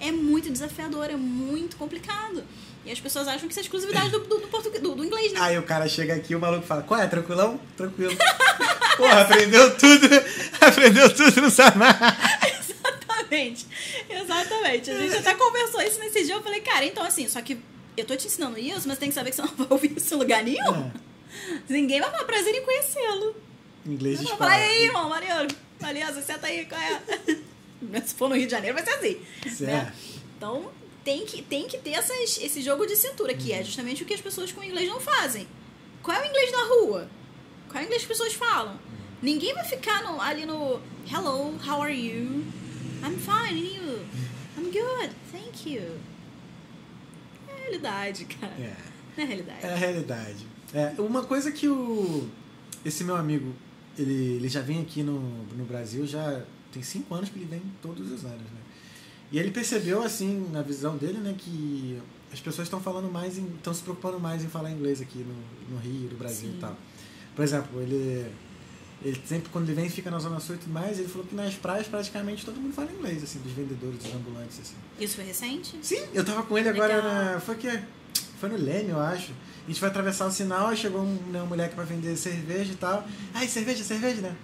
É 0.01 0.13
muito 0.13 0.51
desafiador, 0.51 1.11
é 1.11 1.17
muito 1.17 1.77
complicado. 1.77 2.45
E 2.85 2.93
as 2.93 3.01
pessoas 3.01 3.27
acham 3.27 3.49
que 3.49 3.53
isso 3.53 3.61
é 3.61 3.63
exclusividade 3.63 4.11
do, 4.11 4.21
do, 4.21 4.39
do, 4.39 4.49
português, 4.49 4.83
do, 4.83 4.95
do 4.95 5.05
inglês, 5.05 5.33
né? 5.33 5.41
Aí 5.41 5.59
o 5.59 5.63
cara 5.63 5.89
chega 5.89 6.15
aqui 6.15 6.35
e 6.35 6.37
o 6.37 6.41
maluco 6.41 6.67
fala, 6.67 6.83
qual 6.83 7.01
é? 7.01 7.07
Tranquilão? 7.07 7.59
Tranquilo. 7.77 8.17
Porra, 8.97 9.23
aprendeu 9.23 9.77
tudo. 9.77 10.07
Aprendeu 10.61 11.15
tudo, 11.15 11.41
não 11.41 11.51
sabe 11.51 11.79
mais. 11.79 11.97
Exatamente. 13.31 13.67
Exatamente. 14.09 14.91
A 14.91 14.99
gente 15.01 15.17
até 15.17 15.35
conversou 15.35 15.81
isso 15.83 15.99
nesse 16.01 16.25
dia. 16.25 16.35
Eu 16.35 16.43
falei, 16.43 16.61
cara, 16.61 16.85
então 16.85 17.05
assim, 17.05 17.29
só 17.29 17.41
que 17.43 17.59
eu 17.97 18.05
tô 18.05 18.15
te 18.17 18.27
ensinando 18.27 18.59
isso, 18.59 18.87
mas 18.87 18.99
tem 18.99 19.09
que 19.09 19.15
saber 19.15 19.31
que 19.31 19.37
você 19.37 19.43
não 19.43 19.55
vai 19.55 19.67
ouvir 19.71 19.97
isso 19.97 20.15
em 20.15 20.19
lugar 20.19 20.43
nenhum. 20.43 20.75
É. 20.87 20.91
Ninguém 21.69 22.01
vai 22.01 22.11
falar 22.11 22.25
prazer 22.25 22.55
em 22.55 22.63
conhecê-lo. 22.63 23.35
Inglês 23.85 24.19
de 24.21 24.27
e 24.27 24.33
aí, 24.41 24.85
irmão, 24.85 25.09
Mariano, 25.09 25.49
beleza, 25.81 26.21
senta 26.23 26.47
aí, 26.47 26.67
qual 26.67 26.81
é? 26.81 27.03
Se 28.05 28.15
for 28.15 28.29
no 28.29 28.35
Rio 28.35 28.47
de 28.47 28.51
Janeiro, 28.51 28.75
vai 28.77 28.85
ser 28.85 28.93
assim. 28.95 29.21
Isso 29.45 29.65
né? 29.65 29.93
é. 29.95 30.17
Então, 30.37 30.71
tem 31.05 31.25
que, 31.25 31.41
tem 31.43 31.69
que 31.69 31.79
ter 31.79 31.91
essas, 31.91 32.39
esse 32.39 32.61
jogo 32.63 32.85
de 32.87 32.97
cintura, 32.97 33.33
que 33.35 33.51
Uhum. 33.53 33.57
é 33.59 33.63
justamente 33.63 34.03
o 34.03 34.07
que 34.07 34.15
as 34.15 34.21
pessoas 34.21 34.51
com 34.51 34.63
inglês 34.63 34.89
não 34.89 34.99
fazem. 35.01 35.47
Qual 36.03 36.17
é 36.17 36.23
o 36.23 36.29
inglês 36.29 36.51
da 36.51 36.65
rua? 36.65 37.09
Qual 37.69 37.79
é 37.81 37.85
o 37.85 37.87
inglês 37.87 38.05
que 38.05 38.13
as 38.13 38.19
pessoas 38.19 38.35
falam? 38.35 38.73
Uhum. 38.73 38.79
Ninguém 39.23 39.55
vai 39.55 39.65
ficar 39.65 40.03
no- 40.03 40.21
ali 40.21 40.45
no 40.45 40.81
Hello, 41.11 41.55
how 41.67 41.81
are 41.83 41.95
you? 41.95 42.45
I'm 43.05 43.17
fine, 43.19 43.59
and 43.59 43.59
you? 43.59 44.07
I'm 44.57 44.71
good, 44.71 45.11
thank 45.33 45.69
you. 45.69 45.83
É 47.49 47.53
a 47.53 47.57
realidade, 47.57 48.25
cara. 48.25 48.53
É. 48.59 48.77
É 49.17 49.23
a 49.23 49.27
realidade. 49.27 49.67
É 49.67 49.73
a 49.73 49.77
realidade. 49.77 50.47
É, 50.75 50.95
uma 51.01 51.25
coisa 51.25 51.51
que 51.51 51.69
o 51.69 52.29
esse 52.85 53.03
meu 53.03 53.17
amigo, 53.17 53.53
ele, 53.99 54.37
ele 54.37 54.49
já 54.49 54.61
vem 54.61 54.81
aqui 54.81 55.03
no, 55.03 55.19
no 55.57 55.65
Brasil, 55.65 56.07
já 56.07 56.45
tem 56.73 56.83
cinco 56.83 57.15
anos 57.15 57.29
que 57.29 57.39
ele 57.39 57.47
vem 57.47 57.63
todos 57.83 58.13
os 58.13 58.25
anos, 58.25 58.43
né? 58.43 58.61
E 59.33 59.39
ele 59.39 59.51
percebeu, 59.51 60.03
assim, 60.03 60.49
na 60.53 60.63
visão 60.63 60.97
dele, 60.97 61.19
né, 61.19 61.35
que 61.37 62.01
as 62.33 62.39
pessoas 62.39 62.67
estão 62.67 62.81
falando 62.81 63.11
mais, 63.11 63.37
estão 63.37 63.75
se 63.75 63.83
preocupando 63.83 64.21
mais 64.21 64.45
em 64.45 64.49
falar 64.49 64.71
inglês 64.71 65.01
aqui 65.01 65.19
no, 65.19 65.75
no 65.75 65.81
Rio, 65.81 66.09
no 66.11 66.17
Brasil 66.17 66.51
Sim. 66.51 66.57
e 66.57 66.61
tal. 66.61 66.77
Por 67.35 67.43
exemplo, 67.43 67.83
ele, 67.83 68.31
ele 69.07 69.23
sempre, 69.25 69.49
quando 69.51 69.69
ele 69.69 69.81
vem, 69.81 69.89
fica 69.89 70.11
na 70.11 70.19
Zona 70.19 70.41
Sul 70.41 70.57
e 70.57 70.59
tudo 70.59 70.73
mais, 70.73 70.99
ele 70.99 71.07
falou 71.07 71.25
que 71.25 71.35
nas 71.35 71.55
praias 71.55 71.87
praticamente 71.87 72.45
todo 72.45 72.61
mundo 72.61 72.75
fala 72.75 72.91
inglês, 72.91 73.23
assim, 73.23 73.39
dos 73.39 73.53
vendedores, 73.53 74.03
dos 74.03 74.13
ambulantes, 74.13 74.59
assim. 74.59 74.75
Isso 74.99 75.15
foi 75.15 75.25
recente? 75.25 75.79
Sim, 75.81 76.03
eu 76.13 76.25
tava 76.25 76.43
com 76.43 76.59
ele 76.59 76.69
agora 76.69 76.97
Legal. 76.97 77.15
na. 77.15 77.41
Foi 77.41 77.55
que? 77.55 77.71
Foi 78.41 78.49
no 78.49 78.57
Leme, 78.57 78.91
eu 78.91 79.01
acho. 79.01 79.31
A 79.65 79.69
gente 79.69 79.79
foi 79.79 79.89
atravessar 79.89 80.27
o 80.27 80.33
sinal, 80.33 80.67
aí 80.69 80.77
chegou 80.77 81.03
um, 81.03 81.15
né, 81.31 81.39
uma 81.39 81.47
mulher 81.47 81.69
que 81.69 81.77
pra 81.77 81.85
vender 81.85 82.17
cerveja 82.17 82.73
e 82.73 82.77
tal. 82.77 83.07
Ai, 83.33 83.47
cerveja, 83.47 83.85
cerveja, 83.85 84.21
né? 84.21 84.35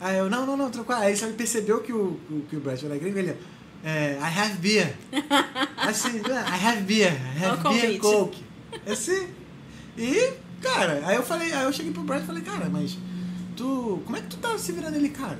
Aí 0.00 0.16
eu, 0.16 0.30
não, 0.30 0.46
não, 0.46 0.56
não, 0.56 0.70
trocou. 0.70 0.96
Aí 0.96 1.14
você 1.14 1.26
percebeu 1.28 1.82
que 1.82 1.92
o, 1.92 2.18
que 2.48 2.56
o 2.56 2.60
Brett 2.60 2.86
era 2.86 2.96
gringo, 2.96 3.18
ele, 3.18 3.36
é, 3.84 4.18
I 4.18 4.38
have 4.38 4.56
beer. 4.58 4.94
Assim, 5.76 6.18
I 6.18 6.66
have 6.66 6.82
beer, 6.82 7.12
I 7.12 7.44
have 7.44 7.62
beer 7.62 7.62
convite. 7.62 7.98
coke. 7.98 8.44
Assim. 8.86 9.28
E, 9.96 10.32
cara, 10.62 11.02
aí 11.04 11.16
eu 11.16 11.22
falei, 11.22 11.52
aí 11.52 11.64
eu 11.64 11.72
cheguei 11.72 11.92
pro 11.92 12.02
Brett 12.02 12.24
e 12.24 12.26
falei, 12.26 12.42
cara, 12.42 12.68
mas 12.68 12.98
tu. 13.56 14.02
Como 14.04 14.16
é 14.16 14.20
que 14.20 14.28
tu 14.28 14.36
tá 14.36 14.56
se 14.58 14.72
virando 14.72 14.96
ali, 14.96 15.08
cara? 15.08 15.38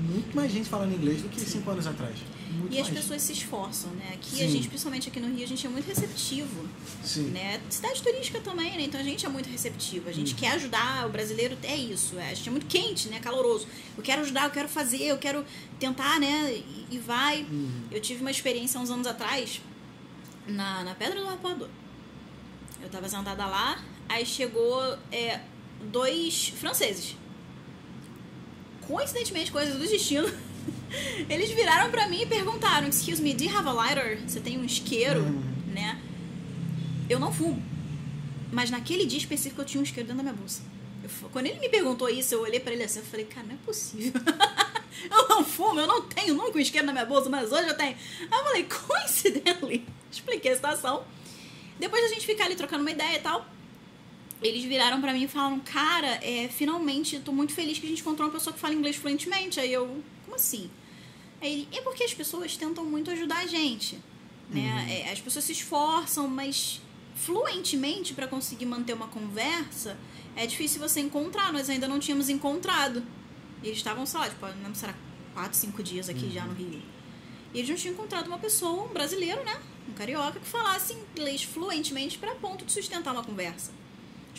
Muito 0.00 0.34
mais 0.34 0.50
gente 0.50 0.68
falando 0.68 0.92
inglês 0.94 1.22
do 1.22 1.28
que 1.28 1.40
cinco 1.40 1.70
anos 1.70 1.86
atrás. 1.86 2.16
Muito 2.50 2.74
E 2.74 2.80
as 2.80 2.88
mais. 2.88 3.00
pessoas 3.00 3.22
se 3.22 3.32
esforçam, 3.32 3.90
né? 3.92 4.10
Aqui 4.14 4.30
Sim. 4.30 4.44
a 4.44 4.48
gente, 4.48 4.68
principalmente 4.68 5.08
aqui 5.08 5.20
no 5.20 5.28
Rio, 5.32 5.44
a 5.44 5.46
gente 5.46 5.64
é 5.64 5.70
muito 5.70 5.86
receptivo, 5.86 6.68
Sim. 7.04 7.30
né? 7.30 7.60
Cidade 7.70 8.02
turística 8.02 8.40
também, 8.40 8.72
né? 8.72 8.82
Então 8.82 9.00
a 9.00 9.04
gente 9.04 9.24
é 9.24 9.28
muito 9.28 9.48
receptivo. 9.48 10.08
A 10.08 10.12
gente 10.12 10.34
quer 10.34 10.52
ajudar, 10.52 11.06
o 11.06 11.10
brasileiro 11.10 11.56
é 11.62 11.76
isso. 11.76 12.18
é, 12.18 12.30
a 12.30 12.34
gente 12.34 12.48
é 12.48 12.50
muito 12.52 12.66
quente, 12.66 13.08
né? 13.08 13.20
Caloroso. 13.20 13.68
Eu 13.96 14.02
quero 14.02 14.22
ajudar, 14.22 14.44
eu 14.44 14.50
quero 14.50 14.68
fazer, 14.68 15.02
eu 15.02 15.18
quero 15.18 15.44
tentar, 15.78 16.18
né? 16.18 16.52
E, 16.52 16.86
e 16.90 16.98
vai. 16.98 17.42
Uhum. 17.42 17.82
Eu 17.90 18.00
tive 18.00 18.20
uma 18.20 18.30
experiência 18.30 18.80
uns 18.80 18.90
anos 18.90 19.06
atrás 19.06 19.60
na, 20.46 20.82
na 20.82 20.94
Pedra 20.94 21.20
do 21.20 21.28
Arpoador. 21.28 21.68
Eu 22.82 22.88
tava 22.88 23.08
sentada 23.08 23.46
lá, 23.46 23.82
aí 24.08 24.24
chegou 24.26 24.82
é, 25.12 25.40
dois 25.92 26.48
franceses. 26.56 27.14
Coincidentemente, 28.90 29.52
coisas 29.52 29.74
do 29.74 29.86
destino. 29.86 30.28
Eles 31.30 31.50
viraram 31.50 31.92
pra 31.92 32.08
mim 32.08 32.22
e 32.22 32.26
perguntaram: 32.26 32.88
Excuse 32.88 33.22
me, 33.22 33.32
do 33.32 33.44
you 33.44 33.56
have 33.56 33.68
a 33.68 33.72
lighter? 33.72 34.18
Você 34.26 34.40
tem 34.40 34.58
um 34.58 34.64
isqueiro? 34.64 35.20
Uhum. 35.20 35.42
Né? 35.68 35.96
Eu 37.08 37.20
não 37.20 37.32
fumo. 37.32 37.62
Mas 38.50 38.68
naquele 38.68 39.06
dia 39.06 39.18
específico 39.18 39.60
eu 39.60 39.64
tinha 39.64 39.80
um 39.80 39.84
isqueiro 39.84 40.08
dentro 40.08 40.24
da 40.24 40.32
minha 40.32 40.34
bolsa. 40.34 40.62
Eu 41.04 41.28
quando 41.30 41.46
ele 41.46 41.60
me 41.60 41.68
perguntou 41.68 42.08
isso, 42.08 42.34
eu 42.34 42.42
olhei 42.42 42.58
pra 42.58 42.72
ele 42.72 42.82
assim 42.82 42.98
e 42.98 43.02
falei: 43.02 43.26
Cara, 43.26 43.46
não 43.46 43.54
é 43.54 43.58
possível. 43.64 44.20
eu 45.08 45.28
não 45.28 45.44
fumo, 45.44 45.78
eu 45.78 45.86
não 45.86 46.02
tenho 46.02 46.34
nunca 46.34 46.58
um 46.58 46.60
isqueiro 46.60 46.84
na 46.84 46.92
minha 46.92 47.06
bolsa, 47.06 47.30
mas 47.30 47.52
hoje 47.52 47.68
eu 47.68 47.76
tenho. 47.76 47.96
Aí 48.28 48.38
eu 48.38 48.44
falei: 48.44 48.64
Coincidentally. 48.64 49.86
Expliquei 50.10 50.50
a 50.50 50.56
situação. 50.56 51.04
Depois 51.78 52.02
da 52.02 52.08
gente 52.08 52.26
ficar 52.26 52.46
ali 52.46 52.56
trocando 52.56 52.82
uma 52.82 52.90
ideia 52.90 53.16
e 53.16 53.20
tal, 53.20 53.46
eles 54.42 54.64
viraram 54.64 55.00
pra 55.00 55.12
mim 55.12 55.24
e 55.24 55.28
falaram: 55.28 55.60
Cara, 55.60 56.18
é, 56.22 56.48
finalmente, 56.48 57.20
tô 57.20 57.32
muito 57.32 57.52
feliz 57.52 57.78
que 57.78 57.86
a 57.86 57.88
gente 57.88 58.00
encontrou 58.00 58.28
uma 58.28 58.32
pessoa 58.32 58.52
que 58.54 58.60
fala 58.60 58.74
inglês 58.74 58.96
fluentemente. 58.96 59.60
Aí 59.60 59.72
eu, 59.72 60.02
como 60.24 60.36
assim? 60.36 60.70
Aí 61.40 61.52
ele, 61.52 61.68
é 61.72 61.80
porque 61.82 62.04
as 62.04 62.14
pessoas 62.14 62.56
tentam 62.56 62.84
muito 62.84 63.10
ajudar 63.10 63.38
a 63.38 63.46
gente. 63.46 63.98
Né? 64.48 65.04
É, 65.06 65.12
as 65.12 65.20
pessoas 65.20 65.44
se 65.44 65.52
esforçam, 65.52 66.26
mas 66.26 66.80
fluentemente 67.14 68.14
para 68.14 68.26
conseguir 68.26 68.66
manter 68.66 68.94
uma 68.94 69.06
conversa 69.06 69.96
é 70.34 70.46
difícil 70.46 70.80
você 70.80 71.00
encontrar. 71.00 71.52
Nós 71.52 71.68
ainda 71.68 71.86
não 71.86 71.98
tínhamos 71.98 72.28
encontrado. 72.28 73.02
Eles 73.62 73.78
estavam, 73.78 74.06
sei 74.06 74.20
lá, 74.20 74.28
tipo, 74.28 74.46
não 74.46 74.54
lembro 74.54 74.74
se 74.74 74.84
era 74.84 74.94
4, 75.34 75.56
5 75.56 75.82
dias 75.82 76.08
aqui 76.08 76.30
já 76.30 76.44
no 76.44 76.54
Rio. 76.54 76.82
E 77.52 77.58
eles 77.58 77.68
não 77.68 77.76
tinham 77.76 77.94
encontrado 77.94 78.26
uma 78.26 78.38
pessoa, 78.38 78.84
um 78.84 78.88
brasileiro, 78.88 79.44
né? 79.44 79.60
Um 79.88 79.92
carioca, 79.92 80.40
que 80.40 80.46
falasse 80.46 80.94
inglês 80.94 81.42
fluentemente 81.42 82.16
para 82.16 82.34
ponto 82.36 82.64
de 82.64 82.72
sustentar 82.72 83.12
uma 83.12 83.24
conversa. 83.24 83.72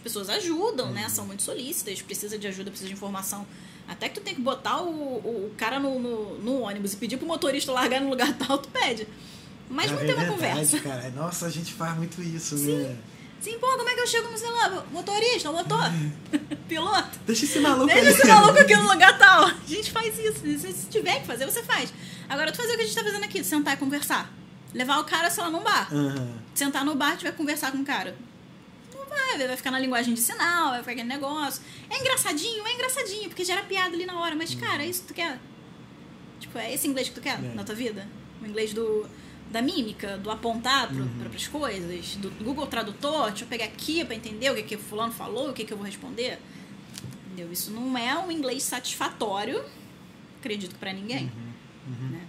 As 0.01 0.03
pessoas 0.03 0.29
ajudam, 0.29 0.91
né? 0.91 1.07
São 1.09 1.27
muito 1.27 1.43
solícitas, 1.43 2.01
precisa 2.01 2.35
de 2.35 2.47
ajuda, 2.47 2.71
precisa 2.71 2.87
de 2.87 2.93
informação. 2.95 3.45
Até 3.87 4.09
que 4.09 4.19
tu 4.19 4.23
tem 4.23 4.33
que 4.33 4.41
botar 4.41 4.81
o, 4.81 4.89
o, 4.89 5.47
o 5.47 5.53
cara 5.55 5.79
no, 5.79 5.99
no, 5.99 6.39
no 6.39 6.61
ônibus 6.61 6.93
e 6.93 6.97
pedir 6.97 7.17
pro 7.17 7.27
motorista 7.27 7.71
largar 7.71 8.01
no 8.01 8.09
lugar 8.09 8.33
tal, 8.39 8.57
tu 8.57 8.67
pede. 8.69 9.07
Mas 9.69 9.91
Cara, 9.91 9.99
manter 10.01 10.11
é 10.11 10.15
uma 10.15 10.25
conversa. 10.33 10.79
Cara. 10.79 11.09
Nossa, 11.11 11.45
a 11.45 11.49
gente 11.51 11.71
faz 11.73 11.95
muito 11.97 12.19
isso, 12.19 12.57
Sim. 12.57 12.77
né? 12.77 12.97
Sim, 13.39 13.59
pô, 13.59 13.67
como 13.77 13.89
é 13.89 13.93
que 13.93 13.99
eu 14.01 14.07
chego 14.07 14.27
no 14.27 14.37
celular? 14.37 14.85
Motorista, 14.91 15.51
motor, 15.51 15.85
piloto. 16.67 17.19
Deixa 17.25 17.45
esse 17.45 17.59
maluco 17.59 17.85
Deixa 17.85 18.01
ali. 18.01 18.09
esse 18.09 18.27
maluco 18.27 18.57
aqui 18.59 18.75
no 18.75 18.87
lugar 18.87 19.17
tal. 19.19 19.45
A 19.53 19.67
gente 19.67 19.91
faz 19.91 20.17
isso. 20.17 20.39
Se 20.73 20.87
tiver 20.89 21.21
que 21.21 21.27
fazer, 21.27 21.45
você 21.45 21.61
faz. 21.61 21.93
Agora, 22.27 22.51
tu 22.51 22.57
fazer 22.57 22.73
o 22.73 22.75
que 22.75 22.81
a 22.81 22.85
gente 22.85 22.95
tá 22.95 23.03
fazendo 23.03 23.23
aqui, 23.23 23.43
sentar 23.43 23.75
e 23.75 23.77
conversar. 23.77 24.33
Levar 24.73 24.99
o 24.99 25.03
cara, 25.03 25.29
sei 25.29 25.43
lá, 25.43 25.49
num 25.51 25.63
bar. 25.63 25.87
Aham. 25.93 26.33
Sentar 26.55 26.83
no 26.83 26.95
bar 26.95 27.13
e 27.13 27.17
tiver 27.17 27.31
que 27.31 27.37
conversar 27.37 27.71
com 27.71 27.79
o 27.79 27.85
cara. 27.85 28.15
Vai, 29.11 29.47
vai 29.47 29.57
ficar 29.57 29.71
na 29.71 29.79
linguagem 29.79 30.13
de 30.13 30.21
sinal, 30.21 30.69
vai 30.69 30.79
ficar 30.79 30.91
aquele 30.93 31.07
negócio. 31.07 31.61
É 31.89 31.99
engraçadinho, 31.99 32.65
é 32.65 32.73
engraçadinho, 32.73 33.27
porque 33.29 33.43
gera 33.43 33.61
piada 33.63 33.93
ali 33.95 34.05
na 34.05 34.17
hora. 34.19 34.35
Mas, 34.35 34.55
cara, 34.55 34.83
é 34.83 34.87
isso 34.87 35.01
que 35.01 35.07
tu 35.09 35.13
quer? 35.13 35.37
Tipo, 36.39 36.57
é 36.57 36.73
esse 36.73 36.87
inglês 36.87 37.09
que 37.09 37.15
tu 37.15 37.21
quer 37.21 37.35
É. 37.43 37.53
na 37.53 37.63
tua 37.63 37.75
vida? 37.75 38.07
O 38.41 38.45
inglês 38.45 38.73
do, 38.73 39.05
da 39.51 39.61
mímica, 39.61 40.17
do 40.17 40.31
apontar 40.31 40.87
pro, 40.87 41.03
Uhum. 41.03 41.19
pra, 41.19 41.29
pras 41.29 41.47
coisas, 41.47 42.15
do 42.15 42.31
Google 42.43 42.65
Tradutor, 42.67 43.27
deixa 43.29 43.43
eu 43.43 43.47
pegar 43.49 43.65
aqui 43.65 44.03
pra 44.05 44.15
entender 44.15 44.49
o 44.49 44.55
que, 44.55 44.63
que 44.63 44.75
o 44.75 44.79
fulano 44.79 45.11
falou, 45.11 45.49
o 45.49 45.53
que, 45.53 45.65
que 45.65 45.73
eu 45.73 45.77
vou 45.77 45.85
responder. 45.85 46.39
Entendeu? 47.27 47.51
Isso 47.51 47.69
não 47.71 47.97
é 47.97 48.17
um 48.17 48.31
inglês 48.31 48.63
satisfatório, 48.63 49.63
acredito 50.39 50.71
que 50.73 50.79
pra 50.79 50.93
ninguém. 50.93 51.31
Uhum. 51.87 52.09
Né? 52.09 52.27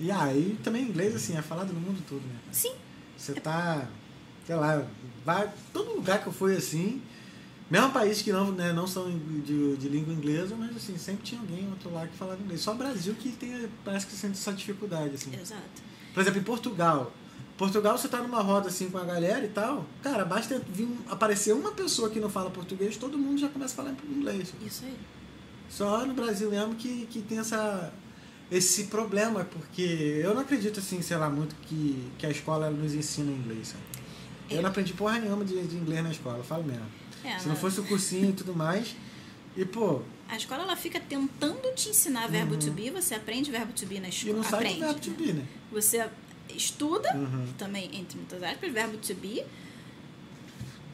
E 0.00 0.10
aí 0.10 0.58
também 0.64 0.82
inglês, 0.82 1.14
assim, 1.14 1.36
é 1.36 1.42
falado 1.42 1.72
no 1.72 1.80
mundo 1.80 2.02
todo, 2.08 2.20
né? 2.22 2.36
Sim, 2.50 2.72
Você 3.16 3.34
tá, 3.34 3.86
sei 4.46 4.56
lá, 4.56 4.84
vai. 5.24 5.50
Todo 5.72 5.94
lugar 5.94 6.22
que 6.22 6.26
eu 6.26 6.32
fui 6.32 6.56
assim, 6.56 7.02
mesmo 7.70 7.90
país 7.90 8.20
que 8.20 8.32
não, 8.32 8.52
né, 8.52 8.72
não 8.72 8.86
são 8.86 9.10
de, 9.10 9.76
de 9.76 9.88
língua 9.88 10.12
inglesa, 10.12 10.54
mas 10.56 10.76
assim, 10.76 10.98
sempre 10.98 11.22
tinha 11.22 11.40
alguém 11.40 11.68
outro 11.70 11.92
lado 11.92 12.08
que 12.08 12.16
falava 12.16 12.40
inglês. 12.42 12.60
Só 12.60 12.72
o 12.72 12.76
Brasil 12.76 13.14
que 13.14 13.30
tem, 13.30 13.68
parece 13.84 14.06
que 14.06 14.12
sente 14.12 14.38
essa 14.38 14.52
dificuldade, 14.52 15.14
assim. 15.14 15.32
exato. 15.34 15.62
Por 16.12 16.20
exemplo, 16.20 16.40
em 16.40 16.44
Portugal. 16.44 17.12
Portugal, 17.56 17.96
você 17.96 18.08
tá 18.08 18.18
numa 18.18 18.42
roda 18.42 18.68
assim 18.68 18.90
com 18.90 18.98
a 18.98 19.04
galera 19.04 19.44
e 19.44 19.48
tal, 19.48 19.86
cara, 20.02 20.24
basta 20.24 20.60
vir 20.68 20.88
aparecer 21.08 21.52
uma 21.54 21.70
pessoa 21.72 22.10
que 22.10 22.18
não 22.18 22.28
fala 22.28 22.50
português, 22.50 22.96
todo 22.96 23.16
mundo 23.16 23.38
já 23.38 23.48
começa 23.48 23.72
a 23.72 23.76
falar 23.76 23.94
inglês. 24.10 24.52
Isso 24.60 24.84
aí. 24.84 24.96
Só 25.70 26.04
no 26.04 26.12
Brasil 26.12 26.50
mesmo 26.50 26.74
que, 26.74 27.06
que 27.06 27.22
tem 27.22 27.38
essa, 27.38 27.92
esse 28.50 28.84
problema, 28.84 29.44
porque 29.44 30.20
eu 30.22 30.34
não 30.34 30.42
acredito 30.42 30.80
assim, 30.80 31.00
sei 31.00 31.16
lá, 31.16 31.30
muito 31.30 31.54
que, 31.62 32.10
que 32.18 32.26
a 32.26 32.30
escola 32.30 32.68
nos 32.68 32.92
ensina 32.92 33.32
inglês. 33.32 33.68
Sabe? 33.68 33.82
Eu 34.56 34.62
não 34.62 34.70
aprendi 34.70 34.92
porra 34.92 35.18
nenhuma 35.18 35.44
de, 35.44 35.60
de 35.66 35.76
inglês 35.76 36.02
na 36.02 36.10
escola, 36.10 36.42
falo 36.44 36.64
mesmo. 36.64 36.84
É, 37.24 37.38
Se 37.38 37.44
não 37.46 37.52
mas 37.52 37.60
fosse 37.60 37.80
o 37.80 37.84
cursinho 37.84 38.30
e 38.30 38.32
tudo 38.32 38.54
mais. 38.54 38.94
E, 39.56 39.64
pô, 39.64 40.00
A 40.28 40.36
escola 40.36 40.62
ela 40.62 40.76
fica 40.76 40.98
tentando 40.98 41.74
te 41.74 41.90
ensinar 41.90 42.26
verbo 42.28 42.56
to 42.56 42.70
be, 42.72 42.90
você 42.90 43.14
aprende 43.14 43.50
verbo 43.50 43.72
to 43.72 43.84
be 43.86 43.96
na 43.96 44.00
Uhum. 44.00 44.06
e 44.06 44.08
escola. 44.10 44.34
não 44.38 44.48
aprende. 44.48 44.78
verbo 44.80 45.00
to 45.00 45.10
be, 45.10 45.32
né? 45.32 45.44
Você 45.70 46.08
estuda, 46.48 47.14
Uhum. 47.14 47.46
também, 47.58 47.90
entre 47.94 48.16
muitas 48.16 48.42
aspas, 48.42 48.72
verbo 48.72 48.96
to 48.96 49.14
be, 49.14 49.44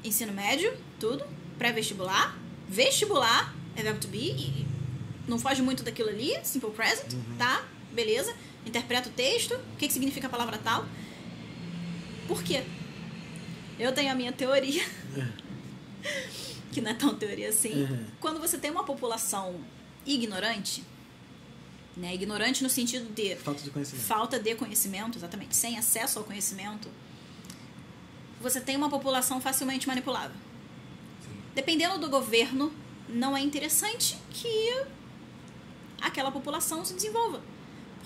ensino 0.04 0.32
médio, 0.32 0.72
tudo, 0.98 1.24
pré-vestibular, 1.58 2.36
vestibular, 2.68 3.54
é 3.76 3.82
verbo 3.82 4.00
to 4.00 4.08
be, 4.08 4.18
e 4.30 4.66
não 5.28 5.38
foge 5.38 5.62
muito 5.62 5.82
daquilo 5.82 6.08
ali, 6.08 6.36
simple 6.42 6.70
present, 6.70 7.12
Uhum. 7.12 7.36
tá? 7.38 7.64
Beleza. 7.92 8.34
Interpreta 8.66 9.08
o 9.08 9.12
texto, 9.12 9.54
o 9.54 9.76
que, 9.78 9.86
que 9.86 9.92
significa 9.92 10.26
a 10.26 10.30
palavra 10.30 10.58
tal. 10.58 10.84
Por 12.26 12.42
quê? 12.42 12.62
Eu 13.78 13.92
tenho 13.92 14.10
a 14.10 14.14
minha 14.14 14.32
teoria, 14.32 14.84
que 16.72 16.80
não 16.80 16.90
é 16.90 16.94
tão 16.94 17.14
teoria 17.14 17.48
assim. 17.48 17.82
Uhum. 17.84 18.06
Quando 18.20 18.40
você 18.40 18.58
tem 18.58 18.70
uma 18.70 18.84
população 18.84 19.60
ignorante, 20.04 20.84
né? 21.96 22.14
Ignorante 22.14 22.62
no 22.62 22.70
sentido 22.70 23.12
de 23.12 23.36
Falta 23.36 23.62
de 23.62 23.70
conhecimento. 23.70 24.06
falta 24.06 24.38
de 24.38 24.54
conhecimento, 24.54 25.18
exatamente, 25.18 25.56
sem 25.56 25.76
acesso 25.78 26.18
ao 26.18 26.24
conhecimento, 26.24 26.88
você 28.40 28.60
tem 28.60 28.76
uma 28.76 28.88
população 28.88 29.40
facilmente 29.40 29.86
manipulável. 29.86 30.36
Dependendo 31.54 31.98
do 31.98 32.08
governo, 32.08 32.72
não 33.08 33.36
é 33.36 33.40
interessante 33.40 34.16
que 34.30 34.86
aquela 36.00 36.30
população 36.30 36.84
se 36.84 36.94
desenvolva. 36.94 37.42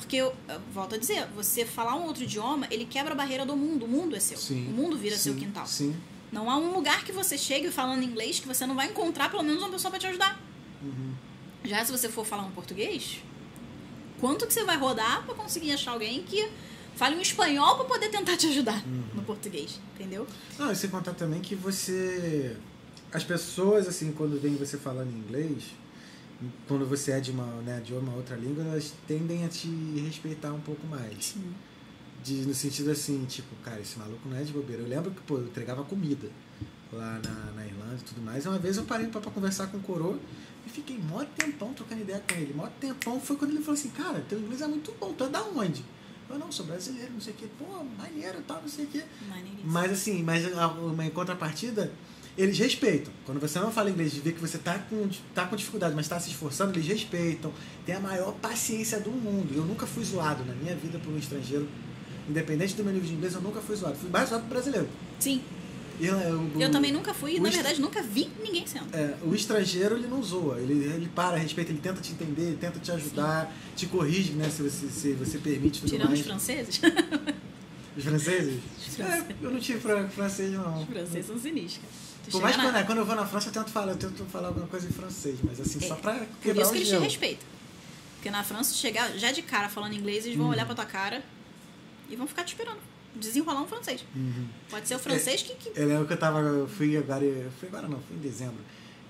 Porque, 0.02 0.16
eu, 0.16 0.34
volto 0.72 0.94
a 0.94 0.98
dizer, 0.98 1.26
você 1.34 1.64
falar 1.64 1.94
um 1.96 2.04
outro 2.06 2.22
idioma, 2.24 2.66
ele 2.70 2.84
quebra 2.84 3.12
a 3.12 3.16
barreira 3.16 3.46
do 3.46 3.56
mundo. 3.56 3.84
O 3.84 3.88
mundo 3.88 4.14
é 4.16 4.20
seu. 4.20 4.36
Sim. 4.36 4.66
O 4.68 4.70
mundo 4.70 4.96
vira 4.98 5.16
sim, 5.16 5.22
seu 5.30 5.34
quintal. 5.34 5.66
Sim. 5.66 5.94
Não 6.30 6.50
há 6.50 6.56
um 6.56 6.72
lugar 6.74 7.04
que 7.04 7.12
você 7.12 7.36
chegue 7.38 7.70
falando 7.70 8.02
inglês 8.02 8.40
que 8.40 8.46
você 8.48 8.66
não 8.66 8.74
vai 8.74 8.88
encontrar 8.88 9.30
pelo 9.30 9.42
menos 9.42 9.62
uma 9.62 9.70
pessoa 9.70 9.90
para 9.90 10.00
te 10.00 10.06
ajudar. 10.06 10.40
Uhum. 10.82 11.12
Já 11.64 11.84
se 11.84 11.92
você 11.92 12.08
for 12.08 12.24
falar 12.26 12.42
um 12.42 12.50
português, 12.50 13.20
quanto 14.20 14.46
que 14.46 14.52
você 14.52 14.64
vai 14.64 14.76
rodar 14.76 15.24
para 15.24 15.34
conseguir 15.34 15.72
achar 15.72 15.92
alguém 15.92 16.22
que 16.22 16.48
fale 16.96 17.16
um 17.16 17.20
espanhol 17.20 17.76
para 17.76 17.84
poder 17.84 18.08
tentar 18.08 18.36
te 18.36 18.46
ajudar 18.48 18.82
Uhum. 18.86 19.02
no 19.14 19.22
português, 19.22 19.78
entendeu? 19.94 20.26
Não, 20.58 20.72
e 20.72 20.76
sem 20.76 20.90
contar 20.90 21.12
também 21.14 21.40
que 21.40 21.54
você. 21.54 22.56
As 23.12 23.22
pessoas, 23.24 23.86
assim, 23.86 24.10
quando 24.12 24.40
vem 24.40 24.56
você 24.56 24.78
falando 24.78 25.10
inglês, 25.14 25.64
quando 26.68 26.86
você 26.86 27.12
é 27.12 27.20
de 27.20 27.30
uma, 27.30 27.46
né, 27.62 27.80
de 27.84 27.92
uma 27.94 28.14
outra 28.14 28.36
língua, 28.36 28.64
elas 28.64 28.92
tendem 29.06 29.44
a 29.44 29.48
te 29.48 29.68
respeitar 30.04 30.52
um 30.52 30.60
pouco 30.60 30.86
mais. 30.86 31.24
Sim. 31.26 31.54
De, 32.24 32.34
no 32.46 32.54
sentido 32.54 32.90
assim, 32.90 33.24
tipo, 33.24 33.48
cara, 33.64 33.80
esse 33.80 33.98
maluco 33.98 34.28
não 34.28 34.36
é 34.36 34.42
de 34.42 34.52
bobeira. 34.52 34.82
Eu 34.82 34.88
lembro 34.88 35.10
que, 35.10 35.20
pô, 35.22 35.38
eu 35.38 35.46
entregava 35.46 35.82
comida 35.84 36.28
lá 36.92 37.20
na, 37.24 37.52
na 37.52 37.66
Irlanda 37.66 37.96
e 38.00 38.04
tudo 38.04 38.22
mais. 38.22 38.46
Uma 38.46 38.58
vez 38.58 38.76
eu 38.76 38.84
parei 38.84 39.06
pra, 39.08 39.20
pra 39.20 39.30
conversar 39.30 39.66
com 39.68 39.78
o 39.78 39.80
coroa 39.80 40.18
e 40.66 40.70
fiquei 40.70 40.98
mó 40.98 41.24
tempão 41.36 41.72
trocando 41.74 42.02
ideia 42.02 42.22
com 42.28 42.34
ele. 42.36 42.54
Mó 42.54 42.68
tempão 42.80 43.20
foi 43.20 43.36
quando 43.36 43.50
ele 43.50 43.60
falou 43.60 43.74
assim, 43.74 43.90
cara, 43.90 44.24
teu 44.28 44.38
inglês 44.38 44.60
é 44.62 44.66
muito 44.68 44.94
bom, 45.00 45.12
tu 45.12 45.24
é 45.24 45.28
da 45.28 45.42
onde? 45.42 45.84
Eu 46.30 46.38
não, 46.38 46.50
sou 46.52 46.64
brasileiro, 46.64 47.12
não 47.12 47.20
sei 47.20 47.32
o 47.32 47.36
quê. 47.36 47.46
Pô, 47.58 47.84
maneiro 47.98 48.38
e 48.38 48.42
tal, 48.42 48.62
não 48.62 48.68
sei 48.68 48.84
o 48.84 48.88
quê. 48.88 49.02
Maneiríssimo. 49.28 49.70
Mas 49.72 49.92
assim, 49.92 50.22
mas 50.22 50.56
a- 50.56 50.68
uma 50.68 51.04
em 51.04 51.10
contrapartida, 51.10 51.92
eles 52.36 52.58
respeitam. 52.58 53.12
Quando 53.26 53.40
você 53.40 53.58
não 53.58 53.70
fala 53.70 53.90
inglês, 53.90 54.12
de 54.12 54.20
ver 54.20 54.32
que 54.32 54.40
você 54.40 54.58
tá 54.58 54.78
com, 54.78 55.08
tá 55.34 55.46
com 55.46 55.54
dificuldade, 55.56 55.94
mas 55.94 56.08
tá 56.08 56.18
se 56.18 56.30
esforçando, 56.30 56.76
eles 56.78 56.86
respeitam. 56.88 57.52
Tem 57.84 57.94
a 57.94 58.00
maior 58.00 58.32
paciência 58.34 58.98
do 59.00 59.10
mundo. 59.10 59.52
Eu 59.54 59.64
nunca 59.64 59.86
fui 59.86 60.04
zoado 60.04 60.44
na 60.44 60.54
minha 60.54 60.74
vida 60.74 60.98
por 60.98 61.12
um 61.12 61.18
estrangeiro. 61.18 61.68
Independente 62.28 62.74
do 62.74 62.84
meu 62.84 62.92
nível 62.92 63.08
de 63.08 63.14
inglês, 63.14 63.34
eu 63.34 63.40
nunca 63.40 63.60
fui 63.60 63.74
zoado. 63.76 63.96
Fui 63.96 64.08
mais 64.08 64.28
zoado 64.28 64.44
por 64.44 64.50
brasileiro. 64.50 64.88
Sim, 65.18 65.42
E, 66.00 66.06
eu, 66.06 66.16
eu- 66.16 66.50
eu 66.58 66.70
também 66.70 66.90
nunca 66.90 67.12
fui, 67.12 67.36
e 67.36 67.40
na 67.40 67.50
verdade 67.50 67.80
nunca 67.80 68.00
vi 68.02 68.28
ninguém 68.42 68.66
sendo. 68.66 68.86
é, 68.94 69.14
o 69.22 69.34
estrangeiro 69.34 69.96
ele 69.96 70.06
não 70.08 70.22
zoa, 70.22 70.58
ele, 70.58 70.72
ele 70.84 71.08
para, 71.14 71.36
respeita, 71.36 71.70
ele 71.70 71.80
tenta 71.80 72.00
te 72.00 72.12
entender, 72.12 72.42
ele 72.42 72.56
tenta 72.56 72.78
te 72.80 72.90
ajudar, 72.90 73.54
te 73.76 73.86
corrige, 73.86 74.32
né, 74.32 74.48
se 74.48 74.62
você, 74.62 74.86
se 74.88 75.12
você 75.12 75.36
permite 75.38 75.80
tudo 75.80 75.90
Tirando 75.90 76.08
mais. 76.08 76.20
os 76.20 76.26
franceses. 76.26 76.80
Os 77.96 78.04
franceses? 78.04 78.54
Os 78.78 78.98
É, 79.00 79.02
franceses. 79.04 79.36
eu 79.42 79.50
não 79.50 79.60
tive 79.60 79.80
fra- 79.80 80.08
francês, 80.08 80.50
não. 80.52 80.78
Os 80.82 80.88
franceses 80.88 81.26
são 81.26 81.38
sinistros. 81.38 81.84
Por 82.32 82.42
mais 82.42 82.56
que 82.56 82.62
na- 82.62 82.84
quando, 82.84 82.98
eu 82.98 83.04
vou 83.04 83.14
na 83.14 83.26
França, 83.26 83.48
eu 83.48 83.52
tento 83.52 83.70
falar, 83.70 83.92
eu 83.92 83.96
tento 83.98 84.24
falar 84.26 84.48
alguma 84.48 84.66
coisa 84.66 84.88
em 84.88 84.92
francês, 84.92 85.38
mas 85.44 85.60
assim, 85.60 85.78
É, 85.84 85.88
só 85.88 85.94
pra 85.96 86.14
Por 86.14 86.26
quebrar 86.42 86.62
isso 86.62 86.70
o 86.70 86.72
que 86.74 86.78
eles 86.80 86.88
te 86.88 86.96
respeitam. 86.98 87.46
Porque 88.16 88.30
na 88.30 88.42
França, 88.44 88.74
chegar 88.74 89.10
já 89.18 89.30
de 89.32 89.42
cara 89.42 89.68
falando 89.68 89.94
inglês, 89.94 90.24
eles 90.24 90.36
vão 90.38 90.48
olhar 90.48 90.64
pra 90.66 90.74
tua 90.74 90.84
cara 90.86 91.22
e 92.08 92.16
vão 92.16 92.26
ficar 92.26 92.44
te 92.44 92.54
esperando. 92.54 92.78
Desenrolar 93.14 93.62
um 93.62 93.66
francês. 93.66 94.04
Uhum. 94.14 94.46
Pode 94.70 94.88
ser 94.88 94.94
o 94.94 94.98
francês 94.98 95.42
que, 95.42 95.54
que 95.54 95.78
Eu 95.78 95.86
lembro 95.86 96.06
que 96.06 96.12
eu 96.14 96.16
tava, 96.16 96.38
eu 96.40 96.66
fui 96.68 96.96
agora, 96.96 97.24
eu 97.24 97.50
fui 97.58 97.68
agora 97.68 97.86
não, 97.88 97.98
fui 98.00 98.16
em 98.16 98.20
dezembro. 98.20 98.56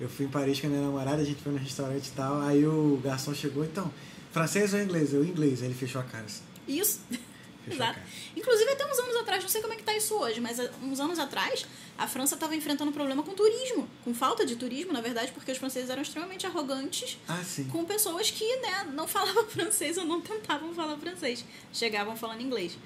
Eu 0.01 0.09
fui 0.09 0.27
em 0.27 0.29
Paris 0.29 0.59
com 0.61 0.67
a 0.67 0.71
minha 0.71 0.83
namorada, 0.83 1.23
a 1.23 1.25
gente 1.25 1.41
foi 1.43 1.53
no 1.53 1.59
restaurante 1.59 2.07
e 2.09 2.11
tal, 2.13 2.41
aí 2.41 2.67
o 2.67 3.01
garçom 3.05 3.33
chegou, 3.35 3.65
então, 3.65 3.93
francês 4.33 4.75
ou 4.75 4.81
inglês? 4.81 5.13
Eu, 5.13 5.25
inglês. 5.25 5.61
Aí 5.61 5.69
ele 5.69 5.75
fechou 5.75 6.01
a 6.01 6.05
cara 6.05 6.25
assim. 6.25 6.43
Isso. 6.67 7.01
Exato. 7.71 7.99
Inclusive, 8.37 8.71
até 8.71 8.87
uns 8.87 8.99
anos 8.99 9.17
atrás, 9.17 9.43
não 9.43 9.51
sei 9.51 9.61
como 9.61 9.73
é 9.73 9.77
que 9.77 9.83
tá 9.83 9.95
isso 9.95 10.15
hoje, 10.15 10.41
mas 10.41 10.59
há 10.59 10.71
uns 10.83 11.01
anos 11.01 11.19
atrás, 11.19 11.67
a 11.97 12.07
França 12.07 12.35
estava 12.35 12.57
enfrentando 12.57 12.91
um 12.91 12.95
problema 12.95 13.23
com 13.23 13.33
turismo. 13.33 13.89
Com 14.05 14.15
falta 14.15 14.45
de 14.45 14.57
turismo, 14.57 14.93
na 14.93 15.01
verdade, 15.01 15.33
porque 15.33 15.53
os 15.53 15.59
franceses 15.59 15.91
eram 15.91 16.03
extremamente 16.03 16.47
arrogantes 16.47 17.19
Ah, 17.29 17.41
com 17.71 17.85
pessoas 17.85 18.31
que 18.31 18.57
né, 18.57 18.89
não 18.93 19.07
falavam 19.07 19.45
francês 19.51 19.97
ou 19.97 20.05
não 20.05 20.21
tentavam 20.21 20.75
falar 20.75 20.97
francês. 20.97 21.45
Chegavam 21.73 22.17
falando 22.17 22.41
inglês. 22.41 22.77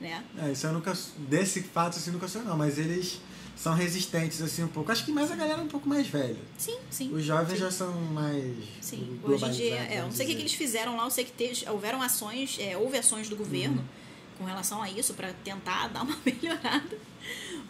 Né? 0.00 0.22
É, 0.38 0.52
isso 0.52 0.66
eu 0.66 0.72
nunca, 0.72 0.92
desse 1.16 1.62
fato 1.62 1.96
assim, 1.96 2.10
nunca 2.10 2.28
sou 2.28 2.42
não, 2.42 2.56
mas 2.56 2.78
eles 2.78 3.18
são 3.56 3.74
resistentes 3.74 4.42
assim 4.42 4.62
um 4.62 4.68
pouco. 4.68 4.92
Acho 4.92 5.04
que 5.04 5.10
mais 5.10 5.32
a 5.32 5.36
galera 5.36 5.60
é 5.60 5.64
um 5.64 5.68
pouco 5.68 5.88
mais 5.88 6.06
velha. 6.06 6.36
Sim, 6.58 6.76
sim. 6.90 7.10
Os 7.14 7.24
jovens 7.24 7.54
sim. 7.54 7.60
já 7.60 7.70
são 7.70 7.90
mais 7.94 8.54
Sim, 8.82 9.18
hoje 9.24 9.44
em 9.46 9.50
dia, 9.50 9.76
é, 9.76 10.02
não 10.02 10.12
sei 10.12 10.26
o 10.26 10.28
que, 10.28 10.34
eles 10.34 10.52
fizeram 10.52 10.94
lá, 10.96 11.04
eu 11.04 11.10
sei 11.10 11.24
que 11.24 11.32
teve, 11.32 11.66
houveram 11.70 12.02
ações, 12.02 12.58
é, 12.60 12.76
houve 12.76 12.98
ações 12.98 13.28
do 13.30 13.36
governo 13.36 13.78
Uhum. 13.78 14.05
Com 14.38 14.44
relação 14.44 14.82
a 14.82 14.90
isso 14.90 15.14
para 15.14 15.32
tentar 15.44 15.88
dar 15.94 16.02
uma 16.02 16.16
melhorada, 16.24 16.98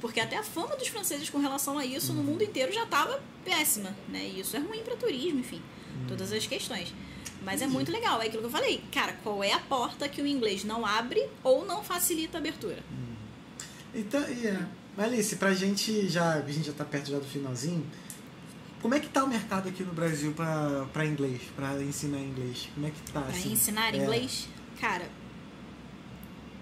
porque 0.00 0.20
até 0.20 0.36
a 0.36 0.42
fama 0.42 0.76
dos 0.76 0.88
franceses 0.88 1.30
com 1.30 1.38
relação 1.38 1.78
a 1.78 1.84
isso 1.84 2.12
no 2.12 2.22
mundo 2.22 2.42
inteiro 2.42 2.72
já 2.72 2.84
estava 2.84 3.22
péssima, 3.44 3.94
né? 4.08 4.24
E 4.34 4.40
isso 4.40 4.56
é 4.56 4.60
ruim 4.60 4.82
para 4.82 4.96
turismo, 4.96 5.40
enfim, 5.40 5.62
todas 6.08 6.32
as 6.32 6.46
questões. 6.46 6.92
Mas 7.42 7.62
é 7.62 7.66
muito 7.66 7.92
legal, 7.92 8.20
é 8.20 8.26
aquilo 8.26 8.42
que 8.42 8.46
eu 8.46 8.50
falei, 8.50 8.82
cara, 8.90 9.12
qual 9.22 9.42
é 9.44 9.52
a 9.52 9.58
porta 9.60 10.08
que 10.08 10.20
o 10.20 10.26
inglês 10.26 10.64
não 10.64 10.84
abre 10.84 11.28
ou 11.44 11.64
não 11.64 11.82
facilita 11.82 12.38
a 12.38 12.40
abertura? 12.40 12.82
Então, 13.94 14.20
e 14.28 14.46
é. 14.46 14.66
Alice, 14.98 15.36
pra 15.36 15.52
gente 15.54 16.08
já. 16.08 16.34
A 16.34 16.50
gente 16.50 16.66
já 16.66 16.72
tá 16.72 16.84
perto 16.84 17.10
já 17.10 17.18
do 17.18 17.24
finalzinho. 17.24 17.86
Como 18.80 18.94
é 18.94 19.00
que 19.00 19.08
tá 19.08 19.24
o 19.24 19.28
mercado 19.28 19.68
aqui 19.68 19.82
no 19.82 19.92
Brasil 19.92 20.32
pra, 20.32 20.86
pra 20.92 21.04
inglês, 21.04 21.40
pra 21.54 21.82
ensinar 21.82 22.18
inglês? 22.18 22.68
Como 22.74 22.86
é 22.86 22.90
que 22.90 23.12
tá? 23.12 23.20
Para 23.20 23.30
assim? 23.30 23.52
ensinar 23.52 23.94
É. 23.94 23.98
inglês, 23.98 24.48
cara, 24.80 25.08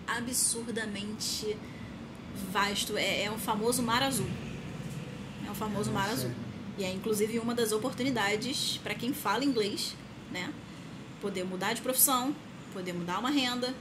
absurdamente 0.07 1.57
vasto. 2.53 2.97
É, 2.97 3.25
é 3.25 3.31
o 3.31 3.39
famoso 3.39 3.83
mar 3.83 4.03
azul. 4.03 4.27
É 5.47 5.51
o 5.51 5.55
famoso 5.55 5.91
mar 5.93 6.09
Nossa, 6.09 6.27
azul. 6.27 6.31
E 6.79 6.85
é 6.85 6.93
inclusive 6.93 7.39
uma 7.39 7.55
das 7.55 7.73
oportunidades 7.73 8.79
para 8.83 8.95
quem 8.95 9.13
fala 9.13 9.45
inglês, 9.45 9.95
né? 10.33 10.53
Poder 11.21 11.45
mudar 11.45 11.73
de 11.73 11.81
profissão, 11.81 12.35
poder 12.73 12.93
mudar 12.93 13.19
uma 13.19 13.31
renda. 13.31 13.73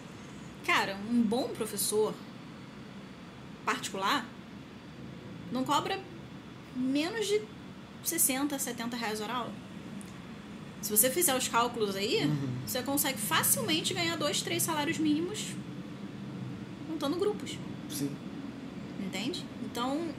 Cara, 0.65 0.97
um 1.09 1.21
bom 1.21 1.49
professor 1.49 2.13
particular 3.65 4.25
não 5.51 5.63
cobra 5.63 5.99
menos 6.75 7.27
de 7.27 7.41
60, 8.03 8.57
70 8.59 8.95
reais 8.97 9.21
hora 9.21 9.33
aula. 9.33 9.53
Se 10.81 10.91
você 10.91 11.09
fizer 11.09 11.35
os 11.35 11.47
cálculos 11.47 11.95
aí, 11.95 12.25
Uhum. 12.25 12.49
você 12.65 12.83
consegue 12.83 13.17
facilmente 13.17 13.93
ganhar 13.93 14.17
dois, 14.17 14.41
três 14.41 14.63
salários 14.63 14.97
mínimos 14.97 15.47
montando 17.03 17.19
grupos, 17.19 17.57
Sim. 17.89 18.09
entende? 18.99 19.43
Então, 19.63 20.09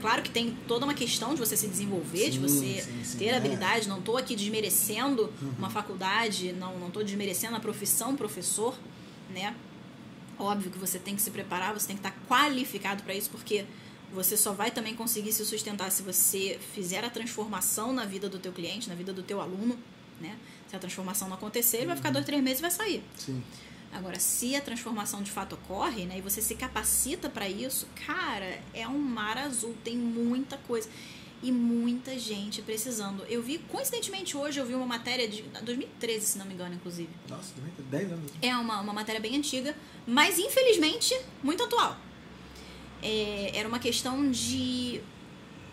claro 0.00 0.22
que 0.22 0.30
tem 0.30 0.56
toda 0.66 0.84
uma 0.84 0.94
questão 0.94 1.34
de 1.34 1.40
você 1.40 1.56
se 1.56 1.68
desenvolver, 1.68 2.30
de 2.30 2.36
Sim, 2.36 2.40
você 2.40 2.82
sim, 2.82 3.04
sim. 3.04 3.18
ter 3.18 3.26
É. 3.26 3.36
habilidade. 3.36 3.88
Não 3.88 3.98
estou 3.98 4.16
aqui 4.16 4.34
desmerecendo 4.34 5.30
Uhum. 5.42 5.52
uma 5.58 5.70
faculdade, 5.70 6.52
não 6.52 6.78
não 6.78 6.88
estou 6.88 7.04
desmerecendo 7.04 7.56
a 7.56 7.60
profissão 7.60 8.16
professor, 8.16 8.74
né? 9.32 9.54
Óbvio 10.38 10.70
que 10.70 10.78
você 10.78 10.98
tem 10.98 11.14
que 11.14 11.22
se 11.22 11.30
preparar, 11.30 11.72
você 11.74 11.86
tem 11.86 11.96
que 11.96 12.06
estar 12.06 12.18
qualificado 12.28 13.02
para 13.02 13.14
isso, 13.14 13.30
porque 13.30 13.64
você 14.12 14.36
só 14.36 14.52
vai 14.52 14.70
também 14.70 14.94
conseguir 14.94 15.32
se 15.32 15.44
sustentar 15.44 15.90
se 15.90 16.02
você 16.02 16.58
fizer 16.74 17.04
a 17.04 17.10
transformação 17.10 17.92
na 17.92 18.04
vida 18.04 18.28
do 18.28 18.38
teu 18.38 18.52
cliente, 18.52 18.88
na 18.88 18.94
vida 18.94 19.12
do 19.12 19.22
teu 19.22 19.40
aluno, 19.40 19.76
né? 20.20 20.36
Se 20.68 20.74
a 20.76 20.78
transformação 20.78 21.28
não 21.28 21.36
acontecer, 21.36 21.78
ele 21.78 21.86
vai 21.86 21.96
ficar 21.96 22.10
dois, 22.10 22.24
três 22.24 22.42
meses 22.42 22.58
e 22.58 22.62
vai 22.62 22.70
sair. 22.70 23.02
Sim. 23.16 23.42
Agora, 23.94 24.18
se 24.18 24.56
a 24.56 24.60
transformação 24.60 25.22
de 25.22 25.30
fato 25.30 25.54
ocorre, 25.54 26.04
né, 26.04 26.18
e 26.18 26.20
você 26.20 26.42
se 26.42 26.56
capacita 26.56 27.30
para 27.30 27.48
isso, 27.48 27.86
cara, 28.06 28.60
é 28.74 28.86
um 28.88 28.98
mar 28.98 29.38
azul, 29.38 29.74
tem 29.84 29.96
muita 29.96 30.56
coisa 30.58 30.88
e 31.40 31.52
muita 31.52 32.18
gente 32.18 32.60
precisando. 32.62 33.22
Eu 33.28 33.40
vi, 33.42 33.58
coincidentemente 33.58 34.36
hoje, 34.36 34.58
eu 34.58 34.66
vi 34.66 34.74
uma 34.74 34.86
matéria 34.86 35.28
de 35.28 35.42
2013, 35.62 36.26
se 36.26 36.38
não 36.38 36.46
me 36.46 36.54
engano, 36.54 36.74
inclusive. 36.74 37.08
Nossa, 37.28 37.54
também 37.54 37.70
tem 37.76 37.84
10 37.86 38.12
anos. 38.12 38.32
É 38.42 38.56
uma, 38.56 38.80
uma 38.80 38.92
matéria 38.92 39.20
bem 39.20 39.36
antiga, 39.36 39.76
mas 40.06 40.38
infelizmente 40.38 41.14
muito 41.42 41.62
atual. 41.62 41.96
é, 43.02 43.52
era 43.54 43.68
uma 43.68 43.78
questão 43.78 44.30
de 44.30 45.00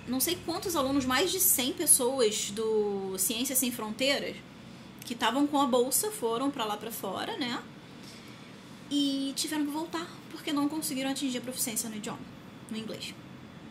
não 0.08 0.20
sei 0.20 0.38
quantos 0.46 0.76
alunos, 0.76 1.06
mais 1.06 1.32
de 1.32 1.40
100 1.40 1.74
pessoas 1.74 2.52
do 2.52 3.18
Ciências 3.18 3.58
Sem 3.58 3.72
Fronteiras 3.72 4.36
que 5.06 5.14
estavam 5.14 5.48
com 5.48 5.60
a 5.60 5.66
bolsa 5.66 6.12
foram 6.12 6.52
para 6.52 6.66
lá 6.66 6.78
para 6.78 6.92
fora, 6.92 7.38
né? 7.38 7.62
E 8.92 9.32
tiveram 9.36 9.66
que 9.66 9.72
voltar 9.72 10.06
porque 10.32 10.52
não 10.52 10.68
conseguiram 10.68 11.10
atingir 11.10 11.38
a 11.38 11.42
proficiência 11.42 11.90
no 11.90 11.96
idioma, 11.96 12.20
no 12.70 12.78
inglês. 12.78 13.14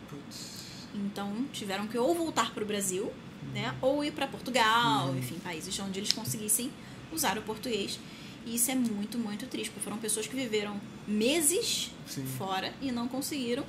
Putz. 0.09 0.61
Então 0.95 1.45
tiveram 1.53 1.87
que 1.87 1.97
ou 1.97 2.13
voltar 2.15 2.51
para 2.53 2.63
o 2.63 2.65
Brasil, 2.65 3.11
né? 3.53 3.73
Ou 3.81 4.03
ir 4.03 4.11
para 4.11 4.27
Portugal, 4.27 5.07
Uhum. 5.09 5.17
enfim, 5.19 5.35
países 5.39 5.77
onde 5.79 5.99
eles 5.99 6.11
conseguissem 6.11 6.71
usar 7.11 7.37
o 7.37 7.41
português. 7.43 7.99
E 8.45 8.55
isso 8.55 8.71
é 8.71 8.75
muito, 8.75 9.17
muito 9.19 9.45
triste, 9.45 9.69
porque 9.69 9.83
foram 9.83 9.97
pessoas 9.99 10.25
que 10.25 10.35
viveram 10.35 10.81
meses 11.07 11.91
Sim. 12.07 12.25
fora 12.25 12.73
e 12.81 12.91
não 12.91 13.07
conseguiram. 13.07 13.63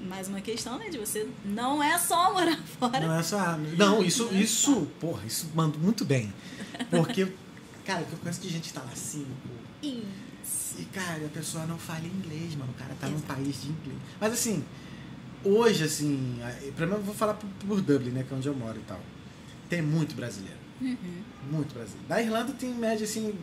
Mais 0.00 0.28
uma 0.28 0.42
questão, 0.42 0.76
né? 0.78 0.90
De 0.90 0.98
você 0.98 1.26
não 1.44 1.82
é 1.82 1.96
só 1.98 2.32
morar 2.34 2.58
fora. 2.78 3.00
Não 3.06 3.14
é 3.14 3.22
só. 3.22 3.56
Não, 3.56 4.02
isso, 4.02 4.24
Não 4.26 4.32
é 4.38 4.42
isso, 4.42 4.86
porra, 5.00 5.24
isso 5.24 5.50
manda 5.54 5.78
muito 5.78 6.04
bem. 6.04 6.30
Porque, 6.90 7.26
cara, 7.86 8.02
o 8.02 8.06
que 8.06 8.12
eu 8.12 8.18
conheço 8.18 8.42
de 8.42 8.50
gente 8.50 8.68
que 8.68 8.74
tá 8.74 8.82
lá 8.82 8.90
assim, 8.92 9.26
pô. 9.42 9.88
E, 10.78 10.84
cara, 10.86 11.24
a 11.26 11.28
pessoa 11.28 11.64
não 11.66 11.78
fala 11.78 12.00
inglês, 12.06 12.54
mano. 12.56 12.70
O 12.72 12.74
cara 12.74 12.94
tá 13.00 13.06
num 13.08 13.16
Exato. 13.16 13.32
país 13.34 13.62
de 13.62 13.68
inglês. 13.68 13.98
Mas 14.20 14.32
assim, 14.32 14.64
hoje, 15.44 15.84
assim, 15.84 16.38
pra 16.76 16.86
mim 16.86 16.92
eu 16.94 17.02
vou 17.02 17.14
falar 17.14 17.34
por, 17.34 17.48
por 17.66 17.80
Dublin, 17.80 18.10
né? 18.10 18.24
Que 18.26 18.32
é 18.34 18.36
onde 18.36 18.48
eu 18.48 18.54
moro 18.54 18.78
e 18.78 18.82
tal. 18.82 19.00
Tem 19.68 19.80
muito 19.82 20.14
brasileiro. 20.14 20.58
Uhum. 20.80 20.96
Muito 21.50 21.72
brasileiro. 21.74 22.06
Da 22.08 22.20
Irlanda 22.20 22.52
tem 22.52 22.70
em 22.70 22.74
média, 22.74 23.04
assim, 23.04 23.34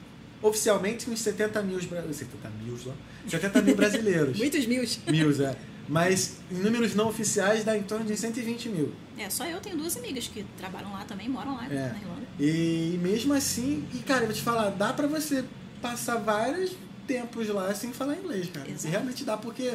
oficialmente 0.42 1.10
uns 1.10 1.20
70 1.22 1.62
mil. 1.64 1.80
bra- 1.88 2.02
70 2.12 2.50
mil, 2.64 2.78
ó. 2.88 3.30
70 3.30 3.62
mil 3.62 3.76
brasileiros. 3.76 4.38
Muitos 4.40 4.66
mil. 4.66 4.84
mil, 5.10 5.46
é. 5.46 5.56
Mas 5.90 6.38
em 6.52 6.56
números 6.56 6.96
não 6.96 7.10
oficiais 7.10 7.64
dá 7.64 7.76
em 7.78 7.84
torno 7.84 8.06
de 8.06 8.16
120 8.16 8.70
mil. 8.70 8.94
É, 9.18 9.30
só 9.30 9.46
eu 9.46 9.60
tenho 9.60 9.76
duas 9.78 9.98
amigas 9.98 10.28
que 10.28 10.46
trabalham 10.58 10.92
lá 10.94 11.04
também, 11.06 11.28
moram 11.28 11.56
lá 11.56 11.66
É. 11.66 11.90
na 11.90 11.98
Irlanda. 12.00 12.22
E 12.40 13.00
mesmo 13.02 13.34
assim, 13.34 13.86
e 13.94 13.98
cara, 14.00 14.22
eu 14.22 14.28
vou 14.28 14.36
te 14.36 14.42
falar, 14.42 14.70
dá 14.70 14.94
pra 14.94 15.08
você 15.08 15.44
passar 15.82 16.18
vários 16.18 16.72
tempos 17.08 17.48
lá 17.50 17.74
sem 17.74 17.92
falar 17.94 18.16
inglês, 18.16 18.50
cara. 18.54 18.68
E 18.70 18.74
Exato. 18.74 18.88
realmente 18.90 19.24
dá, 19.24 19.38
porque 19.38 19.74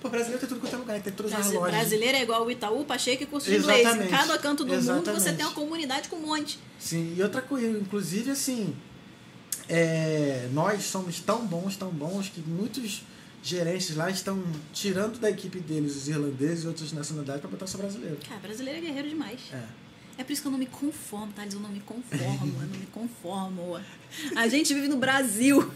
pô, 0.00 0.08
brasileiro 0.08 0.38
tem 0.40 0.48
tudo 0.48 0.60
quanto 0.60 0.74
é 0.74 0.78
lugar, 0.78 1.00
tem 1.02 1.12
todas 1.12 1.32
as 1.32 1.38
Brasi- 1.40 1.54
lojas. 1.56 1.74
Brasileiro 1.76 2.16
é 2.18 2.22
igual 2.22 2.46
o 2.46 2.50
Itaú, 2.50 2.84
Pacheco 2.84 3.22
e 3.22 3.26
curso 3.26 3.50
de 3.50 3.56
inglês. 3.56 3.78
Em 3.78 3.82
Exatamente. 3.82 4.10
cada 4.10 4.38
canto 4.38 4.64
do 4.64 4.72
mundo 4.72 4.82
você 4.82 4.90
Exatamente. 4.90 5.36
tem 5.36 5.46
uma 5.46 5.54
comunidade 5.54 6.08
com 6.08 6.16
um 6.16 6.26
monte. 6.26 6.58
Sim, 6.78 7.14
e 7.16 7.22
outra 7.22 7.42
coisa, 7.42 7.66
inclusive 7.78 8.30
assim, 8.30 8.74
é, 9.68 10.48
nós 10.52 10.84
somos 10.84 11.20
tão 11.20 11.46
bons, 11.46 11.76
tão 11.76 11.90
bons, 11.90 12.28
que 12.28 12.40
muitos 12.40 13.02
gerentes 13.42 13.94
lá 13.96 14.10
estão 14.10 14.42
tirando 14.72 15.18
da 15.18 15.30
equipe 15.30 15.60
deles 15.60 15.96
os 15.96 16.08
irlandeses 16.08 16.64
e 16.64 16.66
outras 16.68 16.92
nacionalidades 16.92 17.40
pra 17.40 17.50
botar 17.50 17.66
só 17.66 17.78
brasileiro. 17.78 18.18
Cara, 18.28 18.40
brasileiro 18.40 18.78
é 18.78 18.82
guerreiro 18.82 19.08
demais. 19.08 19.40
É. 19.52 19.62
É 20.18 20.24
por 20.24 20.32
isso 20.32 20.42
que 20.42 20.48
eu 20.48 20.52
não 20.52 20.58
me 20.58 20.66
conformo, 20.66 21.32
tá? 21.32 21.46
Eu 21.46 21.60
não 21.60 21.68
me 21.70 21.78
conformo, 21.80 22.56
eu 22.60 22.66
não 22.68 22.78
me 22.78 22.86
conformo. 22.86 23.80
A 24.34 24.48
gente 24.48 24.74
vive 24.74 24.88
no 24.88 24.96
Brasil. 24.96 25.70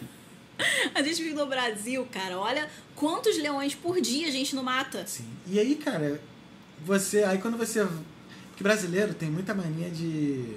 A 0.95 1.03
gente 1.03 1.23
vive 1.23 1.35
no 1.35 1.47
Brasil, 1.47 2.07
cara. 2.11 2.39
Olha 2.39 2.69
quantos 2.95 3.37
leões 3.39 3.75
por 3.75 4.01
dia 4.01 4.29
a 4.29 4.31
gente 4.31 4.55
não 4.55 4.63
mata. 4.63 5.07
Sim. 5.07 5.29
E 5.47 5.59
aí, 5.59 5.75
cara, 5.77 6.21
você. 6.85 7.25
Aí 7.25 7.39
quando 7.39 7.57
você. 7.57 7.87
Porque 8.49 8.63
brasileiro 8.63 9.15
tem 9.15 9.31
muita 9.31 9.55
mania 9.55 9.91
de 9.91 10.57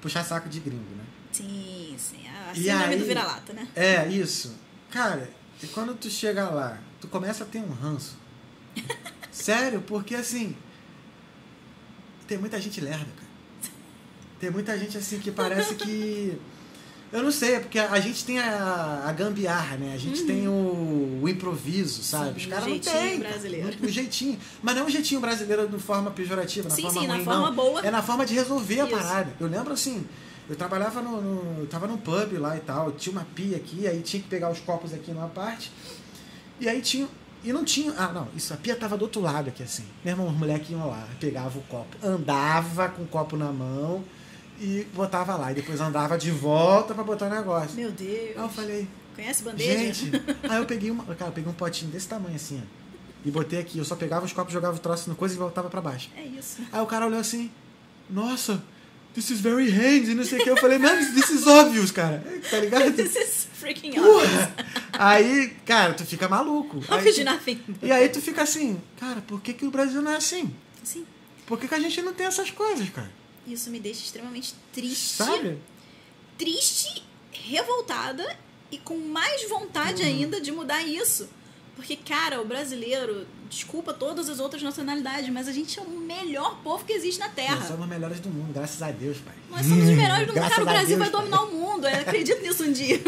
puxar 0.00 0.24
saco 0.24 0.48
de 0.48 0.60
gringo, 0.60 0.94
né? 0.96 1.04
Sim, 1.32 1.94
sim. 1.98 2.28
A 2.28 2.54
síndrome 2.54 2.84
aí- 2.84 2.98
do 2.98 3.04
vira-lata, 3.06 3.52
né? 3.52 3.66
É, 3.74 4.06
isso. 4.06 4.54
Cara, 4.90 5.28
e 5.62 5.66
quando 5.66 5.94
tu 5.94 6.08
chega 6.08 6.48
lá, 6.48 6.78
tu 7.00 7.08
começa 7.08 7.42
a 7.44 7.46
ter 7.46 7.58
um 7.58 7.72
ranço. 7.72 8.16
Sério, 9.32 9.82
porque 9.82 10.14
assim. 10.14 10.56
Tem 12.28 12.38
muita 12.38 12.60
gente 12.60 12.80
lerda, 12.80 13.04
cara. 13.16 13.28
Tem 14.40 14.50
muita 14.50 14.78
gente 14.78 14.96
assim 14.96 15.18
que 15.18 15.30
parece 15.30 15.74
que. 15.74 16.38
Eu 17.14 17.22
não 17.22 17.30
sei, 17.30 17.54
é 17.54 17.60
porque 17.60 17.78
a 17.78 18.00
gente 18.00 18.24
tem 18.24 18.40
a, 18.40 19.04
a 19.06 19.12
gambiarra, 19.12 19.76
né? 19.76 19.92
A 19.94 19.96
gente 19.96 20.24
tem 20.24 20.48
o, 20.48 21.20
o 21.22 21.28
improviso, 21.28 22.02
sabe? 22.02 22.24
Uhum. 22.24 22.32
Sim, 22.32 22.40
Os 22.40 22.46
o 22.46 22.48
caras 22.50 22.66
não 22.66 22.78
têm. 22.80 23.18
brasileiro. 23.20 23.76
O 23.80 23.88
jeitinho. 23.88 24.36
Mas 24.60 24.74
não 24.74 24.82
é 24.82 24.86
um 24.86 24.90
jeitinho 24.90 25.20
brasileiro 25.20 25.68
de 25.68 25.78
forma 25.78 26.10
pejorativa, 26.10 26.68
na 26.68 26.74
Sim, 26.74 26.82
forma 26.82 27.00
sim, 27.02 27.06
na 27.06 27.14
ruim, 27.14 27.24
forma 27.24 27.46
não. 27.46 27.54
boa. 27.54 27.80
É 27.86 27.90
na 27.92 28.02
forma 28.02 28.26
de 28.26 28.34
resolver 28.34 28.80
a 28.80 28.84
Isso. 28.86 28.96
parada. 28.96 29.32
Eu 29.38 29.46
lembro 29.46 29.72
assim, 29.72 30.04
eu 30.50 30.56
trabalhava 30.56 31.00
no, 31.00 31.20
no. 31.22 31.60
Eu 31.60 31.66
tava 31.68 31.86
num 31.86 31.96
pub 31.98 32.32
lá 32.36 32.56
e 32.56 32.60
tal, 32.60 32.90
tinha 32.90 33.12
uma 33.12 33.24
pia 33.32 33.58
aqui, 33.58 33.86
aí 33.86 34.00
tinha 34.02 34.20
que 34.20 34.28
pegar 34.28 34.50
os 34.50 34.58
copos 34.58 34.92
aqui 34.92 35.12
numa 35.12 35.28
parte. 35.28 35.70
E 36.58 36.68
aí 36.68 36.80
tinha. 36.80 37.06
E 37.44 37.52
não 37.52 37.64
tinha. 37.64 37.94
Ah, 37.96 38.10
não, 38.12 38.26
isso, 38.34 38.52
a 38.52 38.56
pia 38.56 38.74
tava 38.74 38.96
do 38.98 39.02
outro 39.02 39.20
lado 39.20 39.50
aqui 39.50 39.62
assim. 39.62 39.84
Meu 40.04 40.14
irmão, 40.14 40.26
os 40.26 40.36
moleques 40.36 40.68
iam 40.68 40.88
lá, 40.88 41.06
pegava 41.20 41.56
o 41.56 41.62
copo, 41.62 41.96
andava 42.04 42.88
com 42.88 43.02
o 43.02 43.06
copo 43.06 43.36
na 43.36 43.52
mão 43.52 44.02
e 44.60 44.86
botava 44.94 45.36
lá. 45.36 45.50
E 45.52 45.54
depois 45.54 45.80
andava 45.80 46.16
de 46.18 46.30
volta 46.30 46.94
pra 46.94 47.02
botar 47.04 47.26
o 47.26 47.30
negócio. 47.30 47.74
Meu 47.76 47.90
Deus. 47.90 48.10
Aí 48.36 48.42
eu 48.42 48.48
falei, 48.48 48.88
Conhece 49.14 49.42
bandeja? 49.42 49.78
gente. 49.78 50.12
aí 50.48 50.56
eu 50.58 50.66
peguei 50.66 50.90
uma. 50.90 51.04
Cara, 51.14 51.30
peguei 51.30 51.50
um 51.50 51.54
potinho 51.54 51.90
desse 51.90 52.08
tamanho 52.08 52.36
assim, 52.36 52.60
ó. 52.62 52.66
E 53.26 53.30
botei 53.30 53.58
aqui. 53.60 53.78
Eu 53.78 53.84
só 53.84 53.96
pegava 53.96 54.24
os 54.26 54.32
copos, 54.32 54.52
jogava 54.52 54.76
o 54.76 54.78
troço 54.80 55.08
no 55.08 55.16
coisa 55.16 55.34
e 55.34 55.38
voltava 55.38 55.68
pra 55.70 55.80
baixo. 55.80 56.10
É 56.16 56.22
isso. 56.22 56.58
Aí 56.72 56.80
o 56.80 56.86
cara 56.86 57.06
olhou 57.06 57.18
assim, 57.20 57.50
nossa, 58.10 58.62
this 59.14 59.30
is 59.30 59.40
very 59.40 59.70
handy, 59.70 60.10
e 60.10 60.14
não 60.14 60.24
sei 60.24 60.40
o 60.40 60.44
que. 60.44 60.50
Eu 60.50 60.56
falei, 60.58 60.78
man, 60.78 60.96
this 61.14 61.30
is 61.30 61.46
obvious, 61.46 61.90
cara. 61.90 62.22
Tá 62.50 62.58
ligado? 62.58 62.92
This 62.96 63.16
is 63.16 63.48
freaking. 63.54 63.92
Porra! 63.92 64.54
Aí, 64.92 65.56
cara, 65.64 65.94
tu 65.94 66.04
fica 66.04 66.28
maluco. 66.28 66.80
Aí 66.88 66.98
Obvious 66.98 67.16
tu- 67.16 67.24
nothing. 67.24 67.60
e 67.82 67.90
aí 67.90 68.08
tu 68.10 68.20
fica 68.20 68.42
assim, 68.42 68.78
cara, 69.00 69.22
por 69.26 69.40
que, 69.40 69.52
que 69.54 69.64
o 69.64 69.70
Brasil 69.70 70.02
não 70.02 70.10
é 70.12 70.16
assim? 70.16 70.54
Sim. 70.82 71.06
Por 71.46 71.58
que, 71.58 71.66
que 71.68 71.74
a 71.74 71.78
gente 71.80 72.02
não 72.02 72.12
tem 72.12 72.26
essas 72.26 72.50
coisas, 72.50 72.88
cara? 72.90 73.10
Isso 73.46 73.70
me 73.70 73.78
deixa 73.80 74.00
extremamente 74.00 74.54
triste. 74.72 75.16
Sabe? 75.16 75.58
Triste, 76.38 77.02
revoltada 77.32 78.24
e 78.70 78.78
com 78.78 78.96
mais 78.98 79.48
vontade 79.48 80.02
Uhum. 80.02 80.08
ainda 80.08 80.40
de 80.40 80.50
mudar 80.50 80.82
isso. 80.82 81.28
Porque, 81.76 81.96
cara, 81.96 82.40
o 82.40 82.44
brasileiro, 82.44 83.26
desculpa 83.50 83.92
todas 83.92 84.28
as 84.28 84.38
outras 84.38 84.62
nacionalidades, 84.62 85.28
mas 85.30 85.48
a 85.48 85.52
gente 85.52 85.76
é 85.78 85.82
o 85.82 85.90
melhor 85.90 86.60
povo 86.62 86.84
que 86.84 86.92
existe 86.92 87.18
na 87.18 87.28
Terra. 87.28 87.56
Nós 87.56 87.66
somos 87.66 87.82
os 87.82 87.88
melhores 87.88 88.20
do 88.20 88.28
mundo, 88.30 88.52
graças 88.54 88.80
a 88.80 88.92
Deus, 88.92 89.18
pai. 89.18 89.34
Nós 89.50 89.66
somos 89.66 89.84
os 89.84 89.90
melhores 89.90 90.20
do 90.26 90.26
mundo. 90.28 90.34
Graças 90.34 90.50
Cara, 90.50 90.62
o 90.62 90.66
Brasil 90.66 90.86
Deus, 90.96 90.98
vai 91.00 91.10
pai. 91.10 91.20
dominar 91.20 91.42
o 91.42 91.52
mundo. 91.52 91.88
Eu 91.88 92.00
acredito 92.00 92.40
nisso 92.42 92.62
um 92.64 92.72
dia. 92.72 93.00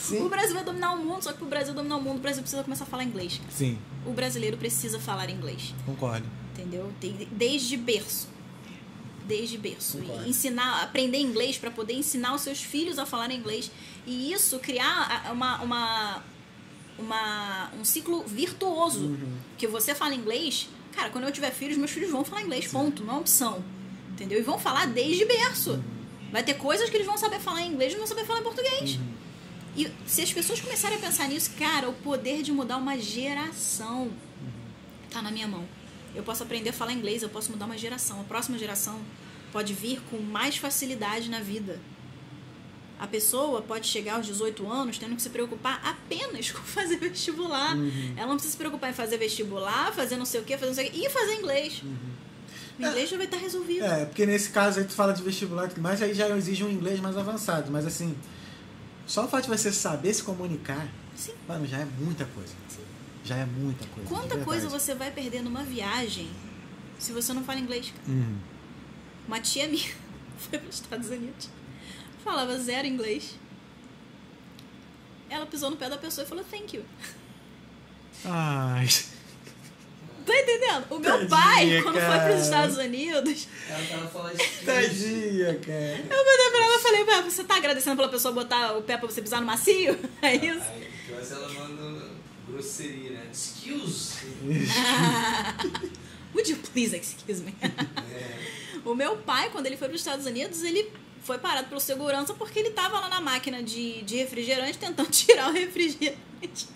Sim. 0.00 0.22
O 0.22 0.28
Brasil 0.30 0.54
vai 0.54 0.64
dominar 0.64 0.92
o 0.94 0.98
mundo, 1.04 1.22
só 1.22 1.32
que 1.32 1.38
pro 1.38 1.46
Brasil 1.46 1.74
dominar 1.74 1.96
o 1.96 2.02
mundo, 2.02 2.16
o 2.16 2.20
Brasil 2.20 2.42
precisa 2.42 2.64
começar 2.64 2.84
a 2.84 2.86
falar 2.86 3.04
inglês. 3.04 3.38
Sim, 3.50 3.78
O 4.06 4.12
brasileiro 4.12 4.56
precisa 4.56 4.98
falar 4.98 5.28
inglês. 5.28 5.74
concordo. 5.84 6.26
Entendeu? 6.54 6.90
Desde 7.32 7.76
berço. 7.76 8.28
Desde 9.26 9.58
berço. 9.58 9.98
Concordo. 9.98 10.24
E 10.26 10.30
ensinar, 10.30 10.82
aprender 10.82 11.18
inglês 11.18 11.58
para 11.58 11.70
poder 11.70 11.94
ensinar 11.94 12.34
os 12.34 12.42
seus 12.42 12.62
filhos 12.62 12.98
a 12.98 13.04
falar 13.06 13.30
inglês. 13.32 13.70
E 14.06 14.32
isso 14.32 14.58
criar 14.60 15.24
a- 15.26 15.32
uma, 15.32 15.60
uma, 15.62 16.22
uma, 16.98 17.70
um 17.78 17.84
ciclo 17.84 18.22
virtuoso. 18.24 19.06
Uhum. 19.06 19.38
Que 19.58 19.66
você 19.66 19.94
fala 19.94 20.14
inglês, 20.14 20.68
cara, 20.94 21.10
quando 21.10 21.24
eu 21.24 21.32
tiver 21.32 21.50
filhos, 21.50 21.76
meus 21.76 21.90
filhos 21.90 22.10
vão 22.10 22.24
falar 22.24 22.42
inglês, 22.42 22.66
ponto. 22.68 23.02
Não 23.04 23.16
é 23.16 23.18
opção. 23.18 23.64
Entendeu? 24.12 24.38
E 24.38 24.42
vão 24.42 24.58
falar 24.58 24.86
desde 24.86 25.24
berço. 25.24 25.72
Uhum. 25.72 25.82
Vai 26.32 26.42
ter 26.42 26.54
coisas 26.54 26.88
que 26.88 26.96
eles 26.96 27.06
vão 27.06 27.16
saber 27.18 27.40
falar 27.40 27.62
em 27.62 27.72
inglês 27.72 27.92
e 27.92 27.96
não 27.96 28.06
vão 28.06 28.08
saber 28.16 28.26
falar 28.26 28.40
em 28.40 28.44
português. 28.44 28.94
Uhum. 28.96 29.16
E 29.76 29.90
se 30.06 30.22
as 30.22 30.32
pessoas 30.32 30.60
começarem 30.60 30.96
a 30.96 31.00
pensar 31.00 31.28
nisso, 31.28 31.50
cara, 31.58 31.88
o 31.88 31.92
poder 31.92 32.42
de 32.42 32.50
mudar 32.52 32.78
uma 32.78 32.96
geração 32.98 34.02
Uhum. 34.04 34.10
tá 35.10 35.20
na 35.20 35.30
minha 35.30 35.46
mão. 35.46 35.64
Eu 36.16 36.22
posso 36.22 36.42
aprender 36.42 36.70
a 36.70 36.72
falar 36.72 36.92
inglês, 36.92 37.22
eu 37.22 37.28
posso 37.28 37.52
mudar 37.52 37.66
uma 37.66 37.76
geração. 37.76 38.20
A 38.20 38.24
próxima 38.24 38.56
geração 38.58 38.98
pode 39.52 39.74
vir 39.74 40.00
com 40.10 40.18
mais 40.18 40.56
facilidade 40.56 41.28
na 41.28 41.40
vida. 41.40 41.78
A 42.98 43.06
pessoa 43.06 43.60
pode 43.60 43.86
chegar 43.86 44.14
aos 44.14 44.26
18 44.26 44.66
anos 44.70 44.96
tendo 44.96 45.14
que 45.14 45.20
se 45.20 45.28
preocupar 45.28 45.80
apenas 45.84 46.50
com 46.52 46.62
fazer 46.62 46.96
vestibular. 46.96 47.76
Uhum. 47.76 48.14
Ela 48.16 48.28
não 48.28 48.36
precisa 48.36 48.52
se 48.52 48.56
preocupar 48.58 48.90
em 48.90 48.94
fazer 48.94 49.18
vestibular, 49.18 49.92
fazer 49.92 50.16
não 50.16 50.24
sei 50.24 50.40
o 50.40 50.44
que, 50.44 50.56
fazer 50.56 50.66
não 50.66 50.74
sei 50.74 50.88
o 50.88 50.90
que, 50.90 51.06
e 51.06 51.10
fazer 51.10 51.34
inglês. 51.34 51.82
O 52.78 52.82
inglês 52.82 53.10
já 53.10 53.16
vai 53.18 53.26
estar 53.26 53.36
resolvido. 53.36 53.84
Uhum. 53.84 53.92
É, 53.92 54.04
porque 54.06 54.24
nesse 54.24 54.48
caso 54.50 54.80
aí 54.80 54.86
tu 54.86 54.94
fala 54.94 55.12
de 55.12 55.22
vestibular 55.22 55.66
e 55.66 55.68
tudo 55.68 55.82
mais, 55.82 56.00
aí 56.00 56.14
já 56.14 56.28
exige 56.30 56.64
um 56.64 56.70
inglês 56.70 56.98
mais 56.98 57.16
avançado. 57.18 57.70
Mas 57.70 57.86
assim, 57.86 58.16
só 59.06 59.26
o 59.26 59.28
fato 59.28 59.44
de 59.44 59.50
você 59.50 59.70
saber 59.70 60.14
se 60.14 60.22
comunicar, 60.22 60.88
Sim. 61.14 61.32
mano, 61.46 61.66
já 61.66 61.78
é 61.78 61.86
muita 61.98 62.24
coisa. 62.24 62.54
Já 63.26 63.36
é 63.36 63.44
muita 63.44 63.84
coisa. 63.86 64.08
Quanta 64.08 64.38
coisa 64.44 64.68
você 64.68 64.94
vai 64.94 65.10
perder 65.10 65.42
numa 65.42 65.62
viagem 65.64 66.30
se 66.98 67.12
você 67.12 67.32
não 67.32 67.42
fala 67.44 67.58
inglês, 67.58 67.90
cara? 67.90 68.08
Uhum. 68.08 68.38
Uma 69.26 69.40
tia 69.40 69.66
minha 69.68 69.92
foi 70.38 70.58
para 70.58 70.68
os 70.68 70.74
Estados 70.76 71.10
Unidos, 71.10 71.48
falava 72.24 72.56
zero 72.58 72.86
inglês. 72.86 73.34
Ela 75.28 75.44
pisou 75.46 75.70
no 75.70 75.76
pé 75.76 75.88
da 75.90 75.98
pessoa 75.98 76.24
e 76.24 76.28
falou 76.28 76.44
thank 76.44 76.76
you. 76.76 76.84
Ai. 78.24 78.86
Tá 80.24 80.32
entendendo? 80.40 80.86
O 80.90 80.98
meu 80.98 81.10
Tadinha, 81.12 81.28
pai, 81.28 81.82
quando 81.82 81.94
foi 81.94 82.02
para 82.04 82.18
cara. 82.18 82.34
os 82.36 82.42
Estados 82.42 82.76
Unidos, 82.78 83.48
Ela 83.68 83.86
tava 83.86 84.08
falando 84.08 84.40
isso. 84.40 84.64
Tadinha, 84.66 85.54
cara. 85.58 85.98
eu 86.10 86.24
mandei 86.24 86.50
pra 86.50 86.64
ela 86.64 86.76
e 86.76 86.82
falei, 86.82 87.02
"Ué, 87.04 87.22
você 87.22 87.44
tá 87.44 87.56
agradecendo 87.56 87.96
pela 87.96 88.08
pessoa 88.08 88.34
botar 88.34 88.72
o 88.76 88.82
pé 88.82 88.96
pra 88.96 89.08
você 89.08 89.22
pisar 89.22 89.40
no 89.40 89.46
macio? 89.46 89.96
É 90.22 90.34
isso? 90.34 90.66
Depois 91.06 91.30
ela 91.30 91.48
manda 91.52 91.82
no 91.82 91.95
grosseria, 92.56 93.10
né? 93.10 93.28
Excuse! 93.32 94.14
Would 96.34 96.50
you 96.50 96.56
please 96.72 96.96
excuse 96.96 97.42
me? 97.42 97.54
É. 97.62 98.80
O 98.84 98.94
meu 98.94 99.16
pai, 99.18 99.50
quando 99.50 99.66
ele 99.66 99.76
foi 99.76 99.88
para 99.88 99.94
os 99.94 100.00
Estados 100.00 100.26
Unidos, 100.26 100.62
ele 100.62 100.90
foi 101.22 101.38
parado 101.38 101.68
pelo 101.68 101.80
segurança 101.80 102.34
porque 102.34 102.58
ele 102.58 102.70
tava 102.70 103.00
lá 103.00 103.08
na 103.08 103.20
máquina 103.20 103.62
de, 103.62 104.02
de 104.02 104.16
refrigerante 104.16 104.78
tentando 104.78 105.08
tirar 105.10 105.50
o 105.50 105.52
refrigerante. 105.52 106.68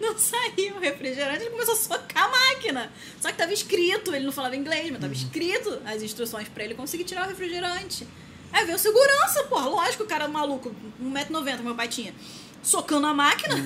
Não 0.00 0.16
saía 0.16 0.74
o 0.74 0.78
refrigerante, 0.78 1.42
ele 1.42 1.50
começou 1.50 1.74
a 1.74 1.76
socar 1.76 2.24
a 2.24 2.28
máquina. 2.28 2.92
Só 3.20 3.30
que 3.30 3.36
tava 3.36 3.52
escrito, 3.52 4.14
ele 4.14 4.24
não 4.24 4.32
falava 4.32 4.56
inglês, 4.56 4.90
mas 4.90 5.00
tava 5.00 5.12
escrito 5.12 5.82
as 5.84 6.02
instruções 6.02 6.48
para 6.48 6.64
ele 6.64 6.74
conseguir 6.74 7.04
tirar 7.04 7.26
o 7.26 7.28
refrigerante. 7.28 8.06
Aí 8.52 8.64
veio 8.64 8.76
o 8.76 8.80
segurança, 8.80 9.44
porra, 9.44 9.66
lógico, 9.66 10.04
o 10.04 10.06
cara 10.06 10.28
maluco, 10.28 10.74
1,90m 11.02 11.62
meu 11.62 11.74
pai 11.74 11.88
tinha, 11.88 12.14
socando 12.62 13.06
a 13.06 13.14
máquina. 13.14 13.56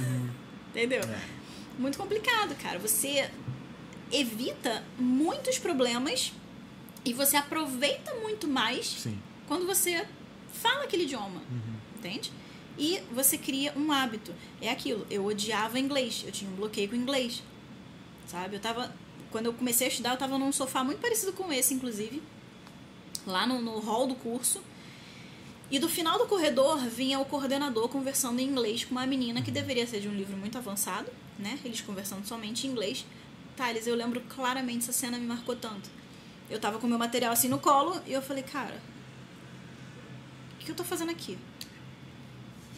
Entendeu? 0.71 1.03
É. 1.03 1.36
Muito 1.79 1.99
complicado, 1.99 2.55
cara. 2.57 2.79
Você 2.79 3.31
evita 4.11 4.85
muitos 4.99 5.59
problemas 5.59 6.33
e 7.05 7.13
você 7.13 7.37
aproveita 7.37 8.15
muito 8.15 8.49
mais 8.49 8.87
Sim. 8.87 9.19
quando 9.47 9.67
você 9.67 10.07
fala 10.53 10.85
aquele 10.85 11.05
idioma, 11.05 11.43
entende? 11.97 12.33
E 12.79 13.01
você 13.13 13.39
cria 13.39 13.73
um 13.77 13.93
hábito. 13.93 14.35
É 14.61 14.71
aquilo, 14.71 15.07
eu 15.11 15.25
odiava 15.25 15.79
inglês, 15.79 16.25
eu 16.27 16.33
tinha 16.33 16.51
um 16.51 16.55
bloqueio 16.55 16.89
com 16.89 16.97
inglês, 16.97 17.43
sabe? 18.27 18.57
Eu 18.57 18.61
tava, 18.61 18.95
quando 19.31 19.47
eu 19.47 19.53
comecei 19.53 19.87
a 19.87 19.91
estudar, 19.91 20.11
eu 20.11 20.19
tava 20.19 20.39
num 20.39 20.53
sofá 20.53 20.83
muito 20.83 21.01
parecido 21.01 21.33
com 21.33 21.53
esse, 21.53 21.75
inclusive, 21.75 22.23
lá 23.27 23.47
no, 23.47 23.61
no 23.61 23.79
hall 23.79 24.07
do 24.07 24.15
curso. 24.15 24.61
E 25.71 25.79
do 25.79 25.89
final 25.89 26.17
do 26.17 26.27
corredor 26.27 26.79
vinha 26.79 27.19
o 27.19 27.25
coordenador 27.25 27.89
conversando 27.89 28.39
em 28.39 28.47
inglês 28.47 28.85
com 28.85 28.93
uma 28.93 29.07
menina 29.07 29.43
que 29.43 29.51
deveria 29.51 29.87
ser 29.87 30.01
de 30.01 30.09
um 30.09 30.15
livro 30.15 30.37
muito 30.37 30.57
avançado, 30.57 31.11
né? 31.39 31.59
Eles 31.65 31.81
conversando 31.81 32.27
somente 32.27 32.67
em 32.67 32.71
inglês. 32.71 33.05
Thales, 33.57 33.87
eu 33.87 33.95
lembro 33.95 34.21
claramente, 34.23 34.79
essa 34.85 34.93
cena 34.93 35.19
me 35.19 35.27
marcou 35.27 35.57
tanto. 35.57 35.89
Eu 36.49 36.61
tava 36.61 36.79
com 36.79 36.87
meu 36.87 36.99
material 36.99 37.33
assim 37.33 37.49
no 37.49 37.59
colo 37.59 38.01
e 38.07 38.13
eu 38.13 38.23
falei, 38.23 38.43
cara, 38.43 38.81
o 40.55 40.59
que 40.59 40.71
eu 40.71 40.75
tô 40.75 40.85
fazendo 40.85 41.11
aqui? 41.11 41.39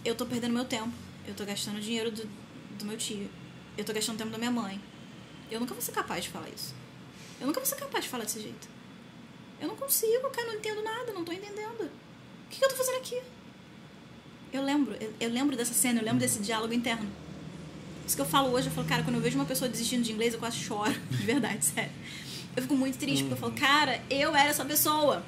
Eu 0.04 0.14
tô 0.14 0.24
perdendo 0.24 0.52
meu 0.52 0.64
tempo. 0.64 0.92
Eu 1.26 1.34
tô 1.34 1.44
gastando 1.44 1.80
dinheiro 1.80 2.10
do, 2.10 2.28
do 2.78 2.84
meu 2.84 2.96
tio. 2.96 3.28
Eu 3.76 3.84
tô 3.84 3.92
gastando 3.92 4.18
tempo 4.18 4.30
da 4.30 4.38
minha 4.38 4.50
mãe. 4.50 4.80
Eu 5.50 5.60
nunca 5.60 5.74
vou 5.74 5.82
ser 5.82 5.92
capaz 5.92 6.24
de 6.24 6.30
falar 6.30 6.48
isso. 6.48 6.74
Eu 7.40 7.46
nunca 7.46 7.60
vou 7.60 7.66
ser 7.66 7.76
capaz 7.76 8.04
de 8.04 8.10
falar 8.10 8.24
desse 8.24 8.40
jeito. 8.40 8.68
Eu 9.60 9.68
não 9.68 9.76
consigo, 9.76 10.30
cara, 10.30 10.48
não 10.48 10.54
entendo 10.54 10.82
nada, 10.82 11.12
não 11.12 11.24
tô 11.24 11.32
entendendo. 11.32 11.84
O 11.84 12.48
que, 12.48 12.64
eu 12.64 12.68
tô 12.68 12.76
fazendo 12.76 12.98
aqui? 12.98 13.20
Eu 14.52 14.62
lembro, 14.62 14.94
eu, 14.94 15.12
eu 15.20 15.30
lembro 15.30 15.56
dessa 15.56 15.74
cena, 15.74 16.00
eu 16.00 16.04
lembro 16.04 16.20
desse 16.20 16.38
diálogo 16.40 16.72
interno. 16.72 17.10
Isso 18.08 18.16
que 18.16 18.22
eu 18.22 18.26
falo 18.26 18.50
hoje, 18.54 18.68
eu 18.68 18.72
falo, 18.72 18.86
cara, 18.86 19.02
quando 19.02 19.16
eu 19.16 19.20
vejo 19.20 19.36
uma 19.36 19.44
pessoa 19.44 19.68
desistindo 19.68 20.02
de 20.02 20.10
inglês, 20.10 20.32
eu 20.32 20.40
quase 20.40 20.56
choro. 20.56 20.94
De 21.10 21.26
verdade, 21.26 21.62
sério. 21.62 21.90
Eu 22.56 22.62
fico 22.62 22.74
muito 22.74 22.96
triste, 22.96 23.24
porque 23.24 23.34
eu 23.34 23.36
falo, 23.36 23.52
cara, 23.52 24.00
eu 24.08 24.34
era 24.34 24.48
essa 24.48 24.64
pessoa. 24.64 25.22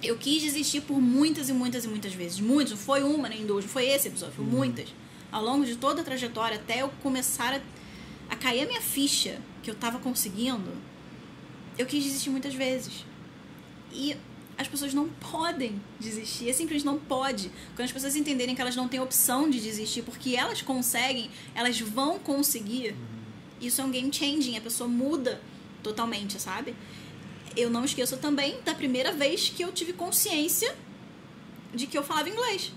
Eu 0.00 0.16
quis 0.16 0.40
desistir 0.40 0.82
por 0.82 1.00
muitas 1.00 1.48
e 1.48 1.52
muitas 1.52 1.84
e 1.84 1.88
muitas 1.88 2.14
vezes. 2.14 2.38
Muitas, 2.38 2.70
não 2.70 2.78
foi 2.78 3.02
uma 3.02 3.28
nem 3.28 3.44
duas, 3.44 3.64
não 3.64 3.72
foi 3.72 3.88
esse 3.88 4.06
episódio, 4.06 4.36
foi 4.36 4.44
muitas. 4.44 4.88
Ao 5.32 5.42
longo 5.42 5.66
de 5.66 5.74
toda 5.74 6.00
a 6.00 6.04
trajetória, 6.04 6.58
até 6.58 6.80
eu 6.82 6.90
começar 7.02 7.52
a, 7.52 7.60
a 8.32 8.36
cair 8.36 8.62
a 8.62 8.66
minha 8.66 8.80
ficha 8.80 9.40
que 9.60 9.68
eu 9.68 9.74
tava 9.74 9.98
conseguindo, 9.98 10.70
eu 11.76 11.86
quis 11.86 12.04
desistir 12.04 12.30
muitas 12.30 12.54
vezes. 12.54 13.04
E 13.92 14.16
as 14.66 14.70
pessoas 14.70 14.92
não 14.92 15.08
podem 15.08 15.80
desistir. 15.98 16.50
É 16.50 16.52
simplesmente 16.52 16.84
não 16.84 16.98
pode. 16.98 17.50
Quando 17.74 17.86
as 17.86 17.92
pessoas 17.92 18.16
entenderem 18.16 18.54
que 18.54 18.60
elas 18.60 18.74
não 18.74 18.88
têm 18.88 19.00
opção 19.00 19.48
de 19.48 19.60
desistir, 19.60 20.02
porque 20.02 20.36
elas 20.36 20.60
conseguem, 20.60 21.30
elas 21.54 21.80
vão 21.80 22.18
conseguir. 22.18 22.94
Isso 23.60 23.80
é 23.80 23.84
um 23.84 23.90
game 23.90 24.12
changing. 24.12 24.56
A 24.56 24.60
pessoa 24.60 24.88
muda 24.88 25.40
totalmente, 25.82 26.40
sabe? 26.40 26.74
Eu 27.56 27.70
não 27.70 27.84
esqueço 27.84 28.16
também 28.16 28.60
da 28.62 28.74
primeira 28.74 29.12
vez 29.12 29.48
que 29.48 29.62
eu 29.62 29.72
tive 29.72 29.92
consciência 29.92 30.74
de 31.72 31.86
que 31.86 31.96
eu 31.96 32.02
falava 32.02 32.28
inglês. 32.28 32.72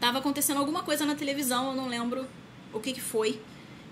Tava 0.00 0.18
acontecendo 0.18 0.58
alguma 0.58 0.82
coisa 0.82 1.06
na 1.06 1.14
televisão, 1.14 1.70
eu 1.70 1.76
não 1.76 1.88
lembro 1.88 2.26
o 2.72 2.80
que 2.80 2.92
que 2.92 3.00
foi, 3.00 3.40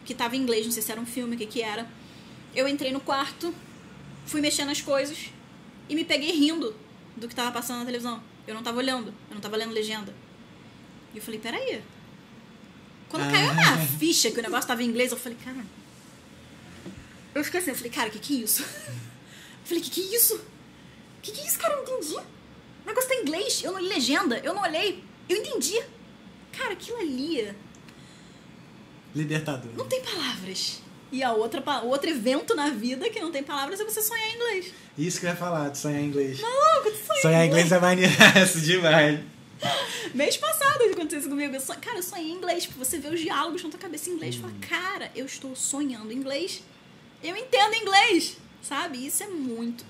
que 0.04 0.14
tava 0.14 0.36
em 0.36 0.40
inglês, 0.40 0.66
não 0.66 0.72
sei 0.72 0.82
se 0.82 0.90
era 0.90 1.00
um 1.00 1.06
filme, 1.06 1.36
o 1.36 1.38
que 1.38 1.46
que 1.46 1.62
era. 1.62 1.88
Eu 2.54 2.66
entrei 2.66 2.90
no 2.90 3.00
quarto, 3.00 3.54
fui 4.26 4.40
mexer 4.40 4.64
nas 4.64 4.80
coisas 4.80 5.30
e 5.88 5.94
me 5.94 6.04
peguei 6.04 6.32
rindo 6.32 6.74
do 7.18 7.28
que 7.28 7.34
tava 7.34 7.52
passando 7.52 7.80
na 7.80 7.84
televisão. 7.84 8.22
Eu 8.46 8.54
não 8.54 8.62
tava 8.62 8.78
olhando, 8.78 9.08
eu 9.28 9.34
não 9.34 9.40
tava 9.40 9.56
lendo 9.56 9.72
legenda. 9.72 10.14
E 11.12 11.18
eu 11.18 11.22
falei, 11.22 11.38
peraí. 11.40 11.82
Quando 13.08 13.22
Ah. 13.24 13.30
caiu 13.30 13.50
a 13.50 13.54
minha 13.54 13.76
ficha 13.98 14.30
que 14.30 14.38
o 14.38 14.42
negócio 14.42 14.66
tava 14.68 14.82
em 14.82 14.86
inglês, 14.86 15.10
eu 15.12 15.18
falei, 15.18 15.36
cara. 15.44 15.64
Eu 17.34 17.44
fiquei 17.44 17.60
assim, 17.60 17.70
eu 17.70 17.76
falei, 17.76 17.90
cara, 17.92 18.08
o 18.08 18.12
que 18.12 18.18
que 18.18 18.36
é 18.40 18.44
isso? 18.44 18.62
Eu 19.68 19.70
falei, 19.70 19.82
que 19.84 19.90
que 19.90 20.00
é 20.00 20.16
isso? 20.16 20.34
O 20.36 21.20
que 21.20 21.30
que 21.30 21.40
é 21.42 21.46
isso, 21.46 21.58
cara? 21.58 21.74
Eu 21.74 21.84
não 21.84 21.98
entendi. 21.98 22.14
O 22.16 22.86
negócio 22.86 23.06
tá 23.10 23.14
em 23.16 23.20
inglês, 23.20 23.62
eu 23.62 23.70
não 23.72 23.78
li 23.80 23.88
legenda, 23.90 24.38
eu 24.38 24.54
não 24.54 24.62
olhei, 24.62 25.04
eu 25.28 25.36
entendi. 25.36 25.78
Cara, 26.52 26.72
aquilo 26.72 26.96
ali 26.98 27.54
Libertador. 29.14 29.70
não 29.76 29.86
tem 29.86 30.00
palavras. 30.02 30.80
E 31.10 31.22
a 31.22 31.32
outra, 31.32 31.62
outro 31.82 32.10
evento 32.10 32.54
na 32.54 32.70
vida 32.70 33.08
que 33.08 33.18
não 33.18 33.32
tem 33.32 33.42
palavras 33.42 33.80
é 33.80 33.84
você 33.84 34.02
sonhar 34.02 34.28
em 34.28 34.34
inglês. 34.34 34.72
Isso 34.96 35.20
que 35.20 35.26
eu 35.26 35.30
ia 35.30 35.36
falar, 35.36 35.70
de 35.70 35.78
sonhar 35.78 36.00
em 36.00 36.06
inglês. 36.06 36.40
Maluco, 36.40 36.90
tu 36.90 37.06
sonha 37.06 37.22
Sonhar 37.22 37.40
em 37.40 37.44
em 37.44 37.48
inglês 37.48 37.72
é 37.72 37.78
maneiro 37.78 38.12
demais. 38.62 39.20
Mês 40.14 40.36
passado 40.36 40.84
aconteceu 40.84 41.20
isso 41.20 41.28
comigo. 41.28 41.54
Eu 41.54 41.60
son... 41.60 41.74
Cara, 41.74 41.98
eu 41.98 42.02
sonhei 42.02 42.30
em 42.30 42.34
inglês. 42.34 42.66
Porque 42.66 42.78
você 42.78 42.98
vê 42.98 43.08
os 43.08 43.20
diálogos 43.20 43.62
na 43.62 43.70
tua 43.70 43.80
cabeça 43.80 44.10
em 44.10 44.14
inglês. 44.14 44.34
e 44.34 44.38
Fala, 44.38 44.52
cara, 44.60 45.10
eu 45.14 45.26
estou 45.26 45.56
sonhando 45.56 46.12
em 46.12 46.16
inglês. 46.16 46.62
Eu 47.22 47.36
entendo 47.36 47.74
inglês. 47.74 48.36
Sabe? 48.62 49.06
Isso 49.06 49.22
é 49.22 49.28
muito. 49.28 49.84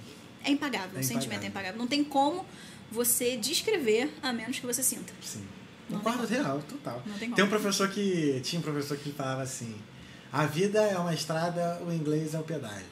É 0.44 0.50
impagável. 0.50 0.96
É 0.96 1.00
o 1.00 1.04
sentimento 1.04 1.42
é 1.42 1.46
impagável. 1.46 1.48
impagável. 1.48 1.78
Não 1.78 1.86
tem 1.86 2.04
como 2.04 2.46
você 2.90 3.36
descrever 3.36 4.10
a 4.22 4.32
menos 4.32 4.58
que 4.58 4.66
você 4.66 4.82
sinta. 4.82 5.12
Sim. 5.22 5.44
Não 5.88 6.00
Concordo 6.00 6.26
tem 6.26 6.36
real, 6.42 6.62
total. 6.68 7.02
Não 7.06 7.18
tem. 7.18 7.30
Tem 7.32 7.44
um 7.44 7.48
professor 7.48 7.88
que. 7.88 8.40
Tinha 8.42 8.60
um 8.60 8.62
professor 8.62 8.96
que 8.96 9.10
falava 9.12 9.42
assim: 9.42 9.74
a 10.32 10.46
vida 10.46 10.80
é 10.80 10.96
uma 10.98 11.14
estrada, 11.14 11.80
o 11.86 11.92
inglês 11.92 12.34
é 12.34 12.38
o 12.38 12.42
pedágio. 12.42 12.86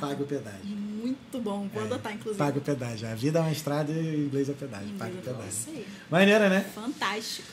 Paga 0.00 0.22
o 0.22 0.26
pedágio. 0.26 0.66
Muito 0.66 1.40
bom. 1.40 1.68
Vou 1.72 1.82
É, 1.82 1.86
adotar, 1.86 2.12
inclusive. 2.12 2.38
Paga 2.38 2.58
o 2.58 2.60
pedágio. 2.60 3.08
A 3.08 3.14
vida 3.14 3.38
é 3.38 3.42
uma 3.42 3.50
estrada 3.52 3.90
e 3.92 3.96
o 3.96 4.26
inglês 4.26 4.48
é 4.48 4.52
o 4.52 4.54
pedágio. 4.54 4.88
Paga 4.98 5.10
o 5.10 5.16
Inglês, 5.18 5.24
pedágio. 5.36 5.48
Isso 5.50 5.70
aí. 5.70 5.86
Maneira, 6.10 6.48
né? 6.50 6.66
Fantástico. 6.74 7.48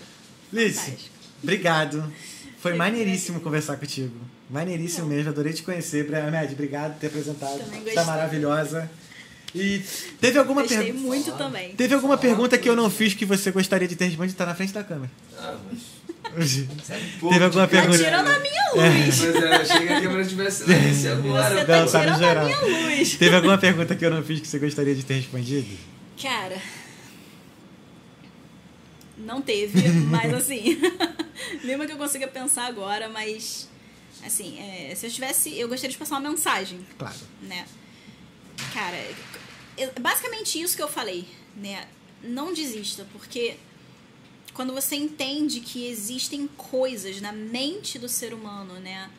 Fantástico. 0.54 1.10
obrigado. 1.42 2.14
Foi 2.60 2.74
Eu 2.74 2.78
maneiríssimo 2.78 3.40
conversar 3.40 3.78
contigo. 3.78 4.16
Maneiríssimo 4.50 5.08
Bom. 5.08 5.14
mesmo, 5.16 5.30
adorei 5.30 5.54
te 5.54 5.64
conhecer. 5.64 6.14
Ahmed, 6.14 6.54
obrigado 6.54 6.94
por 6.94 7.00
ter 7.00 7.08
apresentado. 7.08 7.60
Também 7.60 7.94
Tá 7.96 8.04
maravilhosa. 8.04 8.92
E 9.56 9.82
teve 10.20 10.38
alguma 10.40 10.62
Gostei 10.64 10.80
pergunta. 10.80 11.08
muito 11.08 11.32
também. 11.34 11.76
Teve 11.76 11.94
alguma 11.96 12.18
pergunta 12.18 12.58
que 12.58 12.68
eu 12.68 12.76
não 12.76 12.90
fiz 12.90 13.14
que 13.14 13.26
você 13.26 13.52
gostaria 13.52 13.88
de 13.88 13.96
ter 13.96 14.06
respondido? 14.06 14.36
Tá 14.38 14.46
na 14.46 14.56
frente 14.56 14.74
da 14.74 14.84
câmera. 14.84 15.12
Ah, 15.38 15.58
mas. 15.72 15.80
Teve 16.34 17.44
alguma 17.44 17.50
Tá 17.50 17.68
pergunta? 17.68 17.98
tirando 17.98 18.28
a 18.28 18.40
minha 18.40 18.72
luz. 18.74 19.20
Pois 19.20 19.36
é, 19.36 19.56
achei 19.56 19.88
que 19.88 19.94
a 19.94 20.02
câmera 20.02 20.26
tivesse 20.26 20.64
silêncio 20.64 21.12
agora. 21.14 21.50
Você 21.56 21.66
tá 21.66 21.80
Não, 21.80 21.92
tá 21.92 22.00
a 22.14 22.18
geral. 22.18 22.46
minha 22.46 22.60
luz. 22.62 23.16
Teve 23.18 23.36
alguma 23.36 23.58
pergunta 23.58 23.96
que 23.96 24.06
eu 24.06 24.12
não 24.12 24.24
fiz 24.24 24.40
que 24.40 24.48
você 24.48 24.60
gostaria 24.60 24.96
de 24.96 25.04
ter 25.04 25.16
respondido? 25.16 25.78
Cara. 26.22 26.58
Não 29.18 29.42
teve, 29.42 29.90
mas 30.10 30.34
assim. 30.34 30.80
Nenhuma 31.64 31.86
que 31.86 31.92
eu 31.94 31.98
consiga 31.98 32.28
pensar 32.28 32.66
agora, 32.66 33.10
mas. 33.10 33.70
Assim, 34.26 34.58
é, 34.60 34.94
se 34.96 35.06
eu 35.06 35.12
tivesse. 35.12 35.58
Eu 35.58 35.68
gostaria 35.68 35.92
de 35.92 35.98
passar 35.98 36.18
uma 36.20 36.30
mensagem, 36.30 36.80
Claro. 36.98 37.16
né? 37.42 37.66
Cara, 38.74 38.96
é 39.78 39.90
basicamente 40.00 40.62
isso 40.62 40.76
que 40.76 40.82
eu 40.82 40.88
falei, 40.88 41.26
né? 41.56 41.86
Não 42.24 42.54
desista, 42.54 43.06
porque 43.12 43.56
quando 44.54 44.74
você 44.74 44.96
entende 44.96 45.60
que 45.60 45.88
existem 45.88 46.48
coisas 46.48 47.20
na 47.20 47.32
mente 47.32 47.98
do 47.98 48.08
ser 48.08 48.34
humano, 48.34 48.76
né? 48.80 49.10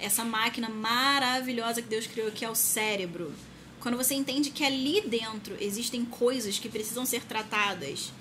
Essa 0.00 0.24
máquina 0.24 0.68
maravilhosa 0.68 1.82
que 1.82 1.88
Deus 1.88 2.06
criou, 2.06 2.30
que 2.30 2.44
é 2.44 2.50
o 2.50 2.54
cérebro. 2.54 3.32
Quando 3.80 3.96
você 3.96 4.14
entende 4.14 4.50
que 4.50 4.64
ali 4.64 5.00
dentro 5.02 5.56
existem 5.60 6.04
coisas 6.04 6.58
que 6.58 6.68
precisam 6.68 7.04
ser 7.04 7.24
tratadas 7.24 8.12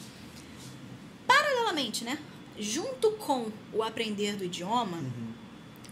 paralelamente, 1.25 2.03
né? 2.03 2.19
Junto 2.59 3.11
com 3.11 3.51
o 3.71 3.81
aprender 3.81 4.35
do 4.35 4.43
idioma, 4.43 4.99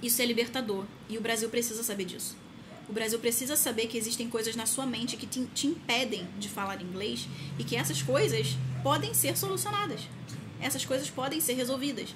isso 0.01 0.21
é 0.21 0.25
libertador. 0.25 0.85
E 1.07 1.17
o 1.17 1.21
Brasil 1.21 1.49
precisa 1.49 1.83
saber 1.83 2.05
disso. 2.05 2.35
O 2.89 2.93
Brasil 2.93 3.17
precisa 3.17 3.55
saber 3.55 3.87
que 3.87 3.97
existem 3.97 4.29
coisas 4.29 4.55
na 4.55 4.65
sua 4.65 4.85
mente 4.85 5.17
que 5.17 5.25
te, 5.25 5.45
te 5.53 5.67
impedem 5.67 6.27
de 6.37 6.49
falar 6.49 6.81
inglês 6.81 7.27
e 7.57 7.63
que 7.63 7.75
essas 7.75 8.01
coisas 8.01 8.57
podem 8.83 9.13
ser 9.13 9.37
solucionadas. 9.37 10.01
Essas 10.65 10.83
coisas 10.83 11.11
podem 11.11 11.39
ser 11.39 11.53
resolvidas. 11.53 12.09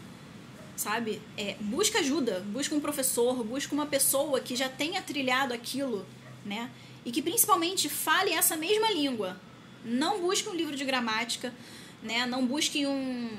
Sabe? 0.75 1.21
É, 1.37 1.55
busca 1.59 1.99
ajuda, 1.99 2.39
busca 2.47 2.73
um 2.73 2.79
professor, 2.79 3.43
busca 3.43 3.75
uma 3.75 3.85
pessoa 3.85 4.39
que 4.39 4.55
já 4.55 4.67
tenha 4.67 5.03
trilhado 5.03 5.53
aquilo, 5.53 6.03
né? 6.43 6.71
E 7.05 7.11
que 7.11 7.21
principalmente 7.21 7.87
fale 7.87 8.31
essa 8.31 8.57
mesma 8.57 8.89
língua. 8.89 9.39
Não 9.85 10.19
busque 10.21 10.49
um 10.49 10.55
livro 10.55 10.75
de 10.75 10.83
gramática, 10.83 11.53
né? 12.01 12.25
Não 12.25 12.43
busque 12.43 12.87
um, 12.87 13.29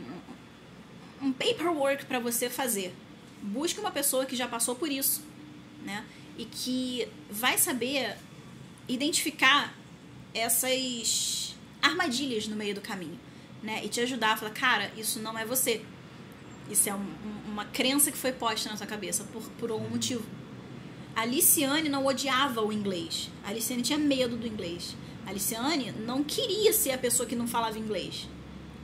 um 1.20 1.32
paperwork 1.32 2.06
para 2.06 2.20
você 2.20 2.48
fazer. 2.48 2.94
Busque 3.42 3.80
uma 3.80 3.90
pessoa 3.90 4.24
que 4.24 4.36
já 4.36 4.46
passou 4.46 4.76
por 4.76 4.88
isso, 4.88 5.24
né? 5.82 6.04
E 6.38 6.44
que 6.44 7.08
vai 7.28 7.58
saber 7.58 8.16
identificar 8.86 9.74
essas 10.32 11.56
armadilhas 11.82 12.46
no 12.46 12.54
meio 12.54 12.76
do 12.76 12.80
caminho, 12.80 13.18
né? 13.62 13.84
E 13.84 13.88
te 13.88 14.00
ajudar 14.00 14.32
a 14.32 14.36
falar, 14.36 14.52
cara, 14.52 14.90
isso 14.96 15.18
não 15.20 15.38
é 15.38 15.44
você. 15.44 15.82
Isso 16.70 16.88
é 16.88 16.94
um, 16.94 16.98
um, 16.98 17.52
uma 17.52 17.64
crença 17.64 18.10
que 18.10 18.18
foi 18.18 18.32
posta 18.32 18.70
na 18.70 18.76
sua 18.76 18.86
cabeça 18.86 19.24
por, 19.32 19.42
por 19.58 19.70
algum 19.70 19.88
motivo. 19.88 20.24
A 21.14 21.24
Liciane 21.24 21.88
não 21.88 22.06
odiava 22.06 22.62
o 22.62 22.72
inglês. 22.72 23.30
A 23.44 23.52
Liciane 23.52 23.82
tinha 23.82 23.98
medo 23.98 24.36
do 24.36 24.46
inglês. 24.46 24.96
A 25.26 25.32
Liciane 25.32 25.92
não 25.92 26.22
queria 26.22 26.72
ser 26.72 26.92
a 26.92 26.98
pessoa 26.98 27.28
que 27.28 27.34
não 27.34 27.46
falava 27.46 27.78
inglês. 27.78 28.28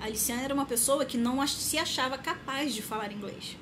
A 0.01 0.09
Liciane 0.09 0.43
era 0.43 0.53
uma 0.53 0.67
pessoa 0.67 1.05
que 1.05 1.17
não 1.17 1.47
se 1.47 1.79
achava 1.79 2.19
capaz 2.19 2.75
de 2.75 2.83
falar 2.83 3.13
inglês. 3.13 3.57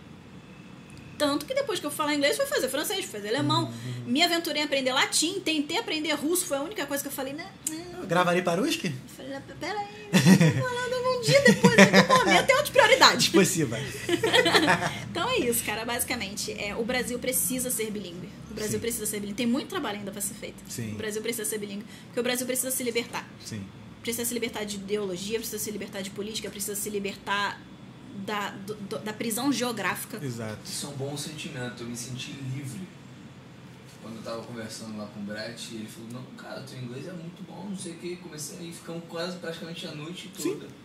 Tanto 1.17 1.47
que 1.47 1.55
depois 1.55 1.79
que 1.79 1.87
eu 1.87 1.91
falar 1.91 2.15
inglês, 2.15 2.37
fui 2.37 2.47
fazer 2.47 2.69
francês, 2.69 3.05
fui 3.05 3.21
fazer 3.21 3.29
alemão. 3.29 3.65
Uhum. 3.65 4.05
Me 4.07 4.23
aventurei 4.23 4.63
em 4.63 4.65
aprender 4.65 4.93
latim, 4.93 5.41
tentei 5.41 5.79
aprender 5.79 6.13
russo, 6.13 6.45
foi 6.45 6.57
a 6.57 6.63
única 6.63 6.87
coisa 6.87 7.03
que 7.03 7.09
eu 7.09 7.13
falei, 7.13 7.33
né? 7.33 7.47
Gravaria 8.07 8.43
Paruski? 8.43 8.93
Falei, 9.17 9.39
peraí, 9.59 9.87
um 11.01 11.04
dia 11.25 11.41
depois, 11.43 11.77
em 11.77 11.97
algum 11.97 12.19
momento, 12.19 12.47
tem 12.47 12.57
outras 12.57 12.71
prioridades. 12.71 13.29
Possível. 13.35 13.79
então 15.11 15.29
é 15.29 15.39
isso, 15.39 15.65
cara, 15.65 15.85
basicamente. 15.85 16.53
É, 16.53 16.75
o 16.77 16.85
Brasil 16.85 17.19
precisa 17.19 17.71
ser 17.71 17.91
bilíngue. 17.91 18.29
O 18.51 18.55
Brasil 18.55 18.75
Sim. 18.75 18.81
precisa 18.81 19.07
ser 19.07 19.21
bilíngue. 19.21 19.37
Tem 19.37 19.47
muito 19.47 19.69
trabalho 19.69 19.99
ainda 19.99 20.13
para 20.13 20.21
ser 20.21 20.35
feito. 20.35 20.63
Sim. 20.69 20.93
O 20.93 20.97
Brasil 20.97 21.23
precisa 21.23 21.49
ser 21.49 21.59
bilíngue. 21.59 21.85
Porque 22.07 22.21
o 22.21 22.23
Brasil 22.23 22.47
precisa 22.47 22.71
se 22.71 22.83
libertar. 22.83 23.29
Sim. 23.45 23.65
Precisa 24.03 24.25
se 24.27 24.35
libertar 24.35 24.65
de 24.65 24.77
ideologia, 24.77 25.39
precisa 25.39 25.59
se 25.59 25.71
libertar 25.71 26.03
de 26.03 26.11
política, 26.11 26.51
precisa 26.51 26.75
se 26.75 26.91
libertar 26.91 27.61
da, 28.27 28.51
do, 28.51 28.75
da 28.99 29.13
prisão 29.13 29.51
geográfica. 29.53 30.21
Exato. 30.23 30.59
Isso 30.65 30.87
é 30.87 30.89
um 30.91 30.93
bom 30.93 31.17
sentimento. 31.17 31.83
Eu 31.83 31.89
me 31.89 31.97
senti 31.97 32.33
livre 32.55 32.87
quando 34.05 34.17
eu 34.17 34.23
tava 34.23 34.43
conversando 34.43 34.99
lá 34.99 35.07
com 35.07 35.21
o 35.21 35.23
Brett, 35.23 35.75
ele 35.75 35.89
falou, 35.89 36.11
não, 36.13 36.23
cara, 36.37 36.61
teu 36.61 36.79
inglês 36.79 37.09
é 37.09 37.13
muito 37.13 37.43
bom, 37.45 37.71
não 37.71 37.77
sei 37.77 37.93
o 37.93 37.97
que. 37.97 38.17
Comecei 38.17 38.59
aí, 38.59 38.71
ficamos 38.71 39.03
quase 39.09 39.39
praticamente 39.39 39.87
a 39.87 39.95
noite 39.95 40.31
toda. 40.37 40.51
Conversando, 40.51 40.84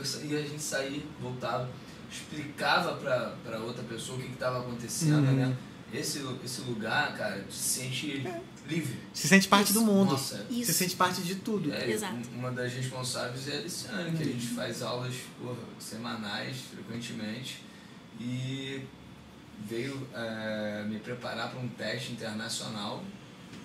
e 0.00 0.36
a 0.36 0.42
gente 0.42 0.62
saía, 0.62 1.02
voltava, 1.20 1.68
explicava 2.10 2.94
pra, 2.96 3.34
pra 3.44 3.58
outra 3.58 3.82
pessoa 3.84 4.18
o 4.18 4.22
que, 4.22 4.28
que 4.28 4.36
tava 4.36 4.60
acontecendo, 4.60 5.28
uhum. 5.28 5.36
né? 5.36 5.56
Esse, 5.92 6.22
esse 6.44 6.60
lugar, 6.62 7.16
cara, 7.16 7.42
se 7.50 7.80
sente 7.80 8.26
é. 8.26 8.40
livre. 8.66 8.98
Se 9.12 9.26
sente 9.26 9.48
parte 9.48 9.70
Isso. 9.70 9.80
do 9.80 9.86
mundo. 9.86 10.12
Nossa. 10.12 10.44
Isso. 10.50 10.66
Se 10.66 10.74
sente 10.74 10.96
parte 10.96 11.22
de 11.22 11.36
tudo. 11.36 11.72
É, 11.72 11.90
Exato. 11.90 12.28
Uma 12.34 12.50
das 12.50 12.72
responsáveis 12.74 13.48
é 13.48 13.56
a 13.56 13.58
Aliciane, 13.60 14.16
que 14.16 14.22
a 14.22 14.26
gente 14.26 14.46
faz 14.48 14.82
aulas 14.82 15.14
porra, 15.40 15.56
semanais, 15.78 16.58
frequentemente. 16.74 17.62
E 18.20 18.82
veio 19.66 20.06
é, 20.14 20.84
me 20.86 20.98
preparar 20.98 21.50
para 21.50 21.60
um 21.60 21.68
teste 21.68 22.12
internacional 22.12 23.02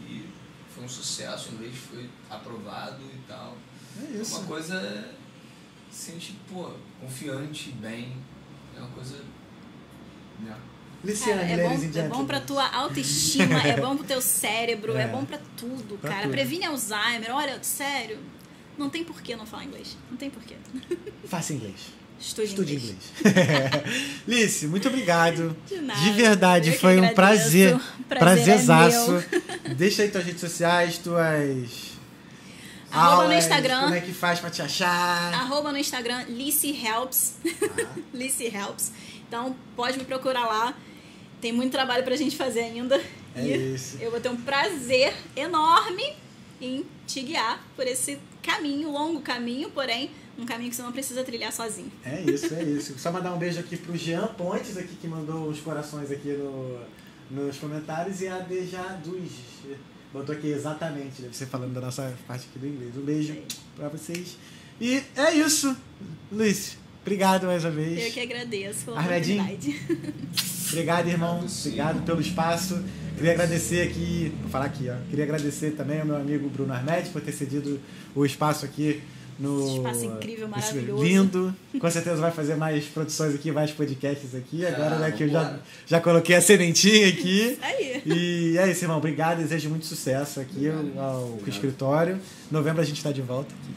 e 0.07 0.25
foi 0.73 0.85
um 0.85 0.89
sucesso, 0.89 1.49
o 1.49 1.55
inglês 1.55 1.75
foi 1.75 2.09
aprovado 2.29 3.03
e 3.03 3.19
tal. 3.27 3.57
É 4.01 4.17
isso. 4.17 4.37
Uma 4.37 4.47
coisa 4.47 5.13
sente, 5.93 6.35
pô, 6.51 6.71
confiante, 6.99 7.71
bem, 7.73 8.13
é 8.75 8.79
uma 8.79 8.89
coisa. 8.89 9.17
Né? 10.39 10.55
Cara, 11.25 11.41
é, 11.41 11.57
bom, 11.57 11.99
é 11.99 12.07
bom 12.07 12.25
pra 12.25 12.39
tua 12.39 12.65
autoestima, 12.65 13.61
é 13.61 13.79
bom 13.79 13.95
pro 13.97 14.05
teu 14.05 14.21
cérebro, 14.21 14.95
é, 14.97 15.03
é 15.03 15.07
bom 15.07 15.25
pra 15.25 15.37
tudo, 15.57 15.97
pra 15.99 16.09
cara. 16.09 16.23
Tudo. 16.23 16.31
Previne 16.31 16.65
Alzheimer. 16.65 17.29
Olha, 17.31 17.61
sério, 17.61 18.19
não 18.77 18.89
tem 18.89 19.03
porquê 19.03 19.35
não 19.35 19.45
falar 19.45 19.65
inglês. 19.65 19.97
Não 20.09 20.17
tem 20.17 20.29
porquê. 20.29 20.55
Faça 21.27 21.53
inglês. 21.53 21.75
Estude, 22.17 22.47
Estude 22.47 22.75
inglês. 22.75 22.95
inglês. 23.19 24.21
Lice, 24.25 24.67
muito 24.67 24.87
obrigado. 24.87 25.55
De 25.67 25.81
nada. 25.81 25.99
De 25.99 26.11
verdade, 26.11 26.69
Eu 26.69 26.79
foi 26.79 27.01
um 27.01 27.13
prazer. 27.13 27.77
prazer 28.07 28.55
Prazerzaço. 28.55 29.23
É 29.65 29.73
Deixa 29.73 30.03
aí 30.03 30.09
tuas 30.09 30.23
redes 30.23 30.39
sociais, 30.39 30.97
tuas. 30.99 31.92
Arroba 32.93 33.27
no 33.27 33.33
Instagram. 33.33 33.81
Como 33.81 33.95
é 33.95 34.01
que 34.01 34.13
faz 34.13 34.39
pra 34.39 34.49
te 34.49 34.61
achar? 34.61 35.33
Arroba 35.33 35.71
no 35.71 35.77
Instagram, 35.77 36.25
Lice 36.29 36.69
Helps. 36.85 37.37
Ah. 37.45 37.95
Lice 38.13 38.45
Helps. 38.45 38.91
Então, 39.27 39.55
pode 39.75 39.97
me 39.97 40.05
procurar 40.05 40.45
lá. 40.45 40.75
Tem 41.41 41.51
muito 41.51 41.71
trabalho 41.71 42.03
pra 42.03 42.15
gente 42.15 42.37
fazer 42.37 42.61
ainda. 42.61 43.01
É 43.35 43.41
e 43.41 43.73
isso. 43.73 43.97
eu 43.99 44.11
vou 44.11 44.19
ter 44.19 44.29
um 44.29 44.37
prazer 44.37 45.13
enorme 45.35 46.13
em 46.61 46.85
te 47.07 47.21
guiar 47.21 47.61
por 47.75 47.87
esse 47.87 48.19
caminho, 48.43 48.91
longo 48.91 49.21
caminho, 49.21 49.69
porém 49.71 50.11
um 50.37 50.45
caminho 50.45 50.69
que 50.69 50.75
você 50.75 50.81
não 50.81 50.91
precisa 50.91 51.23
trilhar 51.23 51.51
sozinho. 51.51 51.91
É 52.05 52.21
isso, 52.21 52.53
é 52.53 52.63
isso. 52.63 52.97
Só 52.97 53.11
mandar 53.11 53.33
um 53.33 53.37
beijo 53.37 53.59
aqui 53.59 53.77
pro 53.77 53.95
Jean 53.95 54.27
Pontes, 54.27 54.77
aqui, 54.77 54.95
que 54.95 55.07
mandou 55.07 55.47
os 55.47 55.59
corações 55.59 56.11
aqui 56.11 56.29
no, 56.29 56.79
nos 57.29 57.57
comentários, 57.57 58.21
e 58.21 58.27
a 58.27 58.39
Dejaduz 58.39 59.31
botou 60.13 60.35
aqui 60.35 60.47
exatamente, 60.47 61.21
deve 61.21 61.35
ser 61.35 61.47
falando 61.47 61.73
da 61.73 61.81
nossa 61.81 62.13
parte 62.27 62.47
aqui 62.49 62.59
do 62.59 62.67
inglês. 62.67 62.95
Um 62.95 63.01
beijo 63.01 63.35
para 63.75 63.89
vocês. 63.89 64.37
E 64.79 65.01
é 65.15 65.33
isso, 65.33 65.75
Luiz. 66.31 66.77
Obrigado 67.01 67.47
mais 67.47 67.65
uma 67.65 67.71
vez. 67.71 68.05
Eu 68.05 68.11
que 68.11 68.19
agradeço 68.21 68.85
pela 68.85 69.01
oportunidade. 69.01 69.81
Obrigado, 70.71 71.07
irmão. 71.09 71.45
Obrigado 71.45 72.05
pelo 72.05 72.21
espaço. 72.21 72.81
Queria 73.15 73.33
agradecer 73.33 73.87
aqui, 73.87 74.33
vou 74.41 74.49
falar 74.49 74.65
aqui, 74.65 74.89
ó. 74.89 74.95
Queria 75.09 75.25
agradecer 75.25 75.71
também 75.71 75.99
ao 75.99 76.05
meu 76.05 76.15
amigo 76.15 76.47
Bruno 76.49 76.73
Armed 76.73 77.09
por 77.09 77.21
ter 77.21 77.31
cedido 77.31 77.79
o 78.15 78.25
espaço 78.25 78.65
aqui 78.65 79.01
no. 79.39 79.65
Esse 79.65 79.75
espaço 79.77 80.05
incrível, 80.05 80.47
maravilhoso. 80.47 81.03
Lindo. 81.03 81.55
Com 81.79 81.89
certeza 81.91 82.17
vai 82.17 82.31
fazer 82.31 82.55
mais 82.55 82.85
produções 82.85 83.33
aqui, 83.35 83.51
mais 83.51 83.71
podcasts 83.71 84.33
aqui. 84.35 84.65
Agora, 84.65 84.97
né, 84.97 85.11
que 85.11 85.23
eu 85.23 85.29
já, 85.29 85.57
já 85.85 85.99
coloquei 86.01 86.35
a 86.35 86.41
sementinha 86.41 87.07
aqui. 87.09 87.51
Isso 87.53 87.59
aí. 87.63 88.01
E 88.05 88.57
é 88.57 88.69
isso, 88.69 88.83
irmão. 88.85 88.97
Obrigado. 88.97 89.37
Desejo 89.39 89.69
muito 89.69 89.85
sucesso 89.85 90.39
aqui 90.39 90.69
Obrigado. 90.69 90.99
ao, 90.99 91.23
Obrigado. 91.25 91.49
escritório. 91.49 92.19
Novembro 92.51 92.81
a 92.81 92.85
gente 92.85 92.97
está 92.97 93.11
de 93.11 93.21
volta 93.21 93.53
aqui. 93.53 93.73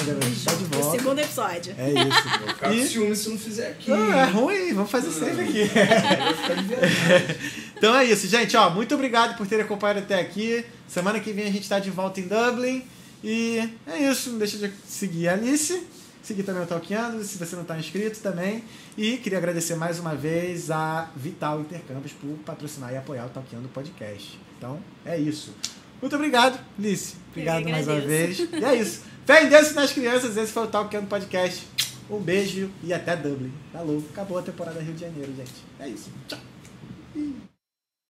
Novembro 0.00 0.26
a 0.26 0.28
gente 0.28 0.38
está 0.38 0.52
de 0.54 0.64
O 0.64 0.68
volta. 0.68 0.98
segundo 0.98 1.18
episódio. 1.20 1.74
É 1.78 1.88
isso. 1.90 2.28
Vou 2.40 2.48
ficar 2.48 2.74
E- 2.74 2.80
com 2.80 2.86
ciúme 2.86 3.16
se 3.16 3.28
não 3.30 3.38
fizer 3.38 3.68
aqui. 3.68 3.90
Não, 3.90 4.12
é 4.12 4.24
ruim, 4.24 4.72
vamos 4.74 4.90
fazer 4.90 5.10
sempre 5.10 5.42
aqui. 5.42 5.64
Verdade. 6.68 7.36
Então 7.76 7.94
é 7.96 8.04
isso, 8.04 8.26
gente. 8.28 8.56
Ó, 8.56 8.70
muito 8.70 8.94
obrigado 8.94 9.36
por 9.36 9.46
terem 9.46 9.64
acompanhado 9.64 10.00
até 10.00 10.20
aqui. 10.20 10.64
Semana 10.88 11.20
que 11.20 11.32
vem 11.32 11.44
a 11.44 11.50
gente 11.52 11.62
está 11.62 11.78
de 11.78 11.90
volta 11.90 12.20
em 12.20 12.24
Dublin. 12.28 12.82
E 13.26 13.68
é 13.88 14.08
isso. 14.08 14.30
Não 14.30 14.38
deixa 14.38 14.56
de 14.56 14.72
seguir 14.86 15.28
a 15.28 15.32
Alice. 15.32 15.82
Seguir 16.22 16.42
também 16.42 16.62
o 16.62 16.66
Talkando, 16.66 17.22
se 17.22 17.38
você 17.38 17.54
não 17.54 17.62
está 17.62 17.78
inscrito 17.78 18.20
também. 18.20 18.64
E 18.96 19.16
queria 19.18 19.38
agradecer 19.38 19.76
mais 19.76 19.98
uma 19.98 20.14
vez 20.14 20.70
a 20.70 21.10
Vital 21.14 21.60
Intercampus 21.60 22.12
por 22.12 22.36
patrocinar 22.44 22.92
e 22.92 22.96
apoiar 22.96 23.26
o 23.26 23.28
Talkando 23.28 23.68
Podcast. 23.68 24.38
Então, 24.56 24.80
é 25.04 25.18
isso. 25.18 25.52
Muito 26.00 26.16
obrigado, 26.16 26.58
Alice. 26.78 27.14
Obrigado 27.30 27.68
mais 27.68 27.86
uma 27.86 28.00
vez. 28.00 28.38
E 28.38 28.64
é 28.64 28.74
isso. 28.74 29.02
Fé 29.24 29.44
em 29.44 29.48
Deus 29.48 29.70
e 29.70 29.74
nas 29.74 29.92
crianças. 29.92 30.36
Esse 30.36 30.52
foi 30.52 30.64
o 30.64 30.68
Talkando 30.68 31.06
Podcast. 31.06 31.66
Um 32.08 32.18
beijo 32.20 32.70
e 32.82 32.92
até 32.92 33.16
Dublin. 33.16 33.52
Falou. 33.72 34.02
Acabou 34.12 34.38
a 34.38 34.42
temporada 34.42 34.80
Rio 34.80 34.94
de 34.94 35.00
Janeiro, 35.00 35.32
gente. 35.36 35.52
É 35.80 35.88
isso. 35.88 36.10
Tchau. 36.28 36.38